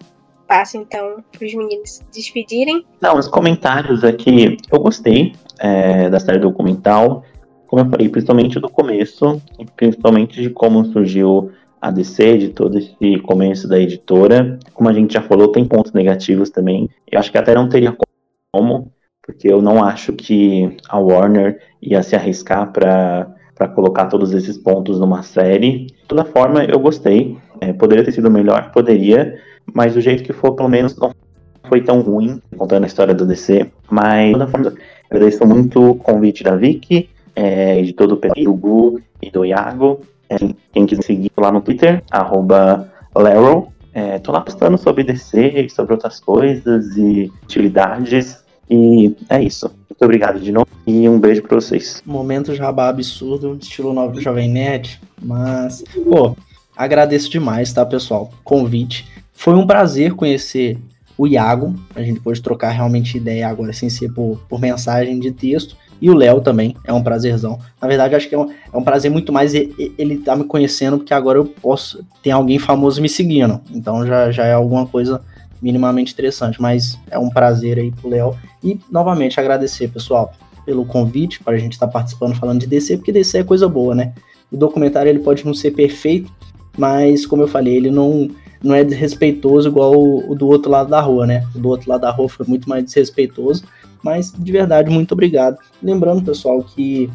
Passo 0.48 0.78
então 0.78 1.24
para 1.32 1.45
os 1.45 1.53
meninos 1.53 1.90
se 1.90 2.03
despedirem. 2.14 2.86
Não, 3.02 3.18
os 3.18 3.28
comentários 3.28 4.03
aqui, 4.03 4.58
eu 4.72 4.80
gostei 4.80 5.34
é, 5.60 6.10
da 6.10 6.20
série 6.22 6.40
documental, 6.40 7.24
como 7.68 7.84
eu 7.84 7.90
falei, 7.90 8.10
principalmente 8.10 8.60
do 8.60 8.70
começo, 8.70 9.41
principalmente 9.76 10.41
de 10.41 10.49
como 10.49 10.86
surgiu 10.86 11.52
a 11.82 11.90
DC, 11.90 12.38
de 12.38 12.49
todo 12.49 12.78
esse 12.78 13.20
começo 13.20 13.68
da 13.68 13.80
editora. 13.80 14.60
Como 14.74 14.88
a 14.88 14.94
gente 14.94 15.14
já 15.14 15.22
falou, 15.22 15.48
tem 15.48 15.66
pontos 15.66 15.91
negativos 15.91 16.49
também. 16.49 16.90
Eu 17.12 17.20
acho 17.20 17.32
que 17.32 17.38
até 17.38 17.56
não 17.56 17.68
teria 17.68 17.95
como, 18.53 18.91
porque 19.26 19.48
eu 19.48 19.62
não 19.62 19.84
acho 19.84 20.14
que 20.14 20.78
a 20.88 20.99
Warner 20.99 21.60
ia 21.82 22.03
se 22.03 22.16
arriscar 22.16 22.72
para 22.72 23.36
para 23.62 23.68
colocar 23.68 24.08
todos 24.08 24.34
esses 24.34 24.58
pontos 24.58 24.99
numa 24.99 25.22
série. 25.22 25.86
De 25.86 26.08
toda 26.08 26.26
forma, 26.26 26.64
eu 26.64 26.80
gostei. 26.80 27.38
É, 27.60 27.72
poderia 27.72 28.03
ter 28.03 28.12
sido 28.12 28.32
melhor, 28.32 28.72
poderia, 28.72 29.40
mas 29.72 29.94
do 29.94 30.02
jeito 30.02 30.24
que 30.24 30.34
for, 30.34 30.53
pelo 30.56 30.68
menos 30.68 30.98
não 30.98 31.12
foi 31.70 31.82
tão 31.82 32.02
ruim, 32.02 32.41
contando 32.58 32.86
a 32.86 32.88
história 32.88 33.14
do 33.14 33.24
DC. 33.24 33.70
Mas, 33.88 34.30
de 34.30 34.34
toda 34.34 34.48
forma, 34.48 34.74
agradeço 35.08 35.45
muito 35.45 35.91
o 35.91 35.95
convite 35.95 36.44
da 36.44 36.56
Vicky, 36.56 37.08
é, 37.36 37.80
de 37.84 37.94
todo 37.94 38.14
o 38.14 38.18
pessoal, 38.18 38.44
do 38.44 38.53
Gu 38.56 38.99
e 39.22 39.30
do 39.30 39.45
Iago. 39.45 40.02
É, 40.32 40.38
quem 40.72 40.86
quiser 40.86 41.03
seguir 41.03 41.32
lá 41.38 41.52
no 41.52 41.60
Twitter, 41.60 42.02
arroba 42.10 42.90
Lero. 43.14 43.68
É, 43.94 44.18
tô 44.20 44.32
lá 44.32 44.40
postando 44.40 44.78
sobre 44.78 45.03
DC, 45.03 45.68
sobre 45.70 45.94
outras 45.94 46.22
coisas 46.22 46.95
e 46.95 47.30
utilidades. 47.44 48.41
E 48.70 49.14
é 49.30 49.44
isso. 49.44 49.68
Muito 49.90 50.02
obrigado 50.02 50.40
de 50.40 50.53
novo 50.53 50.68
e 50.88 51.10
um 51.10 51.20
beijo 51.20 51.41
pra 51.41 51.56
vocês. 51.56 52.02
Momento 52.06 52.56
jabá 52.56 52.88
absurdo, 52.88 53.58
estilo 53.60 53.91
novo 53.91 54.22
Jovem 54.22 54.49
Nerd. 54.49 55.02
Mas, 55.22 55.84
pô, 56.10 56.34
agradeço 56.78 57.30
demais, 57.30 57.74
tá, 57.74 57.86
pessoal? 57.86 58.32
Convite. 58.45 59.06
Foi 59.34 59.53
um 59.56 59.68
prazer 59.68 60.14
conhecer 60.14 60.78
o 61.22 61.27
Iago. 61.27 61.76
A 61.93 62.02
gente 62.02 62.19
pôde 62.19 62.41
trocar 62.41 62.72
realmente 62.72 63.15
ideia 63.15 63.48
agora, 63.48 63.72
sem 63.73 63.91
ser 63.91 64.11
por, 64.11 64.39
por 64.49 64.60
mensagem 64.60 65.19
de 65.19 65.31
texto. 65.31 65.77
E 66.02 66.10
o 66.10 66.15
Léo 66.15 66.41
também, 66.41 66.76
é 66.84 66.91
um 66.91 67.03
prazerzão. 67.03 67.60
Na 67.80 67.88
verdade, 67.88 68.15
acho 68.15 68.27
que 68.27 68.34
é 68.34 68.39
um, 68.39 68.49
é 68.49 68.76
um 68.76 68.84
prazer 68.84 69.11
muito 69.11 69.31
mais 69.31 69.53
ele 69.53 70.18
tá 70.18 70.35
me 70.35 70.43
conhecendo, 70.45 70.98
porque 70.98 71.14
agora 71.14 71.38
eu 71.38 71.45
posso. 71.45 72.03
Tem 72.23 72.34
alguém 72.34 72.57
famoso 72.57 72.99
me 72.99 73.07
seguindo. 73.07 73.61
Então 73.72 74.03
já, 74.03 74.31
já 74.31 74.45
é 74.45 74.53
alguma 74.53 74.88
coisa 74.88 75.22
minimamente 75.61 76.11
interessante. 76.11 76.60
Mas 76.60 76.98
é 77.11 77.19
um 77.19 77.30
prazer 77.30 77.77
aí 77.77 77.91
pro 77.91 78.10
Léo. 78.10 78.35
E 78.64 78.80
novamente 78.89 79.39
agradecer, 79.39 79.89
pessoal, 79.89 80.34
pelo 80.65 80.85
convite 80.85 81.43
para 81.43 81.53
a 81.53 81.60
gente 81.60 81.73
estar 81.73 81.88
participando 81.88 82.35
falando 82.35 82.61
de 82.61 82.68
DC, 82.68 82.98
porque 82.98 83.11
DC 83.11 83.38
é 83.38 83.43
coisa 83.43 83.69
boa, 83.69 83.93
né? 83.93 84.11
O 84.52 84.57
documentário 84.57 85.07
ele 85.07 85.19
pode 85.19 85.45
não 85.45 85.53
ser 85.53 85.69
perfeito, 85.69 86.31
mas 86.76 87.27
como 87.27 87.43
eu 87.43 87.48
falei, 87.48 87.76
ele 87.76 87.91
não, 87.91 88.27
não 88.64 88.76
é 88.76 88.84
desrespeitoso 88.84 89.70
igual 89.70 89.94
o, 89.94 90.32
o 90.32 90.36
do 90.36 90.48
outro 90.48 90.70
lado 90.70 90.90
da 90.90 91.02
rua, 91.02 91.26
né? 91.26 91.46
O 91.56 91.60
do 91.60 91.70
outro 91.70 91.90
lado 91.90 92.02
da 92.02 92.12
rua 92.12 92.30
foi 92.30 92.46
muito 92.48 92.70
mais 92.70 92.84
desrespeitoso, 92.84 93.64
mas 94.04 94.32
de 94.32 94.52
verdade, 94.52 94.90
muito 94.90 95.14
obrigado. 95.14 95.58
Lembrando, 95.82 96.24
pessoal, 96.24 96.64
que 96.64 97.10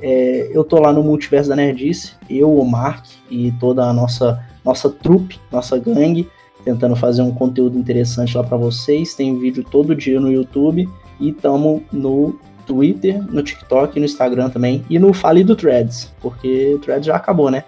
é, 0.00 0.50
eu 0.52 0.64
tô 0.64 0.78
lá 0.78 0.92
no 0.92 1.02
Multiverso 1.02 1.48
da 1.48 1.56
Nerdice, 1.56 2.12
eu, 2.28 2.54
o 2.54 2.64
Mark 2.68 3.04
e 3.30 3.52
toda 3.52 3.84
a 3.84 3.92
nossa, 3.92 4.42
nossa 4.64 4.88
trupe, 4.88 5.38
nossa 5.52 5.78
gangue, 5.78 6.28
tentando 6.64 6.96
fazer 6.96 7.22
um 7.22 7.32
conteúdo 7.32 7.78
interessante 7.78 8.36
lá 8.36 8.42
para 8.42 8.56
vocês. 8.56 9.14
Tem 9.14 9.38
vídeo 9.38 9.64
todo 9.70 9.94
dia 9.94 10.20
no 10.20 10.30
YouTube 10.30 10.88
e 11.18 11.30
estamos 11.30 11.82
no 11.92 12.38
Twitter, 12.66 13.22
no 13.32 13.42
TikTok, 13.42 13.98
no 13.98 14.04
Instagram 14.04 14.48
também 14.50 14.84
e 14.88 14.98
no 14.98 15.12
Fale 15.12 15.42
do 15.42 15.56
Threads, 15.56 16.12
porque 16.20 16.74
o 16.74 16.78
Threads 16.78 17.06
já 17.06 17.16
acabou, 17.16 17.50
né? 17.50 17.64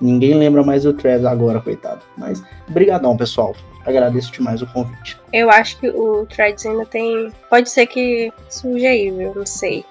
Ninguém 0.00 0.34
lembra 0.34 0.62
mais 0.62 0.84
do 0.84 0.92
Threads 0.92 1.24
agora, 1.24 1.60
coitado. 1.60 2.02
Mas 2.16 2.42
brigadão, 2.68 3.16
pessoal. 3.16 3.54
Agradeço 3.84 4.32
demais 4.32 4.62
o 4.62 4.66
convite. 4.72 5.18
Eu 5.32 5.50
acho 5.50 5.78
que 5.78 5.88
o 5.88 6.24
Threads 6.26 6.64
ainda 6.66 6.86
tem. 6.86 7.32
Pode 7.50 7.68
ser 7.68 7.86
que 7.86 8.32
surja 8.48 8.88
aí, 8.88 9.10
viu? 9.10 9.34
Não 9.34 9.46
sei. 9.46 9.84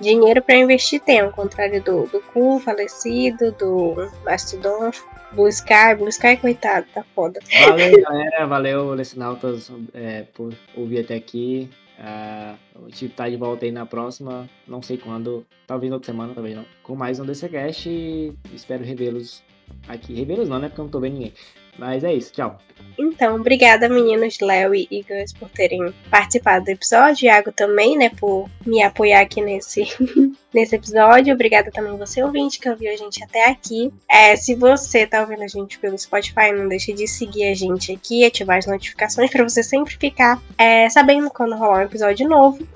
Dinheiro 0.00 0.42
pra 0.42 0.56
investir 0.56 1.00
tem, 1.00 1.20
ao 1.20 1.32
contrário 1.32 1.82
do, 1.82 2.06
do 2.06 2.20
Cu 2.32 2.60
falecido, 2.60 3.50
do 3.52 4.10
Mastodon, 4.24 4.90
Blue 5.32 5.48
Sky. 5.48 5.94
Blue 5.96 6.08
Sky, 6.08 6.36
coitado, 6.36 6.86
tá 6.94 7.04
foda. 7.14 7.40
Valeu, 7.66 8.02
galera. 8.02 8.46
Valeu, 8.46 8.90
Lecinautas, 8.90 9.70
é, 9.94 10.24
por 10.34 10.52
ouvir 10.76 11.00
até 11.00 11.14
aqui. 11.14 11.70
Ah, 11.98 12.56
a 12.74 12.88
gente 12.88 13.08
tá 13.10 13.28
de 13.28 13.36
volta 13.36 13.64
aí 13.64 13.72
na 13.72 13.86
próxima, 13.86 14.48
não 14.66 14.82
sei 14.82 14.98
quando, 14.98 15.46
talvez 15.66 15.92
outra 15.92 16.12
semana, 16.12 16.34
talvez 16.34 16.54
não, 16.54 16.64
com 16.82 16.94
mais 16.94 17.18
um 17.18 17.24
DCCast 17.24 17.88
e 17.88 18.34
espero 18.54 18.84
revê-los 18.84 19.42
aqui. 19.88 20.14
Reveros 20.14 20.48
não, 20.48 20.58
né? 20.58 20.68
Porque 20.68 20.80
eu 20.80 20.84
não 20.84 20.90
tô 20.90 21.00
vendo 21.00 21.14
ninguém. 21.14 21.32
Mas 21.78 22.04
é 22.04 22.12
isso, 22.14 22.32
tchau. 22.32 22.58
Então, 22.98 23.36
obrigada, 23.36 23.88
meninos 23.88 24.38
Léo 24.40 24.74
e 24.74 24.88
Igor, 24.90 25.22
por 25.38 25.50
terem 25.50 25.92
participado 26.10 26.64
do 26.64 26.70
episódio. 26.70 27.26
Iago 27.26 27.52
também, 27.52 27.96
né, 27.96 28.10
por 28.10 28.48
me 28.64 28.82
apoiar 28.82 29.20
aqui 29.20 29.42
nesse, 29.42 29.84
nesse 30.52 30.76
episódio. 30.76 31.34
Obrigada 31.34 31.70
também 31.70 31.96
você, 31.98 32.22
ouvinte, 32.22 32.58
que 32.58 32.68
ouviu 32.68 32.90
a 32.90 32.96
gente 32.96 33.22
até 33.22 33.50
aqui. 33.50 33.92
É, 34.10 34.34
se 34.34 34.54
você 34.54 35.06
tá 35.06 35.20
ouvindo 35.20 35.42
a 35.42 35.48
gente 35.48 35.78
pelo 35.78 35.98
Spotify, 35.98 36.52
não 36.52 36.68
deixe 36.68 36.92
de 36.92 37.06
seguir 37.06 37.50
a 37.50 37.54
gente 37.54 37.92
aqui, 37.92 38.24
ativar 38.24 38.58
as 38.58 38.66
notificações 38.66 39.30
para 39.30 39.44
você 39.44 39.62
sempre 39.62 39.94
ficar 39.96 40.40
é, 40.56 40.88
sabendo 40.88 41.28
quando 41.30 41.54
rolar 41.54 41.80
um 41.80 41.82
episódio 41.82 42.26
novo. 42.26 42.66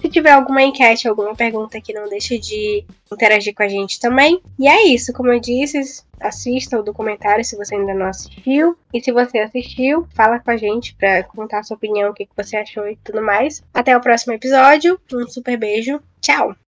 Se 0.00 0.08
tiver 0.08 0.30
alguma 0.30 0.62
enquete, 0.62 1.06
alguma 1.06 1.34
pergunta 1.34 1.76
aqui, 1.76 1.92
não 1.92 2.08
deixe 2.08 2.38
de 2.38 2.84
interagir 3.12 3.54
com 3.54 3.62
a 3.62 3.68
gente 3.68 4.00
também. 4.00 4.40
E 4.58 4.66
é 4.66 4.86
isso, 4.86 5.12
como 5.12 5.32
eu 5.32 5.38
disse, 5.38 6.02
assista 6.18 6.78
o 6.78 6.82
documentário 6.82 7.44
se 7.44 7.56
você 7.56 7.74
ainda 7.74 7.92
não 7.92 8.06
assistiu. 8.06 8.76
E 8.92 9.00
se 9.00 9.12
você 9.12 9.38
assistiu, 9.38 10.06
fala 10.14 10.38
com 10.38 10.50
a 10.50 10.56
gente 10.56 10.94
para 10.94 11.22
contar 11.24 11.58
a 11.58 11.62
sua 11.62 11.76
opinião, 11.76 12.10
o 12.10 12.14
que 12.14 12.28
você 12.36 12.56
achou 12.56 12.88
e 12.88 12.96
tudo 12.96 13.22
mais. 13.22 13.62
Até 13.74 13.96
o 13.96 14.00
próximo 14.00 14.32
episódio. 14.32 14.98
Um 15.12 15.28
super 15.28 15.56
beijo. 15.58 16.00
Tchau! 16.20 16.54